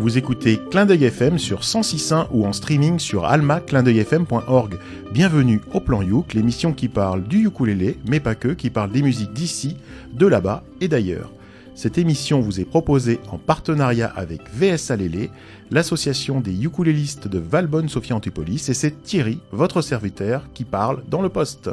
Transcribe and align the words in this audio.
Vous 0.00 0.16
écoutez 0.16 0.58
Clin 0.70 0.86
d'œil 0.86 1.04
FM 1.04 1.36
sur 1.38 1.60
106.1 1.60 2.28
ou 2.30 2.46
en 2.46 2.54
streaming 2.54 2.98
sur 2.98 3.26
almaclindeuilfm.org. 3.26 4.78
Bienvenue 5.12 5.60
au 5.74 5.80
Plan 5.80 6.00
Youk, 6.00 6.32
l'émission 6.32 6.72
qui 6.72 6.88
parle 6.88 7.22
du 7.24 7.46
ukulélé, 7.46 7.98
mais 8.06 8.18
pas 8.18 8.34
que, 8.34 8.48
qui 8.48 8.70
parle 8.70 8.92
des 8.92 9.02
musiques 9.02 9.34
d'ici, 9.34 9.76
de 10.14 10.26
là-bas 10.26 10.64
et 10.80 10.88
d'ailleurs. 10.88 11.30
Cette 11.74 11.98
émission 11.98 12.40
vous 12.40 12.60
est 12.60 12.64
proposée 12.64 13.20
en 13.30 13.36
partenariat 13.36 14.10
avec 14.16 14.40
VS 14.54 14.90
Alélé, 14.90 15.30
l'association 15.70 16.40
des 16.40 16.64
ukulélistes 16.64 17.28
de 17.28 17.38
Valbonne-Sophia 17.38 18.16
Antipolis, 18.16 18.70
et 18.70 18.74
c'est 18.74 19.02
Thierry, 19.02 19.38
votre 19.52 19.82
serviteur, 19.82 20.46
qui 20.54 20.64
parle 20.64 21.02
dans 21.10 21.20
le 21.20 21.28
poste. 21.28 21.68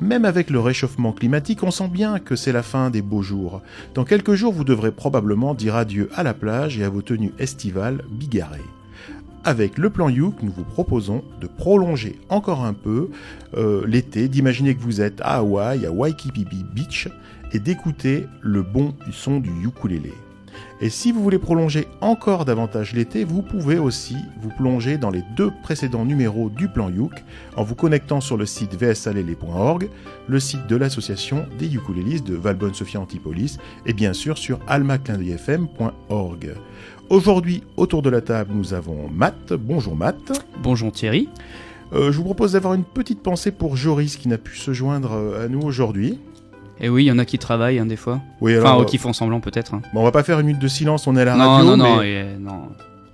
Même 0.00 0.24
avec 0.24 0.48
le 0.48 0.60
réchauffement 0.60 1.12
climatique, 1.12 1.62
on 1.62 1.70
sent 1.70 1.88
bien 1.88 2.18
que 2.18 2.34
c'est 2.34 2.52
la 2.52 2.62
fin 2.62 2.88
des 2.88 3.02
beaux 3.02 3.20
jours. 3.20 3.60
Dans 3.94 4.04
quelques 4.04 4.32
jours, 4.32 4.52
vous 4.52 4.64
devrez 4.64 4.92
probablement 4.92 5.52
dire 5.54 5.76
adieu 5.76 6.08
à 6.14 6.22
la 6.22 6.32
plage 6.32 6.78
et 6.78 6.84
à 6.84 6.88
vos 6.88 7.02
tenues 7.02 7.34
estivales 7.38 8.02
bigarrées. 8.10 8.64
Avec 9.44 9.76
le 9.76 9.90
plan 9.90 10.08
Youk, 10.08 10.42
nous 10.42 10.52
vous 10.52 10.64
proposons 10.64 11.22
de 11.40 11.46
prolonger 11.46 12.18
encore 12.30 12.64
un 12.64 12.72
peu 12.72 13.10
euh, 13.56 13.86
l'été, 13.86 14.28
d'imaginer 14.28 14.74
que 14.74 14.82
vous 14.82 15.02
êtes 15.02 15.20
à 15.20 15.36
Hawaï, 15.36 15.84
à 15.84 15.92
Waikiki 15.92 16.46
Beach, 16.74 17.08
et 17.52 17.58
d'écouter 17.58 18.26
le 18.40 18.62
bon 18.62 18.94
son 19.12 19.38
du 19.38 19.50
ukulélé. 19.64 20.12
Et 20.82 20.88
si 20.88 21.12
vous 21.12 21.22
voulez 21.22 21.38
prolonger 21.38 21.86
encore 22.00 22.46
davantage 22.46 22.94
l'été, 22.94 23.24
vous 23.24 23.42
pouvez 23.42 23.76
aussi 23.78 24.16
vous 24.40 24.48
plonger 24.48 24.96
dans 24.96 25.10
les 25.10 25.22
deux 25.36 25.50
précédents 25.62 26.06
numéros 26.06 26.48
du 26.48 26.68
plan 26.68 26.88
Youk 26.88 27.12
en 27.56 27.64
vous 27.64 27.74
connectant 27.74 28.22
sur 28.22 28.38
le 28.38 28.46
site 28.46 28.74
vsalele.org, 28.74 29.90
le 30.26 30.40
site 30.40 30.66
de 30.68 30.76
l'association 30.76 31.44
des 31.58 31.74
ukulélistes 31.74 32.26
de 32.26 32.34
Valbonne-Sophia 32.34 32.98
Antipolis 32.98 33.58
et 33.84 33.92
bien 33.92 34.14
sûr 34.14 34.38
sur 34.38 34.58
almaclindeuilfm.org. 34.68 36.54
Aujourd'hui, 37.10 37.62
autour 37.76 38.00
de 38.00 38.08
la 38.08 38.22
table, 38.22 38.52
nous 38.54 38.72
avons 38.72 39.10
Matt. 39.10 39.52
Bonjour 39.52 39.94
Matt. 39.94 40.46
Bonjour 40.62 40.92
Thierry. 40.92 41.28
Euh, 41.92 42.12
je 42.12 42.16
vous 42.16 42.24
propose 42.24 42.52
d'avoir 42.52 42.74
une 42.74 42.84
petite 42.84 43.20
pensée 43.20 43.50
pour 43.50 43.76
Joris 43.76 44.16
qui 44.16 44.28
n'a 44.28 44.38
pu 44.38 44.56
se 44.56 44.72
joindre 44.72 45.12
euh, 45.12 45.44
à 45.44 45.48
nous 45.48 45.60
aujourd'hui. 45.60 46.20
Et 46.80 46.88
oui, 46.88 47.04
il 47.04 47.06
y 47.08 47.12
en 47.12 47.18
a 47.18 47.24
qui 47.24 47.38
travaillent 47.38 47.78
hein, 47.78 47.86
des 47.86 47.96
fois. 47.96 48.20
Oui, 48.40 48.56
Enfin, 48.58 48.70
alors, 48.70 48.80
ou 48.82 48.84
qui 48.84 48.96
font 48.98 49.12
semblant 49.12 49.40
peut-être. 49.40 49.74
hein. 49.74 49.82
bon, 49.92 50.00
on 50.00 50.04
va 50.04 50.12
pas 50.12 50.22
faire 50.22 50.40
une 50.40 50.46
minute 50.46 50.62
de 50.62 50.68
silence, 50.68 51.06
on 51.06 51.16
est 51.16 51.22
à 51.22 51.24
la 51.26 51.36
Non, 51.36 51.50
radio, 51.50 51.70
non, 51.70 51.76
non, 51.76 51.96
mais 51.98 52.10
et, 52.12 52.24
non. 52.38 52.68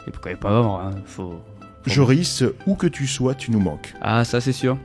Et 0.07 0.11
pourquoi 0.11 0.33
pas 0.37 0.51
hein, 0.51 0.91
faut... 1.05 1.35
Joris, 1.85 2.43
où 2.67 2.75
que 2.75 2.87
tu 2.87 3.07
sois, 3.07 3.35
tu 3.35 3.51
nous 3.51 3.61
manques. 3.61 3.95
Ah, 4.01 4.25
ça 4.25 4.41
c'est 4.41 4.53
sûr. 4.53 4.77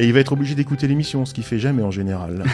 Et 0.00 0.06
il 0.06 0.14
va 0.14 0.20
être 0.20 0.32
obligé 0.32 0.54
d'écouter 0.54 0.88
l'émission, 0.88 1.26
ce 1.26 1.34
qu'il 1.34 1.44
fait 1.44 1.58
jamais 1.58 1.82
en 1.82 1.90
général. 1.90 2.44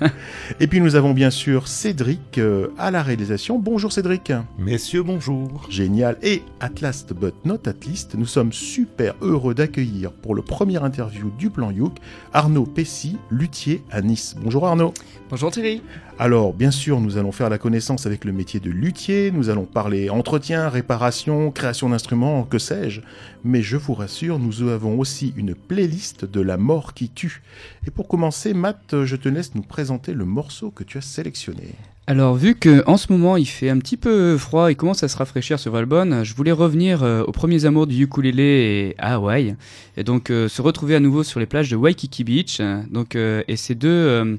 et 0.60 0.66
puis 0.66 0.80
nous 0.80 0.96
avons 0.96 1.12
bien 1.12 1.28
sûr 1.28 1.68
Cédric 1.68 2.38
euh, 2.38 2.68
à 2.78 2.90
la 2.90 3.02
réalisation. 3.02 3.58
Bonjour 3.58 3.92
Cédric. 3.92 4.32
Messieurs, 4.58 5.02
bonjour. 5.02 5.66
Génial. 5.68 6.16
Et 6.22 6.42
at 6.58 6.80
last 6.80 7.12
but 7.12 7.34
not 7.44 7.68
at 7.68 7.84
least, 7.86 8.14
nous 8.14 8.24
sommes 8.24 8.50
super 8.50 9.14
heureux 9.20 9.52
d'accueillir 9.52 10.10
pour 10.10 10.34
le 10.34 10.40
premier 10.40 10.82
interview 10.82 11.30
du 11.38 11.50
plan 11.50 11.70
Youk 11.70 11.98
Arnaud 12.32 12.64
Pessy, 12.64 13.18
luthier 13.30 13.82
à 13.90 14.00
Nice. 14.00 14.34
Bonjour 14.42 14.66
Arnaud. 14.66 14.94
Bonjour 15.28 15.50
Thierry. 15.50 15.82
Alors, 16.18 16.54
bien 16.54 16.70
sûr, 16.70 16.98
nous 16.98 17.18
allons 17.18 17.30
faire 17.30 17.50
la 17.50 17.58
connaissance 17.58 18.06
avec 18.06 18.24
le 18.24 18.32
métier 18.32 18.58
de 18.58 18.70
luthier, 18.70 19.30
nous 19.30 19.50
allons 19.50 19.66
parler 19.66 20.08
entretien, 20.08 20.70
réparation, 20.70 21.50
création 21.50 21.90
d'instruments, 21.90 22.44
que 22.44 22.58
sais-je. 22.58 23.02
Mais 23.44 23.60
je 23.60 23.76
vous 23.76 23.92
rassure, 23.92 24.38
nous 24.38 24.62
avons 24.62 24.98
aussi 24.98 25.34
une 25.36 25.54
playlist 25.54 26.24
de 26.24 26.40
la 26.40 26.56
mort 26.56 26.94
qui 26.94 27.10
tue. 27.10 27.42
Et 27.86 27.90
pour 27.90 28.08
commencer, 28.08 28.54
Matt, 28.54 29.04
je 29.04 29.14
te 29.14 29.28
laisse 29.28 29.54
nous 29.54 29.62
présenter 29.62 30.14
le 30.14 30.24
morceau 30.24 30.70
que 30.70 30.84
tu 30.84 30.96
as 30.96 31.02
sélectionné. 31.02 31.74
Alors, 32.06 32.34
vu 32.36 32.54
que 32.54 32.84
en 32.86 32.96
ce 32.96 33.12
moment 33.12 33.36
il 33.36 33.46
fait 33.46 33.68
un 33.68 33.78
petit 33.78 33.96
peu 33.96 34.38
froid, 34.38 34.70
il 34.70 34.76
commence 34.76 35.02
à 35.02 35.08
se 35.08 35.16
rafraîchir 35.16 35.58
sur 35.58 35.72
Valbonne, 35.72 36.22
je 36.22 36.34
voulais 36.34 36.52
revenir 36.52 37.02
euh, 37.02 37.24
aux 37.24 37.32
premiers 37.32 37.64
amours 37.64 37.88
du 37.88 38.04
ukulélé 38.04 38.42
et 38.42 38.94
à 38.98 39.14
Hawaï, 39.14 39.56
et 39.96 40.04
donc 40.04 40.30
euh, 40.30 40.46
se 40.46 40.62
retrouver 40.62 40.94
à 40.94 41.00
nouveau 41.00 41.24
sur 41.24 41.40
les 41.40 41.46
plages 41.46 41.68
de 41.68 41.74
Waikiki 41.74 42.22
Beach. 42.22 42.60
Donc, 42.90 43.16
euh, 43.16 43.42
et 43.48 43.56
ces 43.56 43.74
deux 43.74 44.38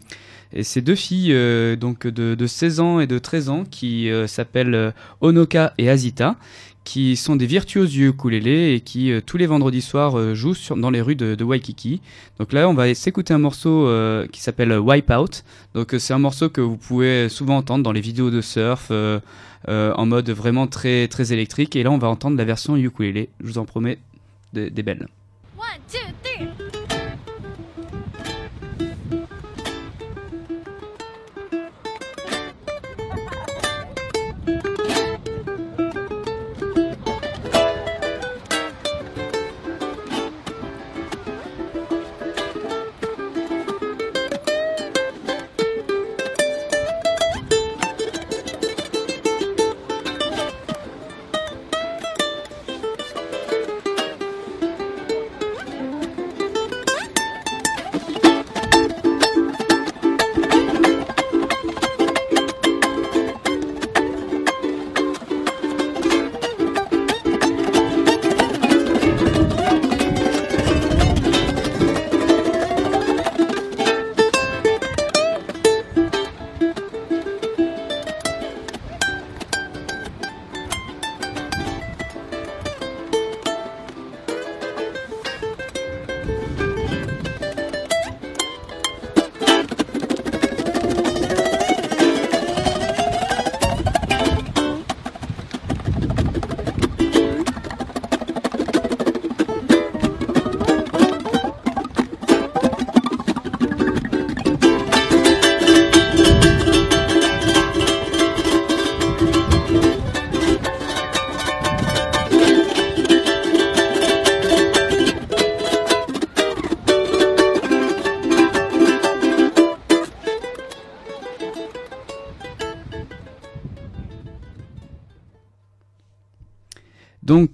et 0.54 0.64
ces 0.64 0.82
deux 0.82 0.96
filles 0.96 1.34
euh, 1.34 1.76
donc 1.76 2.08
de, 2.08 2.36
de 2.36 2.48
16 2.48 2.80
ans 2.80 3.00
et 3.00 3.08
de 3.08 3.20
13 3.20 3.50
ans 3.50 3.64
qui 3.70 4.10
euh, 4.10 4.28
s'appellent 4.28 4.76
euh, 4.76 4.92
Onoka 5.22 5.74
et 5.78 5.90
Azita, 5.90 6.36
qui 6.84 7.18
sont 7.18 7.36
des 7.36 7.46
virtuoses 7.46 7.92
du 7.92 8.08
ukulélé 8.08 8.74
et 8.74 8.80
qui 8.80 9.12
tous 9.26 9.36
les 9.36 9.46
vendredis 9.46 9.82
soirs 9.82 10.34
jouent 10.34 10.56
dans 10.78 10.90
les 10.90 11.02
rues 11.02 11.18
de, 11.18 11.44
Waikiki. 11.44 12.00
Donc 12.40 12.54
là, 12.54 12.70
on 12.70 12.74
va 12.74 12.94
s'écouter 12.94 13.34
un 13.34 13.40
morceau 13.40 13.92
qui 14.32 14.40
s'appelle 14.40 14.72
Wipeout. 14.80 15.44
Donc 15.74 15.94
c'est 16.00 16.14
un 16.14 16.18
morceau 16.18 16.48
que 16.48 16.62
vous 16.62 16.78
pouvez 16.78 17.28
souvent 17.28 17.58
entendre 17.58 17.84
dans 17.84 17.92
les 17.92 18.00
vidéos 18.00 18.32
de 18.32 18.40
surf 18.40 18.90
en 19.68 20.06
mode 20.06 20.30
vraiment 20.30 20.68
très 20.68 21.10
très 21.10 21.34
électrique. 21.34 21.76
Et 21.76 21.84
là, 21.84 21.92
on 21.92 21.98
va 21.98 22.08
entendre 22.08 22.38
la 22.38 22.46
version 22.46 22.78
ukulélé. 22.78 23.28
Je 23.42 23.48
vous 23.48 23.58
en 23.58 23.66
promets 23.66 24.00
des, 24.54 24.70
des 24.70 24.82
belles. 24.82 25.10
One, 25.58 25.66
two, 25.92 26.27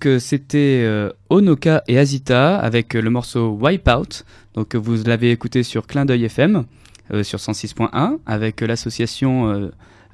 Donc 0.05 0.19
c'était 0.19 0.81
euh, 0.83 1.09
Onoka 1.29 1.81
et 1.88 1.97
Azita 1.97 2.57
avec 2.57 2.94
euh, 2.95 3.01
le 3.01 3.09
morceau 3.09 3.57
Wipeout. 3.61 4.23
Donc 4.53 4.75
euh, 4.75 4.77
vous 4.77 5.01
l'avez 5.05 5.31
écouté 5.31 5.63
sur 5.63 5.88
Clin 5.88 6.03
d'œil 6.03 6.25
FM 6.25 6.65
euh, 7.13 7.23
sur 7.23 7.39
106.1 7.39 8.17
avec 8.25 8.59
l'association 8.61 9.50
euh, 9.50 9.69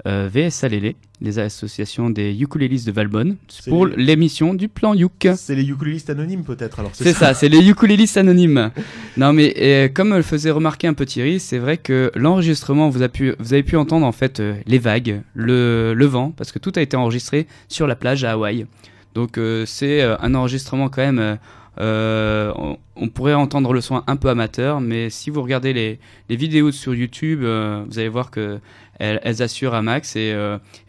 euh, 0.06 0.30
VS 0.32 0.64
Alélé, 0.64 0.96
les 1.22 1.40
associations 1.40 2.12
des 2.12 2.40
ukulélistes 2.40 2.86
de 2.86 2.92
Valbonne 2.92 3.38
pour 3.68 3.88
les- 3.88 3.96
l'émission 4.04 4.54
du 4.54 4.68
plan 4.70 4.94
Youk. 4.94 5.28
C'est 5.36 5.56
les 5.56 5.68
ukulélistes 5.68 6.10
anonymes 6.12 6.44
peut-être 6.44 6.80
alors 6.80 6.92
C'est 6.94 7.14
ça, 7.14 7.34
c'est 7.34 7.50
les 7.50 7.68
ukulélistes 7.68 8.18
anonymes. 8.18 8.70
Non 9.18 9.34
mais 9.34 9.92
comme 9.96 10.14
le 10.16 10.22
faisait 10.22 10.52
remarquer 10.52 10.86
un 10.88 10.94
peu 10.94 11.06
Thierry, 11.08 11.40
c'est 11.40 11.58
vrai 11.58 11.78
que 11.78 12.12
l'enregistrement, 12.16 12.90
vous, 12.90 13.02
a 13.02 13.10
pu, 13.10 13.34
vous 13.40 13.54
avez 13.54 13.64
pu 13.64 13.76
entendre 13.76 14.06
en 14.06 14.12
fait 14.12 14.40
les 14.68 14.78
vagues, 14.78 15.22
le, 15.34 15.94
le 15.96 16.06
vent, 16.06 16.32
parce 16.38 16.52
que 16.52 16.60
tout 16.60 16.74
a 16.76 16.82
été 16.82 16.96
enregistré 16.96 17.48
sur 17.70 17.88
la 17.88 17.96
plage 17.96 18.24
à 18.24 18.34
Hawaï. 18.34 18.68
Donc 19.14 19.38
euh, 19.38 19.66
c'est 19.66 20.02
euh, 20.02 20.18
un 20.20 20.36
enregistrement 20.36 20.90
quand 20.90 21.02
même. 21.02 21.38
euh, 21.80 22.54
on, 22.96 23.08
pourrait 23.08 23.34
entendre 23.34 23.74
le 23.74 23.82
son 23.82 24.04
un 24.06 24.16
peu 24.18 24.30
amateur, 24.30 24.82
mais 24.82 25.10
si 25.10 25.30
vous 25.30 25.42
regardez 25.42 25.74
les, 25.74 26.00
vidéos 26.36 26.72
sur 26.72 26.94
YouTube, 26.94 27.40
vous 27.42 28.00
allez 28.00 28.10
voir 28.10 28.32
que 28.32 28.60
elles, 29.00 29.42
assurent 29.42 29.74
à 29.74 29.82
max 29.82 30.18
et, 30.18 30.36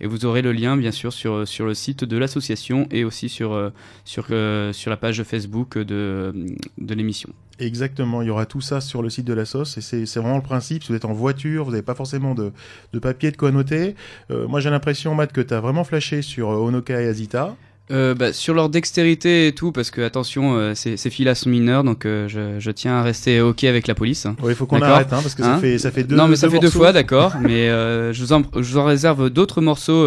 et, 0.01 0.07
vous 0.07 0.25
aurez 0.25 0.43
le 0.43 0.51
lien 0.51 0.77
bien 0.77 0.91
sûr 0.91 1.13
sur, 1.13 1.47
sur 1.47 1.65
le 1.65 1.75
site 1.75 2.03
de 2.03 2.17
l'association 2.17 2.89
et 2.91 3.05
aussi 3.05 3.29
sur, 3.29 3.71
sur, 4.05 4.27
sur 4.73 4.91
la 4.91 4.97
page 4.97 5.23
Facebook 5.23 5.79
de, 5.79 6.35
de 6.79 6.95
l'émission. 6.95 7.31
Exactement, 7.61 8.23
il 8.23 8.27
y 8.27 8.31
aura 8.31 8.47
tout 8.47 8.61
ça 8.61 8.81
sur 8.81 9.01
le 9.01 9.11
site 9.11 9.27
de 9.27 9.35
la 9.35 9.45
sauce 9.45 9.79
et 9.79 9.81
c'est 9.81 10.21
vraiment 10.21 10.39
le 10.39 10.43
principe. 10.43 10.83
Si 10.83 10.89
vous 10.89 10.97
êtes 10.97 11.05
en 11.05 11.13
voiture, 11.13 11.65
vous 11.65 11.71
n'avez 11.71 11.85
pas 11.85 11.95
forcément 11.95 12.35
de, 12.35 12.53
de, 12.93 12.99
papier 12.99 13.31
de 13.31 13.37
quoi 13.37 13.53
noter. 13.53 13.95
moi 14.29 14.59
j'ai 14.59 14.71
l'impression, 14.71 15.15
Matt, 15.15 15.33
que 15.33 15.41
tu 15.41 15.55
as 15.55 15.61
vraiment 15.61 15.85
flashé 15.85 16.21
sur 16.23 16.49
Onoka 16.49 17.01
et 17.01 17.07
Azita. 17.07 17.55
Euh, 17.91 18.15
bah, 18.15 18.33
sur 18.33 18.55
leur 18.55 18.69
dextérité 18.69 19.49
et 19.49 19.53
tout, 19.53 19.73
parce 19.73 19.91
que 19.91 20.01
attention, 20.01 20.55
euh, 20.55 20.75
ces, 20.77 20.97
ces 20.97 21.11
filles-là 21.11 21.35
sont 21.35 21.51
mineures, 21.51 21.83
donc 21.83 22.07
euh, 22.07 22.29
je, 22.29 22.61
je, 22.61 22.71
tiens 22.71 22.95
à 22.95 23.03
rester 23.03 23.41
ok 23.41 23.65
avec 23.65 23.89
la 23.89 23.97
police. 23.97 24.29
Oui, 24.43 24.53
il 24.53 24.55
faut 24.55 24.67
qu'on 24.67 24.81
arrête, 24.81 25.13
hein, 25.13 25.19
parce 25.23 25.35
que 25.35 25.43
ça, 25.43 25.55
hein 25.55 25.59
fait, 25.59 25.77
ça 25.79 25.91
fait 25.91 26.05
deux. 26.05 26.15
Non, 26.15 26.29
mais 26.29 26.37
ça 26.37 26.49
fait 26.49 26.61
deux 26.61 26.71
fois, 26.71 26.93
d'accord. 26.93 27.35
mais 27.41 27.67
je 27.67 28.23
vous, 28.23 28.33
en, 28.33 28.43
je, 28.55 28.61
vous 28.61 28.79
en, 28.79 28.85
réserve 28.85 29.29
d'autres 29.31 29.61
morceaux, 29.61 30.07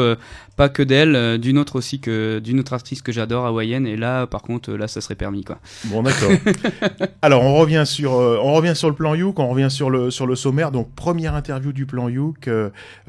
pas 0.55 0.69
que 0.69 0.81
d'elle, 0.83 1.39
d'une 1.39 1.57
autre 1.57 1.75
aussi 1.75 1.99
que 1.99 2.39
d'une 2.39 2.59
autre 2.61 2.73
artiste 2.73 3.01
que 3.01 3.11
j'adore, 3.11 3.45
hawaïenne. 3.45 3.85
Et 3.85 3.97
là, 3.97 4.27
par 4.27 4.43
contre, 4.43 4.71
là, 4.71 4.87
ça 4.87 5.01
serait 5.01 5.15
permis, 5.15 5.43
quoi. 5.43 5.59
Bon, 5.85 6.03
d'accord. 6.03 6.31
Alors, 7.21 7.43
on 7.43 7.55
revient 7.55 7.83
sur, 7.85 8.13
on 8.13 8.53
revient 8.53 8.75
sur 8.75 8.87
le 8.87 8.95
plan 8.95 9.13
Youk, 9.13 9.39
on 9.39 9.49
revient 9.49 9.69
sur 9.69 9.89
le 9.89 10.09
sur 10.09 10.25
le 10.25 10.35
sommaire. 10.35 10.71
Donc, 10.71 10.93
première 10.95 11.35
interview 11.35 11.73
du 11.73 11.85
plan 11.85 12.07
Youk, 12.07 12.49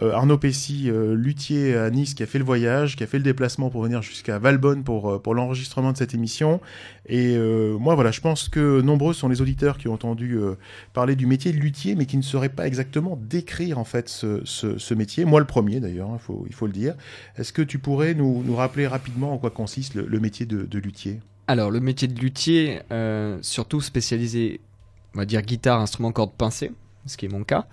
Arnaud 0.02 0.38
Pessy, 0.38 0.90
luthier 1.12 1.76
à 1.76 1.90
Nice, 1.90 2.14
qui 2.14 2.24
a 2.24 2.26
fait 2.26 2.38
le 2.38 2.44
voyage, 2.44 2.96
qui 2.96 3.04
a 3.04 3.06
fait 3.06 3.18
le 3.18 3.24
déplacement 3.24 3.70
pour 3.70 3.82
venir 3.82 4.02
jusqu'à 4.02 4.40
Euh, 4.64 5.18
pour 5.18 5.34
l'enregistrement 5.34 5.92
de 5.92 5.96
cette 5.96 6.14
émission. 6.14 6.60
Et 7.06 7.36
euh, 7.36 7.76
moi, 7.78 7.94
voilà, 7.94 8.10
je 8.10 8.20
pense 8.20 8.48
que 8.48 8.80
nombreux 8.80 9.12
sont 9.12 9.28
les 9.28 9.40
auditeurs 9.40 9.78
qui 9.78 9.88
ont 9.88 9.92
entendu 9.92 10.34
euh, 10.34 10.54
parler 10.92 11.16
du 11.16 11.26
métier 11.26 11.52
de 11.52 11.58
luthier, 11.58 11.94
mais 11.94 12.06
qui 12.06 12.16
ne 12.16 12.22
sauraient 12.22 12.48
pas 12.48 12.66
exactement 12.66 13.18
décrire 13.20 13.78
en 13.78 13.84
fait 13.84 14.08
ce, 14.08 14.94
métier. 14.94 15.24
Moi, 15.24 15.40
le 15.40 15.46
premier 15.46 15.80
d'ailleurs, 15.80 16.08
il 16.10 16.14
hein, 16.14 16.18
faut, 16.18 16.44
il 16.46 16.54
faut 16.54 16.66
le 16.66 16.72
dire. 16.72 16.94
Est-ce 17.36 17.52
que 17.52 17.62
tu 17.62 17.78
pourrais 17.78 18.14
nous, 18.14 18.54
rappeler 18.54 18.86
rapidement 18.86 19.32
en 19.32 19.38
quoi 19.38 19.50
consiste 19.50 19.94
le, 19.94 20.20
métier 20.20 20.46
de, 20.46 20.62
de, 20.62 20.78
luthier? 20.78 21.20
Alors, 21.46 21.70
le 21.70 21.80
métier 21.80 22.08
de 22.08 22.18
luthier, 22.18 22.80
surtout 23.42 23.80
spécialisé, 23.80 24.60
on 25.14 25.18
va 25.18 25.26
dire 25.26 25.42
guitare, 25.42 25.80
instrument, 25.80 26.12
corde 26.12 26.32
pincée 26.32 26.72
ce 27.06 27.16
qui 27.16 27.26
est 27.26 27.28
mon 27.28 27.44
cas. 27.44 27.66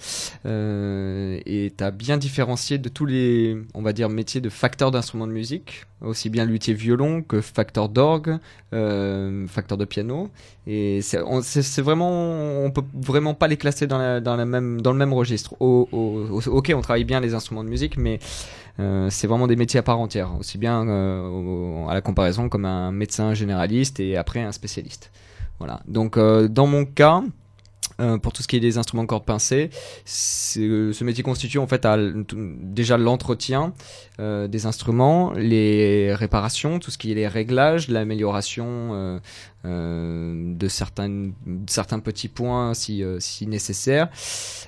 Euh, 0.45 1.39
et 1.45 1.73
tu 1.75 1.83
bien 1.91 2.17
différencié 2.17 2.77
de 2.77 2.89
tous 2.89 3.05
les, 3.05 3.57
on 3.73 3.81
va 3.81 3.93
dire, 3.93 4.09
métiers 4.09 4.41
de 4.41 4.49
facteur 4.49 4.91
d'instruments 4.91 5.27
de 5.27 5.31
musique, 5.31 5.85
aussi 6.01 6.29
bien 6.29 6.45
luthier 6.45 6.73
violon 6.73 7.21
que 7.21 7.41
facteur 7.41 7.89
d'orgue, 7.89 8.37
euh, 8.73 9.47
facteur 9.47 9.77
de 9.77 9.85
piano. 9.85 10.29
Et 10.67 11.01
c'est 11.01 11.81
vraiment, 11.81 12.63
on 12.63 12.71
peut 12.71 12.83
vraiment 12.93 13.33
pas 13.33 13.47
les 13.47 13.57
classer 13.57 13.87
dans, 13.87 13.97
la, 13.97 14.19
dans, 14.19 14.35
la 14.35 14.45
même, 14.45 14.81
dans 14.81 14.91
le 14.91 14.97
même 14.97 15.13
registre. 15.13 15.55
ok, 15.59 16.73
on 16.75 16.81
travaille 16.81 17.05
bien 17.05 17.19
les 17.19 17.33
instruments 17.33 17.63
de 17.63 17.69
musique, 17.69 17.97
mais 17.97 18.19
euh, 18.79 19.09
c'est 19.09 19.27
vraiment 19.27 19.47
des 19.47 19.55
métiers 19.55 19.79
à 19.79 19.83
part 19.83 19.99
entière, 19.99 20.31
aussi 20.39 20.57
bien 20.57 20.87
euh, 20.87 21.87
à 21.87 21.93
la 21.93 22.01
comparaison 22.01 22.49
comme 22.49 22.65
un 22.65 22.91
médecin 22.91 23.33
généraliste 23.33 23.99
et 23.99 24.17
après 24.17 24.41
un 24.41 24.51
spécialiste. 24.51 25.11
Voilà. 25.59 25.81
Donc 25.87 26.17
euh, 26.17 26.47
dans 26.47 26.67
mon 26.67 26.85
cas, 26.85 27.21
euh, 28.01 28.17
pour 28.17 28.33
tout 28.33 28.41
ce 28.41 28.47
qui 28.47 28.55
est 28.55 28.59
des 28.59 28.77
instruments 28.77 29.05
cordes 29.05 29.25
pincés. 29.25 29.69
Euh, 30.57 30.93
ce 30.93 31.03
métier 31.03 31.23
constitue 31.23 31.59
en 31.59 31.67
fait 31.67 31.87
déjà 32.33 32.97
l'entretien 32.97 33.73
euh, 34.19 34.47
des 34.47 34.65
instruments, 34.65 35.33
les 35.33 36.13
réparations, 36.15 36.79
tout 36.79 36.89
ce 36.89 36.97
qui 36.97 37.11
est 37.11 37.15
les 37.15 37.27
réglages, 37.27 37.89
l'amélioration 37.89 39.19
de 39.63 40.67
certains, 40.67 41.99
petits 42.03 42.27
points 42.27 42.73
si, 42.73 43.03
si 43.19 43.45
nécessaire. 43.45 44.09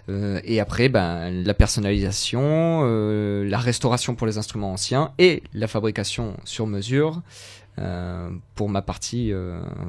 et 0.08 0.60
après, 0.60 0.90
ben, 0.90 1.32
la 1.32 1.54
personnalisation, 1.54 2.84
la 3.44 3.58
restauration 3.58 4.16
pour 4.16 4.28
les 4.28 4.38
instruments 4.38 4.74
anciens 4.74 5.12
et 5.18 5.42
la 5.54 5.68
fabrication 5.68 6.38
sur 6.44 6.68
mesure 6.68 7.22
pour 8.56 8.70
ma 8.70 8.82
partie 8.84 9.32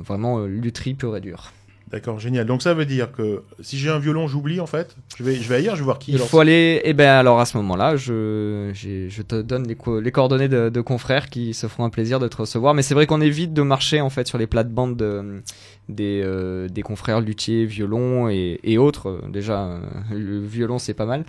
vraiment 0.03 0.39
lutherie 0.41 0.95
pure 0.95 1.17
et 1.17 1.21
dure. 1.21 1.53
D'accord, 1.91 2.19
génial. 2.19 2.47
Donc 2.47 2.63
ça 2.63 2.75
veut 2.75 2.87
dire 2.87 3.13
que 3.13 3.43
si 3.61 3.79
j'ai 3.79 3.91
un 3.91 3.99
violon, 3.99 4.27
j'oublie 4.27 4.59
en 4.59 4.67
fait? 4.67 4.97
Je 5.17 5.23
vais, 5.23 5.37
je 5.37 5.49
vais 5.49 5.57
ailleurs, 5.57 5.77
je 5.77 5.81
vais 5.81 5.85
voir 5.85 5.99
qui. 5.99 6.13
Il 6.13 6.19
faut 6.19 6.41
aller. 6.41 6.81
Eh 6.85 6.93
ben 6.93 7.09
alors 7.09 7.41
à 7.41 7.47
ce 7.47 7.57
moment-là, 7.59 7.97
je, 7.97 8.71
je 8.75 9.23
te 9.23 9.43
donne 9.43 9.69
les, 9.69 9.77
les 10.03 10.11
coordonnées 10.11 10.49
de, 10.49 10.71
de, 10.71 10.81
confrères 10.81 11.29
qui 11.29 11.55
se 11.55 11.67
feront 11.67 11.85
un 11.85 11.91
plaisir 11.91 12.19
de 12.21 12.29
te 12.29 12.37
recevoir. 12.39 12.75
Mais 12.75 12.83
c'est 12.83 12.95
vrai 12.95 13.07
qu'on 13.07 13.21
évite 13.21 13.53
de 13.53 13.63
marcher 13.63 14.01
en 14.01 14.11
fait 14.11 14.27
sur 14.27 14.39
les 14.39 14.47
plates-bandes 14.47 14.97
de, 14.97 15.43
des, 15.89 16.23
euh, 16.25 16.69
des 16.69 16.83
confrères 16.83 17.21
luthiers, 17.21 17.67
violon 17.67 18.29
et, 18.29 18.61
et 18.63 18.79
autres. 18.79 19.21
Déjà, 19.29 19.65
euh, 19.65 19.81
le 20.11 20.41
violon 20.41 20.79
c'est 20.79 20.95
pas 20.95 21.07
mal. 21.07 21.25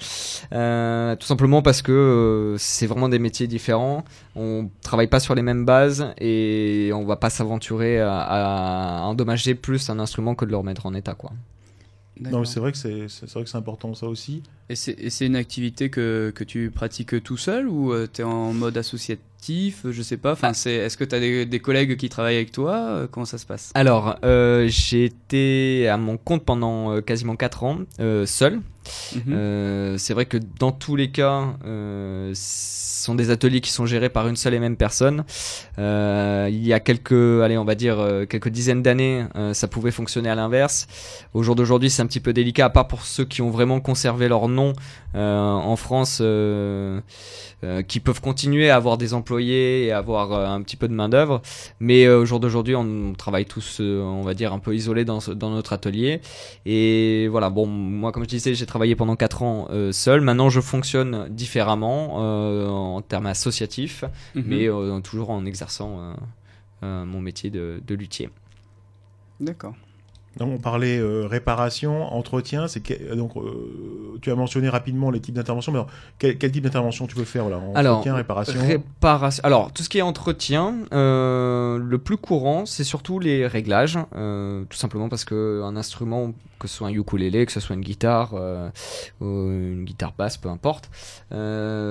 Euh, 0.53 1.15
tout 1.15 1.27
simplement 1.27 1.61
parce 1.61 1.81
que 1.81 2.55
c'est 2.57 2.87
vraiment 2.87 3.09
des 3.09 3.19
métiers 3.19 3.47
différents. 3.47 4.03
On 4.35 4.69
travaille 4.81 5.07
pas 5.07 5.19
sur 5.19 5.35
les 5.35 5.41
mêmes 5.41 5.65
bases 5.65 6.13
et 6.19 6.91
on 6.93 7.05
va 7.05 7.15
pas 7.15 7.29
s'aventurer 7.29 7.99
à, 7.99 8.19
à, 8.19 9.01
endommager 9.03 9.55
plus 9.55 9.89
un 9.89 9.99
instrument 9.99 10.35
que 10.35 10.45
de 10.45 10.51
le 10.51 10.57
remettre 10.57 10.85
en 10.85 10.93
état, 10.93 11.13
quoi. 11.13 11.31
Non, 12.19 12.45
c'est 12.45 12.59
vrai 12.59 12.71
que 12.71 12.77
c'est 12.77 13.31
vrai 13.33 13.43
que 13.43 13.49
c'est 13.49 13.57
important 13.57 13.93
ça 13.93 14.07
aussi. 14.07 14.43
Et 14.69 14.75
c'est 14.75 15.25
une 15.25 15.35
activité 15.35 15.89
que, 15.89 16.31
que, 16.33 16.43
tu 16.43 16.71
pratiques 16.71 17.23
tout 17.23 17.37
seul 17.37 17.67
ou 17.67 17.93
tu 18.07 18.21
es 18.21 18.23
en 18.23 18.53
mode 18.53 18.77
associatif 18.77 19.35
je 19.91 20.01
sais 20.01 20.17
pas. 20.17 20.31
Enfin, 20.33 20.53
c'est, 20.53 20.73
est-ce 20.73 20.97
que 20.97 21.03
tu 21.03 21.15
as 21.15 21.19
des, 21.19 21.59
collègues 21.59 21.97
qui 21.97 22.09
travaillent 22.09 22.35
avec 22.35 22.51
toi 22.51 22.75
euh, 22.75 23.07
Comment 23.09 23.25
ça 23.25 23.37
se 23.37 23.45
passe? 23.45 23.71
Alors, 23.75 24.17
euh, 24.23 24.67
j'ai 24.67 25.05
été 25.05 25.87
à 25.87 25.97
mon 25.97 26.17
compte 26.17 26.43
pendant 26.43 26.91
euh, 26.91 27.01
quasiment 27.01 27.35
4 27.35 27.63
ans, 27.63 27.79
seul. 28.25 28.61
Mhm. 29.15 29.97
c'est 29.97 30.13
vrai 30.13 30.25
que 30.25 30.37
dans 30.59 30.71
tous 30.71 30.95
les 30.95 31.11
cas, 31.11 31.53
ce 31.63 33.05
sont 33.05 33.15
des 33.15 33.29
ateliers 33.29 33.61
qui 33.61 33.71
sont 33.71 33.85
gérés 33.85 34.09
par 34.09 34.27
une 34.27 34.35
seule 34.35 34.53
et 34.53 34.59
même 34.59 34.77
personne. 34.77 35.23
il 35.77 36.65
y 36.65 36.73
a 36.73 36.79
quelques, 36.79 37.41
allez, 37.43 37.57
on 37.57 37.65
va 37.65 37.75
dire 37.75 37.97
quelques 38.29 38.49
dizaines 38.49 38.81
d'années, 38.81 39.25
ça 39.53 39.67
pouvait 39.67 39.91
fonctionner 39.91 40.29
à 40.29 40.35
l'inverse. 40.35 40.87
Au 41.33 41.43
jour 41.43 41.55
d'aujourd'hui, 41.55 41.89
c'est 41.89 42.01
un 42.01 42.07
petit 42.07 42.19
peu 42.19 42.33
délicat, 42.33 42.65
à 42.65 42.69
part 42.69 42.87
pour 42.87 43.03
ceux 43.03 43.25
qui 43.25 43.41
ont 43.41 43.49
vraiment 43.49 43.79
conservé 43.79 44.27
leur 44.27 44.47
nom 44.47 44.73
en 45.13 45.75
France, 45.75 46.21
qui 47.87 47.99
peuvent 47.99 48.21
continuer 48.21 48.69
à 48.69 48.75
avoir 48.75 48.97
des 48.97 49.13
emplois 49.13 49.35
et 49.41 49.91
avoir 49.91 50.31
euh, 50.33 50.45
un 50.47 50.61
petit 50.61 50.75
peu 50.75 50.87
de 50.87 50.93
main 50.93 51.09
d'œuvre. 51.09 51.41
Mais 51.79 52.05
euh, 52.05 52.19
au 52.19 52.25
jour 52.25 52.39
d'aujourd'hui, 52.39 52.75
on, 52.75 53.13
travaille 53.13 53.45
tous, 53.45 53.79
euh, 53.81 54.01
on 54.01 54.21
va 54.21 54.33
dire, 54.33 54.53
un 54.53 54.59
peu 54.59 54.75
isolés 54.75 55.05
dans, 55.05 55.19
dans 55.35 55.49
notre 55.49 55.73
atelier. 55.73 56.21
Et 56.65 57.27
voilà, 57.29 57.49
bon, 57.49 57.65
moi, 57.65 58.11
comme 58.11 58.23
je 58.23 58.29
disais, 58.29 58.53
j'ai 58.53 58.65
travaillé 58.75 58.97
pendant 58.97 59.15
4 59.15 59.41
ans 59.41 59.67
seul. 59.93 60.19
Maintenant, 60.19 60.49
je 60.49 60.59
fonctionne 60.59 61.29
différemment 61.29 62.95
en 62.95 63.01
termes 63.01 63.25
associatifs, 63.27 64.03
mhm. 64.35 64.43
mais 64.45 65.01
toujours 65.01 65.29
en 65.29 65.45
exerçant 65.45 66.13
mon 66.81 67.21
métier 67.21 67.49
de, 67.49 67.81
de 67.87 67.95
luthier. 67.95 68.29
D'accord 69.39 69.75
on 70.41 70.57
parlait 70.57 70.97
euh, 70.97 71.27
réparation, 71.27 72.03
entretien. 72.13 72.67
C'est 72.67 73.15
donc 73.15 73.37
euh, 73.37 74.17
tu 74.21 74.31
as 74.31 74.35
mentionné 74.35 74.67
rapidement 74.69 75.09
les 75.11 75.19
types 75.19 75.35
d'interventions. 75.35 75.71
Mais 75.71 75.79
quel, 76.19 76.51
type 76.51 76.63
d'intervention 76.63 77.07
tu 77.07 77.15
peux 77.15 77.23
faire 77.23 77.43
voilà, 77.45 77.59
Entretien, 77.93 78.15
réparation. 78.15 78.59
réparation. 78.59 79.41
Alors 79.45 79.71
tout 79.71 79.83
ce 79.83 79.89
qui 79.89 79.99
est 79.99 80.01
entretien, 80.01 80.75
euh, 80.93 81.77
le 81.77 81.97
plus 81.97 82.17
courant, 82.17 82.65
c'est 82.65 82.83
surtout 82.83 83.19
les 83.19 83.47
réglages, 83.47 83.97
tout 84.11 84.77
simplement 84.77 85.07
parce 85.09 85.23
que 85.25 85.61
un 85.63 85.77
instrument, 85.77 86.33
que 86.59 86.67
ce 86.67 86.77
soit 86.77 86.87
un 86.87 86.91
ukulélé, 86.91 87.45
que 87.45 87.51
ce 87.51 87.59
soit 87.59 87.75
une 87.75 87.81
guitare, 87.81 88.33
ou 89.21 89.25
une 89.25 89.85
guitare 89.85 90.13
basse, 90.17 90.37
peu 90.37 90.49
importe, 90.49 90.89
va 91.31 91.87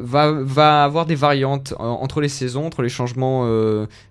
va 0.00 0.84
avoir 0.84 1.06
des 1.06 1.14
variantes 1.14 1.74
entre 1.78 2.20
les 2.20 2.28
saisons, 2.28 2.66
entre 2.66 2.82
les 2.82 2.88
changements, 2.88 3.46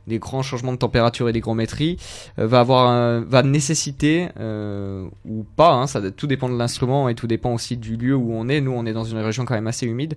des 0.08 0.20
grands 0.20 0.44
changements 0.44 0.72
de 0.74 0.78
température 0.78 1.28
et 1.28 1.34
des 1.34 1.42
grossométries, 1.42 1.98
va 2.38 2.60
avoir 2.62 2.93
va 3.28 3.44
nécessiter 3.44 4.30
euh, 4.40 5.08
ou 5.26 5.46
pas, 5.56 5.74
hein, 5.74 5.88
ça 5.88 6.02
tout 6.12 6.28
dépend 6.28 6.50
de 6.50 6.58
l'instrument 6.58 7.10
et 7.10 7.16
tout 7.16 7.28
dépend 7.28 7.54
aussi 7.54 7.78
du 7.78 7.98
lieu 7.98 8.16
où 8.16 8.34
on 8.34 8.48
est. 8.50 8.62
Nous, 8.62 8.72
on 8.72 8.86
est 8.86 8.94
dans 8.94 9.04
une 9.04 9.18
région 9.18 9.46
quand 9.46 9.54
même 9.54 9.68
assez 9.68 9.86
humide, 9.86 10.16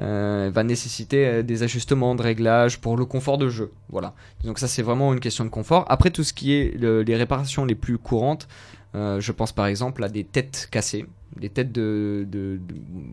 euh, 0.00 0.50
va 0.52 0.64
nécessiter 0.64 1.26
euh, 1.26 1.42
des 1.42 1.62
ajustements 1.62 2.14
de 2.14 2.22
réglages 2.22 2.80
pour 2.80 2.96
le 2.96 3.04
confort 3.04 3.38
de 3.38 3.48
jeu. 3.48 3.72
Voilà. 3.88 4.14
Donc 4.44 4.58
ça, 4.58 4.68
c'est 4.68 4.82
vraiment 4.82 5.12
une 5.12 5.20
question 5.20 5.44
de 5.44 5.50
confort. 5.50 5.84
Après, 5.88 6.10
tout 6.10 6.24
ce 6.24 6.32
qui 6.32 6.52
est 6.52 6.76
les 6.78 7.16
réparations 7.16 7.64
les 7.64 7.74
plus 7.74 7.98
courantes, 7.98 8.48
je 8.94 9.32
pense 9.32 9.52
par 9.52 9.66
exemple 9.66 10.04
à 10.04 10.08
des 10.08 10.24
têtes 10.24 10.68
cassées 10.70 11.06
les 11.40 11.48
têtes 11.48 11.72
de, 11.72 12.26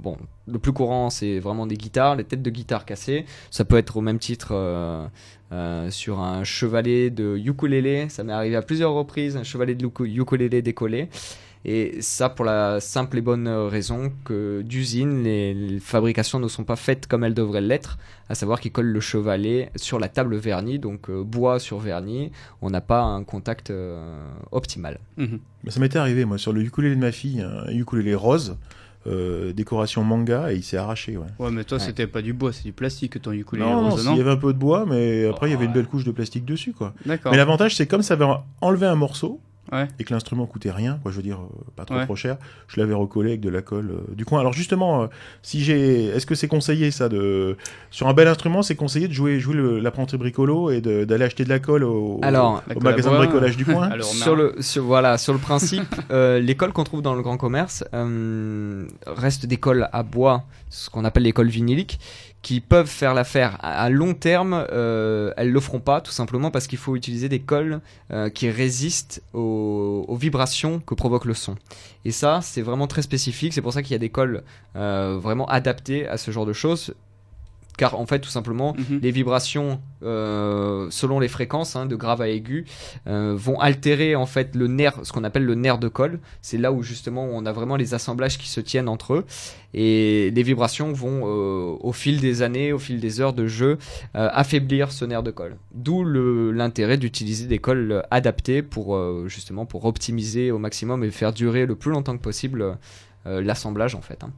bon 0.02 0.18
le 0.48 0.60
plus 0.60 0.74
courant 0.74 1.10
c'est 1.10 1.40
vraiment 1.40 1.68
des 1.68 1.76
guitares 1.76 2.16
les 2.16 2.24
têtes 2.24 2.42
de 2.42 2.50
guitare 2.50 2.86
cassées. 2.86 3.26
Ça 3.52 3.66
peut 3.66 3.78
être 3.78 3.98
au 3.98 4.02
même 4.02 4.20
titre 4.20 4.50
euh, 4.52 5.08
euh, 5.52 5.90
sur 5.90 6.20
un 6.20 6.44
chevalet 6.44 7.10
de 7.10 7.38
ukulélé. 7.38 8.10
Ça 8.10 8.24
m'est 8.24 8.34
arrivé 8.34 8.56
à 8.56 8.62
plusieurs 8.62 8.94
reprises 8.94 9.38
un 9.38 9.44
chevalet 9.44 9.76
de 9.76 9.86
ukulélé 9.86 10.62
décollé 10.62 11.10
et 11.66 12.02
ça 12.02 12.30
pour 12.30 12.46
la 12.46 12.80
simple 12.80 13.18
et 13.18 13.22
bonne 13.22 13.48
raison 13.48 14.12
que 14.24 14.62
d'usine, 14.62 15.24
les, 15.24 15.80
fabrications 15.82 16.40
ne 16.40 16.48
sont 16.48 16.64
pas 16.64 16.78
faites 16.78 17.06
comme 17.08 17.24
elles 17.24 17.34
devraient 17.34 17.62
l'être, 17.62 17.98
à 18.30 18.36
savoir 18.36 18.62
qu'ils 18.62 18.72
collent 18.72 18.92
le 18.92 19.00
chevalet 19.02 19.70
sur 19.76 20.00
la 20.00 20.08
table 20.08 20.38
vernie, 20.38 20.80
donc 20.80 21.10
euh, 21.10 21.24
bois 21.24 21.60
sur 21.60 21.80
vernis, 21.80 22.32
on 22.62 22.70
n'a 22.70 22.82
pas 22.82 23.02
un 23.02 23.24
contact 23.24 23.72
euh, 23.72 24.22
optimal. 24.52 25.00
Mhm. 25.18 25.40
Mais 25.64 25.72
ça 25.72 25.80
m'était 25.82 26.00
arrivé, 26.00 26.24
moi, 26.26 26.38
sur 26.38 26.54
le 26.54 26.62
ukulélé 26.62 26.96
de 26.96 27.02
ma 27.02 27.12
fille, 27.12 27.42
un 27.42 27.70
ukulélé 27.72 28.16
rose, 28.16 28.56
euh, 29.08 29.52
décoration 29.54 30.04
manga 30.04 30.52
et 30.54 30.56
il 30.56 30.64
s'est 30.64 30.78
arraché. 30.78 31.18
Ouais, 31.18 31.26
Ouais, 31.40 31.52
mais 31.52 31.64
toi, 31.66 31.78
Ouais. 31.78 31.84
c'était 31.84 32.08
pas 32.08 32.22
du 32.22 32.32
bois, 32.34 32.54
c'est 32.54 32.64
du 32.64 32.74
plastique 32.74 33.22
ton 33.22 33.32
ukulélé 33.34 33.66
non, 33.70 33.82
non, 33.82 33.90
rose, 33.90 34.08
s'il 34.08 34.18
y 34.18 34.22
avait 34.22 34.32
un 34.32 34.38
peu 34.38 34.54
de 34.54 34.58
bois, 34.58 34.86
mais 34.88 35.26
après 35.28 35.48
il 35.50 35.52
y 35.52 35.56
avait 35.56 35.66
une 35.66 35.72
Ouais. 35.72 35.76
belle 35.78 35.88
couche 35.88 36.06
de 36.06 36.12
plastique 36.12 36.46
dessus, 36.46 36.72
quoi. 36.74 36.94
D'accord. 37.06 37.32
Mais 37.32 37.38
l'avantage, 37.38 37.76
c'est 37.76 37.88
comme 37.88 38.02
ça 38.02 38.14
avait 38.14 38.26
enlevé 38.62 38.86
un 38.88 38.96
morceau 38.96 39.42
Ouais. 39.72 39.88
et 40.00 40.04
que 40.04 40.14
l'instrument 40.14 40.46
coûtait 40.48 40.72
rien, 40.72 41.00
quoi, 41.04 41.12
je 41.12 41.18
veux 41.18 41.24
dire, 41.24 41.40
euh, 41.40 41.64
pas 41.76 41.86
trop 41.86 41.96
Ouais. 41.96 42.06
trop 42.06 42.16
cher, 42.16 42.38
je 42.68 42.80
l'avais 42.80 42.94
recollé 42.96 43.30
avec 43.30 43.42
de 43.42 43.50
la 43.50 43.62
colle 43.62 43.92
euh, 43.92 44.16
du 44.16 44.26
coin. 44.26 44.40
Alors 44.40 44.54
justement, 44.54 45.04
euh, 45.04 45.08
si 45.44 45.64
j'ai, 45.64 46.06
est-ce 46.06 46.26
que 46.26 46.36
c'est 46.36 46.48
conseillé 46.48 46.92
ça 46.92 47.08
de 47.10 47.56
sur 47.92 48.08
un 48.08 48.14
bel 48.14 48.28
instrument, 48.28 48.62
c'est 48.64 48.76
conseillé 48.76 49.08
de 49.08 49.14
jouer 49.14 49.40
jouer 49.40 49.80
l'apprenti 49.80 50.18
bricolo 50.18 50.72
et 50.72 50.82
d'aller 50.82 51.26
acheter 51.26 51.44
de 51.44 51.50
la 51.50 51.60
colle 51.60 51.84
au, 51.84 52.20
Alors, 52.24 52.64
magasin 52.82 53.12
de 53.12 53.18
bricolage 53.18 53.58
du 53.58 53.66
coin? 53.66 53.88
Alors, 53.92 54.08
sur 54.08 54.36
le, 54.36 54.56
sur, 54.60 54.84
voilà, 54.84 55.18
sur 55.18 55.34
le 55.34 55.40
principe, 55.40 55.94
euh, 56.12 56.40
les 56.40 56.56
cols 56.56 56.74
qu'on 56.74 56.84
trouve 56.84 57.02
dans 57.02 57.14
le 57.16 57.22
grand 57.22 57.38
commerce 57.38 57.84
euh, 57.94 58.88
restent 59.06 59.46
des 59.46 59.58
cols 59.58 59.88
à 59.92 60.04
bois, 60.04 60.44
ce 60.70 60.90
qu'on 60.90 61.06
appelle 61.06 61.24
les 61.24 61.32
cols 61.32 61.50
vinyliques, 61.50 62.00
qui 62.42 62.62
peuvent 62.62 62.88
faire 62.88 63.14
l'affaire. 63.14 63.58
À, 63.62 63.90
long 63.90 64.14
terme, 64.14 64.66
euh, 64.72 65.34
elles 65.36 65.52
le 65.52 65.60
feront 65.60 65.80
pas, 65.80 66.02
tout 66.02 66.12
simplement 66.12 66.52
parce 66.52 66.68
qu'il 66.68 66.78
faut 66.78 66.96
utiliser 66.96 67.28
des 67.28 67.40
cols 67.40 67.82
euh, 68.12 68.30
qui 68.30 68.50
résistent 68.50 69.22
aux, 69.34 70.06
aux 70.08 70.16
vibrations 70.16 70.80
que 70.80 70.94
provoque 70.96 71.26
le 71.26 71.34
son. 71.34 71.56
Et 72.06 72.12
ça, 72.12 72.40
c'est 72.42 72.62
vraiment 72.62 72.88
très 72.88 73.02
spécifique. 73.02 73.54
C'est 73.54 73.62
pour 73.62 73.74
ça 73.74 73.82
qu'il 73.82 73.92
y 73.92 73.96
a 73.96 74.00
des 74.00 74.10
cols 74.10 74.44
euh, 74.76 75.18
vraiment 75.22 75.48
adaptés 75.48 76.08
à 76.08 76.18
ce 76.18 76.32
genre 76.32 76.46
de 76.46 76.54
choses. 76.54 76.94
Car 77.80 77.98
en 77.98 78.06
fait, 78.06 78.20
tout 78.20 78.30
simplement, 78.30 78.76
Mhm. 78.78 79.00
les 79.02 79.12
vibrations 79.12 79.80
euh, 80.04 80.88
selon 80.92 81.20
les 81.20 81.28
fréquences 81.30 81.76
hein, 81.78 81.86
de 81.86 81.96
grave 81.96 82.22
à 82.22 82.28
aigu 82.28 82.66
euh, 83.08 83.36
vont 83.38 83.60
altérer 83.60 84.16
en 84.16 84.26
fait 84.26 84.56
le 84.56 84.68
nerf 84.68 85.00
ce 85.04 85.12
qu'on 85.14 85.24
appelle 85.26 85.46
le 85.46 85.56
nerf 85.56 85.78
de 85.78 85.88
colle 85.90 86.20
c'est 86.42 86.58
là 86.58 86.72
où 86.72 86.84
justement 86.84 87.26
on 87.32 87.46
a 87.46 87.52
vraiment 87.52 87.76
les 87.76 87.94
assemblages 87.94 88.38
qui 88.38 88.48
se 88.48 88.62
tiennent 88.62 88.88
entre 88.88 89.14
eux 89.14 89.26
et 89.74 90.32
les 90.34 90.44
vibrations 90.44 90.94
vont 90.94 91.22
euh, 91.26 91.76
au 91.82 91.92
fil 91.92 92.22
des 92.22 92.42
années 92.42 92.72
au 92.72 92.80
fil 92.80 93.00
des 93.02 93.20
heures 93.20 93.34
de 93.34 93.46
jeu 93.48 93.78
affaiblir 94.14 94.92
ce 94.94 95.04
nerf 95.06 95.22
de 95.24 95.32
colle 95.32 95.58
d'où 95.74 96.04
l'intérêt 96.06 96.98
d'utiliser 96.98 97.48
des 97.48 97.60
colles 97.60 98.04
adaptées 98.10 98.62
pour 98.62 98.98
justement 99.28 99.66
pour 99.66 99.84
optimiser 99.86 100.52
au 100.52 100.60
maximum 100.60 101.04
et 101.04 101.12
faire 101.12 101.34
durer 101.34 101.66
le 101.66 101.76
plus 101.76 101.92
longtemps 101.92 102.16
que 102.18 102.24
possible 102.24 102.78
l'assemblage 103.26 103.96
en 103.96 104.02
fait 104.02 104.24
hein. 104.24 104.32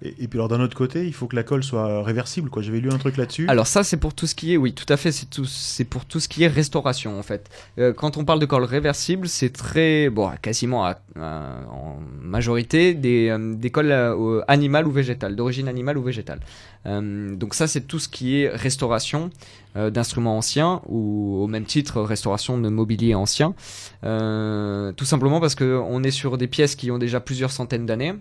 Et, 0.00 0.28
puis 0.28 0.38
alors 0.38 0.46
d'un 0.48 0.60
autre 0.60 0.76
côté, 0.76 1.06
il 1.06 1.12
faut 1.12 1.26
que 1.26 1.34
la 1.34 1.42
colle 1.42 1.64
soit 1.64 2.04
réversible, 2.04 2.50
quoi. 2.50 2.62
J'avais 2.62 2.78
lu 2.78 2.88
un 2.90 2.98
truc 2.98 3.16
là-dessus. 3.16 3.48
Alors 3.48 3.66
ça 3.66 3.82
c'est 3.82 3.96
pour 3.96 4.14
tout 4.14 4.28
ce 4.28 4.36
qui 4.36 4.52
est 4.52 4.56
oui 4.56 4.72
tout 4.72 4.86
à 4.88 4.96
fait 4.96 5.10
c'est 5.10 5.26
tout 5.28 5.44
c'est 5.44 5.84
pour 5.84 6.04
tout 6.04 6.20
ce 6.20 6.28
qui 6.28 6.44
est 6.44 6.46
restauration 6.48 7.18
en 7.18 7.22
fait. 7.24 7.50
Euh, 7.78 7.92
quand 7.92 8.16
on 8.16 8.24
parle 8.24 8.38
de 8.38 8.46
colle 8.46 8.62
réversible 8.62 9.26
c'est 9.28 9.50
très 9.52 10.08
bon 10.08 10.30
quasiment 10.40 10.84
à- 10.86 10.98
en 11.18 11.96
majorité 12.22 12.94
des, 12.94 13.28
euh, 13.28 13.54
des 13.54 13.70
colles 13.70 13.90
euh, 13.90 14.40
animales 14.46 14.86
ou 14.86 14.92
végétales 14.92 15.34
d'origine 15.34 15.66
animale 15.66 15.98
ou 15.98 16.02
végétale. 16.02 16.38
Euh, 16.86 17.34
donc 17.34 17.54
ça 17.54 17.66
c'est 17.66 17.80
tout 17.80 17.98
ce 17.98 18.08
qui 18.08 18.42
est 18.42 18.48
restauration 18.48 19.30
d'instruments 19.74 20.36
anciens 20.38 20.80
ou 20.88 21.40
au 21.42 21.46
même 21.46 21.64
titre 21.64 22.00
restauration 22.02 22.58
de 22.58 22.68
mobilier 22.68 23.14
ancien. 23.14 23.54
Tout 24.02 25.04
simplement 25.04 25.40
parce 25.40 25.54
que 25.54 25.80
on 25.88 26.02
est 26.02 26.10
sur 26.10 26.38
des 26.38 26.46
pièces 26.48 26.74
qui 26.74 26.90
ont 26.90 26.98
déjà 26.98 27.20
plusieurs 27.20 27.50
centaines 27.52 27.86
d'années. 27.86 28.14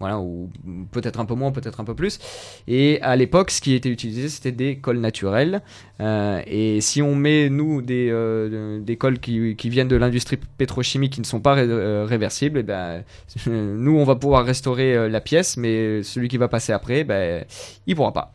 Voilà, 0.00 0.20
ou 0.20 0.48
peut-être 0.92 1.18
un 1.18 1.24
peu 1.24 1.34
moins, 1.34 1.50
peut-être 1.50 1.80
un 1.80 1.84
peu 1.84 1.94
plus. 1.94 2.20
Et 2.68 3.00
à 3.02 3.16
l'époque, 3.16 3.50
ce 3.50 3.60
qui 3.60 3.74
était 3.74 3.88
utilisé, 3.88 4.28
c'était 4.28 4.52
des 4.52 4.78
cols 4.78 5.00
naturels. 5.00 5.60
Euh, 6.00 6.40
et 6.46 6.80
si 6.80 7.02
on 7.02 7.16
met, 7.16 7.48
nous, 7.50 7.82
des, 7.82 8.08
euh, 8.10 8.80
cols 8.96 9.18
qui, 9.18 9.68
viennent 9.68 9.88
de 9.88 9.96
l'industrie 9.96 10.38
pétrochimique 10.56 11.14
qui 11.14 11.20
ne 11.20 11.26
sont 11.26 11.40
pas 11.40 11.58
euh, 11.58 12.04
réversibles, 12.08 12.60
et 12.60 12.62
ben, 12.62 13.02
nous, 13.46 13.98
on 13.98 14.04
va 14.04 14.14
pouvoir 14.14 14.44
restaurer 14.44 15.08
la 15.08 15.20
pièce, 15.20 15.56
mais 15.56 16.02
celui 16.04 16.28
qui 16.28 16.36
va 16.36 16.46
passer 16.46 16.72
après, 16.72 17.02
ben, 17.02 17.44
il 17.86 17.96
pourra 17.96 18.12
pas. 18.12 18.32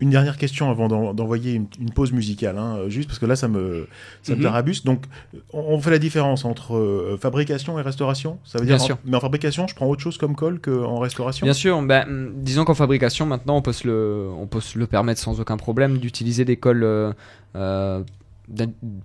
Une 0.00 0.10
dernière 0.10 0.36
question 0.36 0.70
avant 0.70 0.88
d'en- 0.88 1.14
d'envoyer 1.14 1.52
une, 1.52 1.66
une 1.80 1.90
pause 1.90 2.12
musicale, 2.12 2.58
hein, 2.58 2.76
euh, 2.78 2.88
juste 2.88 3.08
parce 3.08 3.18
que 3.20 3.26
là 3.26 3.36
ça 3.36 3.46
me 3.48 3.86
ça 4.22 4.34
me 4.34 4.44
Mhm. 4.44 4.74
Donc 4.84 5.04
on, 5.52 5.60
on 5.60 5.80
fait 5.80 5.90
la 5.92 5.98
différence 5.98 6.44
entre 6.44 6.74
euh, 6.76 7.16
fabrication 7.20 7.78
et 7.78 7.82
restauration. 7.82 8.38
Ça 8.44 8.58
veut 8.58 8.66
dire, 8.66 8.76
Bien 8.76 8.82
en- 8.82 8.86
sûr. 8.86 8.98
mais 9.04 9.16
en 9.16 9.20
fabrication, 9.20 9.66
je 9.68 9.74
prends 9.74 9.86
autre 9.86 10.02
chose 10.02 10.18
comme 10.18 10.34
colle 10.34 10.60
qu'en 10.60 10.98
restauration? 10.98 11.46
Bien 11.46 11.54
sûr, 11.54 11.80
ben, 11.82 12.32
disons 12.34 12.64
qu'en 12.64 12.74
fabrication, 12.74 13.24
maintenant, 13.26 13.56
on 13.56 13.62
peut 13.62 13.72
se 13.72 13.86
le, 13.86 14.28
on 14.36 14.46
peut 14.46 14.60
se 14.60 14.78
le 14.78 14.86
permettre 14.86 15.20
sans 15.20 15.40
aucun 15.40 15.56
problème 15.56 15.98
d'utiliser 15.98 16.44
des 16.44 16.56
cols 16.56 16.82
euh, 16.84 18.02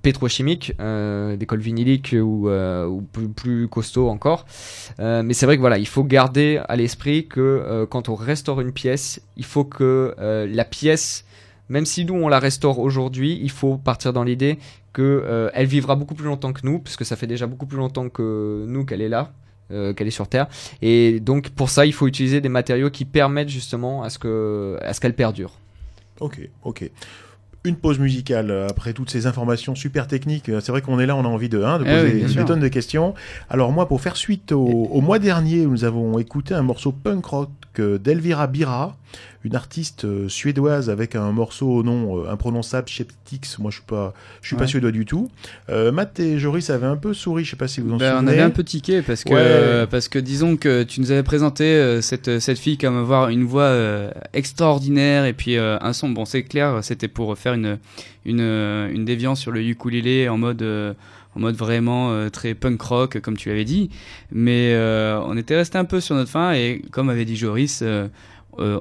pétrochimiques, 0.01 0.73
euh, 0.79 1.37
vinyliques 1.51 2.15
ou, 2.19 2.49
euh, 2.49 2.85
ou 2.85 3.01
plus, 3.01 3.29
plus 3.29 3.67
costauds 3.67 4.09
encore. 4.09 4.45
Euh, 4.99 5.23
mais 5.23 5.33
c'est 5.33 5.45
vrai 5.45 5.55
que 5.55 5.61
voilà, 5.61 5.77
il 5.77 5.87
faut 5.87 6.03
garder 6.03 6.61
à 6.67 6.75
l'esprit 6.75 7.27
que 7.27 7.39
euh, 7.39 7.85
quand 7.85 8.09
on 8.09 8.15
restaure 8.15 8.61
une 8.61 8.71
pièce, 8.71 9.21
il 9.37 9.45
faut 9.45 9.63
que 9.63 10.15
la 10.19 10.65
pièce, 10.65 11.25
même 11.69 11.85
si 11.85 12.05
nous 12.05 12.15
on 12.15 12.27
la 12.27 12.39
restaure 12.39 12.79
aujourd'hui, 12.79 13.39
il 13.41 13.51
faut 13.51 13.77
partir 13.77 14.13
dans 14.13 14.23
l'idée 14.23 14.59
que 14.93 15.49
elle 15.53 15.67
vivra 15.67 15.95
beaucoup 15.95 16.15
plus 16.15 16.25
longtemps 16.25 16.53
que 16.53 16.61
nous, 16.63 16.79
puisque 16.79 17.05
ça 17.05 17.15
fait 17.15 17.27
déjà 17.27 17.47
beaucoup 17.47 17.65
plus 17.65 17.77
longtemps 17.77 18.09
que 18.09 18.65
nous 18.67 18.85
qu'elle 18.85 19.01
est 19.01 19.09
là. 19.09 19.31
qu'elle 19.69 20.07
est 20.07 20.11
sur 20.11 20.27
Terre 20.27 20.47
et 20.81 21.19
donc 21.19 21.49
pour 21.51 21.69
ça 21.69 21.85
il 21.85 21.93
faut 21.93 22.07
utiliser 22.07 22.41
des 22.41 22.49
matériaux 22.49 22.89
qui 22.89 23.05
permettent 23.05 23.49
justement 23.49 24.01
à 24.01 24.09
ce 24.09 24.17
que 24.17 24.79
à 24.81 24.93
ce 24.93 24.99
qu'elle 24.99 25.13
perdure 25.13 25.59
Ok, 26.19 26.49
ok. 26.63 26.89
Une 27.65 27.75
pause 27.75 27.99
musicale 27.99 28.51
euh, 28.51 28.67
après 28.69 28.93
toutes 28.93 29.09
ces 29.09 29.27
informations 29.27 29.75
super 29.75 30.07
techniques. 30.07 30.47
Euh, 30.47 30.61
C'est 30.61 30.71
vrai 30.71 30.81
qu'on 30.81 30.97
est 30.99 31.05
là, 31.05 31.15
on 31.15 31.25
a 31.25 31.27
envie 31.27 31.49
de, 31.49 31.61
hein, 31.61 31.77
de 31.79 31.83
Eh 31.85 31.89
poser 31.89 32.25
oui, 32.25 32.35
des 32.35 32.45
tonnes 32.45 32.61
de 32.61 32.67
questions. 32.69 33.13
Alors 33.49 33.71
moi, 33.73 33.87
pour 33.87 33.99
faire 33.99 34.15
suite 34.15 34.51
au, 34.53 34.65
au 34.65 35.01
mois 35.01 35.19
dernier, 35.19 35.65
nous 35.65 35.83
avons 35.83 36.19
écouté 36.19 36.53
un 36.53 36.61
morceau 36.61 36.91
punk 36.93 37.25
rock 37.25 37.49
euh, 37.79 37.97
d'Elvira 37.97 38.47
Bira, 38.47 38.95
une 39.45 39.55
artiste 39.55 40.03
euh, 40.03 40.27
suédoise 40.27 40.89
avec 40.89 41.15
un 41.15 41.31
morceau 41.31 41.67
au 41.69 41.81
nom 41.83 42.17
euh, 42.25 42.29
imprononçable, 42.29 42.89
Skeptics. 42.89 43.57
Moi, 43.59 43.71
je 43.71 43.77
suis 43.77 43.85
pas, 43.85 44.13
je 44.41 44.47
suis 44.47 44.55
pas 44.57 44.67
suédois 44.67 44.91
du 44.91 45.05
tout. 45.05 45.29
Euh, 45.69 45.91
Matt 45.93 46.19
et 46.19 46.39
Joris 46.39 46.69
avaient 46.69 46.87
un 46.87 46.97
peu 46.97 47.13
souri. 47.13 47.45
Je 47.45 47.51
sais 47.51 47.55
pas 47.55 47.67
si 47.69 47.79
vous 47.79 47.93
en 47.93 47.97
Ben, 47.97 48.15
on 48.15 48.19
souvenez. 48.19 48.33
avait 48.33 48.41
un 48.41 48.49
peu 48.49 48.63
tiqué 48.65 49.01
parce 49.01 49.23
que, 49.23 49.29
Ouais. 49.29 49.39
euh, 49.39 49.85
parce 49.87 50.09
que 50.09 50.19
disons 50.19 50.57
que 50.57 50.83
tu 50.83 50.99
nous 50.99 51.11
avais 51.11 51.23
présenté 51.23 51.63
euh, 51.63 52.01
cette, 52.01 52.39
cette 52.39 52.59
fille 52.59 52.77
comme 52.77 52.97
avoir 52.97 53.29
une 53.29 53.45
voix 53.45 53.63
euh, 53.63 54.11
extraordinaire 54.33 55.25
et 55.25 55.33
puis 55.33 55.57
euh, 55.57 55.77
un 55.81 55.93
son. 55.93 56.09
Bon, 56.09 56.25
c'est 56.25 56.43
clair, 56.43 56.79
c'était 56.83 57.07
pour 57.07 57.37
faire 57.37 57.53
une, 57.53 57.77
une, 58.25 58.41
une 58.41 59.05
déviance 59.05 59.39
sur 59.39 59.51
le 59.51 59.61
ukulélé 59.61 60.27
en 60.27 60.37
mode, 60.37 60.61
euh, 60.63 60.93
en 61.35 61.39
mode 61.39 61.55
vraiment 61.55 62.11
euh, 62.11 62.29
très 62.29 62.55
punk 62.55 62.81
rock, 62.81 63.19
comme 63.21 63.37
tu 63.37 63.47
l'avais 63.49 63.63
dit. 63.65 63.89
Mais 64.31 64.73
euh, 64.73 65.19
on 65.25 65.37
était 65.37 65.55
resté 65.55 65.77
un 65.77 65.85
peu 65.85 66.01
sur 66.01 66.15
notre 66.15 66.31
fin 66.31 66.51
et 66.53 66.81
comme 66.91 67.09
avait 67.09 67.25
dit 67.25 67.37
Joris, 67.37 67.79
euh, 67.83 68.07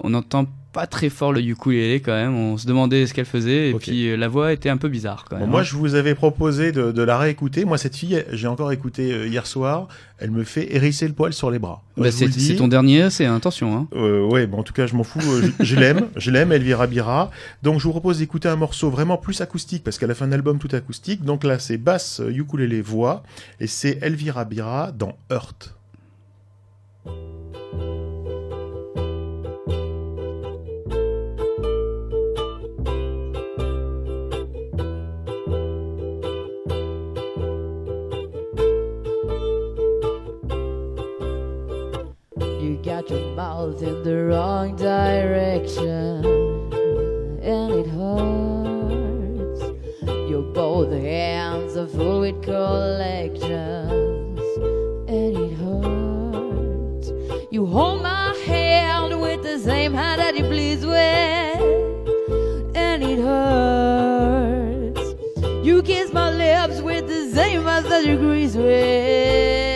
on 0.03 0.11
n'entend 0.11 0.47
pas 0.71 0.87
très 0.87 1.09
fort 1.09 1.33
le 1.33 1.41
ukulélé 1.41 1.99
quand 2.01 2.13
même. 2.13 2.35
On 2.37 2.59
se 2.59 2.67
demandait 2.67 3.07
ce 3.07 3.15
qu'elle 3.15 3.25
faisait 3.25 3.71
et 3.71 3.75
puis 3.75 4.11
euh, 4.11 4.17
la 4.19 4.29
voix 4.29 4.53
était 4.53 4.69
un 4.69 4.77
peu 4.77 4.89
bizarre 4.89 5.25
quand 5.29 5.37
Bon, 5.37 5.43
même. 5.43 5.51
moi, 5.51 5.61
hein. 5.61 5.65
je 5.65 5.75
vous 5.75 5.95
avais 5.95 6.15
proposé 6.15 6.73
de, 6.73 6.93
de 6.93 7.03
la 7.03 7.17
réécouter. 7.17 7.65
Moi, 7.65 7.79
cette 7.79 7.97
fille, 7.97 8.23
j'ai 8.33 8.47
encore 8.49 8.71
écouté 8.71 9.11
euh, 9.13 9.27
hier 9.27 9.47
soir. 9.47 9.89
Elle 10.19 10.31
me 10.31 10.45
fait 10.45 10.75
hérisser 10.77 11.09
le 11.09 11.15
poil 11.15 11.33
sur 11.33 11.51
les 11.51 11.59
bras. 11.59 11.83
Bah, 11.97 12.11
c'est 12.11 12.27
le 12.27 12.57
ton 12.57 12.69
dernier, 12.69 13.09
c'est 13.09 13.25
attention. 13.25 13.75
Hein. 13.77 13.89
Euh, 13.97 14.27
ouais, 14.29 14.47
en 14.53 14.63
tout 14.63 14.75
cas, 14.75 14.87
je 14.87 14.95
m'en 14.95 15.05
fous. 15.05 15.21
euh, 15.21 15.51
je 15.59 15.65
je 15.65 15.77
l'aime, 15.77 16.09
je 16.17 16.31
l'aime, 16.31 16.53
Elvira 16.53 16.87
Bira. 16.87 17.31
Donc, 17.63 17.79
je 17.81 17.85
vous 17.85 17.91
propose 17.93 18.19
d'écouter 18.19 18.49
un 18.49 18.57
morceau 18.57 18.91
vraiment 18.91 19.17
plus 19.17 19.41
acoustique 19.41 19.83
parce 19.85 19.99
qu'elle 19.99 20.11
a 20.11 20.15
fait 20.15 20.25
un 20.27 20.33
album 20.33 20.59
tout 20.59 20.69
acoustique. 20.77 21.25
Donc 21.25 21.45
là, 21.45 21.59
c'est 21.59 21.79
basse, 21.79 22.21
euh, 22.21 22.31
ukulélé, 22.31 22.83
voix, 22.83 23.23
et 23.59 23.67
c'est 23.67 23.99
Elvira 24.03 24.45
Bira 24.45 24.93
dans 24.93 25.17
Hurt. 25.31 25.75
Got 43.01 43.11
your 43.11 43.37
mouth 43.37 43.81
in 43.81 44.03
the 44.03 44.25
wrong 44.25 44.75
direction, 44.75 46.25
and 47.41 47.73
it 47.73 47.87
hurts. 47.87 49.61
Your 50.29 50.43
both 50.43 50.91
hands 50.91 51.77
are 51.77 51.87
full 51.87 52.23
with 52.23 52.43
collections, 52.43 54.41
and 55.07 55.37
it 55.37 55.53
hurts. 55.59 57.13
You 57.53 57.67
hold 57.67 58.03
my 58.03 58.35
hand 58.45 59.21
with 59.21 59.45
the 59.45 59.61
same 59.61 59.95
hand 59.95 60.21
that 60.21 60.37
you 60.37 60.43
please 60.43 60.85
with, 60.85 60.97
and 62.75 63.05
it 63.05 63.21
hurts. 63.21 65.15
You 65.65 65.85
kiss 65.85 66.13
my 66.13 66.33
lips 66.33 66.81
with 66.81 67.07
the 67.07 67.31
same 67.31 67.63
mouth 67.63 67.89
that 67.91 68.05
you 68.05 68.17
grease 68.17 68.57
with, 68.57 69.68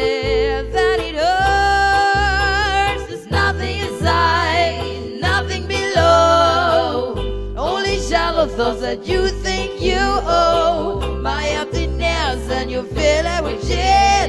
those 8.63 8.81
that 8.81 9.05
you 9.09 9.29
think 9.29 9.81
you 9.81 9.99
owe. 9.99 11.19
My 11.21 11.45
emptiness, 11.49 12.49
and 12.49 12.71
you 12.71 12.85
fill 12.85 13.27
it 13.35 13.43
with 13.43 13.61
shit. 13.67 14.29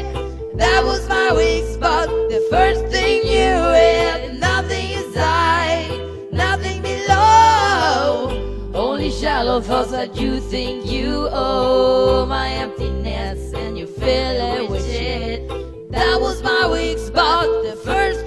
That 0.58 0.82
was 0.84 1.08
my 1.08 1.32
weak 1.38 1.66
spot, 1.76 2.08
the 2.08 2.42
first 2.50 2.82
thing 2.88 3.18
you 3.36 3.54
hit. 3.78 4.40
Nothing 4.40 4.88
is 5.02 5.16
high, 5.16 5.86
nothing 6.32 6.82
below. 6.82 8.72
Only 8.74 9.12
shallow 9.12 9.62
thoughts 9.62 9.92
that 9.92 10.16
you 10.16 10.40
think 10.40 10.88
you 10.88 11.30
owe. 11.32 12.26
My 12.26 12.50
emptiness 12.66 13.54
and 13.54 13.78
you 13.78 13.86
fill 13.86 14.38
it 14.56 14.68
with 14.68 14.86
shit. 14.92 15.48
That 15.92 16.20
was 16.20 16.42
my 16.42 16.68
weak 16.74 16.98
spot, 16.98 17.46
the 17.68 17.76
first. 17.86 18.23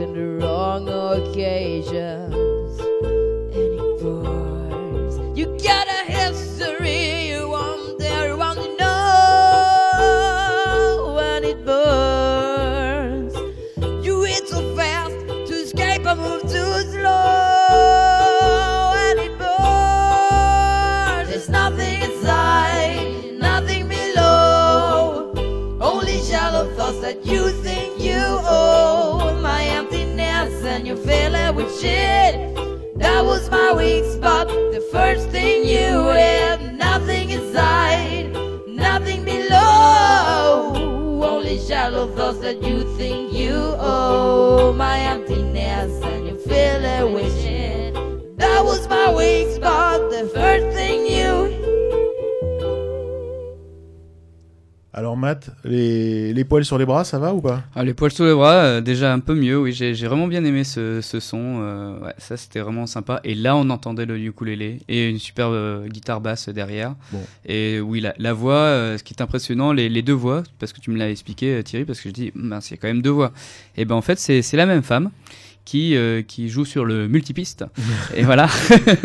In 0.00 0.38
the 0.38 0.47
that 42.48 42.62
you 42.62 42.82
think 42.96 43.17
poils 56.48 56.64
sur 56.64 56.78
les 56.78 56.84
bras, 56.86 57.04
ça 57.04 57.18
va 57.18 57.32
ou 57.32 57.40
pas? 57.40 57.62
Ah, 57.76 57.84
les 57.84 57.94
poils 57.94 58.10
sous 58.10 58.24
les 58.24 58.34
bras, 58.34 58.54
euh, 58.54 58.80
déjà 58.80 59.12
un 59.12 59.20
peu 59.20 59.34
mieux, 59.34 59.58
oui, 59.58 59.72
j'ai 59.72 59.94
j'ai 59.94 60.06
vraiment 60.08 60.26
bien 60.26 60.42
aimé 60.44 60.64
ce, 60.64 61.00
ce 61.00 61.20
son, 61.20 61.60
euh, 61.60 62.00
ouais, 62.00 62.14
ça 62.18 62.36
c'était 62.36 62.60
vraiment 62.60 62.86
sympa. 62.86 63.20
Et 63.22 63.34
là, 63.34 63.54
on 63.56 63.70
entendait 63.70 64.06
le 64.06 64.18
ukulélé 64.18 64.80
et 64.88 65.08
une 65.08 65.18
superbe 65.18 65.52
euh, 65.52 65.86
guitare 65.86 66.20
basse 66.20 66.48
derrière. 66.48 66.94
Bon. 67.12 67.20
Et 67.46 67.78
oui, 67.80 68.00
la, 68.00 68.14
la 68.18 68.32
voix, 68.32 68.96
ce 68.98 69.02
qui 69.02 69.14
est 69.14 69.22
impressionnant, 69.22 69.72
les, 69.72 69.88
les 69.88 70.02
deux 70.02 70.12
voix, 70.12 70.42
parce 70.58 70.72
que 70.72 70.80
tu 70.80 70.90
me 70.90 70.96
l'as 70.98 71.10
expliqué 71.10 71.62
Thierry, 71.62 71.84
parce 71.84 72.00
que 72.00 72.08
je 72.08 72.14
dis, 72.14 72.32
mince, 72.34 72.70
il 72.70 72.74
y 72.74 72.74
a 72.74 72.76
quand 72.80 72.88
même 72.88 73.02
deux 73.02 73.10
voix. 73.10 73.32
Et 73.76 73.84
ben 73.84 73.94
en 73.94 74.02
fait, 74.02 74.18
c'est 74.18 74.42
c'est 74.42 74.56
la 74.56 74.66
même 74.66 74.82
femme 74.82 75.10
qui, 75.68 75.96
euh, 75.96 76.22
qui 76.22 76.48
joue 76.48 76.64
sur 76.64 76.86
le 76.86 77.08
multipiste. 77.08 77.66
et 78.16 78.22
voilà, 78.22 78.48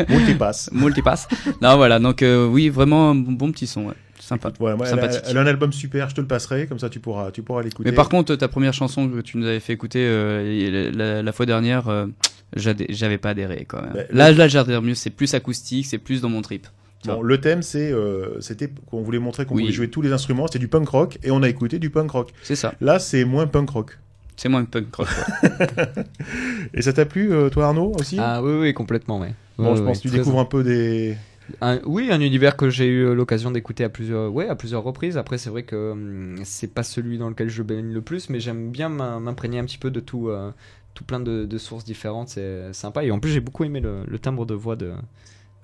Multipass. 0.08 0.70
multipass. 0.74 1.28
non, 1.62 1.76
voilà, 1.76 2.00
donc 2.00 2.22
euh, 2.24 2.48
oui, 2.48 2.70
vraiment 2.70 3.10
un 3.10 3.16
bon, 3.16 3.34
bon 3.34 3.52
petit 3.52 3.68
son, 3.68 3.88
ouais. 3.88 3.94
Sympa. 4.28 4.52
Voilà, 4.60 4.76
moi, 4.76 4.88
elle, 4.88 4.94
a, 5.00 5.02
Sympathique. 5.02 5.22
elle 5.28 5.38
a 5.38 5.42
un 5.42 5.48
album 5.48 5.72
super, 5.74 6.10
je 6.10 6.16
te 6.16 6.22
le 6.22 6.28
passerai, 6.28 6.68
comme 6.68 6.80
ça 6.80 6.90
tu 6.90 7.00
pourras, 7.00 7.32
tu 7.32 7.42
pourras 7.44 7.62
l'écouter. 7.64 7.90
Mais 7.90 7.96
par 7.96 8.10
contre, 8.10 8.36
ta 8.36 8.48
première 8.48 8.74
chanson 8.74 9.08
que 9.10 9.22
tu 9.22 9.38
nous 9.38 9.46
avais 9.46 9.60
fait 9.60 9.74
écouter 9.74 10.00
euh, 10.08 10.92
la, 10.94 11.22
la 11.24 11.32
fois 11.32 11.46
dernière, 11.46 11.88
euh, 11.90 12.08
j'avais 12.56 13.18
pas 13.18 13.30
adhéré 13.32 13.66
quand 13.68 13.82
même. 13.82 13.94
Bah, 13.94 14.02
là, 14.12 14.32
là, 14.32 14.48
j'adhère 14.48 14.82
mieux. 14.82 14.96
C'est 14.96 15.10
plus 15.10 15.34
acoustique, 15.34 15.86
c'est 15.86 15.98
plus 15.98 16.22
dans 16.22 16.30
mon 16.30 16.42
trip. 16.42 16.68
Bon, 17.06 17.22
le 17.22 17.42
thème, 17.42 17.62
c'est, 17.64 17.92
euh, 17.92 18.40
c'était 18.40 18.70
qu'on 18.90 19.02
voulait 19.02 19.20
montrer 19.20 19.46
qu'on 19.46 19.56
Oui. 19.56 19.64
voulait 19.64 19.74
jouer 19.74 19.90
tous 19.90 20.02
les 20.02 20.14
instruments, 20.14 20.48
c'était 20.48 20.60
du 20.60 20.70
punk 20.70 20.88
rock, 20.88 21.18
et 21.24 21.32
on 21.32 21.44
a 21.44 21.50
écouté 21.50 21.78
du 21.78 21.90
punk 21.90 22.10
rock. 22.12 22.32
C'est 22.44 22.56
ça. 22.56 22.74
Là, 22.80 22.98
c'est 22.98 23.26
moins 23.26 23.46
punk 23.46 23.70
rock. 23.72 24.00
C'est 24.38 24.48
moins 24.48 24.64
punk 24.64 24.96
rock. 24.96 25.08
ouais. 25.44 26.04
Et 26.74 26.82
ça 26.82 26.94
t'a 26.94 27.06
plu, 27.06 27.34
euh, 27.34 27.50
toi 27.50 27.66
Arnaud, 27.68 27.92
aussi? 28.00 28.18
Ah 28.20 28.42
oui, 28.42 28.54
oui, 28.54 28.74
complètement, 28.74 29.20
ouais. 29.20 29.34
Bon, 29.58 29.72
Ouais, 29.72 29.78
je 29.78 29.82
pense 29.84 29.98
que 30.00 30.08
tu 30.08 30.16
découvres 30.16 30.40
un 30.40 30.46
peu 30.46 30.64
des... 30.64 31.16
Un- 31.62 31.80
oui, 31.86 32.10
un 32.12 32.22
univers 32.22 32.56
que 32.56 32.70
j'ai 32.70 32.88
eu 32.88 33.14
l'occasion 33.14 33.52
d'écouter 33.52 33.84
à 33.84 33.90
plusieurs, 33.90 34.32
ouais, 34.34 34.48
à 34.48 34.56
plusieurs 34.56 34.84
reprises. 34.84 35.18
Après, 35.18 35.38
c'est 35.38 35.50
vrai 35.50 35.64
que 35.64 35.92
hum, 35.92 36.36
c'est 36.44 36.74
pas 36.74 36.84
celui 36.84 37.18
dans 37.18 37.30
lequel 37.30 37.50
je 37.50 37.64
baigne 37.64 37.92
le 37.94 38.02
plus, 38.02 38.30
mais 38.30 38.40
j'aime 38.40 38.72
bien 38.72 38.90
m'im- 38.90 39.20
m'imprégner 39.20 39.60
un 39.60 39.66
petit 39.66 39.78
peu 39.78 39.92
de 39.92 40.00
tout, 40.00 40.30
euh, 40.30 40.52
tout 40.94 41.04
plein 41.04 41.20
de, 41.20 41.46
de 41.46 41.58
sources 41.58 41.84
différentes. 41.84 42.30
C'est 42.30 42.72
sympa. 42.74 43.04
Et 43.04 43.12
en 43.12 43.20
plus, 43.20 43.32
j'ai 43.32 43.40
beaucoup 43.42 43.64
aimé 43.66 43.80
le, 43.82 44.04
le 44.08 44.20
timbre 44.20 44.46
de 44.46 44.54
voix 44.54 44.76
de, 44.78 44.92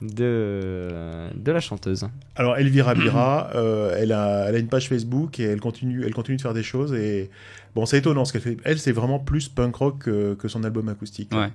de, 0.01 0.89
de 1.35 1.51
la 1.51 1.59
chanteuse. 1.59 2.07
Alors 2.35 2.57
Elvira 2.57 2.93
Bira, 2.95 3.51
euh, 3.55 3.95
elle, 3.97 4.11
a, 4.11 4.45
elle 4.49 4.55
a 4.55 4.59
une 4.59 4.67
page 4.67 4.87
Facebook 4.89 5.39
et 5.39 5.43
elle 5.43 5.59
continue, 5.59 6.03
elle 6.05 6.13
continue 6.13 6.37
de 6.37 6.41
faire 6.41 6.53
des 6.53 6.63
choses 6.63 6.93
et 6.93 7.29
bon 7.75 7.85
c'est 7.85 7.97
étonnant 7.99 8.25
ce 8.25 8.33
qu'elle 8.33 8.41
fait. 8.41 8.57
Elle 8.63 8.79
c'est 8.79 8.91
vraiment 8.91 9.19
plus 9.19 9.49
punk 9.49 9.75
rock 9.75 9.99
que, 9.99 10.33
que 10.35 10.47
son 10.47 10.63
album 10.63 10.87
acoustique. 10.89 11.33
Ouais. 11.33 11.49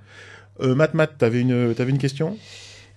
Euh, 0.60 0.74
Matt 0.74 0.94
Matt, 0.94 1.18
t'avais 1.18 1.40
une, 1.40 1.74
t'avais 1.74 1.90
une 1.90 1.98
question? 1.98 2.36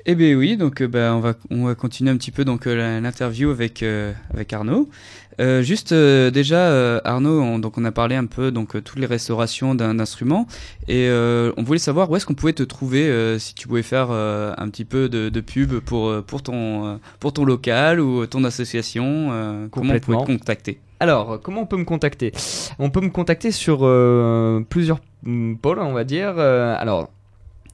Eh 0.10 0.16
bien 0.16 0.36
oui, 0.36 0.56
donc 0.56 0.82
euh, 0.82 0.88
bah, 0.88 1.14
on, 1.14 1.20
va, 1.20 1.34
on 1.52 1.66
va 1.66 1.76
continuer 1.76 2.10
un 2.12 2.16
petit 2.16 2.32
peu 2.32 2.46
donc 2.46 2.66
euh, 2.66 3.02
l'interview 3.02 3.50
avec, 3.52 3.84
euh, 3.84 4.14
avec 4.34 4.54
Arnaud. 4.54 4.88
Euh, 5.42 5.62
juste 5.62 5.92
euh, 5.92 6.32
déjà, 6.32 6.70
euh, 6.70 7.02
Arnaud, 7.04 7.42
on, 7.42 7.60
donc 7.60 7.78
on 7.78 7.84
a 7.84 7.92
parlé 7.92 8.16
un 8.16 8.26
peu 8.26 8.50
donc 8.50 8.82
toutes 8.86 9.00
les 9.00 9.06
restaurations 9.06 9.76
d'un 9.76 10.00
instrument 10.00 10.48
et 10.88 11.10
euh, 11.10 11.52
on 11.58 11.64
voulait 11.64 11.78
savoir 11.78 12.10
où 12.10 12.16
est-ce 12.16 12.26
qu'on 12.26 12.36
pouvait 12.36 12.54
te 12.54 12.64
trouver 12.64 13.10
euh, 13.10 13.38
si 13.38 13.54
tu 13.54 13.68
pouvais 13.68 13.84
faire 13.84 14.08
euh, 14.10 14.54
un 14.58 14.70
petit 14.70 14.86
peu 14.86 15.10
de, 15.10 15.28
de 15.28 15.42
pub 15.42 15.78
pour, 15.80 16.24
pour, 16.24 16.42
ton, 16.42 16.86
euh, 16.88 16.96
pour 17.20 17.34
ton 17.34 17.44
local 17.44 18.00
ou 18.00 18.26
ton 18.28 18.46
association. 18.46 19.28
euh, 19.34 19.68
comment 19.70 19.94
on 19.94 20.00
pouvait 20.00 20.18
te 20.20 20.26
contacter? 20.26 20.80
Alors, 21.02 21.42
comment 21.42 21.64
on 21.64 21.66
peut 21.66 21.78
me 21.78 21.84
contacter? 21.84 22.32
On 22.80 22.90
peut 22.90 23.02
me 23.02 23.10
contacter 23.10 23.52
sur 23.52 23.80
euh, 23.82 24.62
plusieurs 24.70 25.00
hum, 25.26 25.58
pôles, 25.62 25.80
on 25.80 25.92
va 25.92 26.06
dire. 26.06 26.36
Euh, 26.38 26.76
alors, 26.80 27.12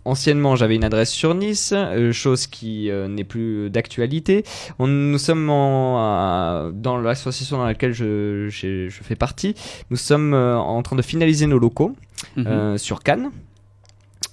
anciennement, 0.05 0.55
j'avais 0.55 0.75
une 0.75 0.83
adresse 0.83 1.11
sur 1.11 1.33
Nice, 1.35 1.73
euh, 1.75 2.11
chose 2.11 2.47
qui 2.47 2.89
euh, 2.89 3.07
n'est 3.07 3.23
plus 3.23 3.69
d'actualité. 3.69 4.43
On- 4.79 4.87
Nous 4.87 5.17
sommes 5.17 5.49
en, 5.49 6.71
dans 6.73 6.97
l'association 6.97 7.57
dans 7.57 7.65
laquelle 7.65 7.93
je, 7.93 8.89
fais 8.89 9.15
partie. 9.15 9.55
Nous 9.89 9.97
sommes 9.97 10.33
euh, 10.33 10.57
en 10.57 10.81
train 10.83 10.95
de 10.95 11.01
finaliser 11.01 11.47
nos 11.47 11.59
locaux 11.59 11.95
Mhm. 12.37 12.47
euh, 12.47 12.77
sur 12.77 13.03
Cannes. 13.03 13.31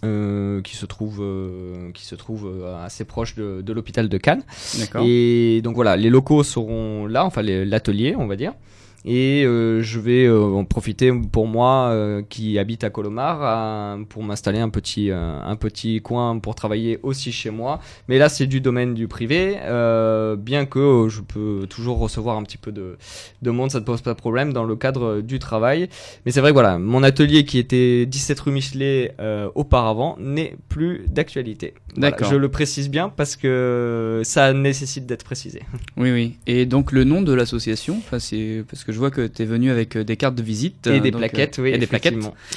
euh, 0.03 0.63
qui 0.63 0.77
se 0.77 0.87
trouve 0.87 1.19
euh, 1.21 1.91
qui 1.93 2.07
se 2.07 2.15
trouve 2.15 2.49
assez 2.83 3.05
proche 3.05 3.35
de, 3.35 3.61
de 3.61 3.73
l'hôpital 3.75 4.09
de 4.09 4.17
Cannes 4.17 4.43
et 5.05 5.61
donc 5.63 5.75
voilà, 5.75 5.97
les 5.97 6.09
locaux 6.09 6.43
seront 6.43 7.07
là, 7.07 7.25
enfin 7.27 7.43
l'atelier, 7.43 8.15
on 8.17 8.27
va 8.27 8.37
dire. 8.37 8.55
Et 9.07 9.45
euh, 9.47 9.81
je 9.83 9.99
vais 9.99 10.27
euh, 10.27 10.43
en 10.43 10.65
profiter 10.65 11.11
pour 11.33 11.47
moi 11.47 11.89
euh, 11.89 12.23
qui 12.29 12.59
habite 12.59 12.85
à 12.85 12.91
Colomar 12.91 13.43
à- 13.43 13.97
pour 14.09 14.23
m'installer 14.23 14.59
un 14.59 14.69
petit, 14.69 15.11
un 15.11 15.57
petit 15.57 16.01
coin 16.03 16.39
pour 16.39 16.55
travailler 16.55 16.99
aussi 17.03 17.33
chez 17.33 17.51
moi. 17.51 17.81
Mais 18.09 18.19
là, 18.19 18.29
c'est 18.29 18.47
du 18.47 18.61
domaine 18.61 18.93
du 18.95 19.09
privé, 19.09 19.57
bien 20.39 20.67
que 20.67 21.07
je 21.09 21.21
peux 21.23 21.67
toujours 21.69 21.99
recevoir 21.99 22.37
un 22.37 22.43
petit 22.43 22.59
peu 22.59 22.73
de, 22.73 22.97
de 23.43 23.51
monde, 23.51 23.71
ça 23.71 23.81
ne 23.81 23.85
pose 23.85 24.03
pas 24.03 24.13
de 24.13 24.19
problème 24.19 24.53
dans 24.53 24.65
le 24.65 24.77
cadre 24.77 25.21
du 25.21 25.39
travail. 25.39 25.89
Mais 26.27 26.33
c'est 26.33 26.41
vrai 26.41 26.51
que 26.51 26.55
voilà, 26.55 26.79
mon 26.79 27.03
atelier 27.03 27.45
qui 27.45 27.59
était 27.59 28.07
17 28.07 28.41
rue 28.41 28.53
Michelet 28.53 29.15
auparavant 29.55 30.17
n'est 30.21 30.57
plus 30.69 31.07
d'actualité. 31.09 31.75
Voilà, 31.95 32.11
D'accord. 32.11 32.31
je 32.31 32.37
le 32.37 32.49
précise 32.49 32.89
bien 32.91 33.09
parce 33.09 33.37
que 33.37 34.21
ça 34.25 34.53
nécessite 34.53 35.07
d'être 35.07 35.25
précisé. 35.25 35.63
Oui, 35.97 36.13
oui. 36.13 36.37
Et 36.47 36.67
donc 36.67 36.93
le 36.93 37.05
nom 37.05 37.23
de 37.23 37.33
l'association, 37.33 38.01
parce 38.11 38.31
que 38.31 38.90
je 38.93 38.99
vois 38.99 39.11
que 39.11 39.27
tu 39.27 39.43
es 39.43 39.45
venu 39.45 39.71
avec 39.71 39.97
euh, 39.97 40.05
des 40.05 40.17
cartes 40.17 40.35
de 40.35 40.43
visite. 40.43 40.87
Et 40.87 40.91
euh, 40.99 41.01
des 41.01 41.11
donc, 41.11 41.21
plaquettes, 41.21 41.59
euh, 41.59 41.63
oui. 41.63 41.71
Et 41.71 41.79
des 41.79 41.87
plaquettes. 41.87 42.15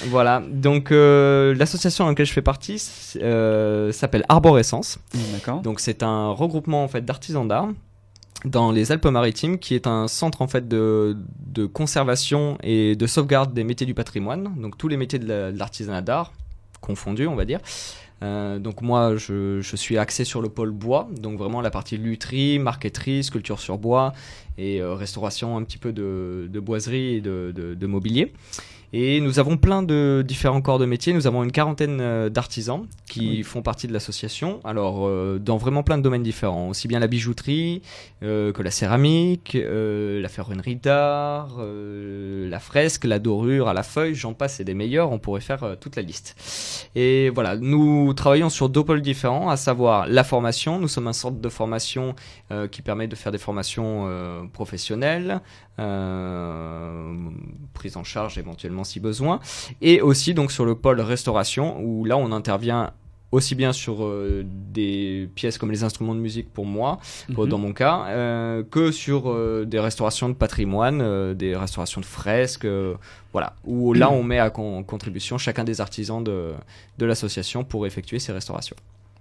Voilà. 0.07 0.41
Donc, 0.49 0.91
euh, 0.91 1.53
l'association 1.55 2.03
dans 2.05 2.09
laquelle 2.09 2.25
je 2.25 2.33
fais 2.33 2.41
partie 2.41 2.81
euh, 3.21 3.91
s'appelle 3.91 4.25
Arborescence. 4.29 4.99
D'accord. 5.33 5.61
Donc, 5.61 5.79
c'est 5.79 6.03
un 6.03 6.29
regroupement 6.31 6.83
en 6.83 6.87
fait 6.87 7.03
d'artisans 7.05 7.47
d'art 7.47 7.69
dans 8.45 8.71
les 8.71 8.91
Alpes-Maritimes, 8.91 9.57
qui 9.57 9.73
est 9.73 9.87
un 9.87 10.09
centre 10.09 10.41
en 10.41 10.47
fait 10.47 10.67
de, 10.67 11.15
de 11.47 11.65
conservation 11.65 12.57
et 12.61 12.95
de 12.97 13.07
sauvegarde 13.07 13.53
des 13.53 13.63
métiers 13.63 13.87
du 13.87 13.93
patrimoine. 13.93 14.53
Donc, 14.57 14.77
tous 14.77 14.89
les 14.89 14.97
métiers 14.97 15.19
de 15.19 15.27
la- 15.27 15.51
de 15.51 15.57
l'artisanat 15.57 16.01
d'art 16.01 16.33
confondus, 16.81 17.27
on 17.27 17.35
va 17.35 17.45
dire. 17.45 17.59
Euh, 18.23 18.57
donc 18.57 18.81
moi, 18.81 19.15
je, 19.17 19.61
suis 19.61 19.97
axé 19.97 20.23
sur 20.23 20.41
le 20.41 20.49
pôle 20.49 20.71
bois, 20.71 21.09
donc 21.19 21.37
vraiment 21.37 21.61
la 21.61 21.69
partie 21.69 21.97
lutherie, 21.97 22.57
marqueterie, 22.57 23.23
sculpture 23.23 23.59
sur 23.59 23.77
bois 23.77 24.13
et 24.57 24.81
euh, 24.81 24.93
restauration 24.93 25.57
un 25.57 25.63
petit 25.63 25.77
peu 25.77 25.91
de, 25.91 26.59
boiserie 26.59 27.15
et 27.15 27.21
de 27.21 27.85
mobilier. 27.85 28.33
Et 28.95 29.21
nous 29.21 29.39
avons 29.39 29.57
plein 29.57 29.81
de 29.81 30.23
différents 30.25 30.61
corps 30.61 30.77
de 30.77 30.85
métier. 30.85 31.13
Nous 31.13 31.25
avons 31.25 31.43
une 31.43 31.51
quarantaine 31.51 31.99
euh, 31.99 32.29
d'artisans 32.29 32.85
qui 33.13 33.43
font 33.43 33.61
partie 33.61 33.87
de 33.87 33.93
l'association. 33.93 34.59
Alors, 34.63 35.07
euh, 35.07 35.39
dans 35.39 35.57
vraiment 35.57 35.83
plein 35.83 35.97
de 35.97 36.03
domaines 36.03 36.23
différents. 36.23 36.69
Aussi 36.69 36.87
bien 36.87 36.99
la 36.99 37.07
bijouterie 37.07 37.81
euh, 38.23 38.51
que 38.51 38.63
la 38.63 38.71
céramique, 38.71 39.55
euh, 39.55 40.21
la 40.21 40.29
ferronnerie 40.29 40.75
d'art, 40.75 41.59
la 41.59 42.59
fresque, 42.59 43.05
la 43.05 43.19
dorure 43.19 43.67
à 43.67 43.73
la 43.73 43.83
feuille, 43.83 44.15
j'en 44.15 44.33
passe 44.33 44.59
et 44.59 44.63
des 44.63 44.73
meilleurs. 44.73 45.11
On 45.11 45.19
pourrait 45.19 45.41
faire 45.41 45.75
toute 45.79 45.95
la 45.95 46.01
liste. 46.01 46.89
Et 46.95 47.29
voilà, 47.29 47.57
nous 47.57 48.13
travaillons 48.13 48.49
sur 48.49 48.69
deux 48.69 48.83
pôles 48.83 49.01
différents, 49.01 49.49
à 49.49 49.57
savoir 49.57 50.07
la 50.07 50.23
formation. 50.23 50.79
Nous 50.79 50.87
sommes 50.87 51.07
un 51.07 51.13
centre 51.13 51.39
de 51.39 51.49
formation 51.49 52.15
qui 52.71 52.81
permet 52.81 53.07
de 53.07 53.15
faire 53.15 53.31
des 53.31 53.37
formations 53.37 54.47
professionnelles, 54.53 55.41
prise 57.73 57.97
en 57.97 58.03
charge 58.03 58.37
éventuellement 58.37 58.83
si 58.83 58.99
besoin, 58.99 59.39
et 59.81 60.01
aussi 60.01 60.33
donc 60.33 60.51
sur 60.51 60.65
le 60.65 60.75
pôle 60.75 60.99
restauration 61.01 61.79
où 61.81 62.05
là 62.05 62.17
on 62.17 62.31
intervient 62.31 62.91
aussi 63.31 63.55
bien 63.55 63.73
sur 63.73 64.03
euh, 64.05 64.43
des 64.45 65.27
pièces 65.33 65.57
comme 65.57 65.71
les 65.71 65.83
instruments 65.83 66.13
de 66.13 66.19
musique 66.19 66.53
pour 66.53 66.67
moi, 66.67 66.99
pour- 67.33 67.45
Mhm. 67.45 67.49
dans 67.49 67.57
mon 67.57 67.73
cas, 67.73 68.05
euh, 68.09 68.61
que 68.69 68.91
sur 68.91 69.27
euh, 69.31 69.65
des 69.65 69.79
restaurations 69.79 70.29
de 70.29 70.35
patrimoine, 70.35 71.01
euh, 71.01 71.33
des 71.33 71.55
restaurations 71.55 71.99
de 71.99 72.05
fresques, 72.05 72.65
euh, 72.65 72.93
voilà, 73.31 73.55
où 73.65 73.93
là 73.93 74.11
on 74.11 74.21
met 74.21 74.37
à 74.37 74.51
con- 74.51 74.83
contribution 74.83 75.39
chacun 75.39 75.63
des 75.63 75.81
artisans 75.81 76.23
de, 76.23 76.51
de 76.99 77.05
l'association 77.07 77.63
pour 77.63 77.87
effectuer 77.87 78.19
ces 78.19 78.31
restaurations. 78.33 78.75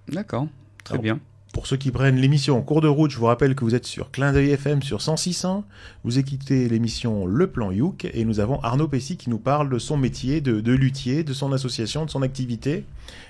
D'accord, 0.08 0.46
très 0.84 0.92
Alors, 0.94 1.02
bien. 1.02 1.18
Pour 1.52 1.66
ceux 1.66 1.76
qui 1.76 1.90
prennent 1.90 2.16
l'émission 2.16 2.56
en 2.56 2.62
cours 2.62 2.80
de 2.80 2.88
route, 2.88 3.10
je 3.10 3.18
vous 3.18 3.26
rappelle 3.26 3.54
que 3.54 3.62
vous 3.62 3.74
êtes 3.74 3.84
sur 3.84 4.10
Clin 4.10 4.32
d'œil 4.32 4.52
FM 4.52 4.82
sur 4.82 5.00
106.1. 5.00 5.64
Vous 6.02 6.18
écoutez 6.18 6.66
l'émission 6.66 7.26
Le 7.26 7.46
Plan 7.46 7.70
Youk 7.70 8.06
et 8.14 8.24
nous 8.24 8.40
avons 8.40 8.58
Arnaud 8.60 8.88
Pessy 8.88 9.18
qui 9.18 9.28
nous 9.28 9.38
parle 9.38 9.68
de 9.68 9.78
son 9.78 9.98
métier 9.98 10.40
de, 10.40 10.62
de 10.62 10.72
luthier, 10.72 11.24
de 11.24 11.34
son 11.34 11.52
association, 11.52 12.06
de 12.06 12.10
son 12.10 12.22
activité. 12.22 12.84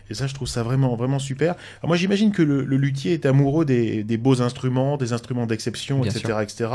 Et 0.08 0.14
ça, 0.14 0.26
je 0.28 0.34
trouve 0.34 0.46
ça 0.46 0.62
vraiment, 0.62 0.94
vraiment 0.94 1.18
super. 1.18 1.54
Alors 1.80 1.88
moi, 1.88 1.96
j'imagine 1.96 2.30
que 2.30 2.42
le, 2.42 2.64
le 2.64 2.76
luthier 2.76 3.12
est 3.14 3.26
amoureux 3.26 3.64
des, 3.64 4.04
des 4.04 4.18
beaux 4.18 4.40
instruments, 4.42 4.96
des 4.96 5.12
instruments 5.12 5.46
d'exception, 5.46 6.04
etc., 6.04 6.20
sûr. 6.20 6.40
etc. 6.40 6.70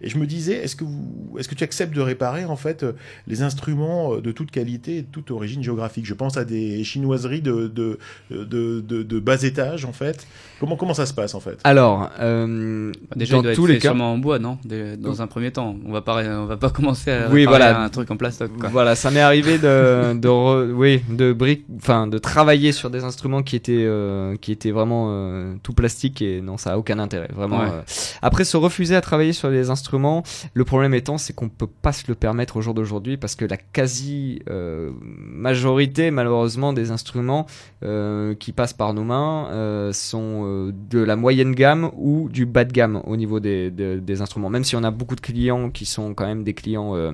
Et 0.00 0.08
je 0.08 0.18
me 0.18 0.26
disais, 0.26 0.54
est-ce 0.54 0.74
que 0.74 0.84
vous, 0.84 1.36
est-ce 1.38 1.46
que 1.48 1.54
tu 1.54 1.62
acceptes 1.62 1.94
de 1.94 2.00
réparer 2.00 2.44
en 2.46 2.56
fait 2.56 2.84
les 3.28 3.42
instruments 3.42 4.14
euh, 4.14 4.20
de 4.20 4.32
toute 4.32 4.50
qualité 4.50 4.96
et 4.98 5.02
de 5.02 5.06
toute 5.08 5.30
origine 5.30 5.62
géographique? 5.62 6.06
Je 6.06 6.14
pense 6.14 6.36
à 6.36 6.44
des 6.44 6.82
chinoiseries 6.82 7.42
de, 7.42 7.68
de, 7.68 7.98
de, 8.30 8.80
de, 8.80 9.02
de 9.02 9.20
bas 9.20 9.42
étage 9.42 9.84
en 9.84 9.92
fait. 9.92 10.26
Comment, 10.58 10.76
comment 10.80 10.94
ça 10.94 11.06
se 11.06 11.14
passe 11.14 11.34
en 11.34 11.40
fait 11.40 11.58
Alors, 11.64 12.10
euh, 12.20 12.90
Déjà, 13.14 13.34
dans 13.36 13.40
il 13.40 13.44
doit 13.44 13.54
tous 13.54 13.62
être 13.64 13.68
les 13.68 13.74
fait 13.74 13.80
cas, 13.80 13.88
sûrement 13.90 14.14
en 14.14 14.18
bois, 14.18 14.38
non 14.40 14.58
Des- 14.64 14.96
Dans 14.96 15.22
un 15.22 15.26
premier 15.28 15.52
temps. 15.52 15.76
On 15.86 15.92
va 15.92 16.00
pas, 16.00 16.24
on 16.24 16.46
va 16.46 16.56
pas 16.56 16.70
commencer 16.70 17.12
à 17.12 17.28
Oui, 17.30 17.44
voilà. 17.44 17.80
un 17.82 17.88
truc 17.90 18.10
en 18.10 18.16
plastoc. 18.16 18.50
Quoi. 18.58 18.68
Voilà, 18.70 18.94
ça 18.96 19.10
m'est 19.12 19.20
arrivé 19.20 19.58
de, 19.58 20.14
de, 20.14 20.28
re- 20.28 20.70
oui, 20.72 21.02
de 21.08 21.32
bric- 21.32 21.64
enfin, 21.76 22.06
de 22.08 22.18
travailler 22.18 22.72
sur 22.72 22.90
des 22.90 23.04
instruments 23.04 23.42
qui 23.42 23.54
étaient, 23.56 23.84
euh, 23.86 24.36
qui 24.40 24.50
étaient 24.50 24.70
vraiment 24.72 25.08
euh, 25.10 25.54
tout 25.62 25.72
plastique 25.74 26.22
et 26.22 26.40
non, 26.40 26.56
ça 26.56 26.72
a 26.72 26.78
aucun 26.78 26.98
intérêt, 26.98 27.28
vraiment. 27.34 27.60
Ouais. 27.60 27.68
euh. 27.70 27.82
Après, 28.22 28.44
se 28.44 28.56
refuser 28.56 28.96
à 28.96 29.00
travailler 29.00 29.32
sur 29.32 29.50
des 29.50 29.70
instruments, 29.70 30.22
le 30.54 30.64
problème 30.64 30.94
étant, 30.94 31.18
c'est 31.18 31.34
qu'on 31.34 31.48
peut 31.48 31.68
pas 31.82 31.92
se 31.92 32.04
le 32.08 32.14
permettre 32.14 32.56
au 32.56 32.60
jour 32.62 32.74
d'aujourd'hui 32.74 33.16
parce 33.16 33.34
que 33.36 33.44
la 33.44 33.56
quasi 33.56 34.42
euh, 34.48 34.90
majorité, 35.34 36.10
malheureusement, 36.10 36.72
des 36.72 36.90
instruments 36.90 37.46
euh, 37.84 38.34
qui 38.34 38.52
passent 38.52 38.72
par 38.72 38.94
nos 38.94 39.04
mains 39.04 39.48
euh, 39.50 39.92
sont 39.92 40.69
de 40.70 41.00
la 41.00 41.16
moyenne 41.16 41.54
gamme 41.54 41.90
ou 41.96 42.28
du 42.28 42.46
bas 42.46 42.64
de 42.64 42.72
gamme 42.72 43.00
au 43.04 43.16
niveau 43.16 43.40
des, 43.40 43.70
des, 43.70 44.22
instruments. 44.22 44.50
Même 44.50 44.64
si 44.64 44.76
on 44.76 44.84
a 44.84 44.90
beaucoup 44.90 45.16
de 45.16 45.20
clients 45.20 45.70
qui 45.70 45.86
sont 45.86 46.14
quand 46.14 46.26
même 46.26 46.44
des 46.44 46.54
clients 46.54 46.94
euh, 46.96 47.12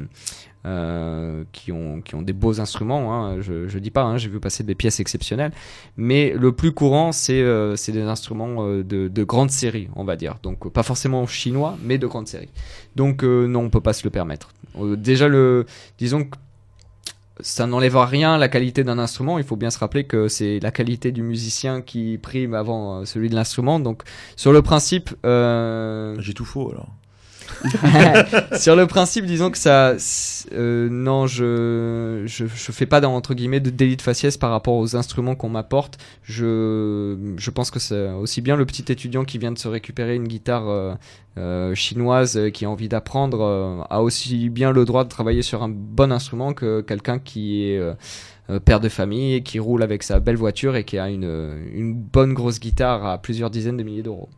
euh, 0.67 1.45
qui, 1.53 1.73
ont, 1.73 2.01
qui 2.01 2.15
ont 2.15 2.23
des 2.23 2.33
beaux 2.33 2.61
instruments, 2.61 3.15
hein, 3.15 3.41
je, 3.41 3.69
je 3.69 3.79
dis 3.79 3.91
pas, 3.91 4.03
hein, 4.03 4.17
j'ai 4.17 4.29
vu 4.29 4.41
passer 4.41 4.65
des 4.65 4.75
pièces 4.75 5.01
exceptionnelles, 5.01 5.53
mais 5.97 6.35
le 6.37 6.53
plus 6.53 6.73
courant, 6.73 7.13
c'est 7.13 7.41
euh, 7.41 7.75
des 7.89 8.03
instruments 8.03 8.67
de, 8.67 9.09
de 9.09 9.25
grande 9.25 9.51
série, 9.51 9.89
on 9.97 10.05
va 10.05 10.17
dire. 10.17 10.37
Donc, 10.43 10.71
pas 10.73 10.83
forcément 10.83 11.27
chinois, 11.27 11.77
mais 11.83 11.99
de 11.99 12.07
grande 12.07 12.29
série. 12.29 12.51
Donc, 12.97 13.23
non, 13.23 13.61
on 13.61 13.71
peut 13.71 13.81
pas 13.81 13.93
se 13.93 14.05
le 14.05 14.11
permettre. 14.11 14.53
Déjà, 14.97 15.29
le, 15.29 15.67
disons 15.99 16.25
que 16.25 16.37
ça 17.41 17.67
n'enlève 17.67 17.97
rien 17.97 18.35
à 18.35 18.39
la 18.39 18.49
qualité 18.49 18.85
d'un 18.85 18.99
instrument. 18.99 19.39
Il 19.39 19.45
faut 19.45 19.57
bien 19.57 19.71
se 19.71 19.79
rappeler 19.79 20.05
que 20.05 20.29
c'est 20.29 20.59
la 20.61 20.71
qualité 20.71 21.13
du 21.13 21.23
musicien 21.23 21.83
qui 21.83 22.19
prime 22.19 22.55
avant 22.55 23.01
euh, 23.01 23.05
celui 23.05 23.29
de 23.29 23.35
l'instrument. 23.35 23.81
Donc, 23.81 24.03
sur 24.37 24.53
le 24.53 24.63
principe, 24.63 25.11
euh, 25.25 26.17
J'ai 26.19 26.35
tout 26.35 26.45
faux 26.45 26.71
alors. 26.71 26.89
sur 28.59 28.77
le 28.77 28.87
principe, 28.87 29.27
disons 29.27 29.51
que 29.51 29.59
ça, 29.59 29.95
euh, 30.53 30.89
non, 30.91 31.27
je, 31.27 32.23
je, 32.27 32.47
fais 32.47 32.87
pas 32.87 33.05
entre 33.07 33.35
guillemets 33.35 33.61
de 33.61 33.71
délit 33.71 33.97
de 33.97 34.03
faciès 34.03 34.37
par 34.37 34.51
rapport 34.51 34.75
aux 34.75 34.97
instruments 34.97 35.35
qu'on 35.35 35.49
m'apporte. 35.49 35.99
Je, 36.23 37.35
je 37.37 37.51
pense 37.51 37.71
que 37.71 37.79
c'est 37.79 38.11
aussi 38.11 38.41
bien 38.41 38.57
le 38.57 38.67
petit 38.67 38.91
étudiant 38.91 39.25
qui 39.25 39.39
vient 39.39 39.53
de 39.53 39.59
se 39.59 39.69
récupérer 39.69 40.15
une 40.15 40.29
guitare 40.29 40.69
euh, 40.69 40.95
euh, 41.39 41.75
chinoise 41.75 42.41
qui 42.53 42.65
a 42.65 42.71
envie 42.71 42.89
d'apprendre 42.89 43.87
a 43.91 44.03
aussi 44.03 44.49
bien 44.49 44.73
le 44.73 44.85
droit 44.85 45.05
de 45.05 45.09
travailler 45.09 45.43
sur 45.43 45.63
un 45.63 45.69
bon 45.69 46.13
instrument 46.13 46.55
que 46.55 46.81
quelqu'un 46.81 47.19
qui 47.19 47.65
est 47.65 47.81
père 48.65 48.81
de 48.81 48.89
famille 48.89 49.43
qui 49.43 49.59
roule 49.59 49.83
avec 49.83 50.03
sa 50.03 50.21
belle 50.21 50.37
voiture 50.37 50.77
et 50.77 50.85
qui 50.85 50.99
a 50.99 51.11
une, 51.11 51.59
une 51.75 51.95
bonne 51.95 52.33
grosse 52.33 52.61
guitare 52.61 53.05
à 53.05 53.19
plusieurs 53.19 53.51
dizaines 53.51 53.77
de 53.77 53.83
milliers 53.83 54.03
d'euros. 54.03 54.31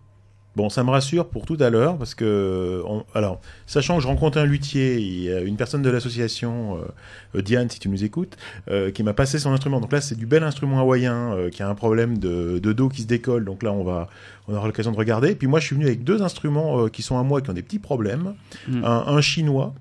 Bon, 0.59 0.69
ça 0.71 0.83
me 0.83 0.91
rassure 0.91 1.29
pour 1.29 1.47
tout 1.47 1.57
à 1.61 1.71
l'heure 1.71 1.97
parce 1.97 2.17
que, 2.17 2.83
on- 2.85 3.05
alors, 3.15 3.41
sachant 3.69 3.95
que 3.97 4.03
je 4.03 4.09
rencontre 4.09 4.39
un 4.39 4.45
luthier, 4.45 4.97
il 4.99 5.23
y 5.23 5.33
a 5.33 5.41
une 5.41 5.55
personne 5.57 5.83
de 5.83 5.89
l'association, 5.89 6.79
euh, 6.79 7.39
euh, 7.39 7.43
Diane, 7.43 7.71
si 7.71 7.79
tu 7.79 7.89
nous 7.89 8.03
écoutes, 8.03 8.37
euh, 8.69 8.91
qui 8.91 9.05
m'a 9.05 9.13
passé 9.13 9.39
son 9.39 9.53
instrument. 9.53 9.81
Donc 9.81 9.93
là, 9.93 10.01
c'est 10.01 10.17
du 10.19 10.27
bel 10.27 10.43
instrument 10.43 10.81
hawaïen 10.81 11.33
euh, 11.33 11.49
qui 11.49 11.63
a 11.63 11.69
un 11.69 11.77
problème 11.77 12.19
de, 12.19 12.59
de 12.59 12.73
dos 12.73 12.89
qui 12.89 13.03
se 13.03 13.07
décolle. 13.07 13.45
Donc 13.45 13.63
là, 13.63 13.73
on 13.73 13.85
va, 13.85 14.09
on 14.49 14.55
aura 14.57 14.67
l'occasion 14.67 14.91
de 14.91 14.97
regarder. 14.97 15.37
Puis 15.37 15.47
moi, 15.47 15.61
je 15.61 15.67
suis 15.67 15.77
venu 15.77 15.87
avec 15.87 16.03
deux 16.03 16.23
instruments 16.23 16.89
qui 16.89 17.03
sont 17.03 17.17
à 17.19 17.23
moi 17.23 17.41
qui 17.41 17.51
ont 17.51 17.55
des 17.55 17.63
petits 17.63 17.79
problèmes. 17.79 18.35
Mm. 18.67 18.85
Un, 18.85 19.05
un 19.07 19.21
chinois. 19.21 19.75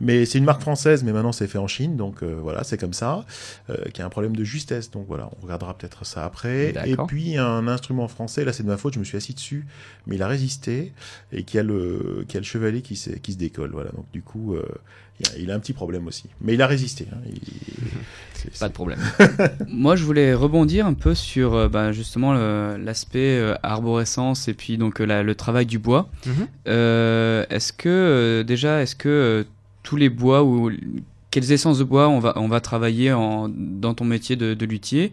Mais 0.00 0.24
c'est 0.26 0.38
une 0.38 0.44
marque 0.44 0.60
française, 0.60 1.02
mais 1.04 1.12
maintenant 1.12 1.32
c'est 1.32 1.46
fait 1.46 1.58
en 1.58 1.66
Chine, 1.66 1.96
donc 1.96 2.22
euh, 2.22 2.38
voilà, 2.42 2.64
c'est 2.64 2.78
comme 2.78 2.92
ça, 2.92 3.24
euh, 3.70 3.76
qui 3.92 4.02
a 4.02 4.06
un 4.06 4.10
problème 4.10 4.36
de 4.36 4.44
justesse, 4.44 4.90
donc 4.90 5.06
voilà, 5.08 5.30
on 5.38 5.42
regardera 5.42 5.76
peut-être 5.76 6.04
ça 6.04 6.24
après. 6.24 6.72
Et 6.86 6.96
puis 7.06 7.36
un 7.38 7.66
instrument 7.68 8.08
français, 8.08 8.44
là 8.44 8.52
c'est 8.52 8.62
de 8.62 8.68
ma 8.68 8.76
faute, 8.76 8.94
je 8.94 8.98
me 8.98 9.04
suis 9.04 9.16
assis 9.16 9.34
dessus, 9.34 9.66
mais 10.06 10.16
il 10.16 10.22
a 10.22 10.28
résisté, 10.28 10.92
et 11.32 11.42
qui 11.44 11.58
a 11.58 11.62
le, 11.62 12.24
qui 12.28 12.36
a 12.36 12.40
le 12.40 12.44
chevalet 12.46 12.82
qui, 12.82 12.94
qui 13.22 13.32
se 13.32 13.38
décolle, 13.38 13.70
voilà, 13.72 13.90
donc 13.92 14.04
du 14.12 14.22
coup, 14.22 14.54
euh, 14.54 14.62
il, 15.20 15.26
a, 15.28 15.38
il 15.38 15.50
a 15.50 15.54
un 15.54 15.60
petit 15.60 15.72
problème 15.74 16.06
aussi. 16.06 16.24
Mais 16.40 16.54
il 16.54 16.62
a 16.62 16.66
résisté. 16.66 17.06
Hein, 17.12 17.18
il- 17.30 17.40
c'est- 18.34 18.58
Pas 18.58 18.68
de 18.68 18.72
problème. 18.72 18.98
Moi, 19.68 19.94
je 19.94 20.04
voulais 20.04 20.34
rebondir 20.34 20.84
un 20.86 20.94
peu 20.94 21.14
sur 21.14 21.70
bah, 21.70 21.92
justement 21.92 22.32
l'aspect 22.32 23.38
euh, 23.38 23.54
arborescence 23.62 24.48
et 24.48 24.54
puis 24.54 24.78
donc 24.78 25.00
euh, 25.00 25.04
la- 25.04 25.22
le 25.22 25.34
travail 25.36 25.64
du 25.66 25.78
bois. 25.78 26.08
Mhm. 26.26 26.46
Euh, 26.66 27.44
est-ce 27.50 27.72
que 27.72 28.42
déjà, 28.46 28.82
est-ce 28.82 28.96
que 28.96 29.46
tous 29.82 29.96
les 29.96 30.08
bois 30.08 30.42
ou 30.44 30.70
quelles 31.30 31.50
essences 31.52 31.78
de 31.78 31.84
bois 31.84 32.08
on 32.08 32.18
va 32.20 32.32
on 32.36 32.48
va 32.48 32.60
travailler 32.60 33.12
en, 33.12 33.48
dans 33.48 33.94
ton 33.94 34.04
métier 34.04 34.36
de, 34.36 34.54
de 34.54 34.66
luthier 34.66 35.12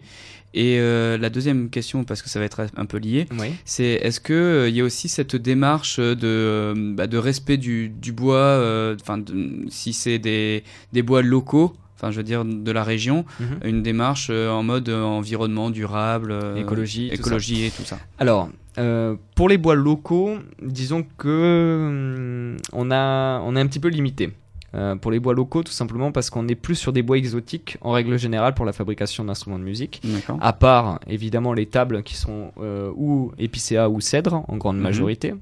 Et 0.52 0.78
euh, 0.80 1.16
la 1.16 1.30
deuxième 1.30 1.70
question, 1.70 2.02
parce 2.04 2.22
que 2.22 2.28
ça 2.28 2.38
va 2.40 2.44
être 2.44 2.60
un 2.76 2.84
peu 2.84 2.98
lié, 2.98 3.26
Oui. 3.38 3.52
c'est 3.64 4.00
est-ce 4.02 4.18
que 4.20 4.32
euh, 4.34 4.68
y 4.68 4.80
a 4.80 4.84
aussi 4.84 5.08
cette 5.08 5.36
démarche 5.36 5.98
de, 6.00 6.16
euh, 6.24 6.74
bah, 6.96 7.06
de 7.06 7.16
respect 7.18 7.56
du, 7.56 7.88
du 7.88 8.12
bois, 8.12 8.94
enfin 9.00 9.18
de- 9.18 9.64
si 9.70 9.92
c'est 9.92 10.18
des, 10.18 10.64
des 10.92 11.02
bois 11.02 11.22
locaux, 11.22 11.72
enfin 11.96 12.10
je 12.10 12.16
veux 12.16 12.24
dire 12.24 12.44
de 12.44 12.72
la 12.72 12.82
région, 12.82 13.24
Mhm. 13.38 13.58
une 13.64 13.82
démarche 13.82 14.30
en 14.30 14.62
mode 14.64 14.88
environnement 14.90 15.70
durable, 15.70 16.32
euh, 16.32 16.56
Écologie, 16.56 17.08
tout 17.08 17.14
écologie 17.20 17.64
et 17.66 17.70
tout 17.70 17.84
ça. 17.84 17.98
Alors, 18.18 18.50
euh, 18.78 19.14
pour 19.36 19.48
les 19.48 19.56
bois 19.58 19.74
locaux, 19.76 20.34
disons 20.62 21.04
que 21.16 22.54
hum, 22.54 22.56
on 22.72 22.90
a, 22.90 23.40
on 23.40 23.54
est 23.56 23.60
un 23.60 23.66
petit 23.66 23.80
peu 23.80 23.88
limité. 23.88 24.30
Euh, 24.74 24.94
pour 24.94 25.10
les 25.10 25.18
bois 25.18 25.34
locaux, 25.34 25.64
tout 25.64 25.72
simplement 25.72 26.12
parce 26.12 26.30
qu'on 26.30 26.46
est 26.46 26.54
plus 26.54 26.76
sur 26.76 26.92
des 26.92 27.02
bois 27.02 27.18
exotiques 27.18 27.76
en 27.80 27.90
règle 27.90 28.16
générale 28.18 28.54
pour 28.54 28.64
la 28.64 28.72
fabrication 28.72 29.24
d'instruments 29.24 29.58
de 29.58 29.64
musique. 29.64 30.00
À 30.40 30.52
part 30.52 31.00
évidemment 31.08 31.52
les 31.52 31.66
tables 31.66 32.02
qui 32.04 32.14
sont 32.16 32.52
euh, 32.60 32.92
ou 32.94 33.32
épicéa 33.38 33.88
ou 33.90 34.00
cèdre 34.00 34.44
en 34.46 34.56
grande 34.56 34.76
Mhm. 34.76 34.82
majorité. 34.82 35.34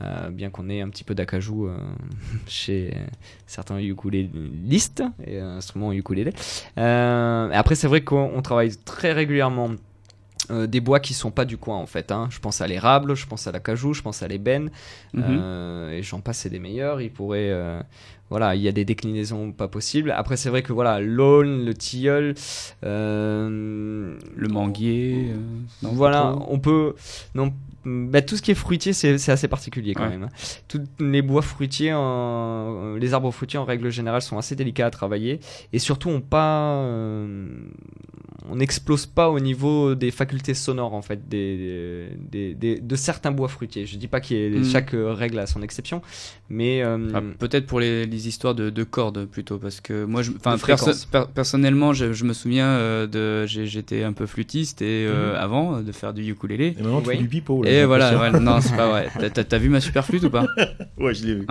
Euh, 0.00 0.30
bien 0.30 0.48
qu'on 0.50 0.68
ait 0.70 0.80
un 0.80 0.88
petit 0.88 1.04
peu 1.04 1.14
d'acajou 1.14 1.66
euh, 1.66 1.76
chez 2.48 2.94
certains 3.46 3.78
ukulélistes 3.78 5.02
et 5.26 5.38
instruments 5.38 5.92
ukulélé. 5.92 6.32
Euh, 6.78 7.50
après, 7.52 7.74
c'est 7.74 7.86
vrai 7.88 8.00
qu'on 8.02 8.30
on 8.34 8.42
travaille 8.42 8.72
très 8.84 9.12
régulièrement 9.12 9.70
des 10.50 10.80
bois 10.80 10.98
qui 10.98 11.14
sont 11.14 11.30
pas 11.30 11.44
du 11.44 11.56
coin 11.56 11.76
en 11.76 11.86
fait. 11.86 12.10
hein. 12.10 12.26
Je 12.30 12.38
pense 12.40 12.60
à 12.60 12.66
l'érable, 12.66 13.14
je 13.14 13.26
pense 13.26 13.46
à 13.46 13.52
l'acajou, 13.52 13.94
je 13.94 14.02
pense 14.02 14.22
à 14.24 14.28
l'ébène, 14.28 14.70
Mhm. 15.14 15.88
et 15.92 16.02
j'en 16.02 16.20
passe 16.20 16.44
et 16.46 16.50
des 16.50 16.58
meilleurs. 16.58 17.00
Ils 17.00 17.12
pourraient 17.12 17.50
euh, 17.50 17.80
voilà, 18.32 18.54
il 18.56 18.62
y 18.62 18.68
a 18.68 18.72
des 18.72 18.84
déclinaisons 18.84 19.52
pas 19.52 19.68
possibles. 19.68 20.10
Après, 20.10 20.36
c'est 20.36 20.48
vrai 20.48 20.62
que 20.62 20.72
voilà, 20.72 21.00
l'aulne, 21.00 21.64
le 21.64 21.74
tilleul, 21.74 22.34
euh, 22.84 24.16
Le 24.34 24.48
manguier. 24.48 25.28
euh, 25.32 25.36
non, 25.82 25.90
voilà, 25.92 26.34
on 26.48 26.58
peut. 26.58 26.94
Non, 27.34 27.52
bah, 27.84 28.22
tout 28.22 28.36
ce 28.36 28.42
qui 28.42 28.50
est 28.50 28.54
fruitier, 28.54 28.92
c'est 28.92 29.28
assez 29.28 29.48
particulier 29.48 29.94
quand 29.94 30.04
Ouais. 30.04 30.10
même. 30.10 30.24
hein. 30.24 30.28
Tous 30.68 30.80
les 31.00 31.20
bois 31.22 31.42
fruitiers, 31.42 31.92
en- 31.92 32.94
les 32.96 33.12
arbres 33.14 33.30
fruitiers 33.32 33.58
en 33.58 33.64
règle 33.64 33.90
générale 33.90 34.22
sont 34.22 34.38
assez 34.38 34.54
délicats 34.56 34.86
à 34.86 34.90
travailler 34.90 35.40
et 35.72 35.78
surtout 35.78 36.08
on 36.08 36.20
pas, 36.20 36.74
euh, 36.76 37.46
on 38.48 38.56
n'explose 38.56 39.06
pas 39.06 39.30
au 39.30 39.40
niveau 39.40 39.94
des 39.94 40.10
facultés 40.10 40.54
sonores 40.54 40.94
en 40.94 41.02
fait 41.02 41.28
des, 41.28 42.08
des- 42.30 42.54
des- 42.54 42.80
de 42.80 42.96
certains 42.96 43.30
bois 43.30 43.48
fruitiers. 43.48 43.86
Je 43.86 43.96
dis 43.96 44.08
pas 44.08 44.20
qu'il 44.20 44.36
y 44.36 44.40
ait 44.44 44.50
Mm. 44.50 44.64
chaque 44.64 44.94
euh, 44.94 45.12
règle 45.12 45.38
a 45.38 45.46
son 45.46 45.62
exception, 45.62 46.02
mais 46.48 46.82
euh, 46.82 46.98
Ah, 47.14 47.20
Peut-être 47.38 47.66
pour 47.66 47.80
les, 47.80 48.06
les 48.06 48.28
histoires 48.28 48.54
de, 48.54 48.70
de 48.70 48.84
cordes 48.84 49.26
plutôt, 49.26 49.58
parce 49.58 49.80
que 49.80 50.04
moi, 50.04 50.22
enfin, 50.36 50.56
perso- 50.58 50.92
per- 51.10 51.24
personnellement, 51.34 51.92
je, 51.92 52.12
je 52.12 52.24
me 52.24 52.32
souviens 52.32 52.66
euh, 52.68 53.06
de, 53.06 53.46
j'ai- 53.46 53.66
j'étais 53.66 54.02
un 54.02 54.12
peu 54.12 54.26
flûtiste 54.26 54.82
et 54.82 55.06
euh, 55.06 55.32
Mhm. 55.32 55.36
avant 55.38 55.80
de 55.82 55.92
faire 55.92 56.12
du 56.14 56.22
ukulélé. 56.30 56.74
Et 56.78 56.82
maintenant, 56.82 57.00
tu 57.00 57.08
Oui. 57.08 57.16
fais 57.16 57.22
du 57.22 57.28
pipeau. 57.28 57.62
là, 57.62 57.70
Et 57.70 57.84
voilà, 57.84 58.18
ouais, 58.20 58.40
non, 58.40 58.60
c'est 58.60 58.76
pas 58.76 58.88
vrai. 58.88 59.08
T'as- 59.32 59.58
vu 59.58 59.68
ma 59.68 59.80
super 59.80 60.04
flûte 60.04 60.24
ou 60.24 60.30
pas? 60.30 60.46
Ouais, 60.98 61.14
je 61.14 61.24
l'ai 61.26 61.34
vu. 61.34 61.46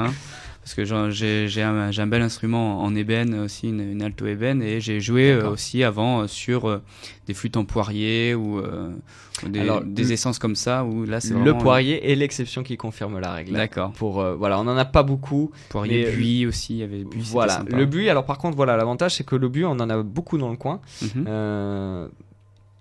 Parce 0.62 0.76
que 0.76 0.86
j'ai 0.86 1.62
un, 1.64 2.08
bel 2.08 2.22
instrument 2.22 2.84
en 2.84 2.94
ébène 2.96 3.34
aussi, 3.40 3.70
une, 3.70 3.82
une 3.82 4.04
alto 4.04 4.28
ébène, 4.28 4.62
et 4.62 4.80
j'ai 4.80 5.00
joué 5.02 5.32
euh, 5.32 5.50
aussi 5.50 5.84
avant 5.84 6.22
euh, 6.22 6.28
sur 6.28 6.70
euh, 6.70 6.82
des 7.26 7.34
flûtes 7.34 7.58
en 7.58 7.66
poirier 7.66 8.36
ou, 8.36 8.60
ou 8.60 9.50
des, 9.50 9.60
Alors, 9.60 9.84
des 9.84 10.04
le- 10.04 10.12
essences 10.12 10.38
comme 10.38 10.56
ça. 10.56 10.86
Où 10.86 11.04
là, 11.06 11.20
c'est 11.20 11.34
le 11.34 11.54
poirier 11.58 12.12
est 12.12 12.16
l'exception 12.16 12.62
qui 12.62 12.78
confirme 12.78 13.20
la 13.20 13.32
règle. 13.34 13.54
D'accord. 13.54 13.92
Pour 13.94 14.24
voilà, 14.38 14.60
on 14.60 14.68
en 14.68 14.78
a 14.78 14.86
pas 14.86 15.02
beaucoup. 15.02 15.50
Poirier, 15.70 16.06
Mais, 16.06 16.12
buis 16.16 16.46
aussi, 16.46 16.74
il 16.76 16.80
y 16.80 16.84
avait 16.84 17.04
buis. 17.06 17.22
c'était 17.24 17.32
Voilà, 17.34 17.66
le 17.68 17.86
buis. 17.88 18.08
Alors 18.10 18.26
par 18.26 18.38
contre, 18.38 18.56
voilà, 18.56 18.78
l'avantage 18.78 19.16
c'est 19.16 19.26
que 19.26 19.36
le 19.36 19.50
buis, 19.50 19.66
on 19.66 19.72
en 19.72 19.90
a 19.90 20.04
beaucoup 20.04 20.38
dans 20.38 20.52
le 20.52 20.58
coin. 20.58 20.80
Mhm. 21.02 21.26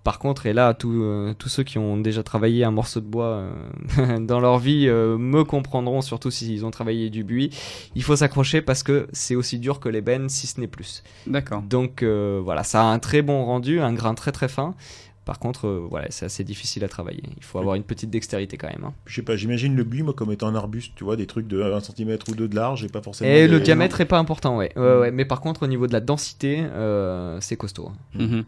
Par 0.04 0.18
contre, 0.18 0.46
et 0.46 0.52
là, 0.52 0.72
tous 0.74 1.02
euh, 1.02 1.34
tous 1.38 1.48
ceux 1.48 1.62
qui 1.62 1.78
ont 1.78 1.96
déjà 1.98 2.22
travaillé 2.22 2.64
un 2.64 2.70
morceau 2.70 3.00
de 3.00 3.06
bois 3.06 3.42
euh, 3.98 4.18
dans 4.20 4.40
leur 4.40 4.58
vie 4.58 4.86
euh, 4.88 5.18
me 5.18 5.44
comprendront, 5.44 6.00
surtout 6.00 6.30
s'ils 6.30 6.64
ont 6.64 6.70
travaillé 6.70 7.10
du 7.10 7.22
buis. 7.24 7.50
Il 7.94 8.02
faut 8.02 8.16
s'accrocher 8.16 8.62
parce 8.62 8.82
que 8.82 9.06
c'est 9.12 9.34
aussi 9.34 9.58
dur 9.58 9.78
que 9.80 9.88
l'ébène, 9.88 10.28
si 10.28 10.46
ce 10.46 10.60
n'est 10.60 10.66
plus. 10.66 11.02
D'accord. 11.26 11.62
Donc 11.62 12.02
euh, 12.02 12.40
voilà, 12.42 12.64
ça 12.64 12.80
a 12.82 12.84
un 12.84 12.98
très 12.98 13.22
bon 13.22 13.44
rendu, 13.44 13.80
un 13.80 13.92
grain 13.92 14.14
très 14.14 14.32
très 14.32 14.48
fin. 14.48 14.74
Par 15.26 15.38
contre, 15.38 15.68
euh, 15.68 15.86
voilà, 15.88 16.06
c'est 16.10 16.24
assez 16.24 16.42
difficile 16.44 16.82
à 16.82 16.88
travailler. 16.88 17.22
Il 17.36 17.44
faut 17.44 17.58
avoir 17.58 17.74
une 17.76 17.82
petite 17.84 18.08
dextérité 18.10 18.56
quand 18.56 18.68
même. 18.68 18.82
hein. 18.84 18.94
Je 19.04 19.14
sais 19.16 19.22
pas, 19.22 19.36
j'imagine 19.36 19.76
le 19.76 19.84
buis, 19.84 20.02
moi, 20.02 20.14
comme 20.14 20.32
étant 20.32 20.48
un 20.48 20.54
arbuste, 20.56 20.92
tu 20.96 21.04
vois, 21.04 21.14
des 21.14 21.26
trucs 21.26 21.46
de 21.46 21.62
1 21.62 21.78
cm 21.80 22.16
ou 22.28 22.34
2 22.34 22.48
de 22.48 22.56
large 22.56 22.84
et 22.84 22.88
pas 22.88 23.02
forcément. 23.02 23.30
Et 23.30 23.42
des- 23.42 23.48
le 23.48 23.60
diamètre 23.60 24.00
est 24.00 24.06
pas 24.06 24.18
important, 24.18 24.56
ouais. 24.56 24.72
Ouais, 24.76 24.82
Mm. 24.82 25.00
ouais. 25.00 25.10
Mais 25.12 25.24
par 25.26 25.40
contre, 25.42 25.62
au 25.64 25.66
niveau 25.68 25.86
de 25.86 25.92
la 25.92 26.00
densité, 26.00 26.60
euh, 26.62 27.36
c'est 27.40 27.56
costaud. 27.56 27.92
Mhm. 28.14 28.44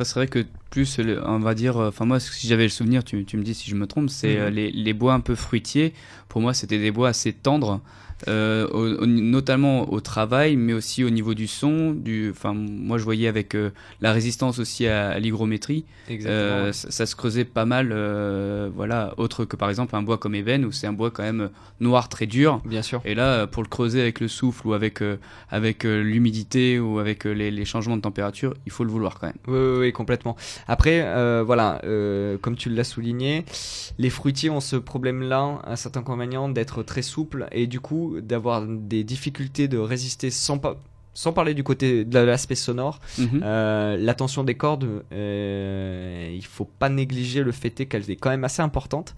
Après, 0.00 0.08
c'est 0.08 0.14
vrai 0.14 0.28
que 0.28 0.46
plus, 0.70 0.98
on 1.26 1.40
va 1.40 1.52
dire, 1.54 1.76
euh, 1.76 1.88
enfin 1.90 2.06
moi, 2.06 2.18
si 2.20 2.46
j'avais 2.48 2.62
le 2.62 2.70
souvenir, 2.70 3.04
tu, 3.04 3.26
tu 3.26 3.36
me 3.36 3.42
dis 3.42 3.52
si 3.52 3.68
je 3.68 3.76
me 3.76 3.86
trompe, 3.86 4.08
c'est 4.08 4.36
Mhm. 4.36 4.40
euh, 4.40 4.48
les, 4.50 4.70
les 4.70 4.94
bois 4.94 5.12
un 5.12 5.20
peu 5.20 5.34
fruitiers. 5.34 5.92
Pour 6.30 6.40
moi, 6.40 6.54
c'était 6.54 6.78
des 6.78 6.90
bois 6.90 7.10
assez 7.10 7.34
tendres, 7.34 7.82
euh, 8.28 8.66
au- 8.68 9.02
au- 9.02 9.06
notamment 9.06 9.92
au 9.92 10.00
travail, 10.00 10.56
mais 10.56 10.72
aussi 10.72 11.04
au 11.04 11.10
niveau 11.10 11.34
du 11.34 11.46
son. 11.46 11.92
Du, 11.92 12.30
enfin, 12.30 12.52
moi, 12.54 12.98
je 12.98 13.04
voyais 13.04 13.28
avec 13.28 13.54
euh, 13.54 13.70
la 14.00 14.12
résistance 14.12 14.58
aussi 14.58 14.86
à, 14.86 15.10
à 15.10 15.18
l'hygrométrie, 15.18 15.84
euh, 16.10 16.72
ça, 16.72 16.90
ça 16.90 17.06
se 17.06 17.16
creusait 17.16 17.44
pas 17.44 17.64
mal. 17.64 17.90
euh, 17.92 18.68
voilà, 18.74 19.14
autre 19.16 19.44
que 19.44 19.56
par 19.56 19.68
exemple 19.70 19.94
un 19.96 20.02
bois 20.02 20.18
comme 20.18 20.34
ébène 20.34 20.64
où 20.64 20.72
c'est 20.72 20.86
un 20.86 20.92
bois 20.92 21.10
quand 21.10 21.22
même 21.22 21.50
noir 21.80 22.08
très 22.08 22.26
dur. 22.26 22.60
Bien 22.64 22.82
sûr. 22.82 23.00
Et 23.04 23.14
là, 23.14 23.46
pour 23.46 23.62
le 23.62 23.68
creuser 23.68 24.00
avec 24.00 24.20
le 24.20 24.28
souffle 24.28 24.66
ou 24.66 24.72
avec, 24.74 25.00
euh, 25.02 25.16
avec 25.50 25.84
euh, 25.84 26.02
l'humidité 26.02 26.78
ou 26.78 26.98
avec 26.98 27.26
euh, 27.26 27.32
les, 27.32 27.50
les 27.50 27.64
changements 27.64 27.96
de 27.96 28.02
température, 28.02 28.54
il 28.66 28.72
faut 28.72 28.84
le 28.84 28.90
vouloir 28.90 29.18
quand 29.18 29.26
même. 29.28 29.36
Oui, 29.46 29.54
oui, 29.58 29.78
oui, 29.86 29.92
complètement. 29.92 30.36
Après, 30.68 31.02
euh, 31.04 31.42
voilà, 31.44 31.80
euh, 31.84 32.36
comme 32.38 32.56
tu 32.56 32.68
l'as 32.70 32.84
souligné, 32.84 33.44
les 33.98 34.10
fruitiers 34.10 34.50
ont 34.50 34.60
ce 34.60 34.76
problème-là, 34.76 35.60
un 35.64 35.76
certain 35.76 36.00
inconvénient 36.00 36.48
d'être 36.48 36.82
très 36.82 37.02
souples 37.02 37.46
et 37.52 37.66
du 37.66 37.78
coup 37.78 38.09
d'avoir 38.20 38.66
des 38.66 39.04
difficultés 39.04 39.68
de 39.68 39.78
résister 39.78 40.30
sans 40.30 40.58
pas. 40.58 40.76
Sans 41.20 41.34
parler 41.34 41.52
du 41.52 41.62
côté 41.62 42.06
de 42.06 42.18
l'aspect 42.18 42.54
sonore, 42.54 42.98
Mhm. 43.18 43.42
euh, 43.44 43.96
la 43.98 44.14
tension 44.14 44.42
des 44.42 44.54
cordes, 44.54 44.88
euh, 45.12 46.30
il 46.34 46.46
faut 46.46 46.64
pas 46.64 46.88
négliger 46.88 47.42
le 47.42 47.52
fait 47.52 47.84
qu'elle 47.86 48.10
est 48.10 48.16
quand 48.16 48.30
même 48.30 48.44
assez 48.44 48.62
importante 48.62 49.14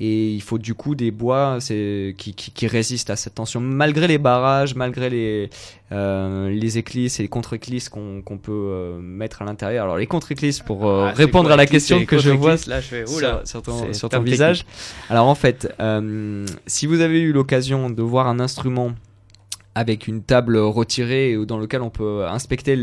et 0.00 0.30
il 0.30 0.40
faut 0.40 0.56
du 0.56 0.72
coup 0.72 0.94
des 0.94 1.10
bois 1.10 1.58
qui, 1.60 2.14
qui, 2.16 2.32
qui 2.34 2.66
résistent 2.66 3.10
à 3.10 3.16
cette 3.16 3.34
tension 3.34 3.60
malgré 3.60 4.06
les 4.08 4.16
barrages, 4.16 4.74
malgré 4.76 5.10
les, 5.10 5.50
euh, 5.92 6.48
les 6.48 6.78
éclisses 6.78 7.20
et 7.20 7.22
les 7.24 7.28
contre-éclisses 7.28 7.90
qu'on, 7.90 8.22
peut 8.42 8.50
euh, 8.52 8.98
mettre 8.98 9.42
à 9.42 9.44
l'intérieur. 9.44 9.84
Alors 9.84 9.98
les 9.98 10.06
contre-éclisses 10.06 10.60
pour 10.60 10.88
Ah, 10.90 11.12
répondre 11.12 11.50
à 11.50 11.56
la 11.56 11.66
question 11.66 12.06
que 12.06 12.16
je 12.16 12.30
vois 12.30 12.56
là, 12.66 12.80
je 12.80 12.86
fais, 12.86 13.04
oula, 13.10 13.42
sur, 13.44 13.60
sur 13.60 13.62
ton, 13.62 13.92
sur 13.92 14.08
visage. 14.22 14.64
Alors 15.10 15.26
en 15.26 15.34
fait, 15.34 15.68
si 16.66 16.86
vous 16.86 17.02
avez 17.02 17.20
eu 17.20 17.32
l'occasion 17.32 17.90
de 17.90 18.00
voir 18.00 18.26
un 18.26 18.40
instrument 18.40 18.92
avec 19.74 20.06
une 20.06 20.22
table 20.22 20.56
retirée 20.58 21.36
ou 21.36 21.46
dans 21.46 21.58
lequel 21.58 21.80
on 21.82 21.88
peut 21.90 22.26
inspecter 22.26 22.76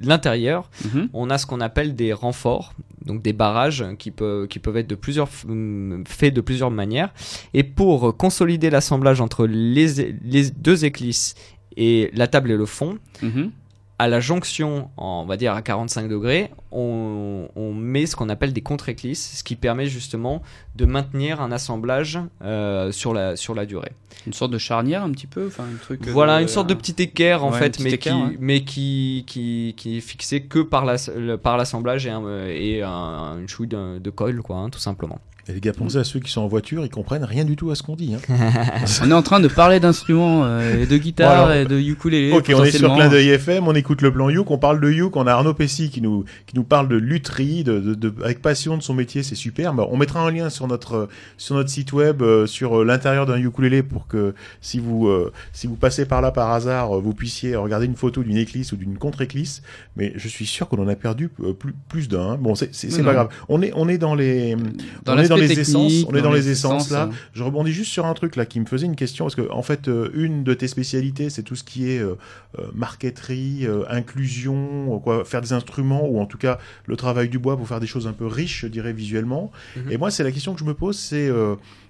l'intérieur, 0.00 0.70
Mhm. 0.84 1.08
on 1.12 1.28
a 1.30 1.38
ce 1.38 1.46
qu'on 1.46 1.60
appelle 1.60 1.94
des 1.96 2.12
renforts, 2.12 2.72
donc 3.04 3.22
des 3.22 3.32
barrages 3.32 3.84
qui 3.98 4.10
peuvent, 4.10 4.46
qui 4.46 4.58
peuvent 4.58 4.76
être 4.76 4.86
de 4.86 4.94
plusieurs, 4.94 5.28
hum, 5.48 6.04
faits 6.06 6.32
de 6.34 6.40
plusieurs 6.40 6.70
manières. 6.70 7.12
Et 7.54 7.64
pour 7.64 8.16
consolider 8.16 8.70
l'assemblage 8.70 9.20
entre 9.20 9.46
les, 9.46 10.12
les 10.22 10.50
deux 10.50 10.84
éclisses 10.84 11.34
et 11.76 12.10
la 12.14 12.26
table 12.28 12.50
et 12.52 12.56
le 12.56 12.66
fond, 12.66 12.98
Mhm. 13.22 13.50
À 13.98 14.08
la 14.08 14.20
jonction, 14.20 14.90
en- 14.98 15.22
on 15.24 15.26
va 15.26 15.36
dire 15.36 15.54
à 15.54 15.62
45 15.62 16.08
degrés, 16.08 16.50
on, 16.70 17.48
on 17.56 17.72
met 17.72 18.04
ce 18.06 18.14
qu'on 18.16 18.28
appelle 18.28 18.52
des 18.52 18.60
contre-éclisses, 18.60 19.38
ce 19.38 19.44
qui 19.44 19.56
permet 19.56 19.86
justement 19.86 20.42
de 20.74 20.84
maintenir 20.84 21.40
un 21.40 21.50
assemblage 21.50 22.18
euh, 22.42 22.92
sur, 22.92 23.14
la, 23.14 23.36
sur 23.36 23.54
la 23.54 23.64
durée. 23.64 23.92
Une 24.26 24.32
sorte 24.32 24.50
de 24.52 24.58
charnière 24.58 25.02
un 25.02 25.10
petit 25.12 25.26
peu, 25.26 25.46
enfin 25.46 25.64
un 25.64 25.76
truc. 25.80 26.06
euh, 26.06 26.10
Voilà, 26.10 26.36
de- 26.38 26.42
une 26.42 26.48
sorte 26.48 26.68
de 26.68 26.74
petit 26.74 27.00
équerre 27.02 27.44
en 27.44 27.52
Ouais, 27.52 27.58
fait, 27.58 27.80
mais, 27.80 27.92
équerre, 27.92 28.14
qui, 28.16 28.22
ouais. 28.22 28.36
mais 28.40 28.64
qui, 28.64 29.24
qui, 29.26 29.74
qui 29.76 29.96
est 29.98 30.00
fixé 30.00 30.42
que 30.42 30.58
par 30.60 30.84
l'assemblage 30.84 32.06
et, 32.06 32.10
un- 32.10 32.46
et 32.48 32.82
un- 32.82 33.38
une 33.38 33.48
chouille 33.48 33.68
de, 33.68 33.98
de 33.98 34.10
colle, 34.10 34.42
quoi, 34.42 34.56
hein, 34.56 34.68
tout 34.70 34.78
simplement. 34.80 35.20
Et 35.48 35.52
les 35.52 35.60
gars, 35.60 35.72
pensez 35.72 35.96
à 35.96 36.02
ceux 36.02 36.18
qui 36.18 36.28
sont 36.28 36.40
en 36.40 36.48
voiture, 36.48 36.84
ils 36.84 36.90
comprennent 36.90 37.22
rien 37.22 37.44
du 37.44 37.54
tout 37.54 37.70
à 37.70 37.76
ce 37.76 37.82
qu'on 37.84 37.94
dit. 37.94 38.14
hein. 38.16 38.18
On 39.04 39.10
est 39.12 39.14
en 39.14 39.22
train 39.22 39.38
de 39.38 39.46
parler 39.46 39.78
d'instruments 39.78 40.44
euh, 40.44 40.82
et 40.82 40.86
de 40.86 40.96
guitare 40.96 41.36
Bon, 41.46 41.50
alors, 41.52 41.54
et 41.54 41.64
de 41.64 41.78
ukulélé. 41.78 42.32
Ok, 42.32 42.50
on 42.52 42.64
est 42.64 42.72
sur. 42.72 42.92
Clin 42.96 43.08
d'œil 43.08 43.28
FM, 43.28 43.68
on 43.68 43.74
écoute 43.76 44.02
le 44.02 44.12
plan 44.12 44.28
Youk, 44.28 44.50
on 44.50 44.58
parle 44.58 44.80
de 44.80 44.90
Youk, 44.90 45.14
on 45.14 45.24
a 45.28 45.32
Arnaud 45.32 45.54
Pessy 45.54 45.88
qui 45.88 46.00
nous, 46.00 46.24
qui 46.46 46.56
nous 46.56 46.64
parle 46.64 46.88
de 46.88 46.96
lutherie, 46.96 47.62
de, 47.62 47.78
de, 47.78 47.94
de- 47.94 48.12
avec 48.24 48.42
passion 48.42 48.76
de 48.76 48.82
son 48.82 48.92
métier, 48.94 49.22
c'est 49.22 49.36
superbe. 49.36 49.86
On 49.88 49.96
mettra 49.96 50.20
un 50.26 50.32
lien 50.32 50.50
sur 50.50 50.66
notre, 50.66 51.08
sur 51.36 51.54
notre 51.54 51.70
site 51.70 51.92
web, 51.92 52.22
euh, 52.22 52.46
sur 52.48 52.80
euh, 52.80 52.84
l'intérieur 52.84 53.24
d'un 53.26 53.38
ukulélé 53.38 53.84
pour 53.84 54.08
que 54.08 54.34
si 54.60 54.80
vous, 54.80 55.06
euh, 55.06 55.32
si 55.52 55.68
vous 55.68 55.76
passez 55.76 56.06
par 56.06 56.22
là 56.22 56.32
par 56.32 56.50
hasard, 56.50 56.96
euh, 56.96 57.00
vous 57.00 57.14
puissiez 57.14 57.54
regarder 57.54 57.86
une 57.86 57.94
photo 57.94 58.24
d'une 58.24 58.36
éclisse 58.36 58.72
ou 58.72 58.76
d'une 58.76 58.98
contre-éclisse. 58.98 59.62
Mais 59.96 60.12
je 60.16 60.26
suis 60.26 60.46
sûr 60.46 60.66
qu'on 60.68 60.82
en 60.82 60.88
a 60.88 60.96
perdu 60.96 61.30
euh, 61.44 61.52
plus, 61.52 61.72
plus 61.88 62.08
d'un. 62.08 62.30
hein. 62.32 62.36
Bon, 62.40 62.56
c'est, 62.56 62.72
pas 63.04 63.12
grave. 63.12 63.28
On 63.48 63.62
est, 63.62 63.70
on 63.76 63.88
est 63.88 63.98
dans 63.98 64.16
les, 64.16 64.56
Dans 65.04 65.14
on 65.14 65.18
est 65.18 65.28
dans 65.28 65.35
les 65.36 65.58
essences, 65.58 66.04
on 66.08 66.14
est 66.14 66.22
dans, 66.22 66.32
les 66.32 66.48
essences, 66.48 66.90
là. 66.90 67.04
hein. 67.04 67.10
Je 67.32 67.42
rebondis 67.42 67.72
juste 67.72 67.92
sur 67.92 68.06
un 68.06 68.14
truc 68.14 68.36
là 68.36 68.46
qui 68.46 68.60
me 68.60 68.66
faisait 68.66 68.86
une 68.86 68.96
question 68.96 69.24
parce 69.24 69.34
que 69.34 69.50
en 69.50 69.62
fait 69.62 69.88
euh, 69.88 70.10
une 70.14 70.44
de 70.44 70.54
tes 70.54 70.68
spécialités 70.68 71.30
c'est 71.30 71.42
tout 71.42 71.56
ce 71.56 71.64
qui 71.64 71.90
est 71.90 71.98
euh, 71.98 72.16
euh, 72.58 72.66
marqueterie, 72.74 73.66
euh, 73.66 73.84
inclusion, 73.88 75.00
quoi, 75.00 75.24
faire 75.24 75.40
des 75.40 75.52
instruments 75.52 76.06
ou 76.06 76.20
en 76.20 76.26
tout 76.26 76.38
cas 76.38 76.58
le 76.86 76.96
travail 76.96 77.28
du 77.28 77.38
bois 77.38 77.56
pour 77.56 77.68
faire 77.68 77.80
des 77.80 77.86
choses 77.86 78.06
un 78.06 78.12
peu 78.12 78.26
riches, 78.26 78.62
je 78.62 78.66
dirais 78.68 78.92
visuellement. 78.92 79.50
Mhm. 79.76 79.92
Et 79.92 79.96
moi 79.96 80.10
c'est 80.10 80.24
la 80.24 80.32
question 80.32 80.54
que 80.54 80.60
je 80.60 80.64
me 80.64 80.74
pose, 80.74 80.98
c'est 80.98 81.30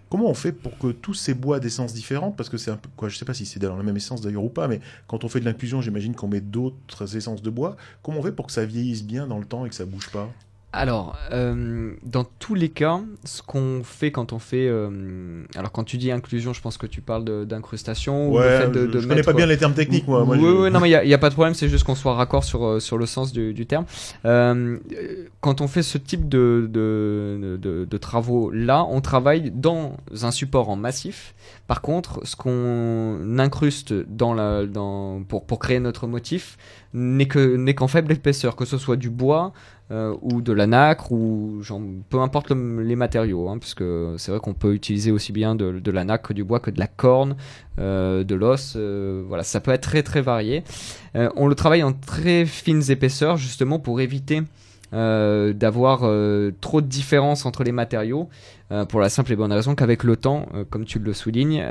Comment 0.09 0.31
on 0.31 0.35
fait 0.35 0.53
pour 0.53 0.79
que 0.79 0.93
tous 0.93 1.15
ces 1.15 1.35
bois 1.35 1.59
d'essence 1.59 1.93
différentes, 1.93 2.37
parce 2.37 2.49
que 2.49 2.59
c'est 2.59 2.71
un 2.71 2.77
peu 2.77 2.89
quoi, 2.97 3.09
je 3.09 3.17
sais 3.17 3.25
pas 3.25 3.35
si 3.35 3.45
c'est 3.45 3.59
dans 3.59 3.77
la 3.77 3.83
même 3.83 3.97
essence 3.97 4.21
d'ailleurs 4.21 4.45
ou 4.45 4.49
pas, 4.49 4.69
mais 4.69 4.81
quand 5.09 5.25
on 5.25 5.29
fait 5.29 5.41
de 5.41 5.45
l'inclusion, 5.45 5.81
j'imagine 5.81 6.15
qu'on 6.15 6.29
met 6.29 6.41
d'autres 6.41 7.17
essences 7.17 7.43
de 7.43 7.51
bois. 7.51 7.77
Comment 8.03 8.19
on 8.21 8.23
fait 8.23 8.31
pour 8.31 8.47
que 8.47 8.53
ça 8.53 8.65
vieillisse 8.65 9.03
bien 9.03 9.27
dans 9.27 9.39
le 9.39 9.45
temps 9.45 9.67
et 9.67 9.69
que 9.69 9.75
ça 9.75 9.85
bouge 9.85 10.09
pas? 10.11 10.33
Alors, 10.73 11.17
euh, 11.33 11.95
dans 12.05 12.25
tous 12.39 12.55
les 12.55 12.69
cas, 12.69 13.01
ce 13.25 13.41
qu'on 13.41 13.81
fait 13.83 14.11
quand 14.11 14.35
on 14.35 14.39
fait. 14.39 14.69
euh, 14.69 15.43
alors, 15.55 15.73
quand 15.73 15.85
tu 15.85 15.97
dis 15.97 16.11
inclusion, 16.13 16.53
je 16.53 16.61
pense 16.61 16.77
que 16.77 16.87
tu 16.87 17.01
parles 17.01 17.25
d'incrustation 17.47 18.29
ou 18.31 18.37
le 18.39 18.45
fait 18.45 18.69
de, 18.69 18.81
je, 18.81 18.87
de 18.87 18.93
je 19.01 19.03
connais 19.05 19.15
mettre- 19.15 19.31
pas 19.31 19.37
bien 19.37 19.47
les 19.47 19.57
termes 19.57 19.73
techniques 19.73 20.07
moi. 20.07 20.25
moi 20.27 20.37
oui, 20.37 20.43
je- 20.43 20.63
oui, 20.65 20.71
non, 20.71 20.81
mais 20.81 20.91
il 20.91 21.07
n'y 21.09 21.15
a, 21.15 21.19
pas 21.19 21.31
de 21.31 21.35
problème, 21.35 21.55
c'est 21.55 21.69
juste 21.71 21.85
qu'on 21.85 21.95
soit 21.95 22.13
raccord 22.15 22.45
sur, 22.45 22.63
euh, 22.67 22.81
sur 22.81 22.99
le 22.99 23.07
sens 23.07 23.33
du, 23.33 23.55
du 23.55 23.65
terme. 23.65 23.87
Euh, 24.27 24.77
quand 25.41 25.63
on 25.63 25.69
fait 25.69 25.83
ce 25.83 25.97
type 25.97 26.29
de, 26.29 26.69
de, 26.71 27.57
de, 27.89 27.97
travaux-là, 27.97 28.85
on 28.91 29.01
travaille 29.01 29.51
dans 29.53 29.97
un 30.23 30.31
support 30.31 30.69
en 30.69 30.77
massif. 30.77 31.35
Par 31.69 31.81
contre, 31.81 32.21
ce 32.27 32.37
qu'on 32.37 33.39
incruste 33.39 33.95
dans 33.95 34.35
la, 34.35 34.67
dans, 34.67 35.23
pour, 35.23 35.47
pour 35.47 35.59
créer 35.59 35.81
notre 35.81 36.07
motif 36.07 36.59
n'est 36.93 37.27
qu'en 37.27 37.89
faible 37.89 38.13
épaisseur, 38.13 38.57
que 38.57 38.65
ce 38.65 38.79
soit 38.79 38.97
du 38.97 39.11
bois, 39.11 39.53
euh, 39.93 40.17
ou 40.21 40.43
de 40.43 40.53
la 40.53 40.67
nacre 40.67 41.13
ou 41.13 41.61
peu 42.11 42.21
importe 42.21 42.51
le- 42.51 42.83
les 42.83 42.97
matériaux, 42.97 43.49
hein, 43.49 43.59
puisque 43.59 43.85
c'est 44.17 44.33
vrai 44.33 44.41
qu'on 44.41 44.55
peut 44.55 44.75
utiliser 44.75 45.13
aussi 45.13 45.33
bien 45.33 45.55
de, 45.55 45.91
la 45.91 46.05
nacre 46.05 46.35
du 46.35 46.43
bois 46.43 46.59
que 46.59 46.71
de 46.71 46.79
la 46.81 46.89
corne, 46.89 47.37
euh, 47.79 48.25
de 48.25 48.35
l'os. 48.35 48.75
euh, 48.77 49.23
voilà, 49.29 49.45
ça 49.45 49.61
peut 49.61 49.71
être 49.71 49.83
très 49.83 50.03
très 50.03 50.23
varié. 50.23 50.65
On 51.15 51.47
le 51.47 51.55
travaille 51.55 51.83
en 51.83 51.93
très 51.93 52.47
fines 52.47 52.91
épaisseurs 52.91 53.37
justement 53.37 53.79
pour 53.79 54.01
éviter 54.01 54.43
d'avoir 54.93 56.01
trop 56.61 56.81
de 56.81 56.87
différence 56.87 57.47
entre 57.47 57.65
les 57.65 57.73
matériaux, 57.73 58.29
pour 58.89 59.01
la 59.01 59.09
simple 59.09 59.33
et 59.33 59.37
bonne 59.37 59.53
raison 59.53 59.75
qu'avec 59.75 60.05
le 60.05 60.17
temps, 60.17 60.47
comme 60.71 60.85
tu 60.85 60.99
le 60.99 61.13
soulignes, 61.13 61.63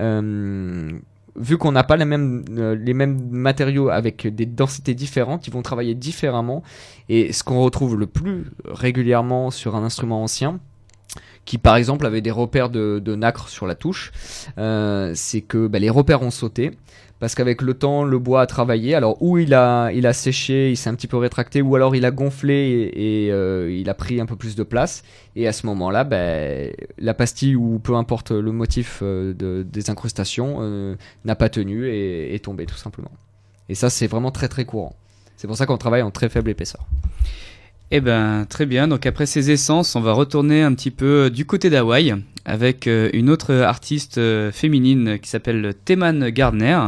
vu 1.35 1.57
qu'on 1.57 1.71
n'a 1.71 1.83
pas 1.83 1.97
les 1.97 2.05
mêmes, 2.05 2.45
euh, 2.57 2.75
les 2.75 2.93
mêmes 2.93 3.19
matériaux 3.29 3.89
avec 3.89 4.27
des 4.27 4.45
densités 4.45 4.93
différentes, 4.93 5.47
ils 5.47 5.53
vont 5.53 5.61
travailler 5.61 5.95
différemment. 5.95 6.63
Et 7.09 7.33
ce 7.33 7.43
qu'on 7.43 7.61
retrouve 7.61 7.97
le 7.97 8.07
plus 8.07 8.45
régulièrement 8.65 9.51
sur 9.51 9.75
un 9.75 9.83
instrument 9.83 10.23
ancien, 10.23 10.59
qui 11.45 11.57
par 11.57 11.75
exemple 11.75 12.05
avait 12.05 12.21
des 12.21 12.31
repères 12.31 12.69
de, 12.69 12.99
de 13.03 13.15
nacre 13.15 13.49
sur 13.49 13.67
la 13.67 13.75
touche, 13.75 14.11
euh, 14.57 15.11
c'est 15.15 15.41
que 15.41 15.67
bah, 15.67 15.79
les 15.79 15.89
repères 15.89 16.21
ont 16.23 16.31
sauté. 16.31 16.71
Parce 17.19 17.33
qu'avec 17.33 17.61
le 17.61 17.73
temps, 17.73 18.03
le 18.03 18.19
bois 18.19 18.41
a 18.41 18.45
travaillé. 18.45 18.93
Alors, 18.93 19.21
ou 19.21 19.37
il 19.37 19.53
a, 19.53 19.89
il 19.93 20.05
a 20.05 20.11
séché, 20.13 20.69
il 20.71 20.75
s'est 20.75 20.89
un 20.89 20.95
petit 20.95 21.07
peu 21.07 21.15
rétracté, 21.17 21.61
ou 21.61 21.73
alors 21.75 21.95
il 21.95 22.03
a 22.05 22.11
gonflé 22.11 22.91
et, 22.93 23.31
euh, 23.31 23.71
il 23.71 23.89
a 23.89 23.93
pris 23.93 24.19
un 24.19 24.25
peu 24.25 24.35
plus 24.35 24.55
de 24.55 24.63
place. 24.63 25.01
Et 25.37 25.47
à 25.47 25.53
ce 25.53 25.65
moment-là, 25.67 26.03
ben, 26.03 26.71
la 26.97 27.13
pastille 27.13 27.55
ou 27.55 27.79
peu 27.79 27.95
importe 27.95 28.31
le 28.31 28.51
motif 28.51 28.99
euh, 29.01 29.33
de- 29.33 29.63
des 29.63 29.89
incrustations 29.89 30.57
euh, 30.59 30.95
n'a 31.23 31.35
pas 31.35 31.47
tenu 31.49 31.87
et 31.87 32.35
est 32.35 32.43
tombé 32.43 32.65
tout 32.65 32.75
simplement. 32.75 33.11
Et 33.69 33.75
ça, 33.75 33.89
c'est 33.89 34.07
vraiment 34.07 34.31
très 34.31 34.49
très 34.49 34.65
courant. 34.65 34.95
C'est 35.37 35.47
pour 35.47 35.55
ça 35.57 35.65
qu'on 35.65 35.77
travaille 35.77 36.01
en 36.01 36.11
très 36.11 36.29
faible 36.29 36.49
épaisseur. 36.49 36.85
Eh 37.91 38.01
ben, 38.01 38.45
très 38.49 38.65
bien. 38.65 38.87
Donc 38.87 39.05
après 39.05 39.25
ces 39.25 39.51
essences, 39.51 39.95
on 39.95 40.01
va 40.01 40.13
retourner 40.13 40.61
un 40.63 40.73
petit 40.73 40.91
peu 40.91 41.29
du 41.29 41.45
côté 41.45 41.69
d'Hawaï 41.69 42.15
avec 42.45 42.87
euh, 42.87 43.09
une 43.13 43.29
autre 43.29 43.53
artiste 43.53 44.17
euh, 44.17 44.51
féminine 44.51 45.19
qui 45.19 45.29
s'appelle 45.29 45.73
Teman 45.85 46.29
Gardner. 46.29 46.79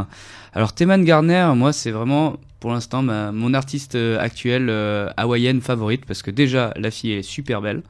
Alors 0.54 0.74
Teman 0.74 1.04
Gardner, 1.04 1.52
moi, 1.54 1.72
c'est 1.72 1.90
vraiment 1.90 2.36
pour 2.60 2.72
l'instant 2.72 3.02
mon 3.02 3.54
artiste 3.54 3.94
euh, 3.94 4.18
actuelle 4.18 4.68
euh, 4.70 5.08
hawaïenne 5.16 5.60
favorite 5.60 6.04
parce 6.04 6.22
que 6.22 6.30
déjà 6.30 6.72
la 6.76 6.90
fille 6.90 7.12
est 7.12 7.22
super 7.22 7.62
belle. 7.62 7.82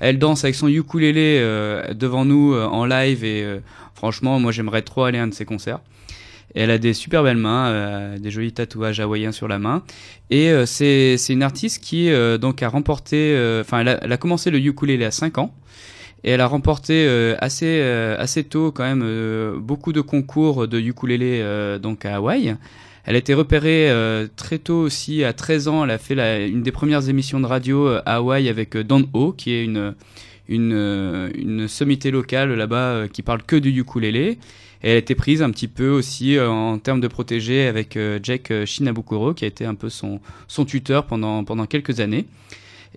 Elle 0.00 0.18
danse 0.18 0.44
avec 0.44 0.54
son 0.54 0.68
ukulélé 0.68 1.38
euh, 1.40 1.92
devant 1.92 2.24
nous 2.24 2.54
euh, 2.54 2.64
en 2.64 2.86
live 2.86 3.22
et 3.22 3.42
euh, 3.42 3.60
franchement, 3.94 4.40
moi 4.40 4.50
j'aimerais 4.50 4.82
trop 4.82 5.04
aller 5.04 5.18
à 5.18 5.22
un 5.22 5.28
de 5.28 5.34
ses 5.34 5.44
concerts. 5.44 5.80
Elle 6.54 6.70
a 6.70 6.78
des 6.78 6.94
super 6.94 7.22
belles 7.22 7.36
mains, 7.36 7.68
euh, 7.68 8.18
des 8.18 8.30
jolis 8.30 8.52
tatouages 8.52 9.00
hawaïens 9.00 9.32
sur 9.32 9.46
la 9.48 9.58
main. 9.58 9.82
Et 10.30 10.50
euh, 10.50 10.66
c'est 10.66 11.16
une 11.28 11.42
artiste 11.42 11.82
qui 11.82 12.10
euh, 12.10 12.38
donc 12.38 12.62
a 12.62 12.68
remporté, 12.68 13.16
euh, 13.36 13.60
enfin 13.62 13.80
elle, 13.80 13.98
elle 14.02 14.12
a 14.12 14.16
commencé 14.16 14.50
le 14.50 14.58
ukulélé 14.58 15.04
à 15.04 15.10
5 15.10 15.38
ans 15.38 15.54
et 16.24 16.30
elle 16.32 16.40
a 16.40 16.46
remporté 16.46 17.08
assez 17.38 17.80
assez 18.18 18.44
tôt 18.44 18.72
quand 18.72 18.84
même 18.84 19.56
beaucoup 19.58 19.92
de 19.94 20.02
concours 20.02 20.68
de 20.68 20.78
ukulélé 20.78 21.42
donc 21.82 22.04
à 22.04 22.16
Hawaï. 22.16 22.56
Elle 23.06 23.14
a 23.14 23.18
été 23.18 23.32
repérée 23.32 23.90
euh, 23.90 24.26
très 24.36 24.58
tôt 24.58 24.76
aussi, 24.82 25.24
à 25.24 25.32
13 25.32 25.68
ans, 25.68 25.84
elle 25.84 25.90
a 25.90 25.96
fait 25.96 26.14
la- 26.14 26.44
une 26.46 26.62
des 26.62 26.70
premières 26.72 27.08
émissions 27.08 27.40
de 27.40 27.46
radio 27.46 27.88
à 27.88 28.16
Hawaï 28.16 28.50
avec 28.50 28.76
Don 28.76 29.08
Ho, 29.14 29.32
qui 29.32 29.52
est 29.52 29.64
une, 29.64 29.94
une, 30.48 31.30
une 31.34 31.66
sommité 31.66 32.10
locale 32.10 32.52
là-bas 32.54 32.76
euh, 32.76 33.08
qui 33.08 33.22
parle 33.22 33.42
que 33.42 33.56
du 33.56 33.70
ukulélé. 33.70 34.38
Et 34.82 34.88
elle 34.90 34.94
a 34.94 34.98
été 34.98 35.14
prise 35.14 35.42
un 35.42 35.50
petit 35.50 35.68
peu 35.68 35.88
aussi 35.90 36.36
euh, 36.36 36.48
en 36.48 36.78
termes 36.78 37.00
de 37.00 37.08
protégé 37.08 37.66
avec 37.66 37.96
euh, 37.96 38.18
Jack 38.22 38.50
euh, 38.50 38.64
Shinabukuro, 38.64 39.34
qui 39.34 39.44
a 39.44 39.48
été 39.48 39.64
un 39.64 39.74
peu 39.74 39.88
son, 39.90 40.20
son 40.48 40.64
tuteur 40.64 41.04
pendant, 41.04 41.44
pendant 41.44 41.66
quelques 41.66 42.00
années. 42.00 42.26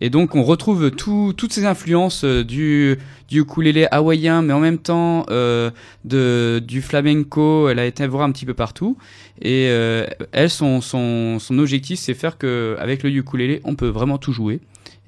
Et 0.01 0.09
donc 0.09 0.33
on 0.35 0.43
retrouve 0.43 0.89
tout- 0.91 1.33
toutes 1.37 1.53
ces 1.53 1.65
influences 1.65 2.25
du, 2.25 2.97
du 3.29 3.41
ukulélé 3.41 3.87
hawaïen, 3.91 4.41
mais 4.41 4.51
en 4.53 4.59
même 4.59 4.79
temps 4.79 5.25
euh, 5.29 5.69
de, 6.03 6.61
du 6.65 6.81
flamenco. 6.81 7.69
Elle 7.69 7.79
a 7.79 7.85
été 7.85 8.07
voir 8.07 8.23
un 8.23 8.31
petit 8.31 8.45
peu 8.45 8.55
partout. 8.55 8.97
Et 9.41 9.67
euh, 9.69 10.07
elle, 10.31 10.49
son, 10.49 10.81
son, 10.81 11.37
son 11.39 11.59
objectif, 11.59 11.99
c'est 11.99 12.15
faire 12.15 12.37
que 12.37 12.75
avec 12.79 13.03
le 13.03 13.11
ukulélé, 13.11 13.61
on 13.65 13.75
peut 13.75 13.87
vraiment 13.87 14.17
tout 14.17 14.33
jouer. 14.33 14.61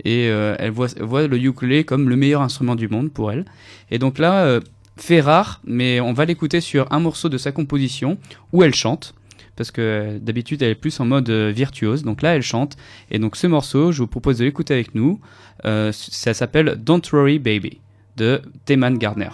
Et 0.03 0.27
euh, 0.29 0.55
elle 0.59 0.71
voit, 0.71 0.87
voit 0.99 1.25
le 1.25 1.37
ukulélé 1.37 1.83
comme 1.83 2.07
le 2.07 2.15
meilleur 2.15 2.41
instrument 2.41 2.75
du 2.75 2.87
monde 2.87 3.11
pour 3.11 3.31
elle. 3.31 3.45
Et 3.89 3.97
donc 3.97 4.19
là, 4.19 4.59
fait 4.97 5.21
rare, 5.21 5.61
mais 5.65 5.99
on 5.99 6.13
va 6.13 6.25
l'écouter 6.25 6.61
sur 6.61 6.91
un 6.91 6.99
morceau 6.99 7.29
de 7.29 7.37
sa 7.37 7.51
composition 7.51 8.17
où 8.53 8.63
elle 8.63 8.73
chante. 8.73 9.13
Parce 9.55 9.71
que 9.71 10.17
d'habitude, 10.21 10.61
elle 10.61 10.71
est 10.71 10.75
plus 10.75 10.99
en 10.99 11.05
mode 11.05 11.29
euh, 11.29 11.51
virtuose. 11.51 12.03
Donc 12.03 12.21
là, 12.21 12.35
elle 12.35 12.41
chante. 12.41 12.75
Et 13.09 13.19
donc 13.19 13.35
ce 13.37 13.47
morceau, 13.47 13.91
je 13.91 13.99
vous 13.99 14.07
propose 14.07 14.39
de 14.39 14.45
l'écouter 14.45 14.73
avec 14.73 14.93
nous. 14.95 15.19
Euh, 15.65 15.91
ça 15.93 16.33
s'appelle 16.33 16.75
Don't 16.77 17.01
Worry 17.11 17.39
Baby 17.39 17.79
de 18.17 18.41
Teman 18.65 18.97
Gardner. 18.97 19.29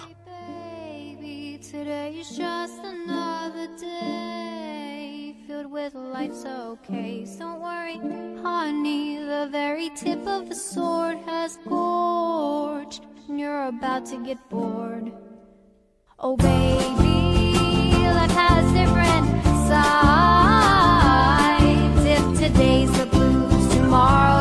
Oh, 16.24 16.36
baby, 16.36 17.98
life 18.14 18.30
has 18.30 18.72
different 18.74 19.26
sides. 19.68 20.06
If 22.06 22.22
today's 22.40 22.92
the 22.96 23.08
blues, 23.08 23.68
tomorrow 23.74 24.41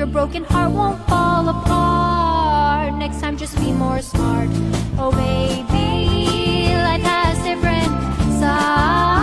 your 0.00 0.06
broken 0.06 0.42
heart 0.44 0.72
won't 0.72 0.98
fall 1.08 1.46
apart. 1.46 2.94
Next 2.94 3.20
time, 3.20 3.36
just 3.36 3.54
be 3.58 3.70
more 3.70 4.00
smart. 4.00 4.48
Oh 4.96 5.12
baby, 5.12 6.72
life 6.74 7.02
has 7.02 7.36
different 7.44 7.92
sides. 8.40 9.19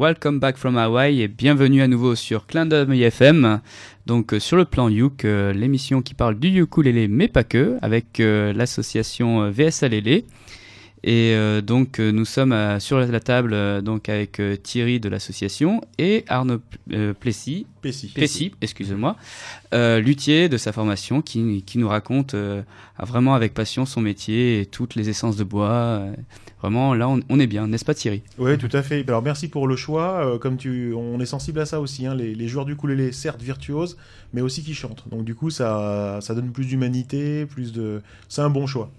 Welcome 0.00 0.38
back 0.38 0.56
from 0.56 0.78
Hawaii 0.78 1.20
et 1.20 1.28
bienvenue 1.28 1.82
à 1.82 1.86
nouveau 1.86 2.14
sur 2.14 2.46
Clin 2.46 2.64
d'œil 2.64 3.02
FM. 3.02 3.60
Donc 4.06 4.32
euh, 4.32 4.40
sur 4.40 4.56
le 4.56 4.64
plan 4.64 4.88
Yuk, 4.88 5.26
euh, 5.26 5.52
l'émission 5.52 6.00
qui 6.00 6.14
parle 6.14 6.38
du 6.38 6.48
ukulélé 6.62 7.06
mais 7.06 7.28
pas 7.28 7.44
que, 7.44 7.76
avec 7.82 8.18
euh, 8.18 8.54
l'association 8.54 9.42
euh, 9.42 9.50
VSLL. 9.50 10.08
Et 10.08 10.24
euh, 11.04 11.60
donc 11.60 12.00
euh, 12.00 12.12
nous 12.12 12.24
sommes 12.24 12.80
sur 12.80 12.98
la 12.98 13.20
table 13.20 13.52
euh, 13.52 13.82
donc 13.82 14.08
avec 14.08 14.40
euh, 14.40 14.56
Thierry 14.56 15.00
de 15.00 15.10
l'association 15.10 15.82
et 15.98 16.24
Arnaud 16.28 16.60
Plessis. 17.20 17.66
Plessis, 17.82 18.52
excusez-moi, 18.62 19.16
euh, 19.74 20.00
luthier 20.00 20.48
de 20.48 20.56
sa 20.56 20.72
formation 20.72 21.20
qui, 21.20 21.62
qui 21.66 21.76
nous 21.76 21.88
raconte 21.88 22.32
euh, 22.32 22.62
vraiment 22.98 23.34
avec 23.34 23.52
passion 23.52 23.84
son 23.84 24.00
métier 24.00 24.62
et 24.62 24.66
toutes 24.66 24.94
les 24.94 25.10
essences 25.10 25.36
de 25.36 25.44
bois. 25.44 26.06
Vraiment 26.60 26.94
là 26.94 27.08
on, 27.08 27.40
est 27.40 27.46
bien, 27.46 27.66
n'est-ce 27.66 27.84
pas 27.84 27.94
Thierry? 27.94 28.22
Oui, 28.38 28.56
tout 28.58 28.68
à 28.72 28.82
fait. 28.82 29.04
Alors 29.08 29.22
merci 29.22 29.48
pour 29.48 29.66
le 29.66 29.76
choix. 29.76 30.24
Euh, 30.24 30.38
comme 30.38 30.56
tu, 30.56 30.92
on 30.94 31.18
est 31.20 31.26
sensible 31.26 31.60
à 31.60 31.66
ça 31.66 31.80
aussi. 31.80 32.06
hein. 32.06 32.14
Les, 32.14 32.48
joueurs 32.48 32.64
du 32.64 32.72
ukulélé, 32.72 33.12
certes 33.12 33.42
virtuoses, 33.42 33.96
mais 34.32 34.40
aussi 34.40 34.62
qui 34.62 34.74
chantent. 34.74 35.04
Donc 35.10 35.24
du 35.24 35.34
coup, 35.34 35.50
ça, 35.50 36.18
ça 36.20 36.34
donne 36.34 36.50
plus 36.50 36.66
d'humanité, 36.66 37.46
plus 37.46 37.72
de. 37.72 38.02
C'est 38.28 38.42
un 38.42 38.50
bon 38.50 38.66
choix. 38.66 38.90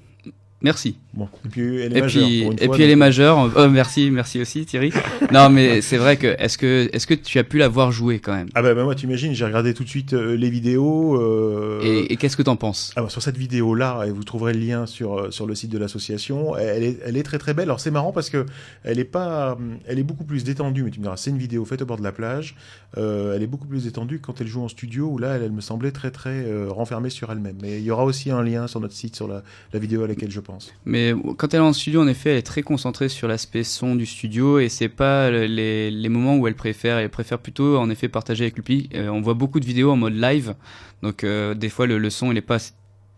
Merci. 0.64 0.96
Bon. 1.14 1.28
Et 1.46 1.50
puis 1.50 1.82
elle 1.82 1.94
est 1.94 1.98
Et 1.98 2.02
majeure. 2.02 2.28
puis, 2.28 2.42
pour 2.44 2.52
une 2.52 2.58
et 2.62 2.66
fois, 2.68 2.76
puis 2.76 2.84
elle 2.84 2.90
est 2.90 2.94
donc- 2.94 3.00
majeure. 3.00 3.52
Oh, 3.56 3.68
merci, 3.68 4.12
merci 4.12 4.40
aussi 4.40 4.66
Thierry. 4.66 4.92
non 5.34 5.50
mais 5.50 5.82
c'est 5.82 5.98
vrai 5.98 6.18
que 6.18 6.28
est-ce 6.40 6.58
que 6.58 6.88
est-ce 6.94 7.08
que 7.08 7.14
tu 7.16 7.40
as 7.40 7.44
pu 7.44 7.58
la 7.58 7.68
voir 7.68 7.92
jouer 7.92 8.20
quand 8.20 8.34
même? 8.34 8.48
Ah 8.54 8.62
bah, 8.62 8.74
bah, 8.76 8.84
moi, 8.84 8.94
tu 8.96 9.06
imagines, 9.08 9.34
j'ai 9.34 9.44
regardé 9.46 9.74
tout 9.74 9.84
de 9.84 9.90
suite 9.90 10.14
euh, 10.14 10.36
les 10.38 10.50
vidéos. 10.50 11.20
euh, 11.20 11.82
Et, 11.84 12.14
et 12.14 12.18
qu'est-ce 12.18 12.38
que 12.38 12.44
t'en 12.44 12.56
penses? 12.56 12.94
Ah 12.96 13.02
bah, 13.02 13.10
sur 13.10 13.22
cette 13.24 13.38
vidéo-là, 13.38 14.04
et 14.06 14.12
vous 14.12 14.24
trouverez 14.24 14.54
le 14.54 14.60
lien 14.60 14.86
sur, 14.86 15.18
euh, 15.20 15.32
sur 15.32 15.48
le 15.48 15.56
site 15.56 15.72
de 15.72 15.78
l'association, 15.78 16.56
elle 16.56 16.84
est, 16.84 16.98
elle 17.06 17.18
est 17.18 17.24
très 17.24 17.40
très 17.40 17.54
belle. 17.56 17.66
Alors 17.66 17.80
c'est 17.80 17.92
marrant 17.92 18.12
parce 18.12 18.30
que 18.30 18.46
elle 18.84 19.00
est 19.00 19.04
pas, 19.04 19.58
elle 19.88 20.00
est 20.00 20.04
beaucoup 20.04 20.24
plus 20.26 20.44
détendue. 20.44 20.84
Mais 20.84 20.92
tu 20.92 21.00
me 21.00 21.04
diras, 21.06 21.18
c'est 21.18 21.32
une 21.32 21.38
vidéo 21.40 21.66
faite 21.66 21.82
au 21.82 21.86
bord 21.86 21.98
de 21.98 22.04
la 22.04 22.12
plage. 22.12 22.56
Euh, 22.98 23.36
elle 23.36 23.42
est 23.42 23.48
beaucoup 23.48 23.68
plus 23.68 23.84
détendue 23.86 24.20
que 24.20 24.26
quand 24.28 24.40
elle 24.42 24.48
joue 24.48 24.62
en 24.62 24.68
studio 24.68 25.08
où 25.08 25.18
là, 25.18 25.36
elle, 25.36 25.44
elle 25.44 25.52
me 25.52 25.62
semblait 25.62 25.92
très 25.92 26.12
très 26.12 26.46
renfermée 26.70 27.10
sur 27.10 27.32
elle-même. 27.32 27.56
Mais 27.62 27.80
il 27.80 27.84
y 27.84 27.92
aura 27.92 28.04
aussi 28.06 28.30
un 28.32 28.44
lien 28.44 28.68
sur 28.68 28.80
notre 28.80 28.94
site 28.94 29.16
sur 29.16 29.28
la, 29.28 29.42
la 29.74 29.80
vidéo 29.80 30.04
à 30.04 30.08
laquelle 30.08 30.32
je 30.32 30.40
pense. 30.40 30.51
Mais 30.86 31.14
quand 31.38 31.54
elle 31.54 31.60
est 31.60 31.64
en 31.64 31.74
studio, 31.74 32.02
en 32.02 32.08
effet, 32.08 32.32
elle 32.32 32.38
est 32.38 32.42
très 32.42 32.62
concentrée 32.62 33.10
sur 33.10 33.28
l'aspect 33.28 33.64
son 33.64 33.96
du 33.96 34.06
studio 34.06 34.60
et 34.60 34.70
c'est 34.70 34.90
pas 34.90 35.30
les, 35.32 36.10
moments 36.10 36.38
où 36.38 36.48
elle 36.48 36.56
préfère. 36.56 36.98
Elle 36.98 37.10
préfère 37.10 37.40
plutôt, 37.40 37.78
en 37.78 37.90
effet, 37.90 38.10
partager 38.10 38.46
avec 38.46 38.58
le 38.58 38.64
public. 38.64 38.96
Euh, 38.96 39.10
on 39.10 39.22
voit 39.22 39.34
beaucoup 39.34 39.60
de 39.60 39.66
vidéos 39.66 39.92
en 39.92 39.98
mode 39.98 40.16
live, 40.16 40.56
donc 41.02 41.24
euh, 41.24 41.54
des 41.54 41.70
fois 41.70 41.88
le, 41.88 41.98
le 41.98 42.10
son 42.10 42.32
il 42.32 42.38
est 42.38 42.42
pas 42.42 42.60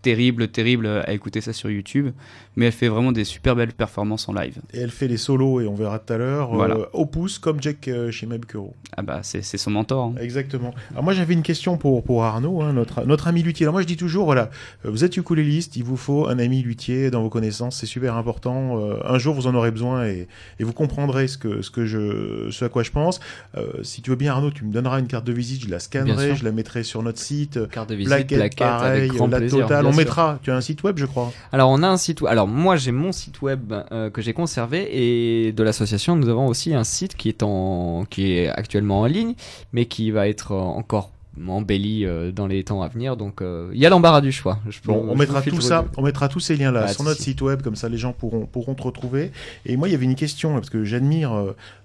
terrible, 0.04 0.47
terrible 0.49 0.86
à 0.86 1.12
écouter 1.14 1.41
ça 1.41 1.54
sur 1.54 1.72
YouTube, 1.72 2.12
mais 2.56 2.68
elle 2.68 2.72
fait 2.72 2.89
vraiment 2.89 3.12
des 3.12 3.24
super 3.24 3.56
belles 3.56 3.74
performances 3.74 4.30
en 4.30 4.34
live. 4.34 4.60
Et 4.74 4.80
elle 4.80 4.91
fait 4.91 5.08
les 5.08 5.18
solos 5.18 5.62
et 5.62 5.66
on 5.68 5.74
verra 5.74 5.97
tout 5.97 6.14
à 6.14 6.18
l'heure 6.18 6.54
euh, 6.62 6.86
au 6.93 7.08
pouce 7.08 7.39
comme 7.39 7.60
Jack 7.62 7.88
euh, 7.88 8.12
chez 8.12 8.28
Mabukuro. 8.28 8.76
Ah 8.95 9.01
bah 9.01 9.22
c'est 9.24 9.41
son 9.41 9.72
mentor. 9.72 10.06
hein. 10.16 10.22
Exactement. 10.22 10.74
Alors 10.91 11.04
moi 11.04 11.14
j'avais 11.14 11.34
une 11.34 11.41
question 11.41 11.78
pour, 11.78 12.04
pour 12.04 12.24
Arnaud, 12.24 12.62
hein, 12.62 12.74
notre, 12.74 13.04
notre 13.06 13.28
ami 13.28 13.41
luthier. 13.41 13.66
Alors 13.66 13.74
moi 13.74 13.82
je 13.82 13.88
dis 13.88 13.97
toujours, 13.97 14.26
voilà, 14.26 14.51
euh, 14.86 14.91
vous 14.91 15.04
êtes 15.04 15.18
ukuléliste, 15.18 15.76
il 15.78 15.84
vous 15.84 15.97
faut 15.97 16.28
un 16.28 16.38
ami 16.38 16.62
luthier 16.62 17.10
dans 17.10 17.24
vos 17.24 17.30
connaissances, 17.30 17.78
c'est 17.80 17.86
super 17.88 18.16
important. 18.18 18.80
Euh, 18.80 18.97
un 19.06 19.18
jour 19.18 19.34
vous 19.34 19.47
en 19.47 19.56
aurez 19.56 19.72
besoin 19.72 20.06
et, 20.06 20.28
et 20.60 20.64
vous 20.64 20.74
comprendrez 20.74 21.28
ce, 21.28 21.38
que, 21.39 21.62
ce, 21.64 21.72
que 21.72 21.86
je, 21.86 22.49
ce 22.51 22.66
à 22.66 22.70
quoi 22.70 22.84
je 22.84 22.91
pense. 22.91 23.20
Euh, 23.58 23.68
si 23.82 24.01
tu 24.01 24.10
veux 24.10 24.16
bien 24.16 24.34
Arnaud, 24.34 24.51
tu 24.51 24.66
me 24.66 24.72
donneras 24.74 24.99
une 24.99 25.08
carte 25.08 25.26
de 25.26 25.34
visite, 25.34 25.64
je 25.66 25.70
la 25.70 25.80
scannerai, 25.80 26.36
je 26.36 26.43
la 26.43 26.51
mettrai 26.51 26.84
sur 26.84 27.01
notre 27.01 27.20
site. 27.20 27.68
Carte 27.70 27.89
de 27.89 27.95
visite, 27.95 28.10
Plaquette, 28.10 28.38
plaquette, 28.38 28.58
pareil, 28.60 28.99
avec 28.99 29.14
grand 29.14 29.28
la 29.28 29.38
plaisir. 29.38 29.62
totale. 29.62 29.86
On 29.94 29.98
mettra, 29.98 30.39
tu 30.41 30.52
as 30.52 30.56
un 30.56 30.62
site 30.62 30.84
web 30.84 30.98
je 30.98 31.06
crois. 31.06 31.32
Alors 31.52 31.70
on 31.70 31.84
a 31.84 31.88
un 31.88 31.98
site. 31.98 32.24
Alors 32.28 32.48
moi 32.48 32.76
j'ai 32.76 32.91
mon 32.91 33.12
site 33.12 33.41
web 33.41 33.74
euh, 33.91 34.10
que 34.10 34.22
j'ai 34.22 34.34
conservé 34.34 34.89
et 34.91 35.52
de 35.52 35.64
l'association 35.64 36.16
nous 36.16 36.30
avons 36.30 36.48
aussi 36.48 36.74
un 36.74 36.84
site 36.84 37.16
qui 37.16 37.30
est 37.30 37.44
en 37.44 38.06
qui 38.10 38.34
est 38.34 38.50
actuellement 38.50 39.02
en 39.02 39.06
ligne 39.06 39.36
mais 39.72 39.86
qui 39.86 40.12
va 40.12 40.28
être 40.28 40.54
encore 40.54 41.12
embelli 41.48 42.06
euh, 42.06 42.32
dans 42.32 42.48
les 42.48 42.64
temps 42.64 42.82
à 42.82 42.88
venir. 42.88 43.18
Donc 43.18 43.42
euh, 43.42 43.70
il 43.74 43.80
y 43.80 43.86
a 43.86 43.90
l'embarras 43.90 44.22
du 44.22 44.32
choix. 44.32 44.60
Je 44.70 44.80
peux- 44.80 44.92
Bon, 44.92 45.06
on 45.10 45.16
mettra 45.16 45.42
tout 45.42 45.62
ça, 45.62 45.86
on 45.98 46.02
mettra 46.04 46.30
tous 46.30 46.40
ces 46.40 46.56
liens-là 46.56 46.82
Pas 46.82 46.88
de 46.90 46.94
sur 46.94 47.04
notre 47.04 47.22
site 47.22 47.42
web, 47.42 47.62
comme 47.62 47.76
ça 47.76 47.90
les 47.90 47.98
gens 47.98 48.14
pourront, 48.14 48.46
pourront 48.46 48.76
te 48.76 48.84
retrouver. 48.84 49.32
Et 49.66 49.76
moi, 49.78 49.88
il 49.90 49.92
y 49.92 49.96
avait 49.96 50.06
une 50.06 50.16
question, 50.16 50.54
parce 50.54 50.70
que 50.70 50.84
j'admire 50.84 51.34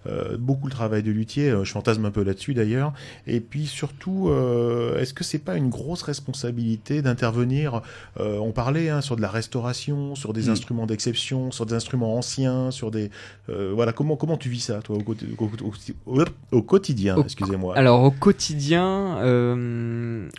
euh, 0.07 0.37
beaucoup 0.39 0.67
le 0.67 0.73
travail 0.73 1.03
de 1.03 1.11
luthier, 1.11 1.51
je 1.65 1.71
fantasme 1.73 2.05
un 2.05 2.11
peu 2.11 2.23
là-dessus 2.23 2.55
d'ailleurs. 2.55 2.93
Et 3.27 3.41
puis 3.41 3.67
surtout, 3.67 4.29
euh, 4.29 4.99
est-ce 5.01 5.13
que 5.15 5.25
c'est 5.25 5.39
pas 5.39 5.57
une 5.57 5.69
grosse 5.71 6.03
responsabilité 6.03 7.03
d'intervenir 7.03 7.83
euh, 8.21 8.39
On 8.39 8.53
parlait 8.53 8.89
hein, 8.91 9.01
sur 9.01 9.17
de 9.17 9.23
la 9.23 9.29
restauration, 9.31 10.15
sur 10.15 10.33
des 10.33 10.49
Mm. 10.49 10.51
instruments 10.51 10.87
d'exception, 10.87 11.51
sur 11.51 11.67
des 11.67 11.75
instruments 11.75 12.17
anciens, 12.17 12.71
sur 12.71 12.91
des 12.91 13.11
euh, 13.51 13.73
voilà. 13.75 13.93
Comment 13.93 14.17
comment 14.17 14.37
tu 14.37 14.49
vis 14.49 14.61
ça, 14.61 14.81
toi, 14.83 14.97
au, 14.97 15.45
au- 15.45 16.19
au- 16.21 16.25
au 16.53 16.63
quotidien 16.63 17.17
Excusez-moi? 17.19 17.77
Alors 17.77 18.03
au 18.03 18.11
quotidien, 18.11 19.19
euh, 19.19 19.38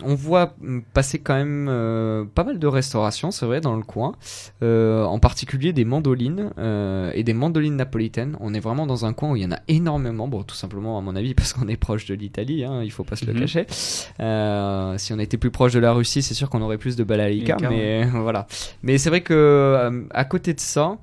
on 0.02 0.14
voit 0.14 0.54
passer 0.92 1.18
quand 1.18 1.34
même 1.34 1.66
euh, 1.68 2.24
pas 2.24 2.44
mal 2.44 2.58
de 2.58 2.66
restaurations, 2.66 3.30
c'est 3.30 3.46
vrai, 3.46 3.60
dans 3.60 3.76
le 3.76 3.82
coin. 3.82 4.12
Euh, 4.62 5.04
en 5.04 5.18
particulier 5.18 5.72
des 5.72 5.84
mandolines 5.84 6.50
euh, 6.58 7.10
et 7.14 7.22
des 7.24 7.34
mandolines 7.34 7.76
napolitaines. 7.76 8.36
On 8.40 8.54
est 8.54 8.60
vraiment 8.60 8.86
dans 8.86 9.04
un 9.06 9.12
coin 9.12 9.30
où 9.30 9.36
il 9.36 9.42
y 9.42 9.46
en 9.46 9.52
a 9.52 9.60
énormément. 9.68 10.28
Bon, 10.28 10.42
tout 10.42 10.54
simplement 10.54 10.98
à 10.98 11.00
mon 11.00 11.16
avis 11.16 11.34
parce 11.40 11.52
qu'on 11.52 11.68
est 11.68 11.76
proche 11.76 12.06
de 12.06 12.14
l'Italie, 12.14 12.64
hein, 12.64 12.82
il 12.82 12.90
faut 12.90 13.04
pas 13.04 13.16
se 13.16 13.24
le 13.24 13.32
Mhm. 13.32 13.40
cacher. 13.40 13.66
Euh, 14.20 14.98
si 14.98 15.12
on 15.12 15.18
était 15.18 15.36
plus 15.38 15.50
proche 15.50 15.72
de 15.72 15.78
la 15.80 15.92
Russie, 15.92 16.22
c'est 16.22 16.34
sûr 16.34 16.50
qu'on 16.50 16.62
aurait 16.62 16.78
plus 16.78 16.96
de 16.96 17.04
Balalaïka, 17.04 17.56
mais 17.68 18.04
voilà. 18.14 18.46
Mais 18.82 18.98
c'est 18.98 19.08
vrai 19.10 19.20
que 19.22 19.34
euh, 19.34 20.02
à 20.10 20.24
côté 20.24 20.54
de 20.54 20.60
ça. 20.60 20.98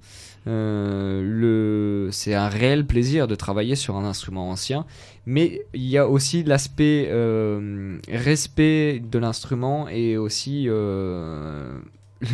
Euh, 0.47 1.21
le... 1.25 2.09
C'est 2.13 2.33
un 2.33 2.47
réel 2.47 2.85
plaisir 2.85 3.27
de 3.27 3.35
travailler 3.35 3.75
sur 3.75 3.97
un 3.97 4.05
instrument 4.05 4.49
ancien, 4.49 4.85
mais 5.29 5.65
il 5.73 5.85
y 5.85 5.97
a 5.97 6.07
aussi 6.07 6.41
l'aspect 6.43 7.09
euh, 7.11 7.99
respect 8.09 9.01
de 9.03 9.19
l'instrument 9.19 9.89
et 9.89 10.15
aussi 10.15 10.67
euh, 10.69 11.77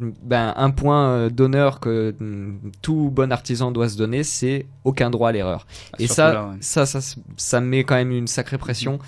ben, 0.00 0.52
un 0.56 0.70
point 0.70 1.10
euh, 1.10 1.30
d'honneur 1.30 1.78
que 1.78 2.16
mm, 2.18 2.72
tout 2.82 3.12
bon 3.14 3.30
artisan 3.30 3.70
doit 3.70 3.88
se 3.88 3.96
donner, 3.96 4.24
c'est 4.24 4.66
aucun 4.82 5.10
droit 5.10 5.28
à 5.28 5.32
l'erreur. 5.32 5.68
Et 6.00 6.06
Surtout 6.08 6.14
ça, 6.14 6.32
là, 6.32 6.48
ouais. 6.48 6.56
ça, 6.60 6.86
ça, 6.86 6.98
ça 7.36 7.60
met 7.60 7.84
quand 7.84 7.94
même 7.94 8.10
une 8.10 8.26
sacrée 8.26 8.58
pression. 8.58 8.98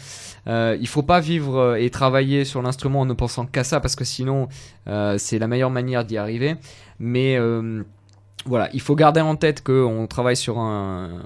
Euh, 0.46 0.76
il 0.80 0.86
faut 0.86 1.02
pas 1.02 1.18
vivre 1.18 1.76
et 1.76 1.90
travailler 1.90 2.44
sur 2.44 2.62
l'instrument 2.62 3.00
en 3.00 3.06
ne 3.06 3.12
pensant 3.12 3.44
qu'à 3.44 3.64
ça, 3.64 3.80
parce 3.80 3.96
que 3.96 4.04
sinon, 4.04 4.48
euh, 4.86 5.18
c'est 5.18 5.40
la 5.40 5.48
meilleure 5.48 5.70
manière 5.70 6.04
d'y 6.04 6.16
arriver. 6.16 6.54
Mais 7.00 7.36
euh, 7.36 7.82
voilà, 8.46 8.70
il 8.72 8.80
faut 8.80 8.94
garder 8.94 9.20
en 9.20 9.36
tête 9.36 9.62
qu'on 9.62 10.06
travaille 10.06 10.36
sur 10.36 10.58
un- 10.58 11.22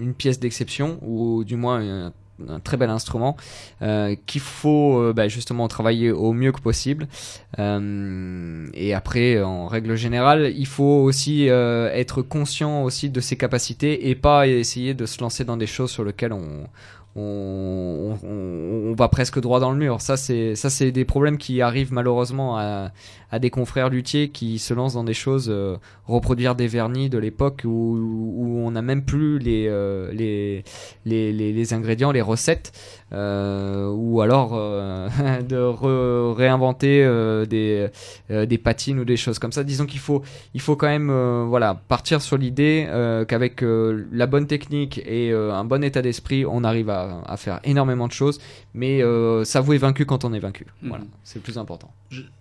une 0.00 0.14
pièce 0.14 0.38
d'exception, 0.38 0.98
ou 1.02 1.44
du 1.44 1.56
moins 1.56 1.80
un, 1.80 2.12
très 2.62 2.76
bel 2.76 2.90
instrument, 2.90 3.36
euh, 3.80 4.14
qu'il 4.26 4.42
faut 4.42 4.98
euh, 5.00 5.12
bah, 5.14 5.26
justement 5.26 5.68
travailler 5.68 6.10
au 6.10 6.32
mieux 6.34 6.52
que 6.52 6.60
possible. 6.60 7.08
Euh, 7.58 8.66
et 8.74 8.92
après, 8.94 9.42
en 9.42 9.66
règle 9.66 9.96
générale, 9.96 10.52
il 10.54 10.66
faut 10.66 10.84
aussi 11.02 11.46
être 11.46 12.22
conscient 12.22 12.82
aussi 12.82 13.10
de 13.10 13.20
ses 13.20 13.36
capacités 13.36 14.08
et 14.10 14.14
pas 14.14 14.46
essayer 14.46 14.94
de 14.94 15.06
se 15.06 15.20
lancer 15.20 15.44
dans 15.44 15.56
des 15.56 15.66
choses 15.66 15.90
sur 15.90 16.04
lesquelles 16.04 16.32
on, 16.34 16.66
on, 17.16 18.16
on- 18.22 18.90
on 18.90 18.94
va 18.94 19.08
presque 19.08 19.40
droit 19.40 19.58
dans 19.60 19.70
le 19.72 19.76
mur. 19.78 20.00
Ça, 20.00 20.16
c'est 20.16 20.54
ça, 20.54 20.70
c'est 20.70 20.92
des 20.92 21.04
problèmes 21.04 21.38
qui 21.38 21.60
arrivent 21.60 21.92
malheureusement 21.92 22.56
à, 22.56 22.90
à 23.30 23.38
des 23.38 23.50
confrères 23.50 23.90
luthiers 23.90 24.28
qui 24.28 24.58
se 24.58 24.72
lancent 24.74 24.94
dans 24.94 25.04
des 25.04 25.14
choses, 25.14 25.48
euh, 25.50 25.76
reproduire 26.06 26.54
des 26.54 26.66
vernis 26.68 27.08
de 27.10 27.18
l'époque 27.18 27.62
où, 27.64 27.68
où 27.98 28.58
on 28.64 28.70
n'a 28.70 28.82
même 28.82 29.04
plus 29.04 29.38
les, 29.38 29.66
euh, 29.68 30.12
les, 30.12 30.62
les, 31.04 31.32
les, 31.32 31.52
les 31.52 31.74
ingrédients, 31.74 32.12
les 32.12 32.22
recettes, 32.22 32.72
euh, 33.16 33.88
ou 33.94 34.20
alors 34.20 34.50
euh, 34.54 35.08
de 35.48 35.56
re- 35.56 36.34
réinventer 36.34 37.02
euh, 37.04 37.46
des, 37.46 37.88
euh, 38.30 38.44
des 38.46 38.58
patines 38.58 38.98
ou 39.00 39.04
des 39.04 39.16
choses 39.16 39.38
comme 39.38 39.52
ça. 39.52 39.64
Disons 39.64 39.86
qu'il 39.86 40.00
faut, 40.00 40.22
il 40.54 40.60
faut 40.60 40.76
quand 40.76 40.86
même 40.86 41.08
euh, 41.10 41.44
voilà, 41.48 41.74
partir 41.88 42.20
sur 42.20 42.36
l'idée 42.36 42.86
euh, 42.88 43.24
qu'avec 43.24 43.62
euh, 43.62 44.04
la 44.12 44.26
bonne 44.26 44.46
technique 44.46 44.98
et 45.06 45.32
euh, 45.32 45.52
un 45.54 45.64
bon 45.64 45.82
état 45.82 46.02
d'esprit, 46.02 46.44
on 46.46 46.62
arrive 46.62 46.90
à, 46.90 47.22
à 47.26 47.36
faire 47.36 47.60
énormément 47.64 48.06
de 48.06 48.12
choses, 48.12 48.38
mais 48.74 49.02
euh, 49.02 49.44
s'avouer 49.44 49.78
vaincu 49.78 50.04
quand 50.04 50.24
on 50.24 50.32
est 50.32 50.38
vaincu. 50.40 50.66
Mhm. 50.82 50.88
Voilà, 50.90 51.04
c'est 51.24 51.38
le 51.38 51.42
plus 51.42 51.58
important. 51.58 51.90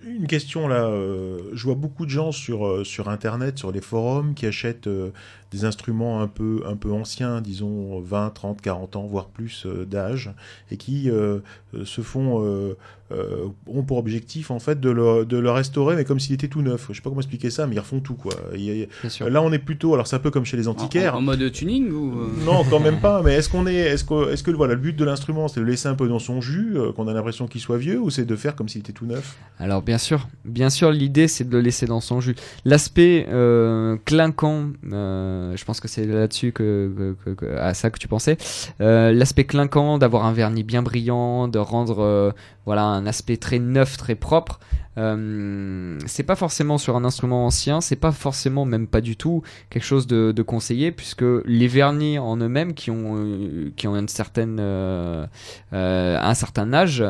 Une 0.06 0.28
question 0.28 0.68
là, 0.68 0.86
euh, 0.86 1.40
je 1.54 1.64
vois 1.66 1.76
beaucoup 1.76 2.06
de 2.06 2.12
gens 2.12 2.32
sur, 2.32 2.68
euh, 2.68 2.84
sur 2.84 3.10
internet, 3.10 3.58
sur 3.58 3.72
les 3.72 3.82
forums, 3.82 4.34
qui 4.36 4.46
achètent 4.46 4.88
euh, 4.88 5.10
des 5.52 5.66
instruments 5.66 6.22
un 6.22 6.28
peu, 6.28 6.64
un 6.66 6.76
peu 6.76 6.92
anciens, 6.92 7.42
disons 7.42 8.00
20, 8.00 8.32
30, 8.32 8.62
40 8.62 8.96
ans, 8.96 9.06
voire 9.06 9.28
plus 9.28 9.66
euh, 9.66 9.86
d'âge, 9.86 10.32
et 10.72 10.78
qui 10.78 11.10
euh, 11.10 11.40
euh, 11.74 11.86
se 11.86 12.02
font, 12.02 12.76
euh, 13.12 13.46
ont 13.68 13.84
pour 13.84 13.98
objectif 13.98 14.50
en 14.50 14.60
fait 14.60 14.80
de 14.80 14.90
le, 14.90 15.26
de 15.26 15.38
le 15.38 15.52
restaurer, 15.52 15.96
mais 15.96 16.06
comme 16.06 16.20
s'il 16.20 16.34
était 16.34 16.48
tout 16.48 16.62
neuf. 16.64 16.88
Je 16.90 16.96
sais 16.96 17.02
pas 17.02 17.10
comment 17.10 17.22
expliquer 17.22 17.50
ça, 17.52 17.68
mais 17.68 17.76
ils 17.76 17.80
refont 17.80 18.00
tout 18.00 18.16
quoi. 18.16 18.34
Il 18.56 18.88
là 19.28 19.42
on 19.44 19.52
est 19.52 19.60
plutôt, 19.60 19.94
alors 19.94 20.08
c'est 20.08 20.16
un 20.16 20.20
peu 20.20 20.32
comme 20.32 20.46
chez 20.46 20.58
les 20.58 20.68
antiquaires. 20.68 21.14
en- 21.16 21.20
en 21.20 21.22
mode 21.22 21.52
tuning 21.52 21.92
ou 21.92 22.20
euh, 22.20 22.28
Non, 22.46 22.64
quand 22.70 22.80
même 22.80 23.00
pas. 23.00 23.22
Mais 23.24 23.34
est-ce 23.36 23.48
qu'on 23.50 23.68
est, 23.68 23.76
est-ce 23.76 24.04
que, 24.04 24.32
est-ce 24.32 24.42
que 24.44 24.52
voilà, 24.52 24.74
le 24.74 24.80
but 24.80 24.96
de 24.96 25.06
l'instrument, 25.06 25.48
c'est 25.48 25.60
de 25.60 25.66
le 25.66 25.72
laisser 25.72 25.88
un 25.88 25.96
peu 25.96 26.08
dans 26.08 26.20
son 26.20 26.42
jus, 26.42 26.74
euh, 26.76 26.92
qu'on 26.94 27.08
a 27.08 27.14
l'impression 27.14 27.48
qu'il 27.48 27.62
soit 27.62 27.78
vieux, 27.78 28.00
ou 28.00 28.10
c'est 28.10 28.26
de 28.26 28.36
faire 28.36 28.56
comme 28.56 28.68
s'il 28.70 28.82
était 28.82 28.94
tout 28.94 29.06
neuf? 29.06 29.38
Alors 29.60 29.82
bien 29.84 29.98
sûr, 30.00 30.28
bien 30.44 30.70
sûr, 30.70 30.92
l'idée 30.92 31.28
c'est 31.28 31.44
de 31.48 31.52
le 31.54 31.62
laisser 31.62 31.86
dans 31.86 32.02
son 32.02 32.22
jus. 32.22 32.36
L'aspect 32.66 33.28
euh, 33.30 33.98
clinquant 34.06 34.70
je 34.84 35.64
pense 35.64 35.80
que 35.80 35.88
c'est 35.88 36.06
là-dessus 36.06 36.52
que, 36.52 36.92
que- 36.98 37.16
que- 37.36 37.36
que- 37.46 37.56
à 37.58 37.74
ça 37.74 37.90
que 37.90 38.00
tu 38.00 38.08
pensais. 38.08 38.38
L'aspect 38.80 39.44
clinquant, 39.46 39.98
d'avoir 39.98 40.26
un 40.26 40.34
vernis 40.34 40.64
bien 40.64 40.82
brillant, 40.82 41.48
de 41.48 41.60
rendre 41.60 42.34
voilà 42.66 42.84
un 42.84 43.06
aspect 43.06 43.38
très 43.38 43.60
neuf, 43.60 43.98
très 43.98 44.16
propre. 44.16 44.60
Euh, 44.98 46.00
c'est 46.06 46.24
pas 46.24 46.36
forcément 46.36 46.78
sur 46.78 46.96
un 46.96 47.04
instrument 47.04 47.46
ancien, 47.46 47.82
c'est 47.82 47.96
pas 47.96 48.12
forcément, 48.12 48.66
même 48.66 48.88
pas 48.88 49.02
du 49.02 49.18
tout, 49.18 49.42
quelque 49.70 49.84
chose 49.84 50.08
de, 50.08 50.42
conseillé, 50.42 50.92
puisque 50.92 51.26
les 51.46 51.68
vernis 51.68 52.18
en 52.20 52.38
eux-mêmes, 52.38 52.74
qui 52.74 52.92
ont 52.92 53.18
euh, 53.18 53.72
euh, 53.86 55.26
euh, 55.74 56.18
un 56.20 56.34
certain 56.34 56.74
âge, 56.74 57.04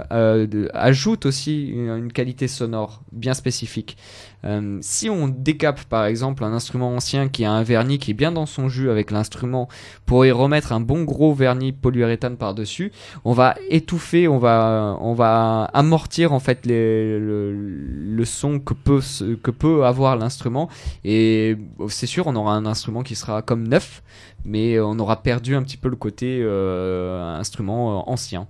ajoutent 0.74 1.26
aussi 1.26 1.68
une 1.68 2.12
qualité 2.12 2.48
sonore 2.48 3.02
bien 3.12 3.34
spécifique. 3.34 3.98
Euh, 4.44 4.78
si 4.82 5.10
on 5.10 5.28
décape 5.28 5.84
par 5.86 6.06
exemple 6.06 6.44
un 6.44 6.54
instrument 6.54 6.96
ancien 6.96 7.30
qui 7.30 7.46
a 7.46 7.52
un 7.52 7.64
vernis 7.64 7.98
qui 7.98 8.12
est 8.12 8.16
bien 8.16 8.32
dans 8.32 8.46
son 8.46 8.70
jus 8.70 8.90
avec 8.90 9.12
l'instrument 9.12 9.68
pour 10.06 10.26
y 10.26 10.32
remettre 10.32 10.72
un 10.72 10.80
bon 10.80 11.04
gros 11.04 11.34
vernis 11.34 11.72
polyuréthane 11.72 12.38
par-dessus, 12.38 12.92
on 13.24 13.34
va 13.34 13.56
étouffer, 13.70 14.28
on 14.28 14.38
va, 14.38 14.98
on 15.02 15.14
va 15.14 15.66
amortir 15.74 16.34
en 16.34 16.40
fait 16.40 16.66
le, 16.66 18.24
son 18.26 18.60
que 18.60 18.74
peut, 18.74 19.02
que 19.42 19.52
peut 19.52 19.86
avoir 19.86 20.16
l'instrument. 20.16 20.70
Et 21.04 21.58
c'est 21.88 22.08
sûr 22.08 22.28
on 22.28 22.36
aura 22.36 22.54
un 22.54 22.66
instrument 22.66 23.04
qui 23.04 23.16
sera 23.16 23.42
comme 23.42 23.68
neuf 23.68 24.02
mais 24.46 24.80
on 24.80 24.98
aura 25.00 25.22
perdu 25.24 25.56
un 25.56 25.64
petit 25.64 25.78
peu 25.78 25.90
le 25.90 25.96
côté 25.96 26.40
euh, 26.42 27.38
instrument 27.38 28.00
euh, 28.00 28.04
ancien 28.06 28.48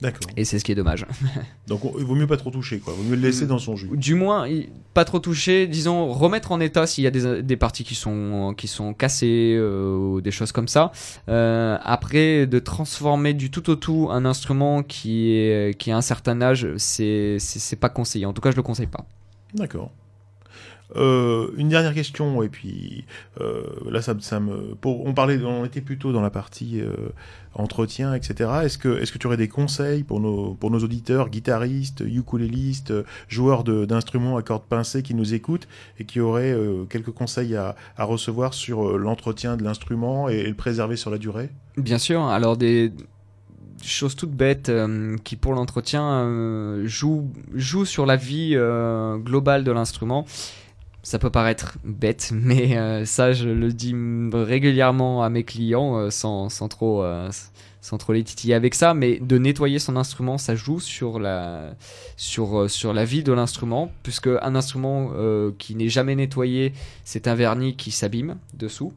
D'accord. 0.00 0.30
et 0.36 0.44
c'est 0.44 0.58
ce 0.58 0.64
qui 0.64 0.72
est 0.72 0.74
dommage. 0.74 1.06
Donc 1.66 1.84
on- 1.84 1.94
il 1.98 2.04
vaut 2.04 2.14
mieux 2.14 2.26
pas 2.26 2.36
trop 2.36 2.50
toucher, 2.50 2.78
quoi. 2.78 2.92
Il 2.96 3.02
vaut 3.04 3.08
mieux 3.10 3.16
le 3.16 3.22
laisser 3.22 3.44
Mm. 3.44 3.48
dans 3.48 3.58
son 3.58 3.76
jus. 3.76 3.88
Du 3.94 4.14
moins, 4.14 4.46
pas 4.92 5.04
trop 5.04 5.18
touché, 5.18 5.66
disons, 5.66 6.12
remettre 6.12 6.52
en 6.52 6.60
état 6.60 6.86
s'il 6.86 7.04
y 7.04 7.06
a 7.06 7.10
des, 7.10 7.42
des 7.42 7.56
parties 7.56 7.84
qui 7.84 7.94
sont, 7.94 8.54
qui 8.56 8.68
sont 8.68 8.92
cassées 8.92 9.54
euh, 9.56 9.96
ou 9.96 10.20
des 10.20 10.30
choses 10.30 10.52
comme 10.52 10.68
ça. 10.68 10.92
Euh, 11.28 11.78
après, 11.82 12.46
de 12.46 12.58
transformer 12.58 13.32
du 13.34 13.50
tout 13.50 13.70
au 13.70 13.76
tout 13.76 14.08
un 14.10 14.24
instrument 14.24 14.82
qui, 14.82 15.30
est, 15.32 15.78
qui 15.78 15.90
a 15.90 15.96
un 15.96 16.02
certain 16.02 16.42
âge, 16.42 16.66
c'est 16.76 17.38
pas 17.80 17.88
conseillé. 17.88 18.26
En 18.26 18.32
tout 18.32 18.42
cas, 18.42 18.50
je 18.50 18.56
le 18.56 18.62
conseille 18.62 18.88
pas. 18.88 19.06
D'accord. 19.54 19.90
Euh, 20.96 21.48
une 21.56 21.68
dernière 21.68 21.94
question, 21.94 22.42
et 22.42 22.48
puis 22.48 23.04
euh, 23.40 23.62
là, 23.90 24.02
ça, 24.02 24.14
ça 24.20 24.38
me. 24.38 24.76
On 24.84 25.14
parlait, 25.14 25.42
on 25.42 25.64
était 25.64 25.80
plutôt 25.80 26.12
dans 26.12 26.20
la 26.20 26.30
partie 26.30 26.80
euh, 26.80 26.92
entretien, 27.54 28.14
etc. 28.14 28.50
Est-ce 28.64 28.78
que, 28.78 29.00
est-ce 29.00 29.10
que 29.10 29.18
tu 29.18 29.26
aurais 29.26 29.36
des 29.36 29.48
conseils 29.48 30.02
pour 30.02 30.20
nos, 30.20 30.54
pour 30.54 30.70
nos 30.70 30.78
auditeurs, 30.78 31.30
guitaristes, 31.30 32.00
ukulélistes, 32.06 32.92
joueurs 33.28 33.64
d'instruments 33.64 34.36
à 34.36 34.42
cordes 34.42 34.64
pincées 34.64 35.02
qui 35.02 35.14
nous 35.14 35.34
écoutent 35.34 35.68
et 35.98 36.04
qui 36.04 36.20
auraient 36.20 36.56
quelques 36.90 37.12
conseils 37.12 37.56
à, 37.56 37.76
à 37.96 38.04
recevoir 38.04 38.54
sur 38.54 38.98
l'entretien 38.98 39.56
de 39.56 39.64
l'instrument 39.64 40.28
et, 40.28 40.44
le 40.44 40.54
préserver 40.54 40.96
sur 40.96 41.10
la 41.10 41.18
durée? 41.18 41.50
Bien 41.76 41.98
sûr, 41.98 42.22
alors 42.24 42.56
des 42.56 42.92
choses 43.82 44.14
toutes 44.16 44.32
bêtes 44.32 44.70
qui 45.24 45.36
pour 45.36 45.54
l'entretien 45.54 46.04
euh, 46.04 46.86
jouent, 46.86 47.84
sur 47.84 48.06
la 48.06 48.16
vie 48.16 48.56
globale 49.24 49.64
de 49.64 49.72
l'instrument. 49.72 50.26
Ça 51.04 51.18
peut 51.18 51.28
paraître 51.28 51.76
bête, 51.84 52.30
mais 52.34 52.78
euh, 52.78 53.04
ça 53.04 53.32
je 53.32 53.50
le 53.50 53.72
dis 53.72 53.94
régulièrement 54.32 55.22
à 55.22 55.28
mes 55.28 55.44
clients 55.44 55.98
euh, 55.98 56.10
sans, 56.10 56.48
sans 56.48 56.68
trop 56.68 57.02
euh, 57.02 57.30
sans 57.82 57.98
trop 57.98 58.14
les 58.14 58.24
titiller 58.24 58.54
avec 58.54 58.74
ça, 58.74 58.94
mais 58.94 59.18
de 59.20 59.36
nettoyer 59.36 59.78
son 59.78 59.96
instrument, 59.96 60.38
ça 60.38 60.54
joue 60.54 60.80
sur 60.80 61.20
la 61.20 61.74
sur 62.16 62.70
sur 62.70 62.94
la 62.94 63.04
vie 63.04 63.22
de 63.22 63.34
l'instrument, 63.34 63.92
puisque 64.02 64.28
un 64.28 64.54
instrument 64.54 65.10
qui 65.58 65.74
n'est 65.74 65.90
jamais 65.90 66.14
nettoyé, 66.14 66.72
c'est 67.04 67.28
un 67.28 67.34
vernis 67.34 67.76
qui 67.76 67.90
s'abîme 67.90 68.38
dessous. 68.54 68.94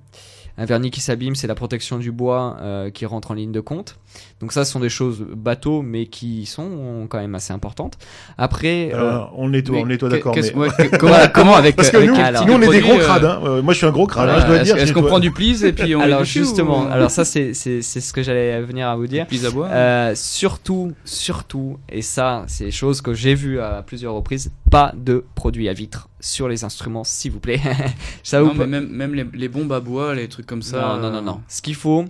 Un 0.58 0.64
vernis 0.64 0.90
qui 0.90 1.02
s'abîme, 1.02 1.36
c'est 1.36 1.48
la 1.48 1.56
protection 1.56 1.98
du 1.98 2.14
bois 2.14 2.58
qui 2.94 3.06
rentre 3.06 3.32
en 3.32 3.34
ligne 3.34 3.52
de 3.52 3.60
compte. 3.60 4.00
Donc 4.42 4.52
ça, 4.54 4.66
ce 4.66 4.72
sont 4.72 4.80
des 4.80 4.90
choses 4.90 5.26
bateaux, 5.36 5.82
mais 5.82 6.06
qui 6.06 6.46
sont 6.46 7.08
quand 7.10 7.18
même 7.20 7.36
assez 7.36 7.54
importantes. 7.54 7.98
Après, 8.38 8.92
euh, 8.94 9.20
On 9.36 9.46
le 9.48 9.54
nettoie, 9.54 9.76
Mais 9.76 9.82
on 9.82 9.86
le 9.86 9.90
nettoie, 9.94 10.10
que- 10.10 10.14
d'accord. 10.16 10.36
mais- 10.36 10.54
ouais, 10.54 10.70
comment, 11.00 11.16
comment 11.34 11.56
avec 11.56 11.76
Parce 11.76 11.90
que 11.90 11.98
avec 11.98 12.10
nous, 12.10 12.16
alors, 12.16 12.46
on 12.48 12.62
est 12.62 12.70
des 12.70 12.82
gros 12.82 12.94
euh, 12.94 13.00
crades. 13.00 13.26
Hein. 13.26 13.42
Euh, 13.46 13.62
moi, 13.62 13.74
je 13.74 13.78
suis 13.80 13.88
un 13.88 13.92
gros 13.92 14.06
crade. 14.08 14.30
hein, 14.30 14.34
voilà, 14.34 14.42
je 14.42 14.48
dois 14.48 14.56
est-ce- 14.58 14.64
dire. 14.66 14.78
Est-ce 14.78 14.86
je 14.88 14.94
qu'on 14.94 15.04
prend 15.04 15.20
du 15.20 15.32
please 15.32 15.64
et 15.66 15.74
puis 15.74 15.96
on 15.96 16.02
alors 16.02 16.24
justement, 16.24 16.84
ou- 16.86 16.92
alors 16.92 17.10
ça 17.12 17.26
c'est 17.26 17.54
c'est 17.54 17.82
c'est 17.82 18.00
ce 18.02 18.14
que 18.14 18.22
j'allais 18.24 18.62
venir 18.62 18.88
à 18.88 18.96
vous 18.96 19.08
dire. 19.08 19.26
Please 19.28 19.46
à 19.46 19.52
boire 19.52 19.70
Euh, 19.72 20.14
surtout, 20.16 20.94
surtout, 21.06 21.78
et 21.90 22.02
ça, 22.02 22.44
c'est 22.48 22.66
des 22.66 22.72
choses 22.72 23.02
que 23.02 23.14
j'ai 23.14 23.34
vues 23.36 23.60
à 23.60 23.84
plusieurs 23.86 24.14
reprises, 24.14 24.52
pas 24.70 24.92
de 24.96 25.24
produits 25.36 25.68
à 25.70 25.74
vitre 25.74 26.10
sur 26.20 26.48
les 26.48 26.64
instruments, 26.64 27.04
s'il 27.04 27.32
vous 27.32 27.40
plaît. 27.40 27.60
ça 28.24 28.40
Non, 28.40 28.50
vous 28.50 28.54
mais 28.60 28.68
même, 28.68 28.88
même 28.90 29.14
les, 29.14 29.26
les 29.34 29.48
bombes 29.48 29.72
à 29.74 29.80
bois, 29.80 30.14
les 30.16 30.28
trucs 30.28 30.46
comme 30.46 30.62
ça. 30.62 30.80
non, 30.82 30.98
non, 30.98 31.12
non, 31.12 31.18
euh, 31.18 31.22
non. 31.22 31.42
Ce 31.48 31.62
qu'il 31.62 31.76
faut, 31.76 32.06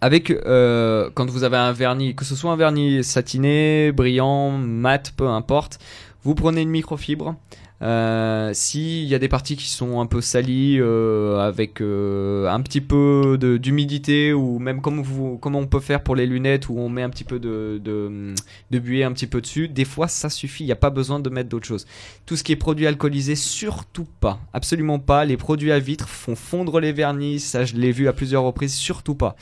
avec 0.00 0.30
euh, 0.30 1.10
quand 1.14 1.30
vous 1.30 1.44
avez 1.44 1.56
un 1.56 1.72
vernis, 1.72 2.14
que 2.14 2.24
ce 2.24 2.36
soit 2.36 2.52
un 2.52 2.56
vernis 2.56 3.02
satiné, 3.02 3.92
brillant, 3.92 4.50
mat, 4.52 5.12
peu 5.16 5.26
importe, 5.28 5.78
vous 6.22 6.34
prenez 6.34 6.62
une 6.62 6.70
microfibre. 6.70 7.36
Euh, 7.82 8.52
S'il 8.54 9.04
y 9.04 9.14
a 9.14 9.18
des 9.18 9.28
parties 9.28 9.54
qui 9.54 9.68
sont 9.68 10.00
un 10.00 10.06
peu 10.06 10.22
salies, 10.22 10.78
euh, 10.80 11.38
avec 11.46 11.82
euh, 11.82 12.48
un 12.48 12.62
petit 12.62 12.80
peu 12.80 13.36
d'humidité, 13.60 14.32
ou 14.32 14.58
même 14.58 14.80
comme, 14.80 15.02
vous, 15.02 15.36
comme 15.36 15.56
on 15.56 15.66
peut 15.66 15.80
faire 15.80 16.02
pour 16.02 16.16
les 16.16 16.26
lunettes, 16.26 16.70
où 16.70 16.78
on 16.78 16.88
met 16.88 17.02
un 17.02 17.10
petit 17.10 17.24
peu 17.24 17.38
de, 17.38 17.78
de, 17.84 18.34
de 18.70 18.78
buée 18.78 19.04
un 19.04 19.12
petit 19.12 19.26
peu 19.26 19.42
dessus, 19.42 19.68
des 19.68 19.84
fois 19.84 20.08
ça 20.08 20.30
suffit, 20.30 20.64
il 20.64 20.66
n'y 20.66 20.72
a 20.72 20.76
pas 20.76 20.90
besoin 20.90 21.20
de 21.20 21.28
mettre 21.28 21.50
d'autre 21.50 21.66
chose. 21.66 21.86
Tout 22.24 22.36
ce 22.36 22.44
qui 22.44 22.52
est 22.52 22.56
produit 22.56 22.86
alcoolisé, 22.86 23.36
surtout 23.36 24.06
pas. 24.20 24.40
Absolument 24.54 24.98
pas. 24.98 25.26
Les 25.26 25.36
produits 25.36 25.72
à 25.72 25.78
vitre 25.78 26.08
font 26.08 26.34
fondre 26.34 26.80
les 26.80 26.92
vernis. 26.92 27.40
Ça, 27.40 27.64
je 27.66 27.74
l'ai 27.74 27.92
vu 27.92 28.08
à 28.08 28.14
plusieurs 28.14 28.42
reprises. 28.42 28.74
Surtout 28.74 29.14
pas. 29.14 29.36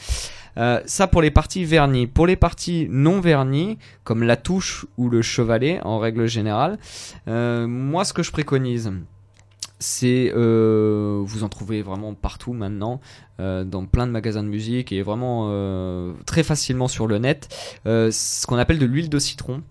Euh, 0.56 0.80
ça 0.86 1.06
pour 1.06 1.22
les 1.22 1.30
parties 1.30 1.64
vernis. 1.64 2.06
Pour 2.06 2.26
les 2.26 2.36
parties 2.36 2.86
non 2.90 3.20
vernis, 3.20 3.78
comme 4.04 4.22
la 4.22 4.36
touche 4.36 4.86
ou 4.96 5.08
le 5.08 5.22
chevalet, 5.22 5.80
en 5.84 5.98
règle 5.98 6.26
générale, 6.26 6.78
euh, 7.28 7.66
moi, 7.66 8.04
ce 8.04 8.12
que 8.12 8.22
je 8.22 8.30
préconise, 8.30 8.92
c'est 9.78 10.32
euh, 10.34 11.20
vous 11.24 11.44
en 11.44 11.48
trouvez 11.48 11.82
vraiment 11.82 12.14
partout 12.14 12.52
maintenant 12.52 13.00
dans 13.38 13.84
plein 13.86 14.06
de 14.06 14.12
magasins 14.12 14.44
de 14.44 14.48
musique 14.48 14.92
et 14.92 15.02
vraiment 15.02 15.50
très 16.24 16.44
facilement 16.44 16.86
sur 16.86 17.08
le 17.08 17.18
net 17.18 17.48
ce 17.84 18.46
qu'on 18.46 18.56
appelle 18.56 18.78
de 18.78 18.86
l'huile 18.86 19.10
de 19.10 19.18
citron 19.18 19.62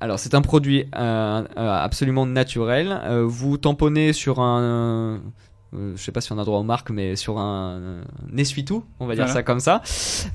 alors 0.00 0.18
c'est 0.18 0.34
un 0.34 0.42
produit 0.42 0.86
absolument 0.92 2.26
naturel. 2.26 3.00
Vous 3.26 3.58
tamponnez 3.58 4.12
sur 4.12 4.40
un, 4.40 5.20
je 5.72 6.02
sais 6.02 6.12
pas 6.12 6.20
si 6.20 6.32
on 6.32 6.38
a 6.38 6.44
droit 6.44 6.58
aux 6.58 6.64
marques, 6.64 6.90
mais 6.90 7.14
sur 7.14 7.38
un, 7.38 8.00
un 8.32 8.36
essuie-tout, 8.36 8.84
on 9.00 9.06
va 9.06 9.14
dire 9.14 9.24
Voilà. 9.24 9.34
ça 9.34 9.42
comme 9.42 9.60
ça. 9.60 9.82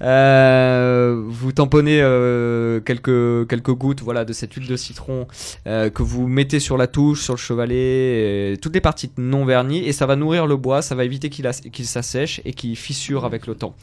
Euh, 0.01 1.21
vous 1.25 1.51
tamponnez 1.51 2.01
euh, 2.01 2.79
quelques 2.81 3.47
quelques 3.47 3.71
gouttes, 3.73 4.01
voilà, 4.01 4.25
de 4.25 4.33
cette 4.33 4.53
huile 4.53 4.67
de 4.67 4.75
citron 4.75 5.27
euh, 5.67 5.89
que 5.89 6.03
vous 6.03 6.27
mettez 6.27 6.59
sur 6.59 6.77
la 6.77 6.87
touche, 6.87 7.21
sur 7.23 7.33
le 7.33 7.39
chevalet, 7.39 8.53
et 8.53 8.57
toutes 8.57 8.75
les 8.75 8.81
parties 8.81 9.11
non 9.17 9.45
vernies, 9.45 9.85
et 9.87 9.91
ça 9.91 10.05
va 10.05 10.15
nourrir 10.15 10.45
le 10.45 10.55
bois, 10.55 10.81
ça 10.81 10.95
va 10.95 11.03
éviter 11.03 11.29
qu'il 11.29 11.49
qu'il 11.71 11.85
s'assèche 11.85 12.41
et 12.45 12.53
qu'il 12.53 12.75
fissure 12.75 13.25
avec 13.25 13.47
le 13.47 13.55
temps. 13.55 13.75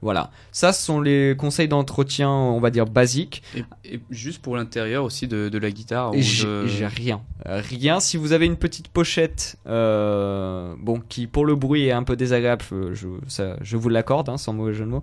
Voilà, 0.00 0.30
ça 0.52 0.72
ce 0.72 0.84
sont 0.84 1.00
les 1.00 1.34
conseils 1.36 1.66
d'entretien, 1.66 2.30
on 2.30 2.60
va 2.60 2.70
dire 2.70 2.86
basiques. 2.86 3.42
Et, 3.56 3.64
et 3.94 4.00
juste 4.10 4.40
pour 4.40 4.56
l'intérieur 4.56 5.02
aussi 5.02 5.26
de, 5.26 5.48
de 5.48 5.58
la 5.58 5.70
guitare. 5.70 6.12
J'ai 6.16 6.86
rien. 6.86 7.20
Rien. 7.44 7.98
Si 7.98 8.16
vous 8.16 8.32
avez 8.32 8.46
une 8.46 8.56
petite 8.56 8.88
pochette, 8.88 9.56
euh, 9.66 10.74
bon, 10.78 11.02
qui 11.08 11.26
pour 11.26 11.44
le 11.46 11.56
bruit 11.56 11.86
est 11.86 11.92
un 11.92 12.04
peu 12.04 12.14
désagréable, 12.14 12.62
je, 12.70 12.94
je, 12.94 13.08
ça, 13.26 13.56
je 13.60 13.76
vous 13.76 13.88
l'accorde, 13.88 14.28
hein, 14.28 14.38
sans 14.38 14.52
mauvais 14.52 14.74
jeu 14.74 14.84
de 14.84 14.90
mots. 14.90 15.02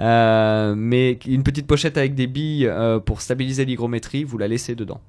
Euh, 0.00 0.74
mais 0.76 1.18
une 1.26 1.44
petite 1.44 1.66
pochette 1.66 1.96
avec 1.96 2.14
des 2.14 2.26
billes 2.26 2.66
euh, 2.66 2.98
pour 2.98 3.20
stabiliser 3.20 3.64
l'hygrométrie, 3.64 4.24
vous 4.24 4.38
la 4.38 4.48
laissez 4.48 4.74
dedans. 4.74 5.00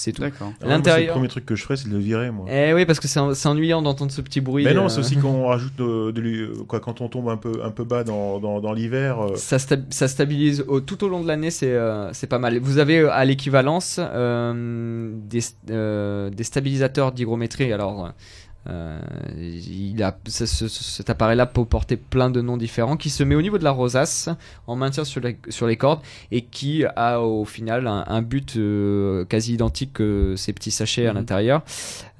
C'est 0.00 0.12
tout. 0.12 0.22
D'accord. 0.22 0.52
Ah 0.62 0.66
l'intérieur- 0.68 1.08
Le 1.08 1.12
premier 1.14 1.26
truc 1.28 1.44
que 1.44 1.56
je 1.56 1.64
ferais, 1.64 1.76
c'est 1.76 1.88
de 1.88 1.92
le 1.92 1.98
virer, 1.98 2.30
moi. 2.30 2.46
Eh 2.48 2.72
oui, 2.72 2.86
parce 2.86 3.00
que 3.00 3.08
c'est 3.08 3.18
en- 3.18 3.34
c'est 3.34 3.48
ennuyant 3.48 3.82
d'entendre 3.82 4.12
ce 4.12 4.20
petit 4.20 4.40
bruit. 4.40 4.64
Mais 4.64 4.72
non, 4.72 4.84
euh, 4.84 4.88
c'est 4.88 5.00
aussi 5.00 5.16
quand 5.22 5.30
on 5.30 5.46
rajoute 5.48 5.74
de, 5.76 6.12
de 6.12 6.62
quoi, 6.68 6.78
quand 6.78 7.00
on 7.00 7.08
tombe 7.08 7.28
un 7.28 7.36
peu, 7.36 7.62
un 7.64 7.72
peu 7.72 7.82
bas 7.82 8.04
dans, 8.04 8.38
dans, 8.38 8.60
dans 8.60 8.72
l'hiver. 8.72 9.20
euh, 9.20 9.34
Ça, 9.34 9.56
sta- 9.56 9.82
ça 9.90 10.06
stabilise 10.06 10.64
au- 10.68 10.80
tout 10.80 11.02
au 11.02 11.08
long 11.08 11.20
de 11.20 11.26
l'année, 11.26 11.50
c'est 11.50 11.72
euh, 11.72 12.12
c'est 12.12 12.28
pas 12.28 12.38
mal. 12.38 12.58
Vous 12.60 12.78
avez 12.78 13.00
euh, 13.00 13.10
à 13.10 13.24
l'équivalence 13.24 13.98
euh, 13.98 15.10
des, 15.14 15.40
euh, 15.70 16.30
des 16.30 16.44
stabilisateurs 16.44 17.10
d'hygrométrie. 17.10 17.72
Alors, 17.72 18.12
euh, 18.68 19.00
il 19.36 20.02
a, 20.02 20.16
ce- 20.26 20.46
ce- 20.46 20.68
cet 20.68 21.10
appareil-là 21.10 21.46
peut 21.46 21.64
porter 21.64 21.96
plein 21.96 22.30
de 22.30 22.40
noms 22.40 22.56
différents, 22.56 22.96
qui 22.96 23.10
se 23.10 23.22
met 23.24 23.34
au 23.34 23.42
niveau 23.42 23.58
de 23.58 23.64
la 23.64 23.70
rosace, 23.70 24.28
en 24.66 24.76
maintien 24.76 25.04
sur 25.04 25.20
les, 25.20 25.38
sur 25.48 25.66
les 25.66 25.76
cordes, 25.76 26.00
et 26.30 26.42
qui 26.42 26.84
a 26.96 27.20
au 27.20 27.44
final 27.44 27.86
un, 27.86 28.04
un 28.06 28.22
but 28.22 28.56
euh, 28.56 29.24
quasi 29.24 29.54
identique 29.54 29.92
que 29.94 30.34
ces 30.36 30.52
petits 30.52 30.70
sachets 30.70 31.06
à 31.06 31.12
Mhm. 31.12 31.18
l'intérieur. 31.18 31.62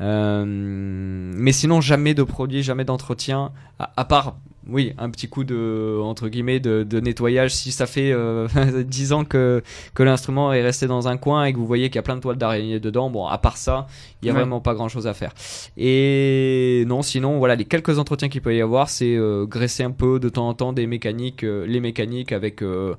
Euh, 0.01 0.45
mais 0.47 1.53
sinon, 1.53 1.81
jamais 1.81 2.15
de 2.15 2.23
produit, 2.23 2.63
jamais 2.63 2.85
d'entretien, 2.85 3.53
à, 3.79 3.91
à 3.97 4.05
part 4.05 4.37
oui, 4.69 4.93
un 4.99 5.09
petit 5.11 5.29
coup 5.29 5.45
de 5.45 5.99
entre 6.03 6.29
guillemets 6.29 6.61
de, 6.61 6.83
de 6.83 7.01
nettoyage 7.01 7.55
si 7.55 7.73
ça 7.73 7.87
fait 7.87 8.12
euh, 8.12 8.47
10 8.85 9.12
ans 9.12 9.25
que 9.25 9.62
que 9.95 10.03
l'instrument 10.03 10.53
est 10.53 10.62
resté 10.62 10.87
dans 10.87 11.09
un 11.09 11.16
coin 11.16 11.45
et 11.47 11.53
que 11.53 11.59
vous 11.59 11.66
voyez 11.66 11.89
qu'il 11.89 11.97
y 11.97 11.99
a 11.99 12.03
plein 12.03 12.16
de 12.16 12.21
toiles 12.21 12.37
d'araignée 12.37 12.79
dedans. 12.81 13.09
Bon, 13.11 13.27
à 13.27 13.39
part 13.39 13.57
ça, 13.57 13.87
il 14.23 14.27
y 14.27 14.31
a 14.31 14.35
Ouais. 14.35 14.41
vraiment 14.41 14.61
pas 14.61 14.75
grand 14.75 14.89
chose 14.89 15.07
à 15.07 15.14
faire. 15.14 15.33
Et 15.77 16.85
non, 16.87 17.03
sinon 17.03 17.39
voilà, 17.39 17.55
les 17.57 17.64
quelques 17.64 17.99
entretiens 17.99 18.29
qu'il 18.29 18.43
peut 18.43 18.55
y 18.55 18.61
avoir, 18.61 18.89
c'est 18.91 19.16
euh, 19.16 19.47
graisser 19.47 19.85
un 19.85 19.91
peu 19.91 20.21
de 20.21 20.29
temps 20.29 20.49
en 20.49 20.55
temps 20.55 20.73
des 20.73 20.87
mécaniques, 20.87 21.45
euh, 21.45 21.66
les 21.66 21.81
mécaniques 21.81 22.33
avec 22.33 22.62
euh, 22.62 22.95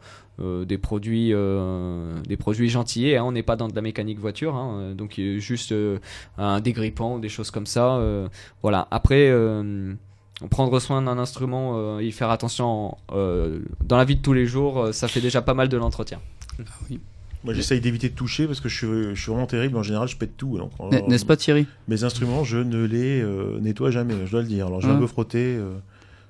des 0.65 0.77
produits, 0.77 1.31
euh, 1.33 2.13
des 2.27 2.37
produits 2.37 2.69
gentillés. 2.69 3.17
hein. 3.17 3.23
on 3.25 3.31
n'est 3.33 3.43
pas 3.43 3.57
dans 3.57 3.67
de 3.67 3.75
la 3.75 3.81
mécanique 3.81 4.19
voiture, 4.19 4.55
hein, 4.55 4.93
donc 4.95 5.19
juste 5.37 5.71
euh, 5.73 5.99
un 6.37 6.61
dégrippant 6.61 7.19
des 7.19 7.29
choses 7.29 7.51
comme 7.51 7.65
ça. 7.67 7.99
voilà. 8.63 8.87
Après. 8.91 9.31
Prendre 10.49 10.79
soin 10.79 11.01
d'un 11.01 11.17
instrument, 11.17 11.73
euh, 11.75 12.03
y 12.03 12.11
faire 12.11 12.29
attention 12.29 12.97
euh, 13.11 13.59
dans 13.83 13.97
la 13.97 14.05
vie 14.05 14.15
de 14.15 14.21
tous 14.21 14.33
les 14.33 14.45
jours, 14.45 14.79
euh, 14.85 14.91
ça 14.93 15.07
fait 15.07 15.21
déjà 15.21 15.41
pas 15.41 15.53
mal 15.53 15.67
de 15.69 15.77
l'entretien. 15.77 16.19
Moi, 17.45 17.53
j'essaye 17.53 17.79
d'éviter 17.79 18.09
de 18.09 18.15
toucher 18.15 18.47
parce 18.47 18.59
que 18.59 18.67
je 18.67 18.75
suis, 18.75 19.15
je 19.15 19.21
suis 19.21 19.31
vraiment 19.31 19.47
terrible. 19.47 19.77
En 19.77 19.83
général, 19.83 20.07
je 20.09 20.17
pète 20.17 20.35
tout. 20.35 20.59
N'est-ce 21.07 21.25
pas 21.25 21.37
Thierry? 21.37 21.67
Mes 21.87 22.03
instruments, 22.03 22.43
je 22.43 22.57
ne 22.57 22.83
les 22.83 23.21
euh, 23.21 23.59
nettoie 23.61 23.91
jamais, 23.91 24.13
je 24.25 24.31
dois 24.31 24.41
le 24.41 24.47
dire. 24.47 24.67
Alors, 24.67 24.83
Ouais. 24.83 24.97
peu 24.99 25.07
frotté 25.07 25.55
euh, 25.55 25.71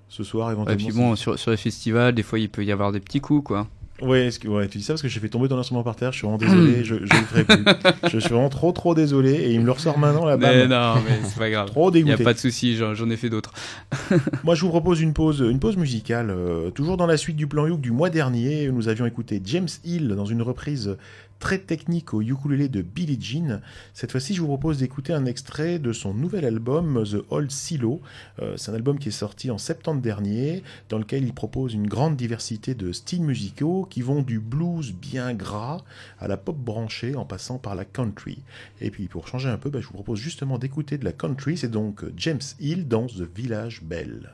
ce 0.08 0.24
soir 0.24 0.50
Et 0.50 0.54
éventuellement. 0.54 0.86
puis 0.88 0.96
bon, 0.96 1.16
sur, 1.16 1.38
sur 1.40 1.50
les 1.52 1.58
festivals, 1.58 2.14
des 2.14 2.22
fois 2.24 2.38
il 2.40 2.50
peut 2.50 2.64
y 2.64 2.72
avoir 2.72 2.92
des 2.92 3.00
petits 3.00 3.22
coups 3.22 3.44
quoi. 3.44 3.68
Ouais, 4.02 4.28
est-ce 4.28 4.40
que- 4.40 4.48
ouais, 4.48 4.68
tu 4.68 4.78
dis 4.78 4.84
ça 4.84 4.94
parce 4.94 5.02
que 5.02 5.08
j'ai 5.08 5.20
fait 5.20 5.30
tomber 5.30 5.48
ton 5.48 5.58
instrument 5.58 5.84
par 5.84 5.96
terre. 5.96 6.12
Je 6.12 6.18
suis 6.18 6.28
vraiment 6.28 6.38
désolé. 6.38 6.84
je, 6.84 6.96
je 6.96 7.02
le 7.02 7.08
ferai 7.08 7.44
plus. 7.44 7.64
je 8.12 8.20
suis 8.20 8.30
vraiment 8.30 8.50
trop, 8.50 8.72
trop 8.72 8.96
désolé. 8.96 9.32
Et 9.34 9.52
il 9.54 9.60
me 9.62 9.66
le 9.66 9.72
ressort 9.72 9.98
maintenant 9.98 10.26
là-bas. 10.26 10.48
Mais 10.52 10.68
non, 10.68 10.96
mais 11.06 11.20
c'est 11.24 11.38
pas 11.40 11.50
grave. 11.50 11.68
Trop 11.72 11.92
Il 11.92 11.98
y 11.98 12.02
a 12.02 12.04
dégoûté. 12.06 12.24
pas 12.24 12.34
de 12.34 12.40
souci, 12.40 12.76
j'en 12.76 12.94
j'en 12.94 13.10
ai 13.10 13.18
fait 13.18 13.30
d'autres. 13.30 13.52
Moi, 14.44 14.56
je 14.56 14.62
vous 14.62 14.70
propose 14.70 15.02
une 15.02 15.14
pause, 15.14 15.40
une 15.48 15.60
pause 15.60 15.78
musicale. 15.78 16.30
euh, 16.30 16.70
toujours 16.72 16.98
dans 16.98 17.08
la 17.08 17.18
suite 17.18 17.36
du 17.36 17.48
plan 17.48 17.68
Youk 17.68 17.82
du 17.82 17.92
mois 17.92 18.10
dernier, 18.10 18.70
nous 18.72 18.88
avions 18.88 19.06
écouté 19.06 19.42
James 19.46 19.68
Hill 19.86 20.10
dans 20.10 20.26
une 20.26 20.42
reprise 20.42 20.98
très 21.40 21.60
technique 21.60 22.14
au 22.14 22.22
ukulélé 22.22 22.70
de 22.70 22.82
Billie 22.82 23.20
Jean. 23.20 23.62
Cette 23.94 24.12
fois-ci, 24.12 24.34
je 24.34 24.42
vous 24.42 24.48
propose 24.48 24.78
d'écouter 24.78 25.14
un 25.14 25.26
extrait 25.26 25.80
de 25.80 25.94
son 25.94 26.14
nouvel 26.14 26.46
album 26.46 27.04
The 27.04 27.26
Old 27.30 27.52
Silo. 27.52 28.02
Euh, 28.42 28.58
C'est 28.58 28.72
un 28.72 28.76
album 28.76 29.00
qui 29.00 29.10
est 29.10 29.12
sorti 29.12 29.50
en 29.50 29.58
septembre 29.58 30.02
dernier, 30.02 30.64
dans 30.90 31.00
lequel 31.00 31.24
il 31.24 31.34
propose 31.34 31.74
une 31.74 31.88
grande 31.88 32.16
diversité 32.16 32.76
de 32.76 32.92
styles 32.92 33.24
musicaux 33.24 33.88
qui 33.90 34.02
vont 34.02 34.22
du 34.22 34.40
blues 34.40 34.94
bien 34.94 35.34
gras 35.34 35.82
à 36.20 36.28
la 36.28 36.38
pop 36.38 36.58
branchée 36.58 37.16
en 37.16 37.26
passant 37.26 37.58
par 37.58 37.76
la 37.76 37.86
country. 37.86 38.40
Et 38.82 38.92
puis 38.92 39.08
pour 39.08 39.28
changer 39.28 39.50
un 39.50 39.58
peu, 39.58 39.70
bah, 39.70 39.80
je 39.82 39.88
vous 39.88 39.94
propose 39.94 40.20
justement 40.20 40.58
d'écouter 40.58 40.98
de 40.98 41.06
la 41.06 41.14
country. 41.14 41.58
C'est 41.58 41.72
donc 41.72 42.04
James 42.18 42.40
Hill 42.60 42.88
dans 42.88 43.08
The 43.08 43.24
Village 43.36 43.82
Bell. 43.84 44.32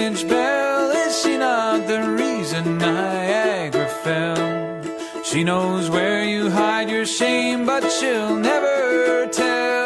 Village 0.00 0.28
belle? 0.28 0.90
Is 1.06 1.22
she 1.22 1.36
not 1.36 1.86
the 1.86 2.00
reason 2.22 2.78
Niagara 2.78 3.88
fell? 4.02 5.22
She 5.22 5.44
knows 5.44 5.90
where 5.90 6.24
you 6.24 6.50
hide 6.50 6.88
your 6.88 7.06
shame, 7.06 7.66
but 7.66 7.82
she'll 7.90 8.36
never 8.36 9.26
tell. 9.26 9.84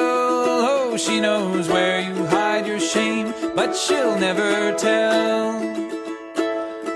Oh, 0.70 0.96
she 0.96 1.20
knows 1.20 1.68
where 1.68 2.00
you 2.00 2.26
hide 2.26 2.66
your 2.66 2.80
shame, 2.80 3.34
but 3.56 3.74
she'll 3.74 4.18
never 4.18 4.72
tell. 4.76 5.60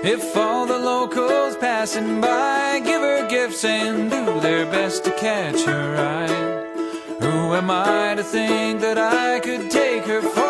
If 0.01 0.37
all 0.37 0.65
the 0.65 0.79
locals 0.79 1.57
passing 1.57 2.21
by 2.21 2.79
give 2.79 3.01
her 3.01 3.27
gifts 3.27 3.65
and 3.65 4.09
do 4.09 4.39
their 4.39 4.65
best 4.65 5.03
to 5.05 5.11
catch 5.11 5.61
her 5.63 5.87
eye. 5.97 6.45
Who 7.23 7.53
am 7.53 7.69
I 7.69 8.15
to 8.15 8.23
think 8.23 8.79
that 8.79 8.97
I 8.97 9.41
could 9.41 9.69
take 9.69 10.05
her 10.05 10.21
for 10.21 10.48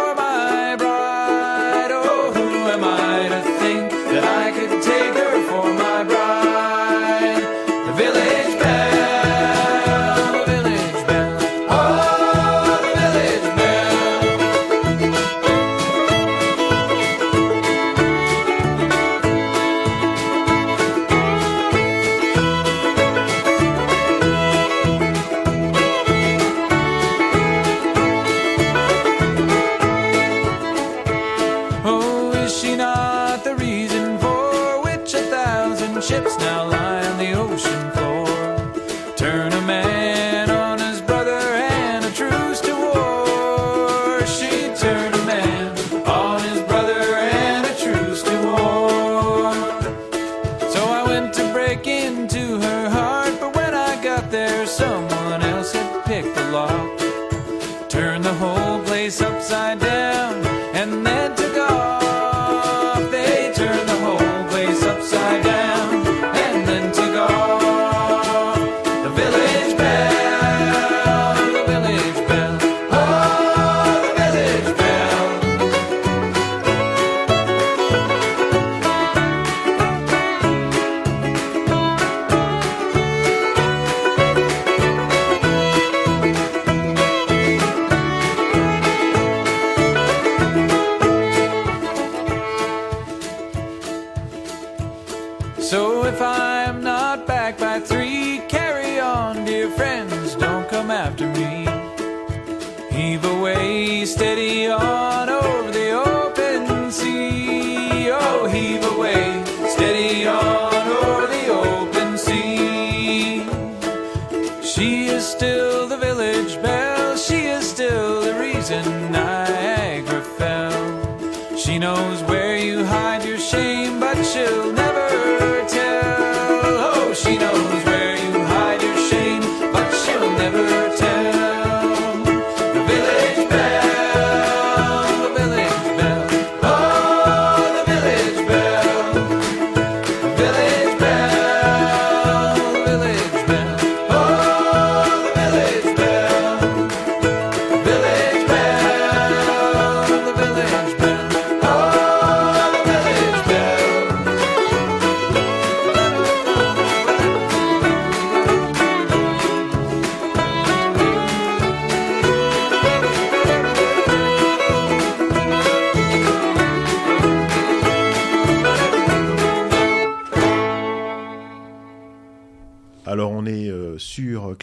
still 115.30 115.88
the 115.88 115.98
village 115.98 116.60
belle, 116.62 117.16
she 117.16 117.46
is 117.46 117.70
still 117.70 118.22
the 118.22 118.34
reason 118.40 118.84
Niagara 119.12 120.22
fell. 120.22 121.58
She 121.58 121.78
knows 121.78 122.19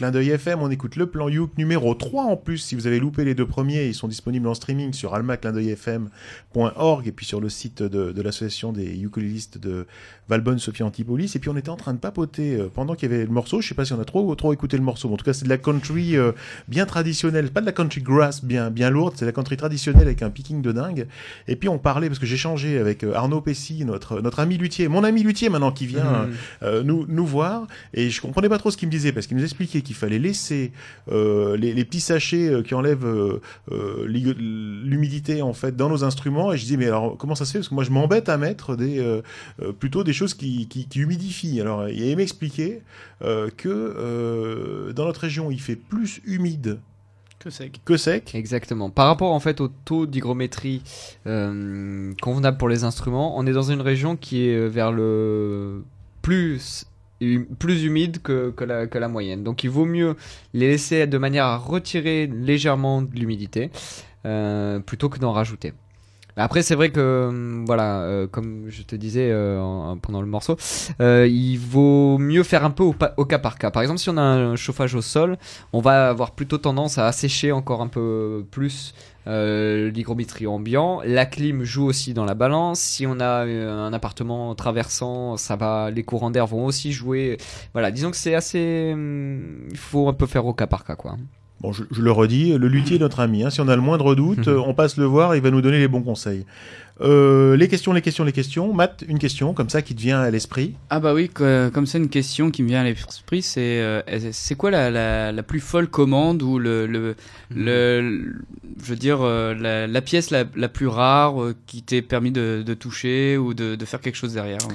Clin 0.07 0.13
d'œil 0.13 0.31
FM. 0.31 0.63
On 0.63 0.71
écoute 0.71 0.95
le 0.95 1.07
plan 1.07 1.29
Youk 1.29 1.59
numéro 1.59 1.93
3 1.93 2.23
en 2.23 2.37
plus. 2.37 2.59
Si 2.59 2.77
vous 2.77 2.87
avez 2.87 3.01
loupé 3.01 3.25
les 3.25 3.35
deux 3.35 3.45
premiers, 3.45 3.87
ils 3.87 3.95
sont 3.95 4.07
disponibles 4.07 4.47
en 4.47 4.55
streaming 4.55 4.93
sur 4.93 5.15
almaclindeuilfm.org 5.15 7.09
et 7.09 7.11
puis 7.11 7.27
sur 7.27 7.41
le 7.41 7.49
site 7.49 7.83
de, 7.83 8.13
de 8.13 8.23
l'association 8.23 8.71
des 8.73 9.03
ukulélistes 9.03 9.59
de 9.59 9.89
Valbonne, 10.29 10.61
Sophie 10.61 10.85
Antipolis. 10.85 11.33
Et 11.35 11.41
puis 11.41 11.51
on 11.51 11.57
était 11.57 11.71
en 11.71 11.77
train 11.77 11.93
de 11.93 11.99
papoter 11.99 12.55
euh, 12.55 12.69
pendant 12.73 12.95
qu'il 12.95 13.11
y 13.11 13.15
avait 13.15 13.25
le 13.25 13.33
morceau. 13.33 13.61
Je 13.61 13.67
sais 13.67 13.75
pas 13.75 13.85
si 13.85 13.95
on 13.95 14.01
a 14.01 14.05
trop, 14.05 14.33
trop 14.37 14.53
écouté 14.53 14.77
le 14.77 14.85
morceau. 14.85 15.09
Mais 15.09 15.15
en 15.15 15.17
tout 15.17 15.25
cas, 15.25 15.33
c'est 15.33 15.45
de 15.45 15.49
la 15.49 15.59
country 15.59 16.17
euh, 16.17 16.31
bien 16.69 16.87
traditionnelle. 16.87 17.51
Pas 17.51 17.61
de 17.61 17.67
la 17.67 17.73
country 17.73 18.01
grass 18.01 18.45
bien, 18.45 18.71
bien 18.71 18.91
lourde. 18.91 19.15
C'est 19.17 19.25
de 19.25 19.31
la 19.31 19.33
country 19.33 19.57
traditionnelle 19.57 20.07
avec 20.07 20.23
un 20.23 20.31
picking 20.31 20.63
de 20.63 20.71
dingue. 20.71 21.09
Et 21.49 21.57
puis 21.57 21.69
on 21.69 21.79
parlait, 21.79 22.07
parce 22.07 22.21
que 22.21 22.27
j'ai 22.27 22.37
changé 22.37 22.79
avec 22.79 23.03
euh, 23.03 23.13
Arnaud 23.15 23.41
Pessy, 23.41 23.85
notre, 23.85 24.21
notre 24.21 24.39
ami 24.39 24.57
luthier, 24.57 24.87
mon 24.87 25.03
ami 25.03 25.25
luthier 25.25 25.49
maintenant 25.49 25.73
qui 25.73 25.89
vient 25.89 26.29
euh, 26.63 26.85
nous, 26.85 27.07
nous 27.09 27.27
voir. 27.27 27.67
Et 27.93 28.09
je 28.09 28.21
comprenais 28.21 28.49
pas 28.49 28.59
trop 28.59 28.71
ce 28.71 28.77
qu'il 28.77 28.87
me 28.87 28.93
disait 28.93 29.11
parce 29.11 29.27
qu'il 29.27 29.37
nous 29.37 29.43
expliquait 29.43 29.83
qu'il 29.83 29.96
fallait 29.97 30.19
laisser 30.19 30.73
euh, 31.11 31.57
les, 31.57 31.73
les 31.75 31.85
petits 31.85 32.01
sachets 32.01 32.49
euh, 32.49 32.63
qui 32.63 32.75
enlèvent 32.75 33.07
euh, 33.07 33.41
euh, 33.73 34.07
l'humidité 34.07 35.43
en 35.43 35.53
fait 35.53 35.77
dans 35.77 35.89
nos 35.89 36.05
instruments. 36.05 36.53
Et 36.53 36.57
je 36.59 36.65
dis 36.65 36.77
mais 36.77 36.87
alors 36.87 37.17
comment 37.17 37.35
ça 37.35 37.45
se 37.45 37.53
fait? 37.53 37.59
Parce 37.59 37.69
que 37.69 37.75
moi 37.75 37.85
je 37.85 37.91
m'embête 37.91 38.29
à 38.29 38.37
mettre 38.37 38.77
des 38.77 39.21
plutôt 39.81 40.05
des 40.05 40.13
choses 40.13 40.35
qui, 40.35 40.69
qui, 40.69 40.87
qui 40.87 41.01
humidifient. 41.01 41.61
Alors 41.61 41.89
il 41.89 42.17
m'expliquait 42.17 42.83
euh, 43.23 43.49
que 43.57 43.69
euh, 43.69 44.93
dans 44.93 45.05
notre 45.05 45.21
région 45.21 45.51
il 45.51 45.61
fait 45.61 45.77
plus 45.77 46.21
humide 46.27 46.79
Que 47.39 47.51
sec. 47.51 47.81
que 47.85 47.97
sec. 47.97 48.35
Exactement. 48.35 48.91
Par 48.91 49.07
rapport 49.07 49.33
en 49.33 49.41
fait 49.41 49.61
au 49.61 49.69
taux 49.69 50.07
d'hygrométrie 50.07 50.83
euh, 51.27 52.13
convenable 52.21 52.59
pour 52.59 52.69
les 52.69 52.85
instruments, 52.85 53.39
on 53.39 53.47
est 53.47 53.53
dans 53.53 53.71
une 53.71 53.81
région 53.81 54.17
qui 54.17 54.49
est 54.49 54.69
vers 54.69 54.93
le 54.93 55.85
plus 56.23 56.87
plus 57.59 57.85
humide 57.85 58.23
que, 58.23 58.51
que, 58.51 58.65
la, 58.99 59.09
moyenne. 59.09 59.43
Donc 59.43 59.65
il 59.65 59.71
vaut 59.71 59.85
mieux 59.85 60.17
les 60.55 60.69
laisser 60.69 61.07
de 61.07 61.19
manière 61.19 61.47
à 61.47 61.57
retirer 61.57 62.27
légèrement 62.27 63.03
de 63.03 63.15
l'humidité 63.15 63.71
euh, 64.25 64.81
plutôt 64.81 65.09
que 65.09 65.19
d'en 65.19 65.33
rajouter. 65.33 65.73
Après, 66.39 66.63
c'est 66.63 66.75
vrai 66.75 66.91
que, 66.91 67.29
hum, 67.31 67.65
voilà, 67.65 68.01
euh, 68.01 68.27
comme 68.27 68.67
je 68.69 68.83
te 68.83 68.95
disais 68.95 69.31
euh, 69.31 69.59
en- 69.59 69.97
pendant 69.97 70.21
le 70.21 70.27
morceau, 70.27 70.59
il 71.01 71.57
vaut 71.57 72.19
mieux 72.19 72.43
faire 72.43 72.63
un 72.63 72.71
peu 72.71 72.83
au, 72.83 72.95
au 73.17 73.25
cas 73.25 73.39
par 73.39 73.59
cas. 73.59 73.71
Par 73.71 73.81
exemple, 73.81 74.01
si 74.01 74.11
on 74.11 74.19
a 74.19 74.23
un 74.23 74.57
chauffage 74.57 74.95
au 74.95 75.01
sol, 75.01 75.39
on 75.73 75.81
va 75.81 76.11
avoir 76.11 76.33
plutôt 76.33 76.59
tendance 76.59 76.99
à 76.99 77.07
assécher 77.07 77.53
encore 77.53 77.81
un 77.81 77.89
peu 77.89 78.45
plus 78.51 78.95
euh, 79.27 79.91
l'hygrométrie 79.91 80.47
ambiant. 80.47 81.01
La 81.05 81.27
clim 81.27 81.65
joue 81.65 81.85
aussi 81.87 82.15
dans 82.15 82.25
la 82.25 82.35
balance. 82.35 82.81
Si 82.81 83.07
on 83.07 83.19
a 83.21 83.47
euh, 83.47 83.71
un 83.71 83.93
appartement 83.93 84.55
traversant, 84.55 85.37
ça 85.37 85.57
va, 85.57 85.91
les 85.91 86.05
courants 86.05 86.31
d'air 86.31 86.47
vont 86.47 86.67
aussi 86.67 86.93
jouer. 86.93 87.39
Voilà, 87.73 87.91
disons 87.91 88.11
que 88.11 88.17
c'est 88.17 88.35
assez, 88.35 88.91
hum, 88.93 89.69
il 89.71 89.77
faut 89.77 90.09
un 90.09 90.15
peu 90.15 90.27
faire 90.27 90.47
au 90.47 90.55
cas 90.55 90.67
par 90.67 90.85
cas, 90.85 90.97
quoi. 90.97 91.17
Bon, 91.67 91.73
je, 91.73 91.83
je 91.91 92.01
le 92.01 92.13
redis, 92.13 92.57
le 92.57 92.69
luthier 92.69 92.95
est 92.97 93.01
notre 93.01 93.19
ami. 93.19 93.43
hein. 93.43 93.51
Si 93.51 93.61
on 93.61 93.67
a 93.67 93.75
le 93.75 93.83
moindre 93.83 94.15
doute, 94.15 94.47
on 94.69 94.73
passe 94.73 94.97
le 94.99 95.05
voir, 95.05 95.35
il 95.35 95.43
va 95.43 95.51
nous 95.51 95.61
donner 95.63 95.81
les 95.81 95.89
bons 95.89 96.03
conseils. 96.03 96.45
Euh, 97.01 97.57
les 97.57 97.67
questions, 97.69 97.93
les 97.93 98.01
questions, 98.03 98.23
les 98.25 98.33
questions. 98.33 98.73
Matt, 98.73 99.05
une 99.09 99.19
question 99.19 99.53
comme 99.53 99.69
ça 99.69 99.83
qui 99.83 99.95
te 99.97 100.01
vient 100.01 100.21
à 100.21 100.31
l'esprit. 100.31 100.75
Ah 100.91 101.01
bah 101.01 101.13
oui, 101.13 101.29
que- 101.29 101.69
comme 101.75 101.85
c'est 101.87 101.99
une 101.99 102.09
question 102.09 102.51
qui 102.53 102.63
me 102.63 102.69
vient 102.69 102.83
à 102.83 102.85
l'esprit, 102.85 103.43
c'est 103.43 103.81
euh, 103.83 104.01
est- 104.07 104.33
c'est 104.33 104.55
quoi 104.55 104.71
la, 104.71 104.91
la, 104.93 105.33
la 105.33 105.43
plus 105.43 105.61
folle 105.61 105.89
commande 105.89 106.41
ou 106.43 106.59
le, 106.59 106.87
le, 106.87 107.15
le, 107.55 108.01
le- 108.01 108.35
je 108.83 108.89
veux 108.91 108.97
dire 108.97 109.19
euh, 109.23 109.53
la, 109.55 109.87
la 109.89 110.01
pièce 110.03 110.31
la, 110.31 110.45
la 110.55 110.69
plus 110.69 110.87
rare 110.87 111.43
euh, 111.43 111.55
qui 111.67 111.83
t'ait 111.83 112.01
permis 112.01 112.31
de, 112.31 112.63
de 112.65 112.75
toucher 112.75 113.37
ou 113.37 113.53
de, 113.55 113.75
de 113.75 113.85
faire 113.85 114.01
quelque 114.01 114.17
chose 114.17 114.33
derrière 114.35 114.61
euh. 114.71 114.75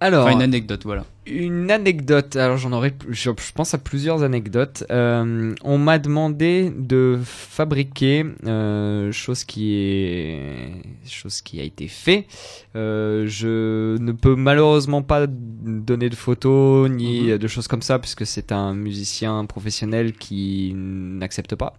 Alors, 0.00 0.26
Enfin 0.26 0.34
une 0.36 0.42
anecdote, 0.42 0.82
voilà. 0.84 1.04
Une 1.26 1.70
anecdote, 1.70 2.36
alors 2.36 2.58
j'en 2.58 2.72
aurais, 2.72 2.92
je, 3.08 3.30
je 3.30 3.52
pense 3.54 3.72
à 3.72 3.78
plusieurs 3.78 4.22
anecdotes. 4.22 4.84
Euh, 4.90 5.54
on 5.64 5.78
m'a 5.78 5.98
demandé 5.98 6.70
de 6.76 7.18
fabriquer 7.24 8.26
euh, 8.44 9.10
chose 9.12 9.44
qui 9.44 9.74
est 9.76 10.72
chose 11.06 11.40
qui 11.40 11.60
a 11.60 11.62
été 11.62 11.88
fait. 11.88 12.26
Euh, 12.76 13.24
je 13.26 13.96
ne 13.98 14.12
peux 14.12 14.34
malheureusement 14.34 15.02
pas 15.02 15.26
donner 15.26 16.10
de 16.10 16.14
photos 16.16 16.90
ni 16.90 17.22
Mhm. 17.30 17.38
de 17.38 17.48
choses 17.48 17.68
comme 17.68 17.82
ça 17.82 17.98
puisque 17.98 18.26
c'est 18.26 18.52
un 18.52 18.74
musicien 18.74 19.46
professionnel 19.46 20.12
qui 20.12 20.72
n'accepte 20.74 21.54
pas. 21.54 21.74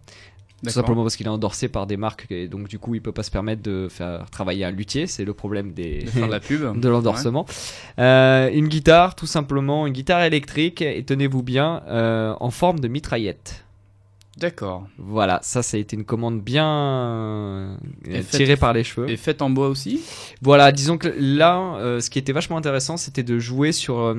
Tout 0.63 0.69
simplement 0.71 1.03
parce 1.03 1.15
qu'il 1.15 1.25
est 1.27 1.29
endorsé 1.29 1.67
par 1.67 1.85
des 1.85 1.97
marques 1.97 2.25
et 2.31 2.47
donc 2.47 2.67
du 2.67 2.79
coup 2.79 2.95
il 2.95 3.01
peut 3.01 3.11
pas 3.11 3.23
se 3.23 3.29
permettre 3.29 3.61
de 3.61 3.87
faire 3.89 4.25
travailler 4.31 4.65
un 4.65 4.71
luthier, 4.71 5.05
c'est 5.05 5.25
le 5.25 5.33
problème 5.33 5.73
des 5.73 6.03
De 6.03 6.09
faire 6.09 6.27
de 6.27 6.31
la 6.31 6.39
pub. 6.39 6.79
de 6.79 6.89
l'endorsement. 6.89 7.45
Euh, 7.99 8.49
une 8.51 8.67
guitare, 8.67 9.15
tout 9.15 9.27
simplement, 9.27 9.85
une 9.85 9.93
guitare 9.93 10.23
électrique, 10.23 10.81
et 10.81 11.03
tenez-vous 11.03 11.43
bien, 11.43 11.83
euh, 11.87 12.33
en 12.39 12.49
forme 12.51 12.79
de 12.79 12.87
mitraillette. 12.87 13.65
D'accord. 14.37 14.87
Voilà, 14.97 15.39
ça, 15.43 15.61
ça 15.63 15.77
a 15.77 15.79
été 15.79 15.95
une 15.95 16.03
commande 16.03 16.41
bien 16.41 16.67
euh, 16.67 17.75
Et 18.05 18.21
tirée 18.21 18.45
faite- 18.47 18.59
par 18.59 18.73
les 18.73 18.83
cheveux. 18.83 19.09
Et 19.09 19.15
faite 19.17 19.41
en 19.41 19.49
bois 19.49 19.69
aussi? 19.69 20.01
Voilà, 20.41 20.71
disons 20.71 20.97
que 20.97 21.13
là, 21.17 21.75
euh, 21.77 22.01
ce 22.01 22.09
qui 22.09 22.19
était 22.19 22.33
vachement 22.33 22.57
intéressant, 22.57 22.97
c'était 22.97 23.23
de 23.23 23.39
jouer 23.39 23.71
sur 23.71 24.13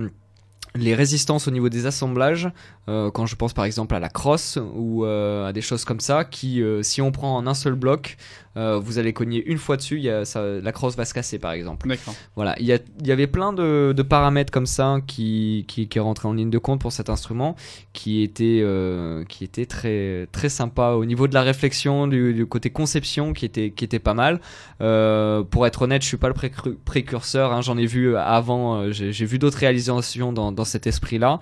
les 0.77 0.95
résistances 0.95 1.49
au 1.49 1.51
niveau 1.51 1.68
des 1.68 1.87
assemblages. 1.87 2.51
euh, 2.89 3.11
quand 3.11 3.27
je 3.27 3.37
pense 3.37 3.53
par 3.53 3.64
exemple 3.64 3.95
à 3.95 4.01
la 4.01 4.09
crosse 4.09 4.59
ou 4.74 5.05
euh, 5.05 5.49
à 5.49 5.53
des 5.53 5.61
choses 5.61 5.85
comme 5.85 6.01
ça, 6.01 6.24
qui, 6.24 6.62
euh, 6.62 6.83
si 6.83 7.03
on 7.03 7.11
prend 7.12 7.37
en 7.37 7.47
un 7.47 7.55
seul 7.55 7.74
bloc, 7.74 8.16
euh, 8.57 8.78
vous 8.78 8.98
allez 8.98 9.12
cogner 9.12 9.44
une 9.46 9.59
fois 9.59 9.76
dessus, 9.76 10.00
y 10.00 10.09
a, 10.11 10.24
ça, 10.24 10.42
la 10.44 10.72
crosse 10.72 10.96
va 10.96 11.04
se 11.04 11.12
casser 11.14 11.38
par 11.38 11.52
exemple. 11.52 11.86
Voilà, 12.36 12.54
il 12.59 12.66
y, 12.66 12.72
a- 12.72 12.78
il 13.00 13.07
y 13.07 13.12
avait 13.12 13.26
plein 13.26 13.52
de, 13.52 13.92
de 13.96 14.02
paramètres 14.02 14.52
comme 14.52 14.66
ça 14.66 14.98
qui, 15.07 15.64
qui, 15.68 15.88
qui 15.88 15.98
rentraient 16.00 16.28
en 16.28 16.32
ligne 16.32 16.50
de 16.50 16.59
compte 16.59 16.80
pour 16.80 16.92
cet 16.92 17.11
instrument, 17.11 17.57
qui 17.92 18.22
était, 18.22 18.61
euh, 18.62 19.24
qui 19.24 19.44
était 19.44 19.66
très, 19.66 20.26
très 20.32 20.48
sympa 20.48 20.90
au 20.92 21.04
niveau 21.04 21.28
de 21.28 21.34
la 21.34 21.42
réflexion, 21.42 22.07
du, 22.07 22.32
du 22.34 22.46
côté 22.46 22.70
conception, 22.70 23.32
qui 23.32 23.44
était, 23.44 23.70
qui 23.70 23.84
était 23.84 23.98
pas 23.98 24.14
mal. 24.14 24.40
Euh, 24.80 25.42
pour 25.42 25.66
être 25.66 25.82
honnête, 25.82 26.02
je 26.02 26.09
suis 26.09 26.16
pas 26.16 26.28
le 26.28 26.34
précurseur, 26.84 27.52
hein, 27.52 27.61
j'en 27.62 27.76
ai 27.78 27.86
vu 27.86 28.16
avant, 28.16 28.90
j'ai 28.92 29.11
vu 29.26 29.38
d'autres 29.38 29.59
réalisations 29.59 30.32
dans, 30.32 30.52
dans 30.52 30.64
cet 30.64 30.86
esprit-là. 30.86 31.40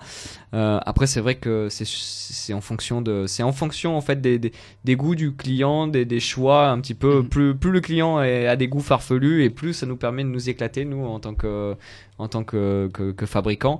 Après, 0.53 1.05
c'est 1.07 1.19
vrai 1.19 1.35
que 1.35 1.67
c'est 1.69 1.85
c'est 1.85 2.53
en 2.53 2.61
fonction 2.61 3.01
de, 3.01 3.25
c'est 3.27 3.43
en 3.43 3.51
fonction 3.51 3.95
en 3.97 4.01
fait 4.01 4.21
des, 4.21 4.39
des, 4.39 4.51
des 4.83 4.95
goûts 4.95 5.15
du 5.15 5.33
client, 5.35 5.87
des, 5.87 6.05
des 6.05 6.19
choix 6.19 6.69
un 6.69 6.79
petit 6.79 6.93
peu. 6.93 7.04
Mhm. 7.21 7.29
Plus, 7.29 7.55
plus 7.55 7.71
le 7.71 7.81
client 7.81 8.17
a 8.17 8.55
des 8.55 8.67
goûts 8.67 8.79
farfelus 8.81 9.43
et 9.43 9.49
plus 9.49 9.73
ça 9.73 9.85
nous 9.85 9.95
permet 9.97 10.23
de 10.23 10.29
nous 10.29 10.49
éclater 10.49 10.85
nous 10.85 11.03
en 11.05 11.19
tant 11.19 11.33
que 11.35 11.75
en 12.17 12.27
tant 12.27 12.43
que, 12.43 12.89
que, 12.93 13.11
que 13.11 13.25
fabricant. 13.25 13.79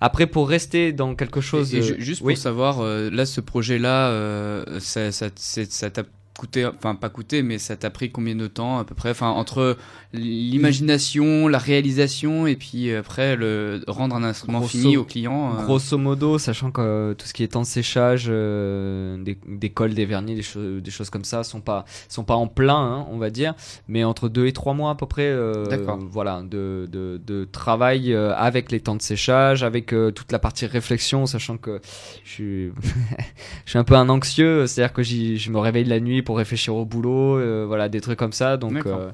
Après, 0.00 0.26
pour 0.26 0.48
rester 0.48 0.92
dans 0.92 1.14
quelque 1.14 1.40
chose, 1.40 1.72
Et- 1.74 1.78
et 1.78 1.80
de- 1.80 1.84
ju- 1.86 1.96
juste 2.00 2.22
oui. 2.24 2.34
pour 2.34 2.42
savoir, 2.42 2.80
euh, 2.80 3.10
là, 3.10 3.24
ce 3.26 3.40
projet-là, 3.40 4.08
euh, 4.10 4.64
ça, 4.80 5.12
ça, 5.12 5.26
ça 5.36 5.90
t'a 5.90 6.02
coûté, 6.36 6.66
enfin 6.66 6.94
pas 6.94 7.08
coûté, 7.08 7.42
mais 7.42 7.58
ça 7.58 7.76
t'a 7.76 7.90
pris 7.90 8.10
combien 8.10 8.34
de 8.36 8.46
temps 8.46 8.78
à 8.78 8.84
peu 8.84 8.94
près? 8.94 9.10
Enfin, 9.10 9.28
entre 9.30 9.76
l'imagination, 10.12 11.48
la 11.48 11.58
réalisation, 11.58 12.46
et 12.46 12.56
puis 12.56 12.92
après 12.94 13.36
le 13.36 13.82
rendre 13.88 14.14
un 14.16 14.22
instrument 14.24 14.58
Grosso- 14.60 14.78
fini 14.78 14.96
au 14.96 15.04
client. 15.04 15.56
euh, 15.58 15.64
Grosso 15.64 15.98
modo, 15.98 16.38
sachant 16.38 16.70
que 16.70 16.80
euh, 16.80 17.14
tout 17.14 17.26
ce 17.26 17.34
qui 17.34 17.42
est 17.42 17.48
temps 17.48 17.62
de 17.62 17.66
séchage, 17.66 18.26
euh, 18.28 19.22
des, 19.22 19.38
des 19.48 19.70
cols, 19.70 19.94
des 19.94 20.06
vernis, 20.06 20.34
des, 20.34 20.42
cho- 20.42 20.80
des 20.80 20.90
choses 20.90 21.10
comme 21.10 21.24
ça, 21.24 21.44
sont 21.44 21.60
pas 21.60 21.84
sont 22.08 22.24
pas 22.24 22.34
en 22.36 22.46
plein, 22.48 22.76
hein, 22.76 23.06
on 23.10 23.18
va 23.18 23.30
dire, 23.30 23.54
mais 23.88 24.04
entre 24.04 24.28
deux 24.28 24.46
et 24.46 24.52
trois 24.52 24.74
mois 24.74 24.90
à 24.90 24.94
peu 24.94 25.06
près. 25.06 25.26
euh. 25.28 25.64
Voilà, 26.10 26.42
de, 26.42 26.88
de, 26.90 27.20
de 27.24 27.44
travail 27.50 28.12
euh, 28.12 28.34
avec 28.36 28.70
les 28.72 28.80
temps 28.80 28.96
de 28.96 29.02
séchage, 29.02 29.62
avec 29.62 29.92
euh, 29.92 30.10
toute 30.10 30.32
la 30.32 30.38
partie 30.38 30.66
réflexion, 30.66 31.26
sachant 31.26 31.56
que 31.56 31.80
je 32.24 32.30
suis 32.30 32.70
je 33.64 33.70
suis 33.70 33.78
un 33.78 33.84
peu 33.84 33.94
un 33.94 34.08
anxieux, 34.08 34.66
c'est-à-dire 34.66 34.92
que 34.92 35.02
je 35.02 35.50
me 35.50 35.58
réveille 35.58 35.84
la 35.84 36.00
nuit 36.00 36.22
pour 36.26 36.36
réfléchir 36.36 36.74
au 36.74 36.84
boulot, 36.84 37.38
euh, 37.38 37.64
voilà, 37.66 37.88
des 37.88 38.02
trucs 38.02 38.18
comme 38.18 38.32
ça. 38.34 38.58
Donc 38.58 38.72
euh, 38.84 39.10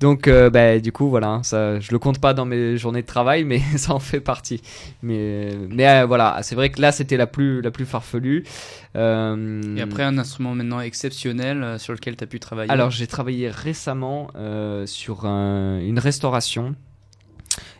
donc 0.00 0.26
euh, 0.28 0.48
bah, 0.48 0.78
du 0.78 0.92
coup 0.92 1.10
voilà, 1.10 1.40
ça 1.42 1.78
je 1.80 1.90
le 1.92 1.98
compte 1.98 2.18
pas 2.20 2.32
dans 2.32 2.46
mes 2.46 2.78
journées 2.78 3.02
de 3.02 3.06
travail, 3.06 3.44
mais 3.44 3.58
ça 3.76 3.92
en 3.92 3.98
fait 3.98 4.20
partie. 4.20 4.62
Mais, 5.02 5.50
mais 5.68 5.86
euh, 5.86 6.06
voilà, 6.06 6.38
c'est 6.42 6.54
vrai 6.54 6.70
que 6.70 6.80
là 6.80 6.92
c'était 6.92 7.18
la 7.18 7.26
plus, 7.26 7.60
la 7.60 7.70
plus 7.70 7.84
farfelue. 7.84 8.44
Et 8.94 9.80
après, 9.82 10.04
un 10.04 10.16
instrument 10.18 10.54
maintenant 10.54 10.80
exceptionnel 10.80 11.78
sur 11.80 11.92
lequel 11.92 12.16
tu 12.16 12.24
as 12.24 12.28
pu 12.28 12.38
travailler? 12.40 12.70
alors 12.70 12.90
j'ai 12.90 13.08
travaillé 13.08 13.50
récemment 13.50 14.28
sur 14.86 15.26
un- 15.26 15.80
une 15.80 15.98
restauration 15.98 16.76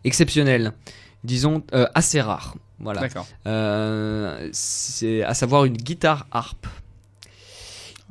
exceptionnelle, 0.05 0.73
disons 1.23 1.63
assez 1.95 2.21
rare. 2.21 2.57
Voilà. 2.81 3.03
Euh, 3.47 4.49
c'est 4.53 5.23
à 5.23 5.33
savoir 5.35 5.65
une 5.65 5.77
guitare 5.77 6.27
harpe 6.33 6.67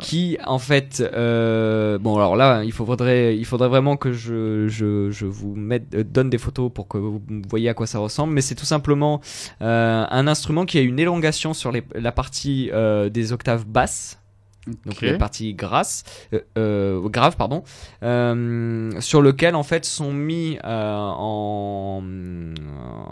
qui 0.04 0.38
en 0.46 0.60
fait 0.60 1.02
euh, 1.02 1.98
bon 1.98 2.18
alors 2.18 2.36
là 2.36 2.64
il 2.66 2.74
faudrait 2.74 3.38
il 3.38 3.46
faudrait 3.46 3.70
vraiment 3.70 3.96
que 3.96 4.12
je, 4.12 4.68
je, 4.68 5.10
je 5.10 5.26
vous 5.26 5.56
mette, 5.56 5.96
euh, 5.96 6.04
donne 6.04 6.30
des 6.30 6.38
photos 6.38 6.70
pour 6.72 6.90
que 6.90 6.98
vous 6.98 7.22
voyez 7.50 7.70
à 7.70 7.74
quoi 7.74 7.88
ça 7.88 8.00
ressemble 8.00 8.34
mais 8.34 8.42
c'est 8.42 8.54
tout 8.54 8.66
simplement 8.66 9.22
euh, 9.62 10.06
un 10.10 10.28
instrument 10.28 10.66
qui 10.66 10.78
a 10.78 10.82
une 10.82 11.00
élongation 11.00 11.54
sur 11.54 11.72
la 11.96 12.12
partie 12.12 12.70
des 13.12 13.32
octaves 13.32 13.66
basses 13.66 14.20
donc 14.68 14.96
Ok. 14.96 15.02
les 15.02 15.18
parties 15.18 15.54
grasses, 15.54 16.04
euh, 16.34 16.40
euh, 16.58 17.10
graves, 17.10 17.36
pardon, 17.36 17.64
euh, 18.02 18.92
sur 19.02 19.22
lequel 19.22 19.56
en 19.56 19.64
fait 19.64 19.84
sont 19.86 20.14
mis 20.14 20.58
euh, 20.64 20.96
en, 20.98 22.02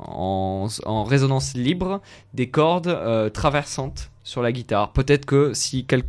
en, 0.08 0.68
en 0.86 1.04
résonance 1.04 1.54
libre 1.56 2.02
des 2.34 2.50
cordes 2.50 2.88
euh, 2.88 3.30
traversantes 3.30 4.10
sur 4.24 4.42
la 4.42 4.52
guitare. 4.52 4.94
Peut-être 4.94 5.26
que 5.26 5.54
si 5.54 5.86
quel- 5.86 6.04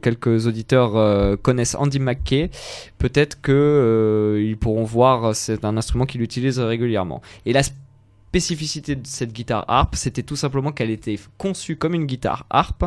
quelques 0.00 0.46
auditeurs 0.46 1.38
connaissent 1.42 1.74
Andy 1.74 1.98
McKay, 1.98 2.50
peut-être 2.98 3.40
que 3.40 4.40
ils 4.40 4.56
pourront 4.56 4.84
voir 4.84 5.34
c'est 5.34 5.64
un 5.64 5.76
instrument 5.76 6.06
qu'il 6.06 6.22
utilise 6.22 6.60
régulièrement. 6.60 7.20
Et 7.44 7.52
la 7.52 7.62
spécificité 8.28 8.96
de 8.96 9.06
cette 9.06 9.32
guitare 9.32 9.64
harpe, 9.68 9.94
c'était 9.94 10.22
tout 10.22 10.36
simplement 10.36 10.72
qu'elle 10.72 10.90
était 10.90 11.18
conçue 11.38 11.76
comme 11.76 11.94
une 11.94 12.06
guitare 12.06 12.44
harpe, 12.50 12.84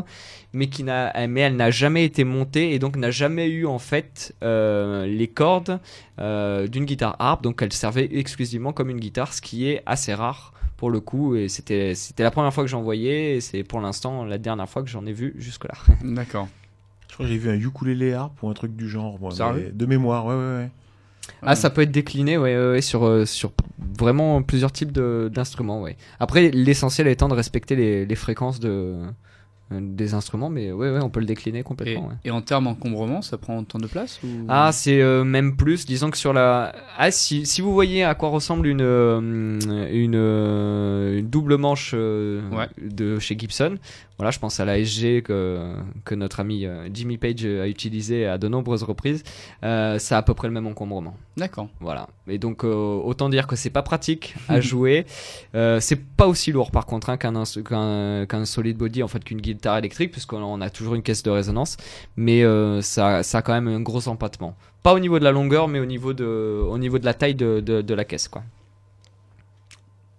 mais 0.53 0.67
qui 0.67 0.83
n'a, 0.83 1.27
mais 1.27 1.41
elle 1.41 1.55
n'a 1.55 1.71
jamais 1.71 2.03
été 2.05 2.23
montée 2.23 2.73
et 2.73 2.79
donc 2.79 2.97
n'a 2.97 3.09
jamais 3.09 3.47
eu 3.47 3.65
en 3.65 3.79
fait 3.79 4.35
euh, 4.43 5.05
les 5.05 5.27
cordes 5.27 5.79
euh, 6.19 6.67
d'une 6.67 6.85
guitare 6.85 7.15
harpe. 7.19 7.41
Donc 7.41 7.61
elle 7.61 7.73
servait 7.73 8.09
exclusivement 8.11 8.73
comme 8.73 8.89
une 8.89 8.99
guitare, 8.99 9.33
ce 9.33 9.41
qui 9.41 9.67
est 9.67 9.81
assez 9.85 10.13
rare 10.13 10.53
pour 10.77 10.91
le 10.91 10.99
coup. 10.99 11.35
Et 11.35 11.47
c'était, 11.47 11.95
c'était 11.95 12.23
la 12.23 12.31
première 12.31 12.53
fois 12.53 12.63
que 12.63 12.69
j'en 12.69 12.81
voyais 12.81 13.37
et 13.37 13.41
c'est 13.41 13.63
pour 13.63 13.81
l'instant 13.81 14.25
la 14.25 14.37
dernière 14.37 14.69
fois 14.69 14.83
que 14.83 14.89
j'en 14.89 15.05
ai 15.05 15.13
vu 15.13 15.33
jusque 15.37 15.63
là. 15.63 15.75
D'accord. 16.03 16.47
Je 17.07 17.13
crois 17.15 17.25
que 17.25 17.31
j'ai 17.31 17.39
vu 17.39 17.49
un 17.49 17.59
ukulélé 17.59 18.13
harpe 18.13 18.43
ou 18.43 18.49
un 18.49 18.53
truc 18.53 18.75
du 18.75 18.87
genre, 18.87 19.19
moi, 19.19 19.31
Sérieux 19.31 19.63
mais 19.65 19.71
de 19.71 19.85
mémoire, 19.85 20.25
ouais, 20.27 20.35
ouais, 20.35 20.57
ouais. 20.57 20.69
Ah, 21.43 21.55
ça 21.55 21.69
peut 21.69 21.81
être 21.81 21.91
décliné, 21.91 22.37
ouais, 22.37 22.55
ouais, 22.57 22.71
ouais, 22.71 22.81
sur, 22.81 23.05
euh, 23.05 23.25
sur 23.25 23.51
vraiment 23.99 24.41
plusieurs 24.41 24.71
types 24.71 24.91
de- 24.91 25.29
d'instruments, 25.33 25.81
ouais. 25.81 25.95
Après, 26.19 26.49
l'essentiel 26.51 27.07
étant 27.07 27.27
de 27.29 27.33
respecter 27.33 27.75
les, 27.75 28.05
les 28.05 28.15
fréquences 28.15 28.59
de, 28.59 28.69
euh, 29.71 29.79
des 29.81 30.13
instruments, 30.15 30.49
mais 30.49 30.71
ouais, 30.71 30.89
ouais, 30.91 30.99
on 31.01 31.09
peut 31.09 31.19
le 31.19 31.25
décliner 31.25 31.59
Et, 31.59 31.63
complètement. 31.63 32.07
ouais. 32.07 32.15
et 32.25 32.31
en 32.31 32.41
termes 32.41 32.67
encombrement, 32.67 33.21
ça 33.21 33.37
prend 33.37 33.57
autant 33.59 33.77
de 33.77 33.87
place 33.87 34.19
ou... 34.23 34.27
Ah, 34.49 34.71
c'est 34.73 35.01
euh, 35.01 35.23
même 35.23 35.55
plus. 35.55 35.85
Disons 35.85 36.09
que 36.11 36.17
sur 36.17 36.33
la. 36.33 36.73
Ah, 36.97 37.11
si, 37.11 37.45
si 37.45 37.61
vous 37.61 37.71
voyez 37.73 38.03
à 38.03 38.15
quoi 38.15 38.29
ressemble 38.29 38.65
une, 38.67 38.81
une, 38.81 40.15
une 40.15 41.27
double 41.29 41.57
manche 41.57 41.91
euh, 41.93 42.41
Ouais. 42.51 42.67
de 42.81 43.19
chez 43.19 43.37
Gibson, 43.37 43.77
voilà, 44.19 44.31
je 44.31 44.39
pense 44.39 44.59
à 44.59 44.65
la 44.65 44.77
SG 44.83 45.21
que, 45.21 45.73
que 46.03 46.13
notre 46.13 46.41
ami 46.41 46.65
euh, 46.65 46.89
Jimmy 46.93 47.17
Page 47.17 47.45
a 47.45 47.69
utilisé 47.69 48.25
à 48.25 48.37
de 48.37 48.49
nombreuses 48.49 48.83
reprises. 48.83 49.23
Euh, 49.63 49.97
ça 49.97 50.17
a 50.17 50.19
à 50.19 50.21
peu 50.23 50.33
près 50.33 50.49
le 50.49 50.53
même 50.53 50.67
encombrement. 50.67 51.15
D'accord. 51.37 51.69
Voilà. 51.79 52.09
Et 52.27 52.37
donc, 52.37 52.65
euh, 52.65 52.99
autant 53.01 53.29
dire 53.29 53.47
que 53.47 53.55
c'est 53.55 53.69
pas 53.69 53.81
pratique 53.81 54.35
à 54.49 54.59
jouer. 54.69 55.05
Euh, 55.55 55.79
c'est 55.79 55.95
pas 55.95 56.27
aussi 56.27 56.51
lourd 56.51 56.69
par 56.69 56.85
contre 56.85 57.09
hein, 57.09 57.15
qu'un 57.15 57.45
qu'un 58.25 58.45
solid 58.45 58.75
body, 58.75 59.03
en 59.03 59.07
fait, 59.07 59.23
qu'une 59.23 59.39
guitare 59.39 59.77
électrique, 59.77 60.11
puisqu'on 60.11 60.59
a 60.59 60.69
toujours 60.69 60.95
une 60.95 61.01
caisse 61.01 61.23
de 61.23 61.29
résonance. 61.29 61.77
Mais 62.17 62.43
ça, 62.81 63.23
ça 63.23 63.37
a 63.37 63.41
quand 63.41 63.53
même 63.53 63.69
un 63.69 63.79
gros 63.79 64.05
empattement. 64.09 64.53
Pas 64.83 64.93
au 64.93 64.99
niveau 64.99 65.17
de 65.17 65.23
la 65.23 65.31
longueur, 65.31 65.69
mais 65.69 65.79
au 65.79 65.85
niveau 65.85 66.11
de, 66.11 66.25
au 66.25 66.77
niveau 66.77 66.99
de 66.99 67.05
la 67.05 67.13
taille 67.13 67.35
de, 67.35 67.61
de, 67.61 67.81
de 67.81 67.93
la 67.93 68.03
caisse, 68.03 68.27
quoi. 68.27 68.43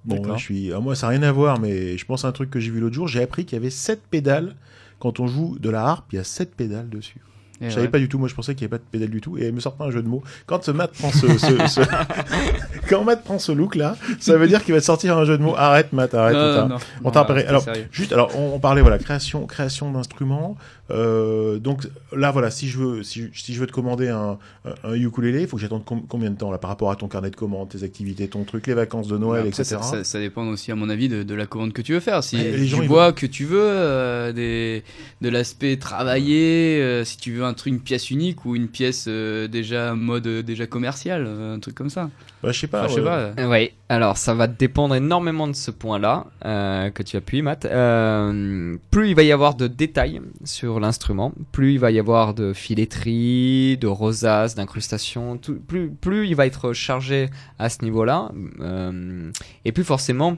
Bon, 0.05 0.36
je 0.36 0.42
suis... 0.42 0.72
ah, 0.72 0.80
moi, 0.80 0.94
ça 0.94 1.07
n'a 1.07 1.11
rien 1.11 1.22
à 1.22 1.32
voir, 1.32 1.61
mais 1.61 1.98
je 1.98 2.07
pense 2.07 2.24
à 2.24 2.28
un 2.28 2.32
truc 2.32 2.51
que 2.51 2.61
j'ai 2.61 2.70
vu 2.70 2.80
l'autre 2.80 2.94
jour. 2.94 3.09
J'ai 3.09 3.22
appris 3.22 3.44
qu'il 3.44 3.57
y 3.57 3.61
avait 3.61 3.70
7 3.70 4.03
pédales. 4.11 4.57
Quand 4.98 5.20
on 5.20 5.26
joue 5.26 5.59
de 5.59 5.70
la 5.70 5.84
harpe, 5.84 6.12
il 6.12 6.16
y 6.16 6.18
a 6.18 6.24
7 6.24 6.55
pédales 6.55 6.88
dessus. 6.88 7.20
Et 7.61 7.67
Je 7.69 7.71
savais 7.75 7.83
ouais. 7.87 7.89
pas 7.91 7.99
du 7.99 8.09
tout, 8.09 8.19
moi 8.19 8.27
je 8.29 8.35
pensais 8.35 8.55
qu'il 8.55 8.67
n'y 8.67 8.71
avait 8.73 8.79
pas 8.79 8.85
de 8.85 8.91
pédale 8.91 9.11
du 9.11 9.21
tout, 9.21 9.37
et 9.37 9.43
elle 9.45 9.53
me 9.53 9.61
sort 9.61 9.75
pas 9.75 9.85
un 9.85 9.91
jeu 9.91 10.03
de 10.03 10.09
mots. 10.09 10.23
Quand 10.47 10.67
Matt 10.71 10.93
prend 10.93 11.11
ce, 11.13 11.27
ce- 11.39 11.67
ce- 11.69 11.81
quand 12.89 13.05
Matt 13.05 13.23
prend 13.25 13.39
ce 13.39 13.53
look 13.53 13.75
là, 13.75 13.97
ça 14.19 14.37
veut 14.37 14.49
dire 14.49 14.65
qu'il 14.65 14.75
va 14.75 14.81
te 14.81 14.85
sortir 14.87 15.17
un 15.19 15.25
jeu 15.25 15.37
de 15.37 15.43
mots. 15.43 15.55
Arrête 15.57 15.93
Matt, 15.93 16.15
arrête. 16.15 16.35
Non, 16.37 16.41
on 16.41 16.55
t'a- 16.55 16.63
non, 16.63 16.69
non. 16.69 16.77
on 17.05 17.11
t'a 17.11 17.19
Non, 17.21 17.23
repéré. 17.25 17.41
c'est 17.43 17.49
Alors, 17.49 17.63
sérieux. 17.63 17.87
Juste, 17.93 18.13
alors 18.13 18.31
on, 18.37 18.55
on 18.55 18.59
parlait 18.61 18.81
voilà 18.83 18.99
création, 18.99 19.47
création 19.47 19.93
d'instruments. 19.93 20.57
Euh, 20.91 21.59
donc 21.61 21.87
là 22.17 22.33
voilà, 22.33 22.51
si 22.51 22.69
je 22.69 22.79
veux, 22.79 23.03
si, 23.05 23.29
si 23.33 23.55
je 23.55 23.61
veux 23.61 23.67
te 23.69 23.73
commander 23.73 24.09
un, 24.09 24.39
un, 24.83 24.95
ukulélé, 24.95 25.43
il 25.43 25.47
faut 25.47 25.57
que 25.57 25.63
j'attende 25.63 25.85
com- 25.85 26.03
combien 26.09 26.31
de 26.31 26.37
temps 26.37 26.51
là 26.51 26.59
par 26.59 26.69
rapport 26.69 26.91
à 26.91 26.97
ton 26.97 27.07
carnet 27.07 27.31
de 27.31 27.37
commandes, 27.37 27.69
tes 27.69 27.85
activités, 27.85 28.27
ton 28.27 28.43
truc, 28.43 28.67
les 28.67 28.75
vacances 28.75 29.07
de 29.07 29.17
Noël, 29.17 29.47
Après, 29.47 29.63
etc. 29.63 29.77
ça, 29.81 29.83
ça- 29.83 30.05
ça 30.05 30.19
dépend 30.19 30.45
aussi, 30.49 30.73
à 30.73 30.75
mon 30.75 30.89
avis, 30.91 31.09
de, 31.09 31.23
de 31.23 31.35
la 31.35 31.47
commande 31.47 31.73
que 31.73 31.83
tu 31.83 31.93
veux 31.93 32.01
faire. 32.01 32.25
Si 32.25 32.37
les 32.39 32.67
tu 32.67 32.75
vois 32.87 33.13
que 33.13 33.27
tu 33.27 33.45
veux 33.45 33.61
euh, 33.63 34.33
des, 34.33 34.83
de 35.21 35.29
l'aspect 35.29 35.77
travaillé, 35.77 36.81
euh, 36.83 37.05
si 37.05 37.19
tu 37.19 37.35
veux 37.35 37.45
un 37.45 37.49
truc, 37.53 37.72
une 37.72 37.80
pièce 37.80 38.11
unique 38.11 38.44
ou 38.44 38.57
une 38.57 38.68
pièce 38.68 39.07
euh, 39.09 39.48
déjà 39.48 39.94
mode 39.94 40.26
euh, 40.26 40.42
déjà 40.42 40.66
commercial, 40.66 41.24
euh, 41.26 41.55
un 41.57 41.59
truc 41.59 41.74
comme 41.74 41.90
ça. 41.90 42.11
Bah, 42.42 42.53
je 42.53 42.59
sais 42.61 42.66
pas. 42.66 42.80
Enfin, 42.80 42.88
je 42.88 42.94
sais 42.94 43.01
ouais. 43.01 43.07
pas. 43.07 43.32
euh, 43.42 43.51
Oui, 43.51 43.70
alors 43.88 44.16
ça 44.16 44.34
va 44.34 44.46
dépendre 44.46 44.94
énormément 44.94 45.46
de 45.46 45.53
ce 45.53 45.70
point-là 45.70 46.26
euh, 46.44 46.90
que 46.90 47.03
tu 47.03 47.16
appuies, 47.16 47.42
Matt. 47.42 47.64
Euh, 47.66 48.76
plus 48.90 49.09
il 49.11 49.14
va 49.14 49.22
y 49.22 49.32
avoir 49.32 49.55
de 49.55 49.66
détails 49.66 50.20
sur 50.44 50.80
l'instrument, 50.80 51.32
plus 51.53 51.72
il 51.74 51.78
va 51.78 51.90
y 51.90 51.98
avoir 51.98 52.32
de 52.34 52.53
filetterie, 52.53 53.76
de 53.78 53.86
rosaces, 53.86 54.55
d'incrustations, 54.55 55.38
plus, 55.66 55.90
plus 55.90 56.26
il 56.28 56.34
va 56.34 56.46
être 56.46 56.72
chargé 56.72 57.28
à 57.59 57.68
ce 57.68 57.84
niveau-là, 57.84 58.30
euh, 58.61 59.30
et 59.64 59.72
plus 59.72 59.84
forcément 59.84 60.36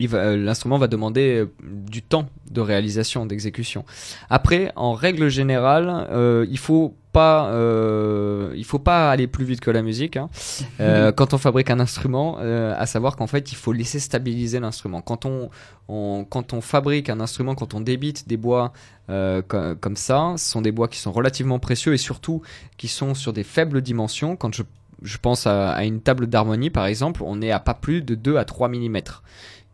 l'instrument 0.00 0.78
va 0.78 0.88
demander 0.88 1.38
euh, 1.40 1.52
du 1.62 2.02
temps 2.02 2.26
de 2.50 2.60
réalisation, 2.60 3.26
d'exécution. 3.26 3.84
Après, 4.30 4.72
en 4.76 4.92
règle 4.92 5.28
générale, 5.28 6.06
euh, 6.10 6.46
il 6.50 6.58
faut 6.58 6.94
pas, 7.12 7.50
euh, 7.52 8.52
il 8.56 8.64
faut 8.64 8.78
pas 8.78 9.10
aller 9.10 9.26
plus 9.26 9.44
vite 9.44 9.60
que 9.60 9.70
la 9.70 9.82
musique. 9.82 10.16
hein. 10.16 10.28
Euh, 10.80 11.12
quand 11.12 11.32
on 11.34 11.38
fabrique 11.38 11.70
un 11.70 11.78
instrument, 11.78 12.38
euh, 12.40 12.74
à 12.76 12.86
savoir 12.86 13.14
qu'en 13.16 13.26
fait, 13.26 13.52
il 13.52 13.54
faut 13.56 13.72
laisser 13.72 14.00
stabiliser 14.00 14.58
l'instrument. 14.58 15.00
Quand 15.02 15.24
on, 15.26 15.50
on- 15.88 16.24
quand 16.28 16.52
on 16.54 16.60
fabrique 16.60 17.08
un 17.10 17.20
instrument, 17.20 17.54
quand 17.54 17.74
on 17.74 17.80
débite 17.80 18.26
des 18.28 18.36
bois 18.36 18.72
euh, 19.10 19.42
co- 19.42 19.74
comme 19.80 19.96
ça, 19.96 20.34
ce 20.38 20.50
sont 20.50 20.62
des 20.62 20.72
bois 20.72 20.88
qui 20.88 20.98
sont 20.98 21.12
relativement 21.12 21.58
précieux 21.58 21.92
et 21.94 21.98
surtout 21.98 22.42
qui 22.78 22.88
sont 22.88 23.14
sur 23.14 23.32
des 23.32 23.44
faibles 23.44 23.80
dimensions. 23.82 24.34
Quand 24.36 24.52
je, 24.54 24.62
je 25.02 25.18
pense 25.18 25.46
à, 25.46 25.70
à 25.72 25.84
une 25.84 26.00
table 26.00 26.26
d'harmonie, 26.26 26.70
par 26.70 26.86
exemple, 26.86 27.22
on 27.24 27.40
est 27.42 27.50
à 27.52 27.60
pas 27.60 27.74
plus 27.74 28.02
de 28.02 28.14
2 28.14 28.36
à 28.38 28.44
3 28.44 28.68
mm. 28.68 28.98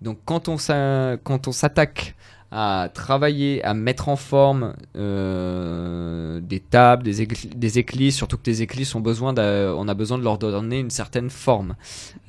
Donc 0.01 0.19
quand 0.25 0.49
on 0.49 0.59
s'attaque 0.59 2.15
à 2.51 2.89
travailler, 2.95 3.63
à 3.63 3.75
mettre 3.75 4.09
en 4.09 4.17
forme 4.17 4.75
euh, 4.97 6.41
des 6.41 6.61
tables, 6.61 7.03
des, 7.05 7.27
des 7.27 7.79
éclis, 7.79 8.11
surtout 8.11 8.37
que 8.39 8.47
les 8.47 8.63
éclis 8.63 8.91
ont 8.95 9.01
besoin 9.01 9.35
on 9.37 9.87
a 9.89 9.95
besoin 9.95 10.17
de 10.19 10.25
leur 10.25 10.39
donner 10.39 10.81
une 10.81 10.89
certaine 10.91 11.29
forme, 11.29 11.75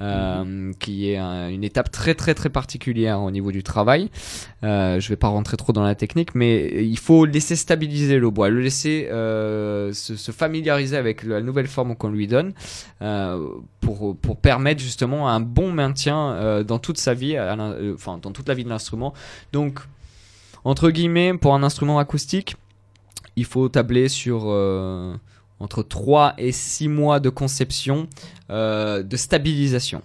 euh, 0.01 0.73
qui 0.79 1.09
est 1.09 1.17
un- 1.17 1.47
une 1.49 1.63
étape 1.63 1.89
très 1.89 2.15
très 2.15 2.33
très 2.33 2.49
particulière 2.49 3.21
au 3.21 3.31
niveau 3.31 3.51
du 3.53 3.63
travail. 3.63 4.09
Euh, 4.63 4.99
je 4.99 5.07
vais 5.07 5.15
pas 5.15 5.29
rentrer 5.29 5.55
trop 5.55 5.71
dans 5.71 5.83
la 5.83 5.95
technique, 5.95 6.35
mais 6.35 6.83
il 6.83 6.97
faut 6.99 7.23
laisser 7.23 7.55
stabiliser 7.55 8.19
le 8.19 8.29
bois, 8.29 8.49
le 8.49 8.59
laisser 8.59 9.07
se, 9.09 10.15
se 10.17 10.31
familiariser 10.31 10.97
avec 10.97 11.23
la 11.23 11.41
nouvelle 11.41 11.67
forme 11.67 11.95
qu'on 11.95 12.09
lui 12.09 12.27
donne, 12.27 12.51
pour, 13.79 14.17
pour 14.17 14.37
permettre 14.37 14.81
justement 14.81 15.29
un 15.29 15.39
bon 15.39 15.71
maintien 15.71 16.61
dans 16.63 16.79
toute 16.79 16.97
sa 16.97 17.13
vie, 17.13 17.37
enfin 17.93 18.19
dans 18.21 18.31
toute 18.31 18.47
la 18.49 18.53
vie 18.53 18.65
de 18.65 18.69
l'instrument. 18.69 19.13
Donc 19.53 19.79
entre 20.63 20.89
guillemets, 20.89 21.33
pour 21.33 21.53
un 21.53 21.63
instrument 21.63 21.99
acoustique, 21.99 22.55
il 23.35 23.45
faut 23.45 23.69
tabler 23.69 24.09
sur 24.09 24.43
euh, 24.45 25.15
entre 25.59 25.83
3 25.83 26.35
et 26.37 26.51
6 26.51 26.87
mois 26.87 27.19
de 27.19 27.29
conception, 27.29 28.07
euh, 28.49 29.03
de 29.03 29.17
stabilisation. 29.17 30.01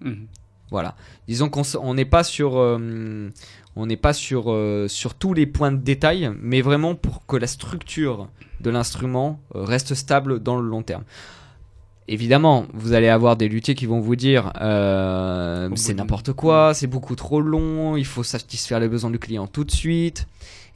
mhm. 0.00 0.26
Voilà. 0.70 0.94
Disons 1.28 1.50
qu'on 1.50 1.92
n'est 1.92 2.06
pas 2.06 2.24
sur, 2.24 2.56
euh, 2.56 3.28
on 3.76 3.84
n'est 3.84 3.98
pas 3.98 4.14
sur, 4.14 4.50
euh, 4.50 4.88
sur 4.88 5.14
tous 5.14 5.34
les 5.34 5.44
points 5.44 5.70
de 5.70 5.76
détail, 5.76 6.32
mais 6.40 6.62
vraiment 6.62 6.94
pour 6.94 7.26
que 7.26 7.36
la 7.36 7.46
structure 7.46 8.28
de 8.60 8.70
l'instrument 8.70 9.38
reste 9.54 9.94
stable 9.94 10.42
dans 10.42 10.58
le 10.58 10.66
long 10.66 10.82
terme. 10.82 11.04
Évidemment, 12.12 12.66
vous 12.74 12.92
allez 12.92 13.08
avoir 13.08 13.38
des 13.38 13.48
luthiers 13.48 13.74
qui 13.74 13.86
vont 13.86 13.98
vous 13.98 14.16
dire 14.16 14.52
euh, 14.60 15.70
c'est 15.76 15.94
n'importe 15.94 16.34
quoi, 16.34 16.74
c'est 16.74 16.86
beaucoup 16.86 17.16
trop 17.16 17.40
long, 17.40 17.96
il 17.96 18.04
faut 18.04 18.22
satisfaire 18.22 18.80
les 18.80 18.88
besoins 18.88 19.08
du 19.08 19.18
client 19.18 19.46
tout 19.46 19.64
de 19.64 19.70
suite. 19.70 20.26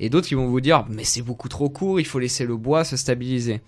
Et 0.01 0.09
d'autres 0.09 0.28
qui 0.28 0.34
vont 0.34 0.47
vous 0.47 0.62
dire 0.62 0.87
mais 0.89 1.05
c'est 1.05 1.20
beaucoup 1.20 1.51
trop 1.51 1.68
court, 1.68 2.01
il 2.01 2.07
faut 2.07 2.18
laisser 2.18 2.47
le 2.47 2.57
bois 2.57 2.84
se 2.84 2.97
stabiliser. 2.97 3.61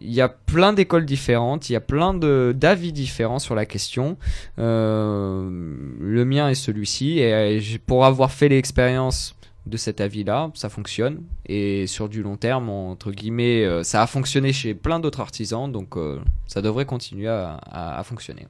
Il 0.00 0.10
y 0.10 0.22
a 0.22 0.30
plein 0.30 0.72
d'écoles 0.72 1.04
différentes, 1.04 1.68
il 1.68 1.74
y 1.74 1.76
a 1.76 1.82
plein 1.82 2.14
d'avis 2.14 2.94
différents 2.94 3.40
sur 3.40 3.54
la 3.54 3.66
question. 3.66 4.16
Euh, 4.58 5.74
le 6.00 6.24
mien 6.24 6.48
est 6.48 6.54
celui-ci, 6.54 7.18
et 7.18 7.60
pour 7.84 8.06
avoir 8.06 8.32
fait 8.32 8.48
l'expérience 8.48 9.35
de 9.66 9.76
cet 9.76 10.00
avis-là, 10.00 10.50
ça 10.54 10.68
fonctionne. 10.68 11.22
Et 11.46 11.86
sur 11.86 12.08
du 12.08 12.22
long 12.22 12.36
terme, 12.36 12.68
entre 12.68 13.10
guillemets, 13.10 13.64
euh, 13.64 13.82
ça 13.82 14.02
a 14.02 14.06
fonctionné 14.06 14.52
chez 14.52 14.74
plein 14.74 15.00
d'autres 15.00 15.20
artisans, 15.20 15.70
donc 15.70 15.96
euh, 15.96 16.18
ça 16.46 16.62
devrait 16.62 16.84
continuer 16.86 17.28
à, 17.28 17.54
à- 17.70 17.98
à 17.98 18.02
fonctionner. 18.04 18.46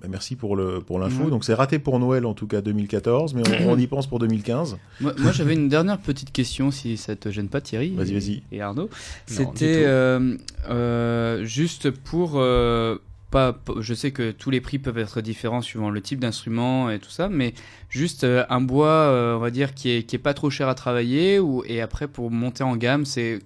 Bah, 0.00 0.06
merci 0.08 0.36
pour 0.36 0.54
le 0.54 0.78
pour 0.80 1.00
l'info. 1.00 1.28
Donc 1.28 1.44
c'est 1.44 1.54
raté 1.54 1.80
pour 1.80 1.98
Noël 1.98 2.24
en 2.24 2.32
tout 2.34 2.46
cas 2.46 2.60
2014, 2.60 3.34
mais 3.34 3.42
on, 3.66 3.70
on 3.70 3.76
y 3.78 3.88
pense 3.88 4.06
pour 4.06 4.20
2015. 4.20 4.78
Moi, 5.00 5.12
moi, 5.18 5.32
j'avais 5.32 5.54
une 5.54 5.68
dernière 5.68 5.98
petite 5.98 6.30
question, 6.30 6.70
si 6.70 6.96
ça 6.96 7.16
te 7.16 7.30
gêne 7.30 7.48
pas, 7.48 7.60
Thierry. 7.60 7.90
Vas-y, 7.96 8.10
et- 8.10 8.14
vas-y. 8.14 8.42
Et 8.52 8.60
Arnaud. 8.62 8.90
C'était 9.26 9.82
euh, 9.86 10.36
euh, 10.70 11.44
juste 11.44 11.90
pour. 11.90 12.34
euh, 12.36 12.98
pas, 13.30 13.58
je 13.80 13.94
sais 13.94 14.10
que 14.10 14.30
tous 14.30 14.50
les 14.50 14.60
prix 14.60 14.78
peuvent 14.78 14.98
être 14.98 15.20
différents 15.20 15.60
suivant 15.60 15.90
le 15.90 16.00
type 16.00 16.18
d'instrument 16.20 16.90
et 16.90 16.98
tout 16.98 17.10
ça, 17.10 17.28
mais 17.28 17.52
juste 17.90 18.24
euh, 18.24 18.44
un 18.48 18.60
bois, 18.60 18.86
euh, 18.88 19.36
on 19.36 19.38
va 19.38 19.50
dire, 19.50 19.74
qui 19.74 19.90
est, 19.90 20.02
qui 20.04 20.16
est 20.16 20.18
pas 20.18 20.34
trop 20.34 20.48
cher 20.50 20.68
à 20.68 20.74
travailler, 20.74 21.38
ou, 21.38 21.62
et 21.66 21.80
après 21.80 22.08
pour 22.08 22.30
monter 22.30 22.64
en 22.64 22.76
gamme, 22.76 23.04
c'est 23.04 23.40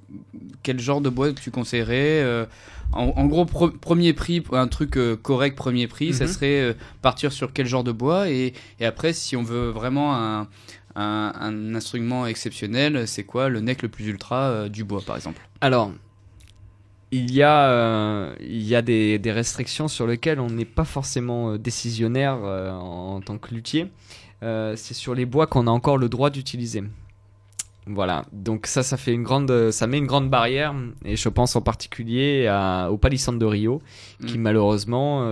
quel 0.62 0.78
genre 0.78 1.00
de 1.00 1.08
bois 1.10 1.32
tu 1.32 1.50
conseillerais 1.50 2.22
euh, 2.22 2.46
en, 2.92 3.12
en 3.16 3.26
gros, 3.26 3.44
pro- 3.44 3.70
premier 3.70 4.12
prix, 4.12 4.42
un 4.52 4.68
truc 4.68 4.98
correct, 5.22 5.56
premier 5.56 5.86
prix, 5.88 6.12
ça 6.12 6.24
Mhm. 6.26 6.30
serait 6.32 6.76
partir 7.00 7.32
sur 7.32 7.52
quel 7.52 7.66
genre 7.66 7.84
de 7.84 7.92
bois, 7.92 8.28
et, 8.30 8.52
et 8.80 8.86
après, 8.86 9.12
si 9.12 9.34
on 9.36 9.42
veut 9.42 9.70
vraiment 9.70 10.14
un, 10.14 10.48
un, 10.94 11.32
un 11.40 11.74
instrument 11.74 12.26
exceptionnel, 12.26 13.08
c'est 13.08 13.24
quoi 13.24 13.48
le 13.48 13.60
neck 13.60 13.82
le 13.82 13.88
plus 13.88 14.06
ultra 14.06 14.68
du 14.68 14.84
bois, 14.84 15.00
par 15.06 15.16
exemple? 15.16 15.40
Alors, 15.62 15.90
il 17.12 17.32
y 17.32 17.42
a, 17.42 17.68
euh, 17.70 18.34
il 18.40 18.62
y 18.62 18.74
a 18.74 18.82
des, 18.82 19.18
des 19.18 19.30
restrictions 19.32 19.86
sur 19.86 20.06
lesquelles 20.06 20.40
on 20.40 20.48
n'est 20.50 20.64
pas 20.64 20.84
forcément 20.84 21.50
euh, 21.52 21.58
décisionnaire 21.58 22.38
euh, 22.42 22.70
en, 22.72 23.16
en 23.16 23.20
tant 23.20 23.38
que 23.38 23.54
luthier. 23.54 23.86
Euh, 24.42 24.74
c'est 24.76 24.94
sur 24.94 25.14
les 25.14 25.26
bois 25.26 25.46
qu'on 25.46 25.66
a 25.66 25.70
encore 25.70 25.98
le 25.98 26.08
droit 26.08 26.30
d'utiliser. 26.30 26.82
Voilà, 27.86 28.24
donc 28.32 28.66
ça, 28.66 28.82
ça 28.82 28.96
fait 28.96 29.12
une 29.12 29.24
grande, 29.24 29.70
ça 29.72 29.86
met 29.88 29.98
une 29.98 30.06
grande 30.06 30.30
barrière, 30.30 30.72
et 31.04 31.16
je 31.16 31.28
pense 31.28 31.56
en 31.56 31.60
particulier 31.62 32.46
à- 32.46 32.88
au 32.92 32.96
palissandre 32.96 33.38
de 33.40 33.44
Rio, 33.46 33.82
qui 34.26 34.38
Mm. 34.38 34.42
malheureusement, 34.42 35.26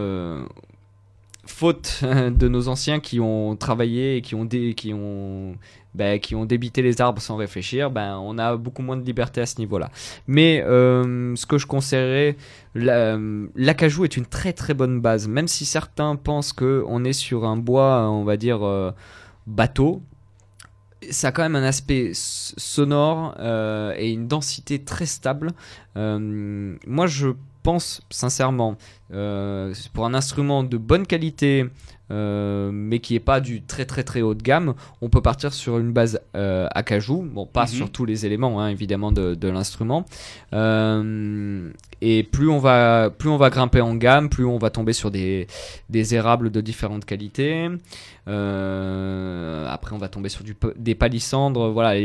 faute 1.46 2.02
de 2.30 2.48
nos 2.48 2.68
anciens 2.68 3.00
qui 3.00 3.20
ont 3.20 3.56
travaillé 3.56 4.16
et 4.16 4.20
qui 4.22 4.34
ont, 4.34 4.44
dé- 4.44 4.74
qui 4.74 4.92
ont, 4.92 5.54
ben, 5.94 6.20
qui 6.20 6.34
ont 6.34 6.44
débité 6.44 6.82
les 6.82 7.00
arbres 7.00 7.20
sans 7.20 7.36
réfléchir, 7.36 7.90
ben, 7.90 8.18
on 8.18 8.38
a 8.38 8.56
beaucoup 8.56 8.82
moins 8.82 8.96
de 8.96 9.04
liberté 9.04 9.40
à 9.40 9.46
ce 9.46 9.58
niveau-là. 9.58 9.90
Mais 10.26 10.62
euh, 10.64 11.34
ce 11.36 11.46
que 11.46 11.58
je 11.58 11.66
conseillerais, 11.66 12.36
la- 12.74 13.18
l'acajou 13.56 14.04
est 14.04 14.16
une 14.16 14.26
très 14.26 14.52
très 14.52 14.74
bonne 14.74 15.00
base, 15.00 15.26
même 15.28 15.48
si 15.48 15.64
certains 15.64 16.16
pensent 16.16 16.52
que 16.52 16.84
on 16.86 17.04
est 17.04 17.12
sur 17.12 17.44
un 17.44 17.56
bois, 17.56 18.08
on 18.10 18.24
va 18.24 18.36
dire 18.36 18.64
euh, 18.64 18.92
bateau. 19.46 20.02
Ça 21.10 21.28
a 21.28 21.32
quand 21.32 21.42
même 21.42 21.56
un 21.56 21.62
aspect 21.62 22.12
sonore 22.14 23.34
euh, 23.38 23.94
et 23.96 24.10
une 24.10 24.28
densité 24.28 24.84
très 24.84 25.06
stable. 25.06 25.52
Euh, 25.96 26.76
moi, 26.86 27.06
je 27.06 27.30
pense 27.62 28.02
sincèrement, 28.10 28.76
euh, 29.12 29.74
pour 29.94 30.04
un 30.04 30.14
instrument 30.14 30.62
de 30.62 30.76
bonne 30.76 31.06
qualité, 31.06 31.66
euh, 32.10 32.70
mais 32.72 32.98
qui 32.98 33.14
est 33.14 33.20
pas 33.20 33.40
du 33.40 33.62
très 33.62 33.84
très 33.84 34.02
très 34.02 34.22
haut 34.22 34.34
de 34.34 34.42
gamme, 34.42 34.74
on 35.00 35.08
peut 35.08 35.20
partir 35.22 35.52
sur 35.52 35.78
une 35.78 35.92
base 35.92 36.20
euh, 36.36 36.66
acajou. 36.74 37.22
Bon, 37.22 37.46
pas 37.46 37.62
Mhm. 37.62 37.68
sur 37.68 37.90
tous 37.90 38.04
les 38.04 38.26
éléments, 38.26 38.60
hein, 38.60 38.68
évidemment, 38.68 39.12
de, 39.12 39.34
de 39.34 39.48
l'instrument. 39.48 40.04
Euh, 40.52 41.70
et 42.02 42.22
plus 42.22 42.48
on 42.48 42.58
va 42.58 43.10
plus 43.10 43.28
on 43.28 43.36
va 43.36 43.50
grimper 43.50 43.80
en 43.80 43.94
gamme, 43.94 44.28
plus 44.28 44.44
on 44.44 44.58
va 44.58 44.70
tomber 44.70 44.92
sur 44.92 45.10
des, 45.10 45.46
des 45.90 46.14
érables 46.14 46.50
de 46.50 46.60
différentes 46.60 47.04
qualités. 47.04 47.68
Après, 48.26 49.94
on 49.94 49.98
va 49.98 50.08
tomber 50.08 50.28
sur 50.28 50.44
du, 50.44 50.56
des 50.76 50.94
palissandres, 50.94 51.70
voilà. 51.70 51.98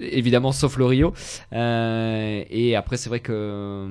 Évidemment, 0.00 0.52
sauf 0.52 0.76
le 0.76 0.84
Rio. 0.84 1.12
Euh, 1.52 2.42
et 2.50 2.76
après, 2.76 2.96
c'est 2.96 3.08
vrai 3.08 3.20
que 3.20 3.86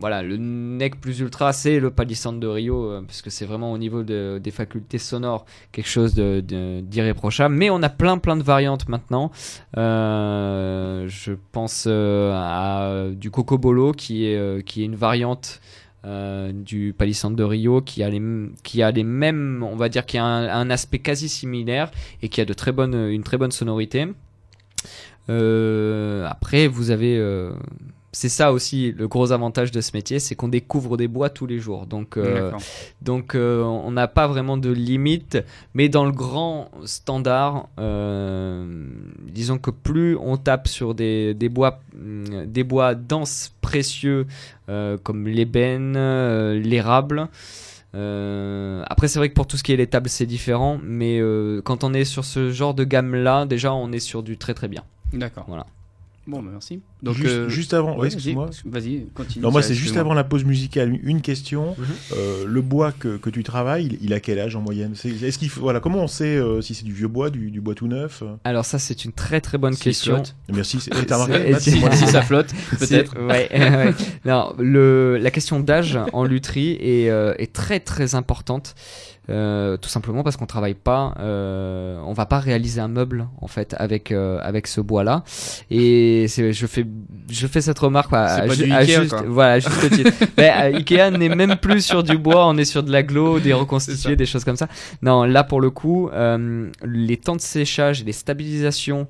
voilà, 0.00 0.22
le 0.22 0.36
neck 0.36 1.00
plus 1.00 1.20
ultra, 1.20 1.52
c'est 1.52 1.80
le 1.80 1.90
palissandre 1.90 2.40
de 2.40 2.46
Rio, 2.46 2.84
euh, 2.90 3.02
parce 3.02 3.22
que 3.22 3.30
c'est 3.30 3.44
vraiment 3.46 3.72
au 3.72 3.78
niveau 3.78 4.02
de- 4.02 4.40
des 4.42 4.50
facultés 4.50 4.98
sonores 4.98 5.44
quelque 5.72 5.88
chose 5.88 6.14
d'irréprochable. 6.14 7.54
Mais 7.54 7.70
on 7.70 7.82
a 7.82 7.88
plein 7.88 8.18
plein 8.18 8.36
de 8.36 8.42
variantes 8.42 8.88
maintenant. 8.88 9.30
Euh, 9.76 11.06
je 11.08 11.32
pense 11.52 11.84
euh, 11.86 12.32
à 12.34 13.08
du 13.10 13.30
Cocobolo 13.30 13.92
qui 13.92 14.26
est 14.26 14.64
qui 14.64 14.82
est 14.82 14.84
une 14.86 14.96
variante 14.96 15.60
du 16.04 16.94
palissandre 16.96 17.36
de 17.36 17.44
Rio 17.44 17.82
qui 17.82 18.02
a 18.02 18.08
les 18.08 18.22
qui 18.62 18.82
a 18.82 18.90
les 18.90 19.04
mêmes 19.04 19.62
on 19.62 19.76
va 19.76 19.88
dire 19.90 20.06
qui 20.06 20.16
a 20.16 20.24
un, 20.24 20.48
un 20.48 20.70
aspect 20.70 20.98
quasi 20.98 21.28
similaire 21.28 21.90
et 22.22 22.28
qui 22.30 22.40
a 22.40 22.46
de 22.46 22.54
très 22.54 22.72
bonnes 22.72 22.94
une 23.10 23.22
très 23.22 23.36
bonne 23.36 23.50
sonorité. 23.52 24.06
Euh, 25.28 26.26
après 26.28 26.66
vous 26.66 26.90
avez 26.90 27.16
euh, 27.16 27.52
c'est 28.12 28.28
ça 28.28 28.52
aussi 28.52 28.90
le 28.90 29.06
gros 29.06 29.30
avantage 29.30 29.70
de 29.70 29.80
ce 29.80 29.92
métier, 29.94 30.18
c'est 30.18 30.34
qu'on 30.34 30.48
découvre 30.48 30.96
des 30.96 31.06
bois 31.06 31.30
tous 31.30 31.46
les 31.46 31.60
jours. 31.60 31.86
Donc 31.86 32.16
euh, 32.16 32.50
donc 33.02 33.36
on 33.36 33.90
n'a 33.92 34.08
pas 34.08 34.26
vraiment 34.26 34.56
de 34.56 34.70
limite, 34.70 35.38
mais 35.74 35.88
dans 35.88 36.04
le 36.04 36.10
grand 36.10 36.70
standard, 36.84 37.68
disons 39.28 39.58
que 39.58 39.70
plus 39.70 40.16
on 40.16 40.36
tape 40.36 40.66
sur 40.66 40.94
des, 40.94 41.34
des 41.34 41.48
bois, 41.48 41.78
hum, 41.94 42.46
des 42.46 42.64
bois 42.64 42.96
denses, 42.96 43.52
précieux, 43.60 44.26
comme 44.66 45.28
l'ébène, 45.28 45.92
l'érable. 46.54 47.28
Euh, 47.94 48.84
après 48.88 49.08
c'est 49.08 49.18
vrai 49.18 49.28
que 49.28 49.34
pour 49.34 49.46
tout 49.46 49.56
ce 49.56 49.62
qui 49.62 49.72
est 49.72 49.76
les 49.76 49.86
tables 49.86 50.08
c'est 50.08 50.26
différent, 50.26 50.78
mais 50.82 51.18
euh, 51.20 51.60
quand 51.62 51.84
on 51.84 51.92
est 51.92 52.04
sur 52.04 52.24
ce 52.24 52.50
genre 52.50 52.74
de 52.74 52.84
gamme 52.84 53.14
là, 53.14 53.46
déjà 53.46 53.72
on 53.72 53.92
est 53.92 54.00
sur 54.00 54.22
du 54.22 54.38
très 54.38 54.54
très 54.54 54.68
bien. 54.68 54.84
D'accord. 55.12 55.44
Voilà. 55.48 55.66
Bon, 56.30 56.42
bah, 56.42 56.50
merci. 56.52 56.80
Donc, 57.02 57.16
juste, 57.16 57.28
euh, 57.28 57.48
juste 57.48 57.74
avant, 57.74 57.94
ouais, 57.94 58.00
ouais, 58.02 58.06
excuse-moi. 58.06 58.50
Vas-y, 58.66 59.06
continue. 59.14 59.42
Non, 59.44 59.50
moi, 59.50 59.62
c'est 59.62 59.74
juste 59.74 59.96
avant 59.96 60.14
la 60.14 60.22
pause 60.24 60.44
musicale. 60.44 60.98
Une 61.02 61.20
question. 61.22 61.74
Mhm. 61.76 61.84
Euh, 62.16 62.44
le 62.46 62.60
bois 62.62 62.92
que, 62.92 63.16
que 63.16 63.30
tu 63.30 63.42
travailles, 63.42 63.86
il, 63.86 63.98
il 64.02 64.12
a 64.14 64.20
quel 64.20 64.38
âge 64.38 64.54
en 64.54 64.60
moyenne? 64.60 64.92
Est-ce 64.92 65.38
qu'il 65.38 65.50
voilà, 65.50 65.80
comment 65.80 65.98
on 65.98 66.06
sait 66.06 66.36
euh, 66.36 66.60
si 66.60 66.74
c'est 66.74 66.84
du 66.84 66.92
vieux 66.92 67.08
bois, 67.08 67.30
du, 67.30 67.50
du 67.50 67.60
bois 67.60 67.74
tout 67.74 67.88
neuf? 67.88 68.22
Alors 68.44 68.64
ça 68.64 68.78
c'est 68.78 69.04
une 69.04 69.12
très 69.12 69.40
très 69.40 69.58
bonne 69.58 69.74
question. 69.76 70.22
Merci. 70.52 70.80
c'est- 70.80 70.90
eh, 71.00 71.06
T'as 71.06 71.24
remarqué 71.24 71.58
si 71.58 72.06
ça 72.06 72.22
flotte, 72.22 72.52
peut-être. 72.78 73.12
C'est- 73.14 73.20
Ouais, 73.30 73.48
ouais. 73.52 73.94
Non, 74.24 74.54
le, 74.58 75.18
la 75.20 75.30
question 75.30 75.58
d'âge 75.60 75.98
en 76.12 76.24
lutherie 76.24 76.76
est, 76.80 77.10
euh, 77.10 77.34
est 77.38 77.52
très 77.52 77.80
très 77.80 78.14
importante. 78.14 78.74
Euh, 79.28 79.76
tout 79.76 79.88
simplement 79.88 80.24
parce 80.24 80.36
qu'on 80.36 80.46
travaille 80.46 80.74
pas, 80.74 81.14
euh, 81.20 82.00
on 82.04 82.12
va 82.14 82.26
pas 82.26 82.40
réaliser 82.40 82.80
un 82.80 82.88
meuble 82.88 83.28
en 83.40 83.46
fait 83.46 83.76
avec 83.78 84.10
euh, 84.10 84.40
avec 84.42 84.66
ce 84.66 84.80
bois 84.80 85.04
là. 85.04 85.22
Et 85.70 86.26
je 86.28 86.66
fais 86.66 86.84
je 87.30 87.46
fais 87.46 87.60
cette 87.60 87.78
remarque 87.78 88.12
à, 88.12 88.28
C'est 88.28 88.40
à 88.42 88.48
ju- 88.48 88.64
du 88.64 88.72
à 88.72 88.76
Ikea, 88.78 89.02
juste 89.02 89.10
quoi. 89.10 89.22
voilà 89.28 89.58
juste 89.60 89.90
titre. 89.92 90.10
Mais, 90.38 90.48
euh, 90.50 90.76
Ikea 90.78 91.10
n'est 91.16 91.28
même 91.28 91.56
plus 91.56 91.84
sur 91.84 92.02
du 92.02 92.18
bois, 92.18 92.46
on 92.48 92.56
est 92.56 92.64
sur 92.64 92.82
de 92.82 92.90
l'aglo, 92.90 93.38
des 93.38 93.52
reconstitués, 93.52 94.16
des 94.16 94.26
choses 94.26 94.42
comme 94.44 94.56
ça. 94.56 94.66
Non, 95.02 95.22
là 95.24 95.44
pour 95.44 95.60
le 95.60 95.70
coup, 95.70 96.10
les 96.84 97.16
temps 97.16 97.36
de 97.36 97.40
séchage 97.40 98.00
et 98.00 98.04
les 98.04 98.12
stabilisations, 98.12 99.06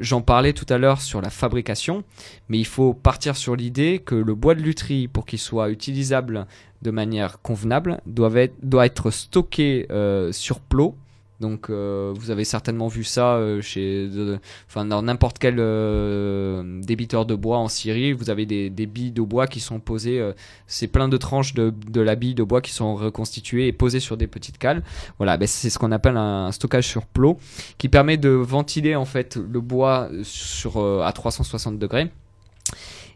j'en 0.00 0.20
parlais 0.20 0.52
tout 0.52 0.66
à 0.72 0.78
l'heure 0.78 1.00
sur 1.00 1.20
la 1.20 1.30
fabrication, 1.30 2.04
mais 2.48 2.58
il 2.58 2.66
faut 2.66 2.94
partir 2.94 3.36
sur 3.36 3.56
l'idée 3.56 4.00
que 4.04 4.14
le 4.14 4.34
bois 4.34 4.54
de 4.54 4.60
lutherie, 4.62 5.08
pour 5.08 5.26
qu'il 5.26 5.38
soit 5.40 5.70
utilisable 5.70 6.46
de 6.82 6.90
manière 6.90 7.40
convenable, 7.42 8.00
doit 8.06 8.30
être, 8.36 8.54
doit 8.62 8.86
être 8.86 9.10
stocké 9.10 9.86
euh, 9.90 10.32
sur 10.32 10.60
plot. 10.60 10.94
Donc 11.38 11.68
euh, 11.68 12.14
vous 12.16 12.30
avez 12.30 12.44
certainement 12.44 12.88
vu 12.88 13.04
ça 13.04 13.34
euh, 13.34 13.60
chez, 13.60 14.08
enfin 14.66 14.86
dans 14.86 15.02
n'importe 15.02 15.38
quel 15.38 15.56
débiteur 16.80 17.26
de 17.26 17.34
bois 17.34 17.58
en 17.58 17.68
Syrie. 17.68 18.14
Vous 18.14 18.30
avez 18.30 18.46
des, 18.46 18.70
billes 18.86 19.10
de 19.10 19.20
bois 19.20 19.46
qui 19.46 19.60
sont 19.60 19.78
posées, 19.78 20.32
c'est 20.66 20.86
plein 20.86 21.08
de 21.08 21.16
tranches 21.18 21.52
de, 21.52 22.00
la 22.00 22.14
bille 22.14 22.34
de 22.34 22.42
bois 22.42 22.62
qui 22.62 22.70
sont 22.72 22.94
reconstituées 22.94 23.66
et 23.66 23.72
posées 23.72 24.00
sur 24.00 24.16
des 24.16 24.26
petites 24.26 24.56
cales. 24.56 24.82
Voilà, 25.18 25.36
ben, 25.36 25.46
c'est 25.46 25.68
ce 25.68 25.78
qu'on 25.78 25.92
appelle 25.92 26.16
un, 26.16 26.50
stockage 26.52 26.86
sur 26.86 27.04
plot 27.04 27.38
qui 27.76 27.90
permet 27.90 28.16
de 28.16 28.30
ventiler 28.30 28.94
en 28.94 29.04
fait 29.04 29.36
le 29.36 29.60
bois 29.60 30.08
sur 30.22 30.82
à 31.02 31.12
360 31.12 31.78
degrés. 31.78 32.10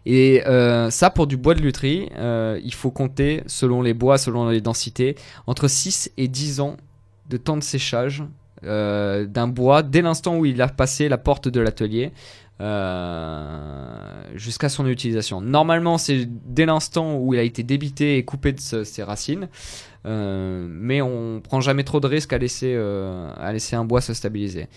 Et 0.06 0.42
euh, 0.46 0.90
ça, 0.90 1.10
pour 1.10 1.26
du 1.26 1.36
bois 1.36 1.54
de 1.54 1.60
lutherie, 1.60 2.08
euh, 2.16 2.58
il 2.64 2.74
faut 2.74 2.90
compter, 2.90 3.42
selon 3.46 3.82
les 3.82 3.94
bois, 3.94 4.18
selon 4.18 4.48
les 4.48 4.60
densités, 4.60 5.16
entre 5.46 5.68
6 5.68 6.12
et 6.16 6.28
10 6.28 6.60
ans 6.60 6.76
de 7.28 7.36
temps 7.36 7.56
de 7.56 7.62
séchage 7.62 8.24
euh, 8.64 9.26
d'un 9.26 9.48
bois 9.48 9.82
dès 9.82 10.02
l'instant 10.02 10.36
où 10.36 10.46
il 10.46 10.60
a 10.62 10.68
passé 10.68 11.08
la 11.08 11.18
porte 11.18 11.48
de 11.48 11.60
l'atelier 11.60 12.12
jusqu'à 14.34 14.68
son 14.68 14.86
utilisation. 14.86 15.40
Normalement, 15.40 15.96
c'est 15.96 16.28
dès 16.28 16.66
l'instant 16.66 17.16
où 17.16 17.32
il 17.32 17.40
a 17.40 17.42
été 17.42 17.62
débité 17.62 18.18
et 18.18 18.24
coupé 18.26 18.52
de 18.52 18.60
ses 18.60 19.02
racines, 19.02 19.48
mais 20.04 21.00
on 21.00 21.40
prend 21.40 21.62
jamais 21.62 21.84
trop 21.84 22.00
de 22.00 22.06
risques 22.06 22.34
à 22.34 22.38
laisser 22.38 22.76
un 22.76 23.84
bois 23.86 24.02
se 24.02 24.12
stabiliser. 24.12 24.68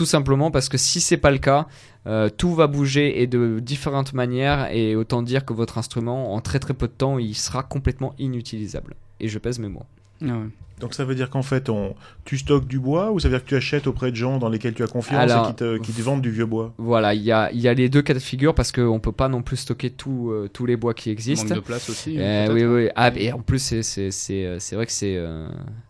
Tout 0.00 0.06
simplement 0.06 0.50
parce 0.50 0.70
que 0.70 0.78
si 0.78 0.98
c'est 0.98 1.18
pas 1.18 1.30
le 1.30 1.36
cas, 1.36 1.66
euh, 2.06 2.30
tout 2.34 2.54
va 2.54 2.68
bouger 2.68 3.20
et 3.20 3.26
de 3.26 3.58
différentes 3.60 4.14
manières 4.14 4.74
et 4.74 4.96
autant 4.96 5.20
dire 5.20 5.44
que 5.44 5.52
votre 5.52 5.76
instrument 5.76 6.32
en 6.32 6.40
très 6.40 6.58
très 6.58 6.72
peu 6.72 6.86
de 6.86 6.92
temps 6.92 7.18
il 7.18 7.34
sera 7.34 7.62
complètement 7.62 8.14
inutilisable. 8.18 8.94
Et 9.20 9.28
je 9.28 9.38
pèse 9.38 9.58
mes 9.58 9.68
mots. 9.68 9.84
Ah 10.22 10.28
ouais. 10.28 10.48
Donc 10.80 10.94
ça 10.94 11.04
veut 11.04 11.14
dire 11.14 11.28
qu'en 11.28 11.42
fait, 11.42 11.68
on... 11.68 11.94
tu 12.24 12.38
stockes 12.38 12.66
du 12.66 12.78
bois 12.78 13.10
ou 13.10 13.20
ça 13.20 13.28
veut 13.28 13.34
dire 13.34 13.44
que 13.44 13.48
tu 13.50 13.56
achètes 13.56 13.86
auprès 13.86 14.10
de 14.10 14.16
gens 14.16 14.38
dans 14.38 14.48
lesquels 14.48 14.72
tu 14.72 14.82
as 14.82 14.86
confiance 14.86 15.20
Alors, 15.20 15.44
et 15.44 15.50
qui 15.50 15.56
te, 15.56 15.76
qui 15.76 15.92
te 15.92 16.00
vendent 16.00 16.22
du 16.22 16.30
vieux 16.30 16.46
bois? 16.46 16.72
Voilà, 16.78 17.12
il 17.12 17.20
y 17.20 17.30
a, 17.30 17.52
il 17.52 17.60
y 17.60 17.68
a 17.68 17.74
les 17.74 17.90
deux 17.90 18.00
cas 18.00 18.14
de 18.14 18.18
figure 18.18 18.54
parce 18.54 18.72
qu'on 18.72 19.00
peut 19.00 19.12
pas 19.12 19.28
non 19.28 19.42
plus 19.42 19.58
stocker 19.58 19.90
tout, 19.90 20.30
euh, 20.30 20.48
tous 20.50 20.64
les 20.64 20.76
bois 20.76 20.94
qui 20.94 21.10
Manque 21.10 21.18
existent. 21.18 21.54
de 21.54 21.60
place 21.60 21.90
aussi. 21.90 22.16
Euh, 22.18 22.50
oui, 22.54 22.64
oui. 22.64 22.88
Ah, 22.96 23.10
et 23.14 23.30
en 23.32 23.40
plus, 23.40 23.58
c'est, 23.58 23.82
c'est, 23.82 24.10
c'est, 24.10 24.58
c'est 24.58 24.76
vrai 24.76 24.86
que 24.86 24.92
c'est, 24.92 25.16
euh, 25.18 25.50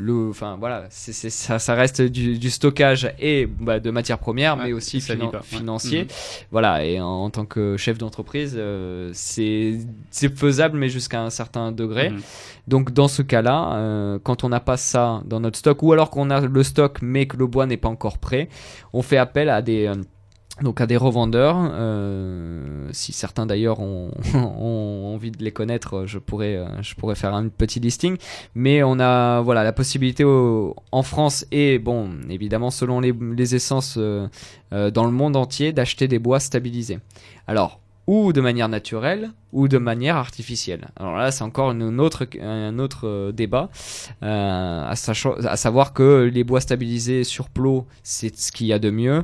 le, 0.00 0.30
enfin 0.30 0.56
voilà, 0.58 0.86
ça, 0.88 1.58
ça 1.58 1.74
reste 1.74 2.00
du, 2.00 2.38
du 2.38 2.50
stockage 2.50 3.12
et 3.18 3.46
bah, 3.46 3.78
de 3.78 3.90
matières 3.90 4.18
premières, 4.18 4.56
Ouais, 4.56 4.64
mais 4.64 4.72
aussi 4.72 5.00
ça 5.02 5.14
lie 5.14 5.20
finan- 5.20 5.30
pas, 5.30 5.38
ouais. 5.38 5.44
financier. 5.44 6.02
Mhm. 6.04 6.08
Voilà, 6.50 6.84
et 6.84 7.00
en, 7.00 7.06
en 7.06 7.30
tant 7.30 7.44
que 7.44 7.76
chef 7.76 7.98
d'entreprise, 7.98 8.54
euh, 8.56 9.10
c'est, 9.12 9.78
faisable, 10.34 10.78
mais 10.78 10.88
jusqu'à 10.88 11.20
un 11.20 11.30
certain 11.30 11.72
degré. 11.72 12.10
Mhm. 12.10 12.20
Donc 12.68 12.92
dans 12.92 13.08
ce 13.08 13.20
cas-là, 13.20 13.74
euh, 13.76 14.18
quand 14.22 14.44
on 14.44 14.48
n'a 14.48 14.60
pas 14.60 14.78
ça 14.78 15.22
dans 15.26 15.40
notre 15.40 15.58
stock, 15.58 15.82
ou 15.82 15.92
alors 15.92 16.08
qu'on 16.10 16.30
a 16.30 16.40
le 16.40 16.62
stock 16.62 16.98
mais 17.02 17.26
que 17.26 17.36
le 17.36 17.46
bois 17.46 17.66
n'est 17.66 17.76
pas 17.76 17.88
encore 17.90 18.16
prêt, 18.18 18.48
on 18.94 19.02
fait 19.02 19.18
appel 19.18 19.50
à 19.50 19.60
des 19.60 19.86
euh, 19.86 19.94
donc 20.62 20.80
à 20.80 20.86
des 20.86 20.96
revendeurs. 20.96 21.56
euh, 21.58 22.88
si 22.92 23.12
certains 23.12 23.46
d'ailleurs 23.46 23.80
ont, 23.80 24.12
envie 25.14 25.30
de 25.30 25.42
les 25.42 25.50
connaître, 25.50 26.06
je 26.06 26.18
pourrais 26.18 26.56
euh, 26.56 26.82
je 26.82 26.94
pourrais 26.94 27.14
faire 27.16 27.34
un 27.34 27.48
petit 27.48 27.80
listing. 27.80 28.16
Mais 28.54 28.82
on 28.82 29.00
a 29.00 29.40
voilà 29.40 29.64
la 29.64 29.72
possibilité 29.72 30.24
en 30.24 31.02
France 31.02 31.44
et 31.50 31.78
bon 31.78 32.10
évidemment 32.30 32.70
selon 32.70 33.00
les, 33.00 33.54
essences 33.54 33.96
euh, 33.98 34.28
dans 34.70 35.04
le 35.04 35.12
monde 35.12 35.36
entier 35.36 35.72
d'acheter 35.72 36.08
des 36.08 36.18
bois 36.18 36.40
stabilisés. 36.40 37.00
Alors 37.46 37.80
ou 38.06 38.32
de 38.32 38.40
manière 38.40 38.68
naturelle 38.68 39.30
ou 39.52 39.68
de 39.68 39.78
manière 39.78 40.16
artificielle. 40.16 40.88
Alors 40.96 41.16
là, 41.16 41.30
c'est 41.30 41.44
encore 41.44 41.70
une 41.70 42.00
autre, 42.00 42.26
un 42.42 42.78
autre 42.78 43.06
euh, 43.06 43.32
débat, 43.32 43.70
euh, 44.22 44.84
à, 44.88 44.96
savoir 45.56 45.92
que 45.92 46.28
les 46.32 46.42
bois 46.42 46.60
stabilisés 46.60 47.22
sur 47.22 47.48
plot, 47.48 47.86
c'est 48.02 48.36
ce 48.36 48.50
qu'il 48.50 48.66
y 48.66 48.72
a 48.72 48.80
de 48.80 48.90
mieux, 48.90 49.22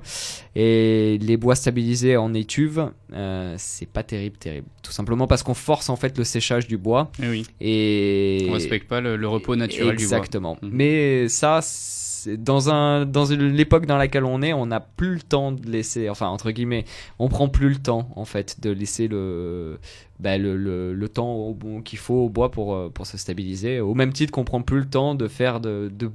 et 0.55 1.19
les 1.21 1.37
bois 1.37 1.57
stabilisés 1.57 2.17
en 2.17 2.33
étuve, 2.33 2.91
euh, 3.13 3.55
c'est 3.59 3.89
pas 3.89 4.05
terrible, 4.05 4.37
terrible. 4.37 4.69
Tout 4.83 4.93
simplement 4.93 5.27
parce 5.27 5.43
qu'on 5.43 5.55
force 5.55 5.91
en 5.91 5.97
fait 5.97 6.17
le 6.17 6.25
séchage 6.25 6.69
du 6.69 6.79
bois 6.79 7.11
Eh 7.23 7.29
oui. 7.29 7.47
et 7.61 8.47
On 8.49 8.53
respecte 8.53 8.89
pas 8.89 9.01
le, 9.01 9.17
le 9.17 9.29
repos 9.29 9.57
naturel 9.57 9.97
du 9.97 10.07
bois. 10.07 10.17
Exactement. 10.19 10.59
Mhm. 10.63 10.71
Mais 10.73 11.29
ça, 11.29 11.61
c'est- 11.61 12.10
dans 12.29 12.71
un 12.71 13.07
dans 13.07 13.25
l'époque 13.31 13.87
dans 13.87 13.97
laquelle 13.97 14.25
on 14.25 14.43
est, 14.43 14.53
on 14.53 14.67
n'a 14.67 14.81
plus 14.81 15.15
le 15.15 15.21
temps 15.21 15.53
de 15.53 15.71
laisser, 15.71 16.09
enfin 16.09 16.29
entre 16.29 16.51
guillemets, 16.51 16.85
on 17.19 17.29
prend 17.29 17.49
plus 17.49 17.69
le 17.69 17.77
temps 17.77 18.11
en 18.17 18.25
fait 18.25 18.61
de 18.61 18.71
laisser 18.71 19.09
le 19.09 19.79
bah, 20.19 20.39
le, 20.39 20.57
le, 20.57 20.95
le 20.95 21.09
temps 21.09 21.57
qu'il 21.85 21.99
faut 21.99 22.15
au 22.15 22.29
bois 22.29 22.51
pour 22.51 22.75
euh, 22.75 22.91
pour 22.93 23.07
se 23.07 23.17
stabiliser. 23.17 23.81
Au 23.81 23.95
même 23.95 24.13
titre 24.13 24.33
qu'on 24.33 24.45
prend 24.45 24.63
plus 24.63 24.81
le 24.81 24.89
temps 24.89 25.15
de 25.15 25.29
faire 25.29 25.61
de, 25.61 25.91
de 25.91 26.11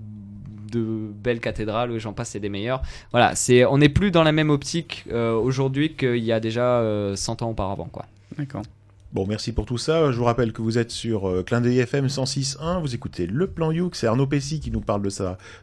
belles 0.78 1.40
cathédrales 1.40 1.92
où 1.92 2.00
j'en 2.00 2.14
passe 2.14 2.36
et 2.36 2.40
des 2.40 2.50
meilleurs. 2.50 2.82
Voilà, 3.12 3.36
c'est 3.36 3.66
on 3.66 3.78
n'est 3.78 3.90
plus 3.90 4.12
dans 4.12 4.24
la 4.24 4.32
même 4.32 4.50
optique 4.50 5.06
euh, 5.12 5.34
aujourd'hui 5.34 5.96
qu'il 5.96 6.24
y 6.24 6.32
a 6.32 6.40
déjà 6.40 6.80
euh, 6.80 7.16
100 7.16 7.42
ans 7.42 7.50
auparavant 7.52 7.90
quoi. 7.92 8.06
D'accord. 8.38 8.64
Bon, 9.16 9.26
merci 9.26 9.54
pour 9.54 9.66
tout 9.66 9.78
ça. 9.78 10.12
Je 10.12 10.18
vous 10.18 10.26
rappelle 10.26 10.52
que 10.52 10.62
vous 10.62 10.78
êtes 10.78 10.92
sur 10.92 11.30
euh, 11.30 11.42
Clin 11.42 11.62
d'œil 11.62 11.80
FM 11.80 12.08
106.1. 12.08 12.82
Vous 12.82 12.96
écoutez 12.96 13.28
Le 13.28 13.48
Plan 13.48 13.72
Youk. 13.72 13.96
C'est 13.96 14.08
Arnaud 14.08 14.28
Pessy 14.28 14.60
qui 14.60 14.72
nous 14.72 14.82
parle 14.82 15.02
de, 15.02 15.10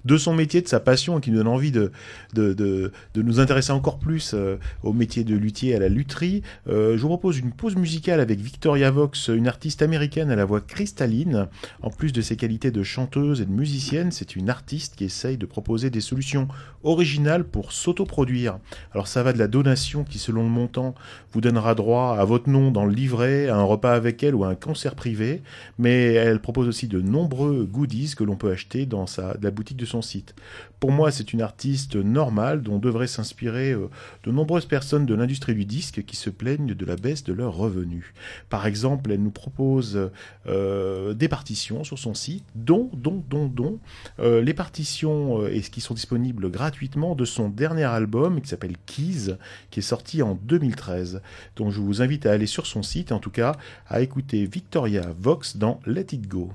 de 0.07 0.17
son 0.17 0.33
métier, 0.33 0.63
de 0.63 0.69
sa 0.69 0.81
passion 0.81 1.19
et 1.19 1.21
qui 1.21 1.31
nous 1.31 1.37
donne 1.37 1.49
envie 1.49 1.71
de, 1.71 1.93
de, 2.33 2.55
de, 2.55 2.93
de 3.13 3.21
nous 3.21 3.41
intéresser 3.41 3.73
encore 3.73 3.99
plus 3.99 4.33
euh, 4.33 4.57
au 4.83 4.95
métier 4.95 5.23
de 5.23 5.37
luthier, 5.37 5.75
à 5.75 5.79
la 5.81 5.91
lutherie. 5.91 6.41
Euh, 6.67 6.97
je 6.97 7.03
vous 7.03 7.09
propose 7.09 7.41
une 7.41 7.53
pause 7.53 7.77
musicale 7.77 8.21
avec 8.21 8.41
Victoria 8.41 8.91
Vox, 8.91 9.29
une 9.29 9.49
artiste 9.49 9.83
américaine 9.83 10.31
à 10.31 10.35
la 10.35 10.47
voix 10.47 10.63
cristalline. 10.63 11.47
En 11.83 11.91
plus 11.91 12.15
de 12.15 12.23
ses 12.23 12.37
qualités 12.37 12.71
de 12.71 12.83
chanteuse 12.83 13.43
et 13.43 13.45
de 13.45 13.53
musicienne, 13.53 14.13
c'est 14.13 14.35
une 14.35 14.49
artiste 14.49 14.97
qui 14.97 15.05
essaye 15.05 15.37
de 15.37 15.45
proposer 15.45 15.91
des 15.91 16.01
solutions 16.01 16.49
originales 16.85 17.45
pour 17.45 17.73
s'autoproduire. 17.73 18.59
Alors 18.93 19.09
ça 19.09 19.23
va 19.23 19.35
de 19.35 19.39
la 19.39 19.47
donation 19.47 20.05
qui, 20.05 20.19
selon 20.19 20.43
le 20.43 20.49
montant, 20.49 20.95
vous 21.33 21.43
donnera 21.43 21.75
droit 21.75 22.17
à 22.19 22.25
votre 22.25 22.49
nom 22.49 22.71
dans 22.71 22.87
le 22.87 22.95
livret, 22.95 23.42
un 23.49 23.63
repas 23.63 23.93
avec 23.93 24.23
elle 24.23 24.35
ou 24.35 24.45
un 24.45 24.55
concert 24.55 24.95
privé, 24.95 25.43
mais 25.79 26.15
elle 26.15 26.41
propose 26.41 26.69
aussi 26.69 26.89
de 26.89 27.01
nombreux 27.01 27.65
goodies 27.65 28.15
que 28.17 28.25
l'on 28.25 28.37
peut 28.37 28.51
acheter 28.51 28.87
dans 28.87 29.07
sa, 29.07 29.37
la 29.41 29.51
boutique 29.51 29.77
de 29.77 29.87
son 29.87 30.03
site. 30.03 30.35
Pour 30.83 30.91
moi, 30.91 31.13
c'est 31.13 31.33
une 31.33 31.43
artiste 31.43 31.95
normale 31.95 32.61
dont 32.61 32.81
devraient 32.81 33.07
s'inspirer 33.07 33.71
euh, 33.71 33.89
de 34.25 34.33
nombreuses 34.33 34.67
personnes 34.67 35.07
de 35.07 35.15
l'industrie 35.15 35.55
du 35.55 35.65
disque 35.65 36.05
qui 36.05 36.17
se 36.17 36.29
plaignent 36.29 36.75
de 36.75 36.85
la 36.85 36.97
baisse 36.97 37.23
de 37.23 37.33
leurs 37.33 37.55
revenus. 37.55 38.13
Par 38.49 38.67
exemple, 38.67 39.13
elle 39.13 39.23
nous 39.23 39.31
propose 39.31 40.11
euh, 40.49 41.15
des 41.15 41.29
partitions 41.29 41.85
sur 41.85 42.01
son 42.01 42.15
site, 42.15 42.43
dont, 42.57 42.91
dont, 42.95 43.23
dont, 43.31 43.79
euh, 44.19 44.43
les 44.43 44.55
partitions 44.55 45.43
euh, 45.43 45.55
et 45.55 45.61
qui 45.61 45.81
sont 45.81 45.95
disponibles 45.95 46.51
gratuitement 46.51 47.15
de 47.15 47.27
son 47.27 47.49
dernier 47.49 47.85
album 47.85 48.41
qui 48.41 48.49
s'appelle 48.49 48.75
Keys, 48.85 49.37
qui 49.71 49.79
est 49.79 49.83
sorti 49.83 50.21
en 50.21 50.35
2013. 50.35 51.23
Donc 51.55 51.71
je 51.71 51.81
vous 51.81 52.03
invite 52.03 52.27
à 52.27 52.33
aller 52.33 52.49
sur 52.49 52.67
son 52.67 52.83
site, 52.83 53.13
en 53.13 53.21
tout 53.21 53.31
cas 53.31 53.55
à 53.87 54.01
écouter 54.01 54.47
Victoria 54.47 55.15
Vox 55.17 55.57
dans 55.57 55.79
Let 55.87 56.07
It 56.11 56.27
Go. 56.27 56.51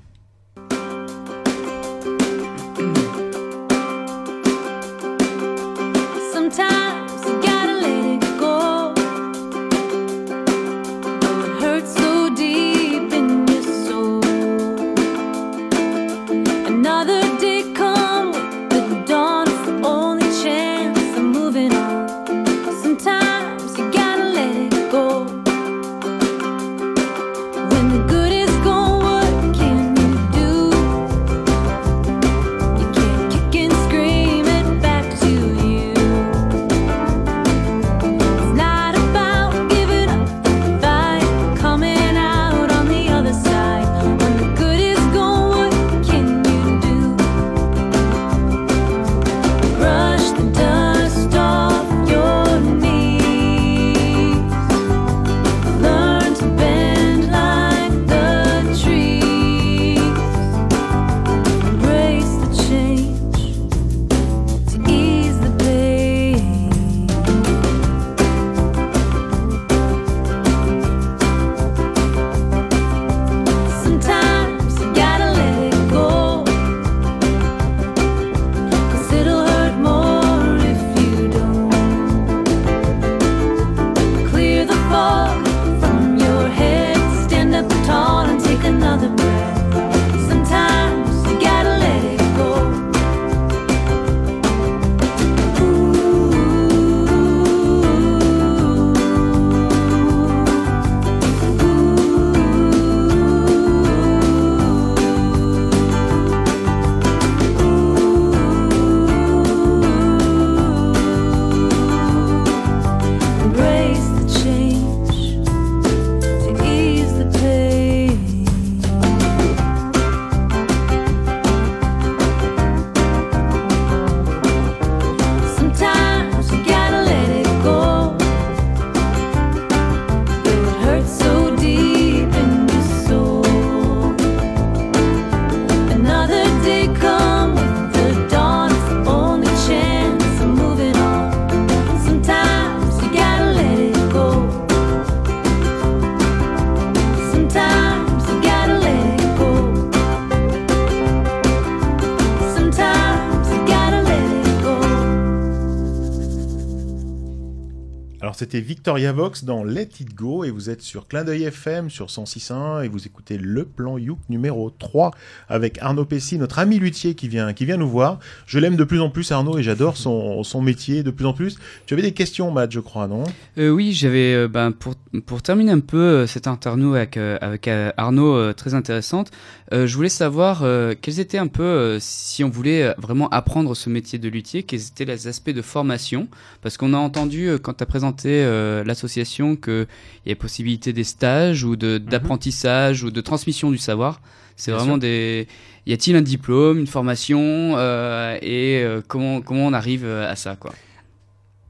C'était 158.38 158.60
Victoria 158.60 159.12
Vox 159.12 159.42
dans 159.42 159.64
Let 159.64 159.88
It 159.98 160.14
Go 160.14 160.44
et 160.44 160.52
vous 160.52 160.70
êtes 160.70 160.80
sur 160.80 161.08
Clin 161.08 161.24
d'œil 161.24 161.42
FM 161.42 161.90
sur 161.90 162.06
106.1 162.06 162.84
et 162.84 162.88
vous 162.88 163.04
écoutez 163.04 163.36
le 163.36 163.64
plan 163.64 163.98
Youk 163.98 164.20
numéro 164.28 164.70
3 164.70 165.10
avec 165.48 165.76
Arnaud 165.82 166.04
Pessy, 166.04 166.38
notre 166.38 166.60
ami 166.60 166.78
luthier 166.78 167.16
qui 167.16 167.26
vient, 167.26 167.52
qui 167.52 167.64
vient 167.64 167.78
nous 167.78 167.88
voir. 167.88 168.20
Je 168.46 168.60
l'aime 168.60 168.76
de 168.76 168.84
plus 168.84 169.00
en 169.00 169.10
plus 169.10 169.32
Arnaud 169.32 169.58
et 169.58 169.64
j'adore 169.64 169.96
son, 169.96 170.44
son 170.44 170.62
métier 170.62 171.02
de 171.02 171.10
plus 171.10 171.26
en 171.26 171.32
plus. 171.32 171.58
Tu 171.86 171.94
avais 171.94 172.02
des 172.04 172.12
questions 172.12 172.52
Matt 172.52 172.70
je 172.70 172.78
crois 172.78 173.08
non? 173.08 173.24
Euh, 173.58 173.70
oui, 173.70 173.92
j'avais 173.92 174.34
euh, 174.34 174.46
ben, 174.46 174.70
pour, 174.70 174.94
pour 175.26 175.42
terminer 175.42 175.72
un 175.72 175.80
peu 175.80 175.98
euh, 175.98 176.26
cette 176.28 176.46
interview 176.46 176.94
avec, 176.94 177.16
euh, 177.16 177.38
avec 177.40 177.68
Arnaud 177.96 178.52
très 178.52 178.74
intéressante, 178.74 179.32
euh, 179.72 179.86
je 179.86 179.94
voulais 179.96 180.08
savoir 180.08 180.62
euh, 180.62 180.94
quels 181.00 181.20
étaient 181.20 181.38
un 181.38 181.46
peu, 181.46 181.62
euh, 181.62 181.98
si 182.00 182.42
on 182.42 182.48
voulait 182.48 182.82
euh, 182.84 182.94
vraiment 182.98 183.28
apprendre 183.28 183.74
ce 183.74 183.90
métier 183.90 184.18
de 184.18 184.28
luthier, 184.28 184.62
quels 184.62 184.86
étaient 184.86 185.04
les 185.04 185.28
aspects 185.28 185.50
de 185.50 185.62
formation, 185.62 186.28
parce 186.62 186.76
qu'on 186.76 186.94
a 186.94 186.98
entendu 186.98 187.48
euh, 187.48 187.58
quand 187.58 187.74
tu 187.74 187.82
as 187.82 187.86
présenté 187.86 188.28
euh, 188.30 188.82
l'association 188.84 189.56
qu'il 189.56 189.86
y 190.26 190.30
avait 190.30 190.34
possibilité 190.36 190.92
des 190.92 191.04
stages 191.04 191.64
ou 191.64 191.76
de- 191.76 191.98
d'apprentissage 191.98 193.02
ou 193.02 193.10
de 193.10 193.20
transmission 193.20 193.70
du 193.70 193.78
savoir. 193.78 194.20
C'est 194.56 194.72
vraiment 194.72 194.92
sûr. 194.94 194.98
des... 194.98 195.46
Y 195.86 195.92
a-t-il 195.92 196.16
un 196.16 196.22
diplôme, 196.22 196.78
une 196.78 196.86
formation 196.86 197.74
euh, 197.76 198.36
et 198.42 198.82
euh, 198.82 199.00
comment, 199.06 199.40
comment 199.40 199.66
on 199.66 199.72
arrive 199.72 200.04
à 200.06 200.34
ça 200.36 200.56
quoi? 200.56 200.72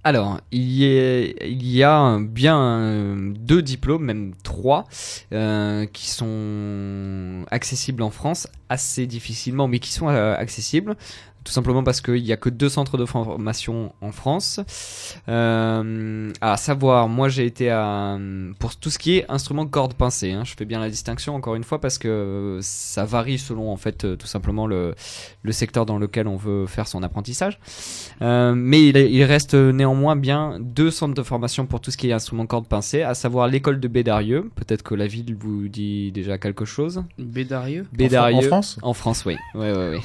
Alors, 0.08 0.40
il 0.52 0.80
y 0.80 1.82
a, 1.82 2.18
bien 2.18 3.14
deux 3.38 3.60
diplômes, 3.60 4.06
même 4.06 4.32
trois, 4.42 4.86
euh, 5.34 5.84
qui 5.84 6.08
sont 6.08 7.44
accessibles 7.50 8.02
en 8.02 8.08
France 8.08 8.48
assez 8.70 9.06
difficilement, 9.06 9.68
mais 9.68 9.80
qui 9.80 9.92
sont 9.92 10.08
euh, 10.08 10.34
accessibles. 10.34 10.96
Tout 11.48 11.54
simplement 11.54 11.82
parce 11.82 12.02
qu'il 12.02 12.22
n'y 12.22 12.30
a 12.30 12.36
que 12.36 12.50
deux 12.50 12.68
centres 12.68 12.98
de 12.98 13.06
formation 13.06 13.94
en 14.02 14.12
France. 14.12 14.60
Euh, 15.30 16.30
à 16.42 16.58
savoir, 16.58 17.08
moi 17.08 17.30
j'ai 17.30 17.46
été 17.46 17.70
à, 17.70 18.18
pour 18.58 18.76
tout 18.76 18.90
ce 18.90 18.98
qui 18.98 19.16
est 19.16 19.24
instrument 19.30 19.66
corde 19.66 19.94
pincée. 19.94 20.32
hein, 20.32 20.42
je 20.44 20.52
fais 20.54 20.66
bien 20.66 20.78
la 20.78 20.90
distinction 20.90 21.34
encore 21.34 21.54
une 21.54 21.64
fois 21.64 21.80
parce 21.80 21.96
que 21.96 22.58
ça 22.60 23.06
varie 23.06 23.38
selon 23.38 23.72
en 23.72 23.78
fait 23.78 24.04
euh, 24.04 24.14
tout 24.16 24.26
simplement 24.26 24.66
le, 24.66 24.94
le 25.42 25.52
secteur 25.52 25.86
dans 25.86 25.96
lequel 25.98 26.28
on 26.28 26.36
veut 26.36 26.66
faire 26.66 26.86
son 26.86 27.02
apprentissage. 27.02 27.58
Euh, 28.20 28.52
mais 28.54 28.86
il, 28.86 28.98
il 28.98 29.24
reste 29.24 29.54
néanmoins 29.54 30.16
bien 30.16 30.58
deux 30.60 30.90
centres 30.90 31.14
de 31.14 31.22
formation 31.22 31.64
pour 31.64 31.80
tout 31.80 31.90
ce 31.90 31.96
qui 31.96 32.10
est 32.10 32.12
instrument 32.12 32.44
corde 32.44 32.66
pincée, 32.68 33.00
à 33.00 33.14
savoir 33.14 33.48
l'école 33.48 33.80
de 33.80 33.88
Bédarieux. 33.88 34.50
Peut-être 34.54 34.82
que 34.82 34.94
la 34.94 35.06
ville 35.06 35.34
vous 35.34 35.68
dit 35.68 36.12
déjà 36.12 36.36
quelque 36.36 36.66
chose. 36.66 37.04
Bédarieux? 37.18 37.86
Bédarieux. 37.94 38.36
En 38.36 38.42
France? 38.42 38.78
En 38.82 38.92
France, 38.92 39.24
oui. 39.24 39.36
Ouais, 39.54 39.72
ouais, 39.72 39.88
ouais. 39.88 40.00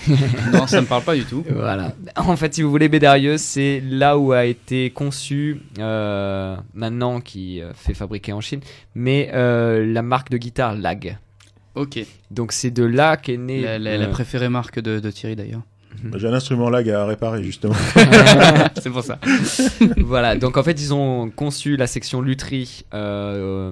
Non, 0.53 0.67
ça 0.67 0.79
me 0.79 0.87
parle 0.87 1.03
pas 1.03 1.15
du 1.15 1.25
tout. 1.25 1.32
Voilà. 1.49 1.93
En 2.15 2.35
fait, 2.35 2.53
si 2.53 2.61
vous 2.61 2.69
voulez, 2.69 2.89
Bédarieux, 2.89 3.37
c'est 3.37 3.81
là 3.87 4.17
où 4.17 4.31
a 4.33 4.45
été 4.45 4.89
conçu, 4.91 5.61
euh, 5.79 6.55
maintenant 6.73 7.21
qui 7.21 7.61
euh, 7.61 7.73
fait 7.73 7.93
fabriquer 7.93 8.33
en 8.33 8.41
Chine, 8.41 8.59
mais 8.95 9.31
euh, 9.33 9.85
la 9.85 10.01
marque 10.01 10.29
de 10.29 10.37
guitare 10.37 10.75
Lag. 10.75 11.17
Ok. 11.75 11.99
Donc 12.29 12.51
c'est 12.51 12.69
de 12.71 12.83
là 12.83 13.17
qu'est 13.17 13.37
né. 13.37 13.61
La, 13.61 13.79
la- 13.79 13.97
la 13.97 14.07
préférée 14.07 14.49
marque 14.49 14.79
de, 14.79 14.99
de 14.99 15.09
Thierry 15.11 15.35
d'ailleurs. 15.35 15.61
Bah, 16.03 16.17
J'ai 16.19 16.27
un 16.27 16.33
instrument 16.33 16.69
lag 16.69 16.89
à 16.89 17.05
réparer 17.05 17.43
justement. 17.43 17.73
C'est 18.81 18.89
pour 18.89 19.03
ça. 19.03 19.19
voilà, 19.97 20.35
donc 20.35 20.57
en 20.57 20.63
fait 20.63 20.81
ils 20.81 20.93
ont 20.93 21.29
conçu 21.29 21.77
la 21.77 21.87
section 21.87 22.21
lutherie 22.21 22.85
euh, 22.93 23.71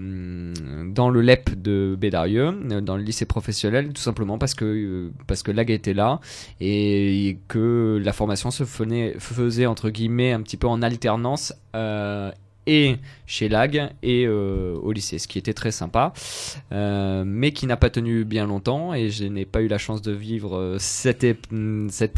dans 0.87 1.09
le 1.09 1.21
LEP 1.21 1.61
de 1.61 1.95
Bédarieux, 1.99 2.53
euh, 2.71 2.81
dans 2.81 2.95
le 2.97 3.03
lycée 3.03 3.25
professionnel, 3.25 3.91
tout 3.93 4.01
simplement 4.01 4.37
parce 4.37 4.53
que, 4.53 4.65
euh, 4.65 5.11
parce 5.27 5.43
que 5.43 5.51
Lag 5.51 5.69
était 5.71 5.93
là 5.93 6.19
et 6.59 7.37
que 7.47 8.01
la 8.03 8.13
formation 8.13 8.51
se 8.51 8.63
faisait, 8.63 9.15
faisait 9.19 9.65
entre 9.65 9.89
guillemets 9.89 10.31
un 10.31 10.41
petit 10.41 10.57
peu 10.57 10.67
en 10.67 10.81
alternance. 10.81 11.53
euh, 11.75 12.31
et 12.67 12.97
chez 13.25 13.49
Lag 13.49 13.89
et 14.03 14.25
euh, 14.27 14.75
au 14.81 14.91
lycée, 14.91 15.17
ce 15.17 15.27
qui 15.27 15.37
était 15.37 15.53
très 15.53 15.71
sympa, 15.71 16.13
euh, 16.71 17.23
mais 17.25 17.53
qui 17.53 17.65
n'a 17.65 17.77
pas 17.77 17.89
tenu 17.89 18.25
bien 18.25 18.45
longtemps 18.45 18.93
et 18.93 19.09
je 19.09 19.23
n'ai 19.23 19.45
pas 19.45 19.61
eu 19.61 19.67
la 19.67 19.77
chance 19.77 20.01
de 20.01 20.11
vivre 20.11 20.57
euh, 20.57 20.77
cette, 20.79 21.23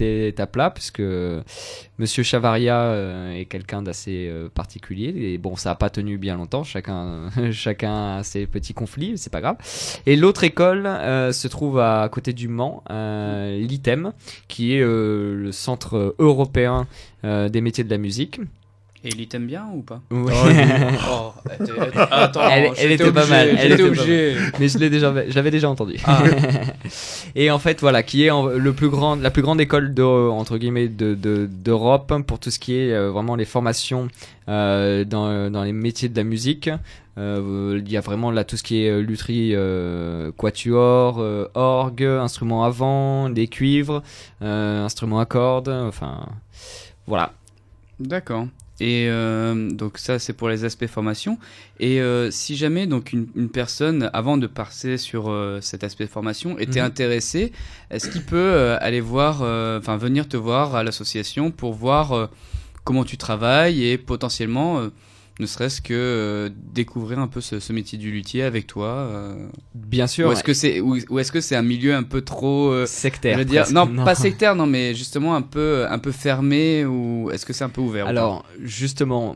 étape-là 0.01 0.71
puisque 0.71 1.03
Monsieur 1.99 2.23
Chavaria 2.23 2.95
est 3.35 3.45
quelqu'un 3.45 3.81
d'assez 3.83 4.31
particulier 4.53 5.13
et 5.15 5.37
bon 5.37 5.55
ça 5.55 5.71
a 5.71 5.75
pas 5.75 5.89
tenu 5.89 6.17
bien 6.17 6.35
longtemps 6.35 6.63
chacun 6.63 7.29
chacun 7.51 8.17
a 8.17 8.23
ses 8.23 8.47
petits 8.47 8.73
conflits 8.73 9.17
c'est 9.17 9.31
pas 9.31 9.41
grave. 9.41 9.57
Et 10.05 10.15
l'autre 10.15 10.43
école 10.43 10.83
se 10.85 11.47
trouve 11.47 11.79
à 11.79 12.07
côté 12.09 12.33
du 12.33 12.47
Mans 12.47 12.83
l'ITEM 12.89 14.13
qui 14.47 14.73
est 14.73 14.81
le 14.81 15.51
centre 15.51 16.15
européen 16.19 16.87
des 17.23 17.61
métiers 17.61 17.83
de 17.83 17.89
la 17.89 17.97
musique 17.97 18.39
Et 19.05 19.09
il 19.09 19.27
t'aime 19.27 19.47
bien 19.47 19.65
ou 19.73 19.81
pas 19.81 19.99
Ouais. 20.11 20.33
Oh, 21.11 21.33
elle 21.59 21.65
était- 21.65 21.97
attends, 22.09 22.41
Elle- 22.49 22.91
était 22.93 23.11
pas 23.11 23.25
mal, 23.25 23.49
elle 23.59 23.73
était 23.73 24.31
mais 24.59 24.67
je 24.69 24.77
l'ai 24.77 24.89
déjà 24.89 25.13
j'avais 25.27 25.51
déjà 25.51 25.69
entendu 25.69 25.95
Ah. 26.05 26.23
et 27.35 27.51
en 27.51 27.59
fait 27.59 27.81
voilà 27.81 28.01
qui 28.03 28.23
est 28.23 28.29
en- 28.29 28.45
le 28.45 28.73
plus 28.73 28.89
grand 28.89 29.15
la 29.17 29.29
plus 29.29 29.41
grande 29.41 29.59
école 29.59 29.93
de, 29.93 30.03
entre 30.03 30.57
guillemets 30.57 30.87
de 30.87 31.15
de- 31.15 31.47
d'Europe 31.51 32.13
pour 32.25 32.39
tout 32.39 32.49
ce 32.49 32.59
qui 32.59 32.75
est 32.77 32.93
euh, 32.93 33.11
vraiment 33.11 33.35
les 33.35 33.45
formations 33.45 34.07
euh, 34.47 35.03
dans 35.03 35.49
dans 35.51 35.63
les 35.63 35.73
métiers 35.73 36.09
de 36.09 36.15
la 36.17 36.23
musique 36.23 36.69
Euh, 37.19 37.79
il 37.85 37.91
y 37.91 37.95
a 37.97 38.01
vraiment 38.01 38.31
là 38.31 38.43
tout 38.43 38.57
ce 38.57 38.63
qui 38.63 38.83
est 38.83 38.89
euh, 38.89 38.99
lutherie 39.01 39.51
euh, 39.53 40.31
quatuor 40.35 41.17
euh, 41.19 41.45
orgue 41.53 42.01
instruments 42.03 42.63
avant 42.63 43.29
des 43.29 43.47
cuivres 43.47 44.01
euh, 44.41 44.83
instruments 44.85 45.19
à 45.19 45.25
cordes 45.27 45.69
enfin 45.69 46.25
voilà 47.05 47.33
D'accord. 47.99 48.47
Et 48.79 49.07
euh, 49.07 49.69
donc 49.69 49.97
ça 49.99 50.17
c'est 50.17 50.33
pour 50.33 50.49
les 50.49 50.65
aspects 50.65 50.87
formation. 50.87 51.37
Et 51.79 52.01
euh, 52.01 52.31
si 52.31 52.55
jamais 52.55 52.87
donc 52.87 53.13
une, 53.13 53.27
une 53.35 53.49
personne 53.49 54.09
avant 54.13 54.35
de 54.37 54.47
passer 54.47 54.97
sur 54.97 55.29
euh, 55.29 55.59
cet 55.61 55.83
aspect 55.83 56.07
formation 56.07 56.57
était 56.57 56.79
Mhm. 56.79 56.87
intéressée, 56.87 57.51
est-ce 57.91 58.09
qu'il 58.09 58.23
peut 58.23 58.35
euh, 58.37 58.77
aller 58.81 58.99
voir, 59.01 59.41
euh, 59.43 59.77
enfin 59.79 59.97
venir 59.97 60.27
te 60.27 60.37
voir 60.37 60.75
à 60.75 60.83
l'association 60.83 61.51
pour 61.51 61.73
voir 61.73 62.13
euh, 62.13 62.27
comment 62.83 63.03
tu 63.05 63.15
travailles 63.17 63.85
et 63.85 63.97
potentiellement 63.97 64.79
euh, 64.79 64.89
ne 65.39 65.45
serait-ce 65.45 65.81
que 65.81 65.93
euh, 65.93 66.49
découvrir 66.53 67.19
un 67.19 67.27
peu 67.27 67.41
ce, 67.41 67.59
ce 67.59 67.73
métier 67.73 67.97
du 67.97 68.11
luthier 68.11 68.43
avec 68.43 68.67
toi 68.67 68.87
euh, 68.87 69.47
bien 69.73 70.05
sûr 70.05 70.29
Ou 70.29 70.31
est-ce 70.33 70.43
que 70.43 70.53
c'est 70.53 70.79
ou, 70.79 70.97
ou 71.09 71.19
est-ce 71.19 71.31
que 71.31 71.41
c'est 71.41 71.55
un 71.55 71.63
milieu 71.63 71.95
un 71.95 72.03
peu 72.03 72.21
trop 72.21 72.69
euh, 72.69 72.85
sectaire 72.85 73.33
je 73.33 73.39
veux 73.39 73.45
dire, 73.45 73.63
presque. 73.63 73.73
non, 73.73 73.87
pas 74.05 74.15
sectaire, 74.15 74.55
non, 74.55 74.67
mais 74.67 74.93
justement 74.93 75.35
un 75.35 75.41
peu, 75.41 75.85
un 75.89 75.99
peu 75.99 76.11
fermé 76.11 76.85
ou 76.85 77.31
est-ce 77.31 77.45
que 77.45 77.53
c'est 77.53 77.63
un 77.63 77.69
peu 77.69 77.81
ouvert 77.81 78.07
Alors, 78.07 78.45
justement, 78.61 79.35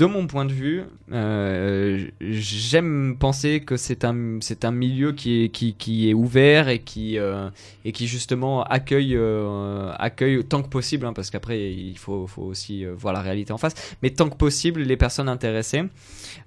de 0.00 0.06
mon 0.06 0.26
point 0.26 0.46
de 0.46 0.52
vue, 0.52 0.84
euh, 1.12 2.06
j'aime 2.22 3.16
penser 3.18 3.60
que 3.60 3.76
c'est 3.76 4.02
un, 4.06 4.38
c'est 4.40 4.64
un 4.64 4.70
milieu 4.70 5.12
qui 5.12 5.44
est, 5.44 5.48
qui, 5.50 6.08
est 6.08 6.14
ouvert 6.14 6.70
et 6.70 6.78
qui, 6.78 7.18
euh, 7.18 7.50
et 7.84 7.92
qui 7.92 8.06
justement 8.06 8.62
accueille, 8.62 9.14
euh, 9.14 9.92
accueille 9.98 10.42
tant 10.44 10.62
que 10.62 10.68
possible, 10.68 11.04
hein, 11.04 11.12
parce 11.12 11.28
qu'après 11.28 11.72
il 11.72 11.98
faut, 11.98 12.26
faut 12.26 12.42
aussi 12.42 12.86
euh, 12.86 12.94
voir 12.96 13.12
la 13.12 13.20
réalité 13.20 13.52
en 13.52 13.58
face, 13.58 13.74
mais 14.02 14.08
tant 14.08 14.30
que 14.30 14.36
possible 14.36 14.80
les 14.80 14.96
personnes 14.96 15.28
intéressées. 15.28 15.84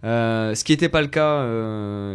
Ce 0.03 0.63
qui 0.63 0.71
n'était 0.71 0.89
pas 0.89 1.01
le 1.01 1.07
cas 1.07 1.45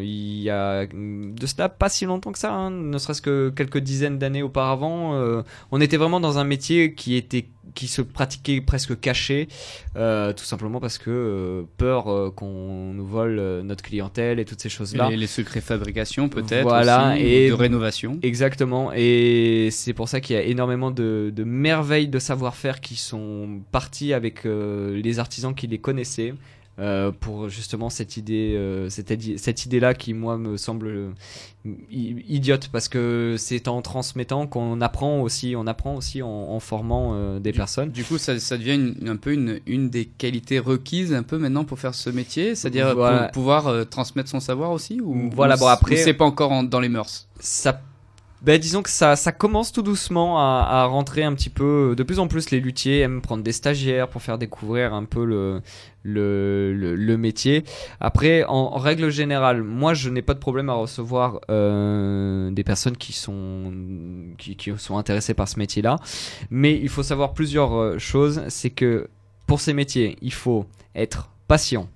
il 0.00 0.42
y 0.42 0.50
a 0.50 0.86
de 0.86 1.46
cela 1.46 1.68
pas 1.68 1.88
si 1.88 2.04
longtemps 2.04 2.32
que 2.32 2.38
ça, 2.38 2.52
hein, 2.52 2.70
ne 2.70 2.98
serait-ce 2.98 3.22
que 3.22 3.50
quelques 3.54 3.78
dizaines 3.78 4.18
d'années 4.18 4.42
auparavant. 4.42 5.44
on 5.70 5.80
était 5.80 5.96
vraiment 5.98 6.18
dans 6.18 6.38
un 6.38 6.44
métier 6.44 6.94
qui 6.94 7.14
était 7.14 7.46
qui 7.74 7.86
se 7.86 8.02
pratiquait 8.02 8.60
presque 8.60 8.98
caché, 8.98 9.48
tout 9.94 10.44
simplement 10.44 10.80
parce 10.80 10.98
que 10.98 11.27
euh, 11.28 11.62
peur 11.76 12.08
euh, 12.08 12.30
qu'on 12.30 12.92
nous 12.94 13.06
vole 13.06 13.38
euh, 13.38 13.62
notre 13.62 13.84
clientèle 13.84 14.38
et 14.40 14.44
toutes 14.44 14.60
ces 14.60 14.68
choses-là. 14.68 15.08
les, 15.10 15.16
les 15.16 15.26
secrets 15.26 15.60
de 15.60 15.64
fabrication 15.64 16.28
peut-être 16.28 16.62
Voilà, 16.62 17.12
aussi, 17.14 17.22
et- 17.24 17.48
de 17.48 17.54
rénovation. 17.54 18.18
Exactement, 18.22 18.90
et 18.94 19.68
c'est 19.70 19.92
pour 19.92 20.08
ça 20.08 20.20
qu'il 20.20 20.34
y 20.36 20.38
a 20.38 20.42
énormément 20.42 20.90
de, 20.90 21.32
de 21.34 21.44
merveilles 21.44 22.08
de 22.08 22.18
savoir-faire 22.18 22.80
qui 22.80 22.96
sont 22.96 23.60
parties 23.72 24.12
avec 24.12 24.44
les 24.44 25.18
artisans 25.18 25.54
qui 25.54 25.66
les 25.66 25.78
connaissaient. 25.78 26.34
Euh, 26.78 27.10
pour 27.10 27.48
justement 27.48 27.90
cette 27.90 28.16
idée, 28.16 28.54
euh, 28.56 28.88
cette, 28.88 29.12
cette 29.38 29.66
idée-là 29.66 29.94
qui 29.94 30.14
moi 30.14 30.38
me 30.38 30.56
semble 30.56 31.12
idiote 31.90 32.68
parce 32.72 32.88
que 32.88 33.34
c'est 33.38 33.68
en 33.68 33.82
transmettant 33.82 34.46
qu'on 34.46 34.80
apprend 34.80 35.20
aussi, 35.20 35.54
on 35.56 35.66
apprend 35.66 35.96
aussi 35.96 36.22
en, 36.22 36.28
en 36.28 36.60
formant 36.60 37.12
euh, 37.14 37.40
des 37.40 37.52
personnes. 37.52 37.90
Du 37.90 38.04
coup, 38.04 38.18
ça, 38.18 38.38
ça 38.38 38.56
devient 38.56 38.74
une- 38.74 39.08
un 39.08 39.16
peu 39.16 39.32
une, 39.32 39.60
une 39.66 39.90
des 39.90 40.04
qualités 40.06 40.58
requises 40.58 41.12
un 41.12 41.22
peu 41.22 41.38
maintenant 41.38 41.64
pour 41.64 41.78
faire 41.78 41.94
ce 41.94 42.10
métier, 42.10 42.54
c'est-à-dire 42.54 42.94
Voilà. 42.94 43.28
pouvoir 43.28 43.88
transmettre 43.88 44.28
son 44.30 44.40
savoir 44.40 44.70
aussi 44.70 45.00
ou 45.00 45.30
Voilà, 45.34 45.56
ou 45.56 45.58
bon, 45.60 45.66
après- 45.66 45.96
c'est 45.96 46.14
pas 46.14 46.24
encore 46.24 46.52
en- 46.52 46.62
dans 46.62 46.80
les 46.80 46.88
mœurs? 46.88 47.26
ça 47.40 47.80
ben, 48.42 48.58
disons 48.58 48.82
que 48.82 48.90
ça, 48.90 49.16
ça 49.16 49.32
commence 49.32 49.72
tout 49.72 49.82
doucement 49.82 50.38
à, 50.38 50.84
rentrer 50.86 51.24
un 51.24 51.34
petit 51.34 51.50
peu. 51.50 51.94
De 51.96 52.02
plus 52.02 52.18
en 52.18 52.28
plus, 52.28 52.50
les 52.50 52.60
luthiers 52.60 53.00
aiment 53.00 53.20
prendre 53.20 53.42
des 53.42 53.52
stagiaires 53.52 54.08
pour 54.08 54.22
faire 54.22 54.38
découvrir 54.38 54.94
un 54.94 55.04
peu 55.04 55.24
le, 55.24 55.60
le, 56.04 56.72
le, 56.72 57.16
métier. 57.16 57.64
Après, 58.00 58.44
en, 58.44 58.70
règle 58.78 59.10
générale, 59.10 59.62
moi, 59.62 59.94
je 59.94 60.08
n'ai 60.08 60.22
pas 60.22 60.34
de 60.34 60.38
problème 60.38 60.68
à 60.70 60.74
recevoir 60.74 61.40
euh, 61.50 62.50
des 62.50 62.64
personnes 62.64 62.96
qui 62.96 63.12
sont, 63.12 63.72
qui, 64.38 64.56
qui 64.56 64.72
sont 64.78 64.98
intéressées 64.98 65.34
par 65.34 65.48
ce 65.48 65.58
métier-là. 65.58 65.96
Mais 66.50 66.78
il 66.78 66.88
faut 66.88 67.02
savoir 67.02 67.32
plusieurs 67.32 67.74
euh, 67.74 67.98
choses. 67.98 68.42
C'est 68.48 68.70
que 68.70 69.08
pour 69.46 69.60
ces 69.60 69.72
métiers, 69.72 70.16
il 70.22 70.32
faut 70.32 70.66
être 70.94 71.30
patient. 71.48 71.88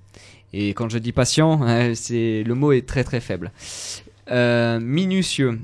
Et 0.52 0.70
quand 0.70 0.89
je 0.89 0.98
dis 0.98 1.12
patient, 1.12 1.60
le 1.66 2.52
mot 2.52 2.73
est 2.73 2.86
très 2.86 3.05
très 3.05 3.20
faible. 3.20 3.52
Euh, 4.31 4.81
minutieux. 4.81 5.60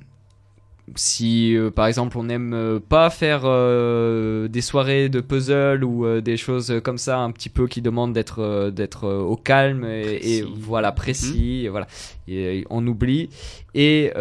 Si 0.96 1.56
euh, 1.56 1.70
par 1.70 1.86
exemple 1.86 2.18
on 2.18 2.24
n'aime 2.24 2.52
euh, 2.54 2.80
pas 2.80 3.10
faire 3.10 3.42
euh, 3.44 4.48
des 4.48 4.60
soirées 4.60 5.08
de 5.08 5.20
puzzle 5.20 5.84
ou 5.84 6.20
des 6.20 6.36
choses 6.36 6.80
comme 6.82 6.98
ça 6.98 7.18
un 7.18 7.30
petit 7.30 7.48
peu 7.48 7.66
qui 7.66 7.82
demandent 7.82 8.12
d'être 8.12 8.70
d'être 8.70 9.08
au 9.08 9.36
calme 9.36 9.84
et, 9.84 10.42
voilà 10.42 10.92
précis 10.92 11.64
et 11.64 11.68
voilà. 11.68 11.86
Et, 12.26 12.64
on 12.70 12.86
oublie. 12.86 13.30
Et 13.74 14.12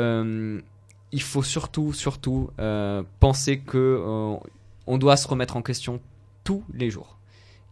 il 1.12 1.22
faut 1.22 1.44
surtout 1.44 1.94
surtout 1.94 2.50
penser 3.20 3.60
que 3.60 4.02
on 4.88 4.98
doit 4.98 5.18
se 5.18 5.28
remettre 5.28 5.58
en 5.58 5.62
question 5.62 6.00
tous 6.44 6.64
les 6.74 6.90
jours. 6.90 7.17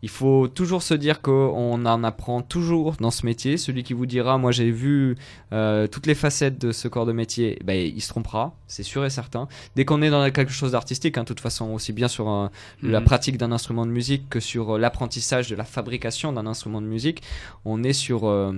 Il 0.05 0.09
faut 0.09 0.47
toujours 0.47 0.83
se 0.83 0.93
dire 0.93 1.19
qu'on 1.19 1.83
en 1.83 2.03
apprend 2.03 2.43
toujours 2.43 2.93
dans 2.99 3.09
ce 3.09 3.25
métier. 3.25 3.57
Celui 3.57 3.81
qui 3.81 3.93
vous 3.93 4.05
dira, 4.05 4.37
moi 4.37 4.51
j'ai 4.51 4.69
vu 4.69 5.15
euh, 5.51 5.87
toutes 5.87 6.05
les 6.05 6.13
facettes 6.13 6.61
de 6.61 6.71
ce 6.71 6.87
corps 6.87 7.07
de 7.07 7.11
métier, 7.11 7.57
ben, 7.65 7.73
il 7.73 7.99
se 8.03 8.09
trompera, 8.09 8.53
c'est 8.67 8.83
sûr 8.83 9.03
et 9.03 9.09
certain. 9.09 9.47
Dès 9.75 9.83
qu'on 9.83 10.03
est 10.03 10.11
dans 10.11 10.29
quelque 10.29 10.51
chose 10.51 10.73
d'artistique, 10.73 11.17
hein, 11.17 11.23
de 11.23 11.27
toute 11.27 11.39
façon, 11.39 11.71
aussi 11.71 11.91
bien 11.91 12.07
sur 12.07 12.29
euh, 12.29 12.47
la 12.83 12.99
Mhm. 12.99 13.05
pratique 13.05 13.37
d'un 13.39 13.51
instrument 13.51 13.83
de 13.87 13.91
musique 13.91 14.29
que 14.29 14.39
sur 14.39 14.75
euh, 14.75 14.77
l'apprentissage 14.77 15.49
de 15.49 15.55
la 15.55 15.63
fabrication 15.63 16.31
d'un 16.31 16.45
instrument 16.45 16.81
de 16.81 16.87
musique, 16.87 17.23
on 17.65 17.83
est 17.83 17.93
sur, 17.93 18.27
euh, 18.27 18.53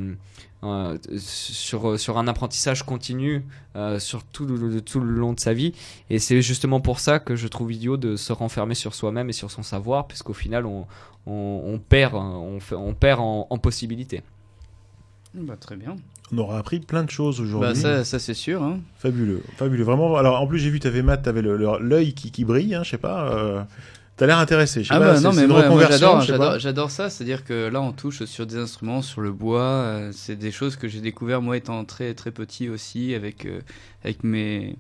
sur, 1.18 1.98
sur 1.98 2.18
un 2.18 2.28
apprentissage 2.28 2.84
continu 2.84 3.46
euh, 3.78 4.00
sur 4.00 4.24
tout 4.24 4.46
le, 4.46 4.82
tout 4.82 5.00
le 5.00 5.12
long 5.12 5.32
de 5.32 5.40
sa 5.40 5.54
vie. 5.54 5.72
Et 6.10 6.20
c'est 6.20 6.42
justement 6.42 6.82
pour 6.82 7.00
ça 7.00 7.20
que 7.20 7.38
je 7.38 7.48
trouve 7.48 7.72
idiot 7.72 7.96
de 7.96 8.18
se 8.18 8.34
renfermer 8.34 8.76
sur 8.76 8.94
soi-même 8.96 9.30
et 9.30 9.34
sur 9.34 9.50
son 9.50 9.64
savoir, 9.64 10.08
puisqu'au 10.08 10.34
final, 10.34 10.66
on, 10.66 10.86
on, 11.28 11.62
on 11.66 11.78
perd, 11.80 12.16
on, 12.16 12.60
fait- 12.60 12.76
on 12.76 12.94
perd 12.94 13.20
en, 13.20 13.46
en 13.50 13.58
possibilités. 13.58 14.22
Bah, 15.34 15.56
très 15.60 15.76
bien. 15.76 15.96
On 16.34 16.38
aura 16.40 16.58
appris 16.58 16.80
plein 16.80 17.04
de 17.04 17.10
choses 17.10 17.40
aujourd'hui. 17.40 17.70
Bah, 17.70 17.76
ça, 17.76 18.04
ça 18.04 18.18
c'est 18.20 18.34
sûr. 18.34 18.64
Hein. 18.64 18.80
Fabuleux, 18.98 19.44
fabuleux. 19.58 19.84
Vraiment. 19.84 20.16
Alors, 20.18 20.42
en 20.42 20.48
plus, 20.48 20.60
j'ai 20.60 20.70
vu, 20.70 20.80
t'avais 20.80 21.02
Matt, 21.04 21.24
t'avais 21.24 21.42
l'œil 21.42 22.14
qui, 22.14 22.32
qui 22.32 22.44
brille, 22.44 22.74
hein, 22.76 22.84
je 22.84 22.90
sais 22.92 22.98
pas. 22.98 23.32
euh, 23.34 23.62
T'as 24.18 24.26
l'air 24.26 24.40
intéressé. 24.40 24.82
Ah 24.90 25.00
bah 25.00 25.20
non 25.22 25.32
mais 25.32 25.46
moi, 25.46 25.70
moi, 25.70 25.88
j'adore 26.58 26.90
ça, 26.90 27.10
c'est-à-dire 27.12 27.44
que 27.46 27.68
là 27.70 27.80
on 27.82 27.92
touche 27.92 28.24
sur 28.24 28.48
des 28.48 28.58
instruments, 28.58 29.04
sur 29.04 29.22
le 29.22 29.32
bois, 29.32 29.62
euh, 29.62 30.10
c'est 30.12 30.36
des 30.36 30.50
choses 30.50 30.76
que 30.76 30.88
j'ai 30.88 31.02
découvert 31.02 31.40
moi 31.40 31.56
étant 31.56 31.86
très 31.86 32.16
très 32.16 32.32
petit 32.32 32.68
aussi 32.68 33.14
avec 33.14 33.46
euh, 33.46 33.60
avec 34.04 34.24
mes 34.24 34.76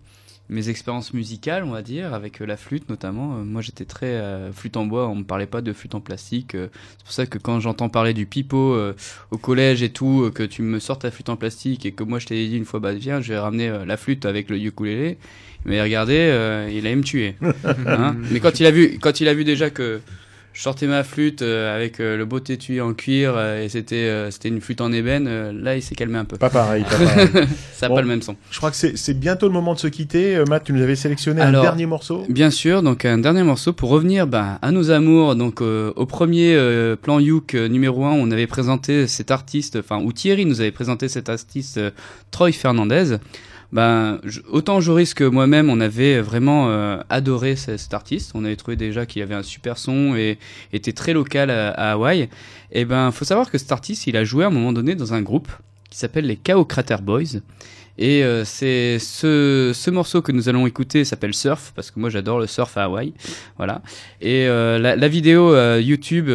mes 0.49 0.69
expériences 0.69 1.13
musicales, 1.13 1.63
on 1.63 1.71
va 1.71 1.81
dire, 1.81 2.13
avec 2.13 2.41
euh, 2.41 2.45
la 2.45 2.57
flûte 2.57 2.89
notamment. 2.89 3.37
Euh, 3.37 3.43
moi 3.43 3.61
j'étais 3.61 3.85
très 3.85 4.07
euh, 4.07 4.51
flûte 4.53 4.77
en 4.77 4.85
bois, 4.85 5.07
on 5.07 5.15
me 5.15 5.23
parlait 5.23 5.45
pas 5.45 5.61
de 5.61 5.73
flûte 5.73 5.95
en 5.95 5.99
plastique. 6.01 6.55
euh, 6.55 6.67
c'est 6.97 7.03
pour 7.03 7.11
ça 7.13 7.25
que 7.25 7.37
quand 7.37 7.59
j'entends 7.59 7.89
parler 7.89 8.13
du 8.13 8.25
pipeau 8.25 8.73
euh, 8.73 8.95
au 9.31 9.37
collège 9.37 9.83
et 9.83 9.89
tout, 9.89 10.31
que 10.33 10.43
tu 10.43 10.61
me 10.61 10.79
sortes 10.79 11.01
ta 11.01 11.11
flûte 11.11 11.29
en 11.29 11.35
plastique 11.35 11.85
et 11.85 11.91
que 11.91 12.03
moi 12.03 12.19
je 12.19 12.27
t'ai 12.27 12.47
dit 12.47 12.57
une 12.57 12.65
fois 12.65 12.79
bah 12.79 12.93
viens, 12.93 13.21
je 13.21 13.33
vais 13.33 13.39
ramener 13.39 13.67
euh, 13.69 13.85
la 13.85 13.97
flûte 13.97 14.25
avec 14.25 14.49
le 14.49 14.57
ukulélé. 14.57 15.17
Il 15.65 15.73
m'a 15.75 15.83
regardé, 15.83 16.13
euh, 16.15 16.69
il 16.71 16.85
allait 16.85 16.95
me 16.95 17.03
tuer. 17.03 17.35
Hein 17.85 18.15
mais 18.31 18.39
quand 18.39 18.59
il 18.59 18.65
a 18.65 18.71
vu, 18.71 18.99
quand 19.01 19.19
il 19.19 19.27
a 19.27 19.33
vu 19.33 19.43
déjà 19.43 19.69
que 19.69 19.99
je 20.57 20.63
sortais 20.63 20.87
ma 20.87 21.03
flûte 21.03 21.43
euh, 21.43 21.75
avec 21.75 21.99
euh, 21.99 22.17
le 22.17 22.25
beau 22.25 22.39
étui 22.39 22.81
en 22.81 22.95
cuir 22.95 23.35
euh, 23.37 23.63
et 23.63 23.69
c'était 23.69 23.95
euh, 23.95 24.31
c'était 24.31 24.47
une 24.49 24.59
flûte 24.59 24.81
en 24.81 24.91
ébène, 24.91 25.27
euh, 25.29 25.53
là 25.53 25.75
il 25.75 25.83
s'est 25.83 25.93
calmé 25.93 26.17
un 26.17 26.25
peu. 26.25 26.35
Pas 26.35 26.49
pareil, 26.49 26.83
pas 26.83 26.97
pareil. 26.97 27.27
Ça 27.73 27.85
n'a 27.85 27.89
Bon. 27.89 27.95
pas 27.95 28.01
le 28.01 28.07
même 28.07 28.23
son. 28.23 28.35
Je 28.49 28.57
crois 28.57 28.71
que 28.71 28.75
c'est 28.75 29.13
bientôt 29.13 29.45
le 29.45 29.53
moment 29.53 29.75
de 29.75 29.79
se 29.79 29.85
quitter. 29.87 30.35
Euh, 30.35 30.45
Matt, 30.49 30.63
tu 30.63 30.73
nous 30.73 30.81
avais 30.81 30.95
sélectionné 30.95 31.41
Alors, 31.41 31.61
un 31.61 31.63
dernier 31.63 31.85
morceau. 31.85 32.25
Bien 32.27 32.49
sûr, 32.49 32.81
donc 32.81 33.05
un 33.05 33.19
dernier 33.19 33.43
morceau 33.43 33.71
pour 33.71 33.89
revenir 33.89 34.25
ben, 34.25 34.57
à 34.63 34.71
nos 34.71 34.89
amours. 34.89 35.35
Donc 35.35 35.61
euh, 35.61 35.93
au 35.95 36.07
premier 36.07 36.55
euh, 36.55 36.95
plan 36.95 37.19
Youk 37.19 37.53
numéro 37.53 38.05
1, 38.05 38.13
on 38.13 38.31
avait 38.31 38.47
présenté 38.47 39.05
cet 39.05 39.29
artiste, 39.29 39.75
enfin 39.75 40.01
où 40.03 40.11
Thierry 40.11 40.47
nous 40.47 40.59
avait 40.59 40.71
présenté 40.71 41.07
cet 41.07 41.29
artiste 41.29 41.77
euh, 41.77 41.91
Troy 42.31 42.51
Fernandez. 42.51 43.17
Ben, 43.73 44.21
autant 44.49 44.79
Joris 44.79 45.13
que 45.13 45.25
moi-même, 45.25 45.69
on 45.69 45.79
avait 45.81 46.21
vraiment 46.21 46.69
euh, 46.69 46.99
adoré 47.09 47.55
ce- 47.55 47.77
cet 47.77 47.93
artiste. 47.93 48.31
On 48.33 48.45
avait 48.45 48.55
trouvé 48.55 48.77
déjà 48.77 49.05
qu'il 49.05 49.21
avait 49.21 49.35
un 49.35 49.43
super 49.43 49.77
son 49.77 50.15
et 50.15 50.37
était 50.71 50.93
très 50.93 51.13
local 51.13 51.49
à, 51.49 51.91
Hawaï. 51.91 52.29
Et 52.71 52.85
ben, 52.85 53.11
faut 53.11 53.25
savoir 53.25 53.51
que 53.51 53.57
cet 53.57 53.71
artiste, 53.71 54.07
il 54.07 54.15
a 54.15 54.23
joué 54.23 54.45
à 54.45 54.47
un 54.47 54.51
moment 54.51 54.71
donné 54.71 54.95
dans 54.95 55.13
un 55.13 55.21
groupe 55.21 55.49
qui 55.89 55.97
s'appelle 55.97 56.25
les 56.25 56.37
Chaos 56.37 56.65
Crater 56.65 56.97
Boys. 57.01 57.41
Et 57.99 58.23
euh, 58.23 58.45
c'est 58.45 58.99
ce, 58.99 59.71
ce 59.73 59.89
morceau 59.89 60.21
que 60.21 60.31
nous 60.31 60.49
allons 60.49 60.67
écouter 60.67 61.03
s'appelle 61.03 61.33
Surf, 61.33 61.73
parce 61.75 61.89
que 61.89 61.99
moi 61.99 62.11
j'adore 62.11 62.39
le 62.39 62.45
surf 62.45 62.77
à 62.77 62.83
Hawaï. 62.83 63.11
Voilà. 63.57 63.81
Et 64.21 64.45
euh, 64.47 64.77
la, 64.77 65.07
vidéo 65.07 65.55
YouTube, 65.77 66.29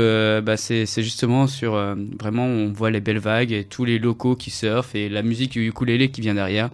bah, 0.44 0.56
c'est 0.58 0.86
justement 1.02 1.46
sur. 1.46 1.72
vraiment, 2.20 2.44
on 2.44 2.72
voit 2.72 2.90
les 2.90 3.00
belles 3.00 3.20
vagues 3.20 3.52
et 3.52 3.64
tous 3.64 3.86
les 3.86 3.98
locaux 3.98 4.36
qui 4.36 4.50
surfent 4.50 4.94
et 4.94 5.08
la 5.08 5.22
musique 5.22 5.52
du 5.52 5.68
ukulélé 5.68 6.10
qui 6.10 6.20
vient 6.20 6.34
derrière. 6.34 6.68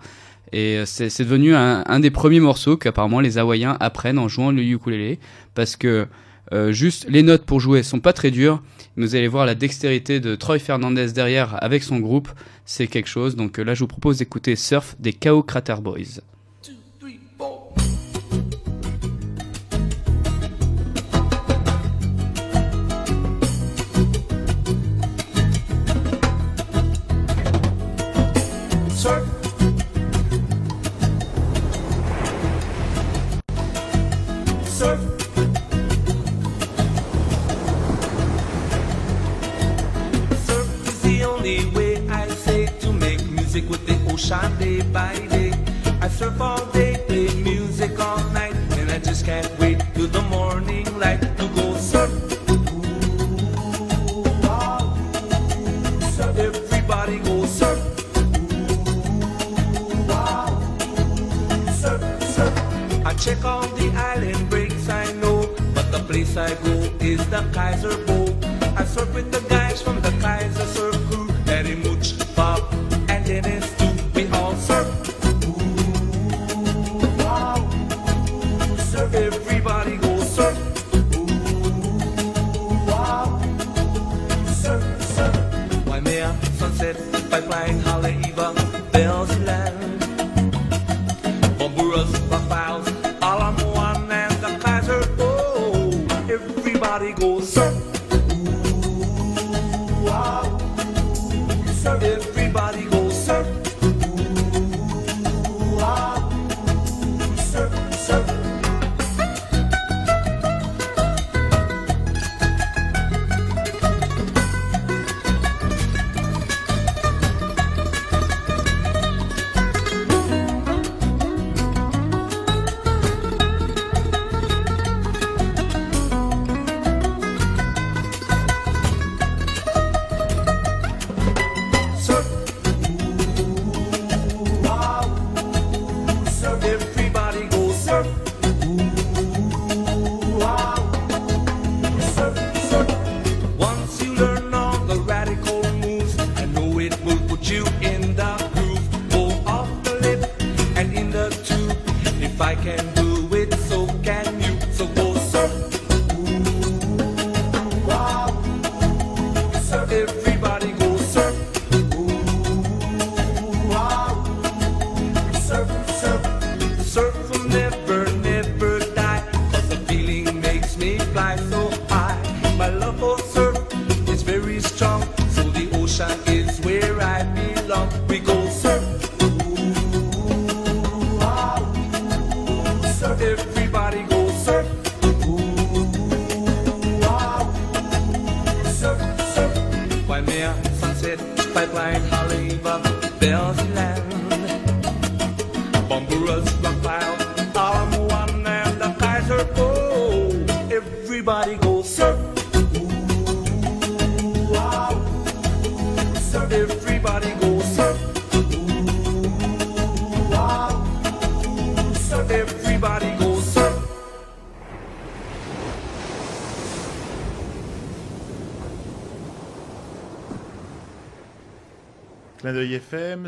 Et 0.53 0.79
euh, 0.79 0.85
c'est 0.87 1.25
devenu 1.25 1.55
un, 1.55 1.85
un 1.87 2.01
des 2.01 2.11
premiers 2.11 2.41
morceaux 2.41 2.77
qu'apparemment 2.77 3.21
les 3.21 3.39
Hawaïens 3.39 3.77
apprennent 3.81 4.19
en 4.19 4.29
jouant 4.29 4.51
le 4.51 4.63
ukulélé, 4.63 5.19
parce 5.55 5.77
que 5.77 6.07
euh, 6.53 6.73
juste 6.73 7.07
les 7.09 7.23
notes 7.23 7.45
pour 7.45 7.61
jouer 7.61 7.83
sont 7.83 8.01
pas 8.01 8.13
très 8.13 8.31
dures. 8.31 8.63
Vous 8.97 9.15
allez 9.15 9.29
voir 9.29 9.45
la 9.45 9.55
dextérité 9.55 10.19
de 10.19 10.35
Troy 10.35 10.59
Fernandez 10.59 11.13
derrière 11.13 11.63
avec 11.63 11.83
son 11.83 11.99
groupe, 11.99 12.29
c'est 12.65 12.87
quelque 12.87 13.09
chose. 13.09 13.37
Donc 13.37 13.59
euh, 13.59 13.63
là, 13.63 13.75
je 13.75 13.81
vous 13.81 13.87
propose 13.87 14.19
d'écouter 14.19 14.57
Surf 14.57 14.97
des 14.99 15.13
Chaos 15.13 15.43
Crater 15.43 15.77
Boys. 15.83 16.21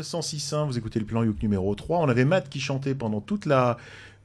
FM, 0.01 0.19
106.1, 0.21 0.65
vous 0.67 0.77
écoutez 0.77 0.99
le 0.99 1.05
plan 1.05 1.23
Youk 1.23 1.41
numéro 1.41 1.73
3. 1.75 1.99
On 1.99 2.09
avait 2.09 2.25
Matt 2.25 2.49
qui 2.49 2.59
chantait 2.59 2.95
pendant 2.95 3.21
toute 3.21 3.45
la, 3.45 3.77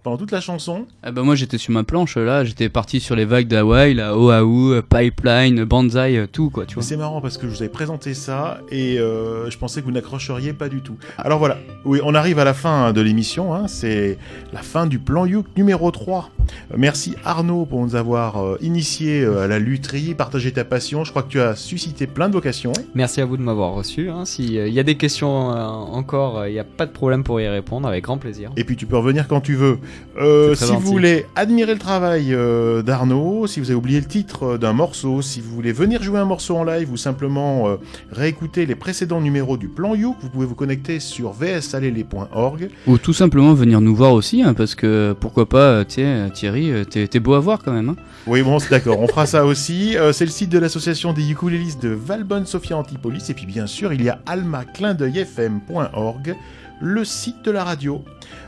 pendant 0.03 0.16
toute 0.16 0.31
la 0.32 0.40
chanson. 0.40 0.86
Ah 1.03 1.12
bah 1.12 1.23
moi 1.23 1.35
j'étais 1.35 1.59
sur 1.59 1.73
ma 1.73 1.85
planche 1.85 2.16
là, 2.16 2.44
j'étais 2.44 2.69
parti 2.69 3.01
sur 3.01 3.16
les 3.16 3.24
vagues 3.24 3.48
d'Hawaï, 3.48 3.94
la 3.94 4.16
Oahu, 4.16 4.74
euh, 4.74 4.82
Pipeline, 4.82 5.65
Banzai, 5.65 6.16
euh, 6.16 6.27
tout 6.27 6.51
quoi, 6.51 6.65
tu 6.65 6.73
Mais 6.73 6.74
vois. 6.74 6.82
C'est 6.89 6.97
marrant 6.97 7.20
parce 7.20 7.39
que 7.39 7.47
je 7.47 7.53
vous 7.53 7.62
avais 7.62 7.70
présenté 7.70 8.15
ça 8.15 8.61
et 8.70 8.98
euh, 8.98 9.51
je 9.51 9.59
pensais 9.59 9.81
que 9.81 9.86
vous 9.86 9.93
n'accrocheriez 9.93 10.53
pas 10.53 10.69
du 10.69 10.81
tout. 10.81 10.97
Alors 11.19 11.39
voilà, 11.39 11.59
oui, 11.85 12.01
on 12.03 12.15
arrive 12.15 12.39
à 12.39 12.44
la 12.44 12.55
fin 12.55 12.93
de 12.93 13.01
l'émission, 13.01 13.55
hein, 13.55 13.69
c'est 13.69 14.19
la 14.53 14.62
fin 14.62 14.86
du 14.86 14.98
plan 14.98 15.27
Youk 15.27 15.47
numéro 15.57 15.90
3. 15.90 16.31
Euh, 16.73 16.74
Merci 16.78 17.14
Arnaud 17.24 17.66
pour 17.66 17.81
nous 17.82 17.97
avoir 17.97 18.43
euh, 18.44 18.59
initié 18.60 19.23
euh, 19.23 19.44
à 19.44 19.47
la 19.47 19.59
lutherie, 19.59 20.14
partagé 20.14 20.52
ta 20.52 20.64
passion. 20.64 21.05
Je 21.05 21.10
crois 21.10 21.23
que 21.23 21.28
tu 21.28 21.40
as 21.40 21.56
suscité 21.56 22.06
plein 22.06 22.28
de 22.28 22.35
vocations. 22.35 22.73
Merci 22.94 23.20
à 23.20 23.24
vous 23.24 23.36
de 23.36 23.43
m'avoir 23.43 23.73
reçu. 23.74 24.10
hein. 24.10 24.24
S'il 24.24 24.52
y 24.52 24.81
a 24.81 24.82
des 24.82 24.97
questions 24.97 25.52
euh, 25.52 25.64
encore, 25.64 26.47
il 26.47 26.52
n'y 26.52 26.59
a 26.59 26.64
pas 26.64 26.86
de 26.86 26.93
problème 26.93 27.24
pour 27.24 27.40
y 27.40 27.48
répondre, 27.48 27.86
avec 27.89 28.05
grand 28.05 28.18
plaisir. 28.18 28.51
Et 28.56 28.64
puis 28.64 28.77
tu 28.77 28.86
peux 28.86 28.97
revenir 28.97 29.28
quand 29.28 29.40
tu 29.40 29.55
veux. 29.55 29.78
Euh, 30.20 30.55
si 30.55 30.73
vous 30.73 30.81
voulez 30.81 31.27
admirer 31.35 31.73
le 31.74 31.78
travail 31.78 32.32
euh, 32.35 32.82
d'Arnaud, 32.82 33.47
si 33.47 33.60
vous 33.60 33.66
avez 33.70 33.77
oublié 33.78 34.01
le 34.01 34.06
titre 34.06 34.56
d'un 34.59 34.73
morceau, 34.73 35.23
si 35.23 35.40
vous 35.40 35.51
voulez 35.55 35.73
venir 35.73 36.02
jouer 36.02 36.18
un 36.18 36.24
morceau 36.24 36.56
en 36.56 36.64
live 36.64 36.90
ou 36.93 36.97
simplement 36.97 37.68
euh, 37.68 37.77
réécouter 38.12 38.66
les 38.66 38.74
précédents 38.74 39.20
numéros 39.20 39.56
du 39.56 39.68
plan 39.68 39.94
Youk, 39.94 40.16
vous 40.20 40.28
pouvez 40.28 40.47
vous 40.47 40.55
connecter 40.55 41.01
sur 41.01 41.32
vsalélé.org. 41.32 42.68
Ou 42.86 42.98
tout 42.98 43.12
simplement 43.12 43.55
venir 43.55 43.81
nous 43.81 43.94
voir 43.94 44.12
aussi, 44.12 44.43
hein, 44.43 44.55
parce 44.55 44.74
que 44.74 45.14
pourquoi 45.18 45.48
pas, 45.48 45.85
tiens, 45.85 46.31
Thierry, 46.36 46.70
euh, 46.70 46.84
t'es 46.84 47.18
beau 47.18 47.34
à 47.34 47.40
voir 47.40 47.64
quand 47.64 47.72
même. 47.72 47.88
Hein. 47.88 47.96
Oui, 48.26 48.42
bon, 48.42 48.58
c'est 48.58 48.68
d'accord, 48.70 49.00
on 49.00 49.08
fera 49.08 49.24
ça 49.26 49.46
aussi. 49.46 49.96
Euh, 49.96 50.12
c'est 50.12 50.26
le 50.26 50.30
site 50.30 50.50
de 50.50 50.58
l'association 50.58 51.14
des 51.14 51.30
ukulélistes 51.30 51.82
de 51.82 51.88
Valbonne 51.88 52.44
Sophia 52.46 52.76
Antipolis. 52.76 53.30
Et 53.30 53.34
puis 53.34 53.46
bien 53.46 53.66
sûr, 53.66 53.92
il 53.92 54.02
y 54.02 54.10
a 54.10 54.20
almaclindeuilfm.org, 54.26 56.36
le 56.80 57.04
site 57.04 57.44
de 57.44 57.50
la 57.50 57.64
radio. 57.64 58.04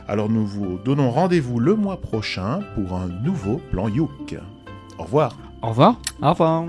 Alors 0.07 0.29
nous 0.29 0.45
vous 0.45 0.79
donnons 0.85 1.09
rendez-vous 1.09 1.59
le 1.59 1.73
mois 1.75 1.99
prochain 1.99 2.59
pour 2.75 2.93
un 2.95 3.07
nouveau 3.07 3.59
plan 3.71 3.89
Youk. 3.89 4.37
Au 4.97 5.03
revoir. 5.03 5.35
Au 5.61 5.67
revoir. 5.69 5.99
Au 6.21 6.29
revoir. 6.29 6.65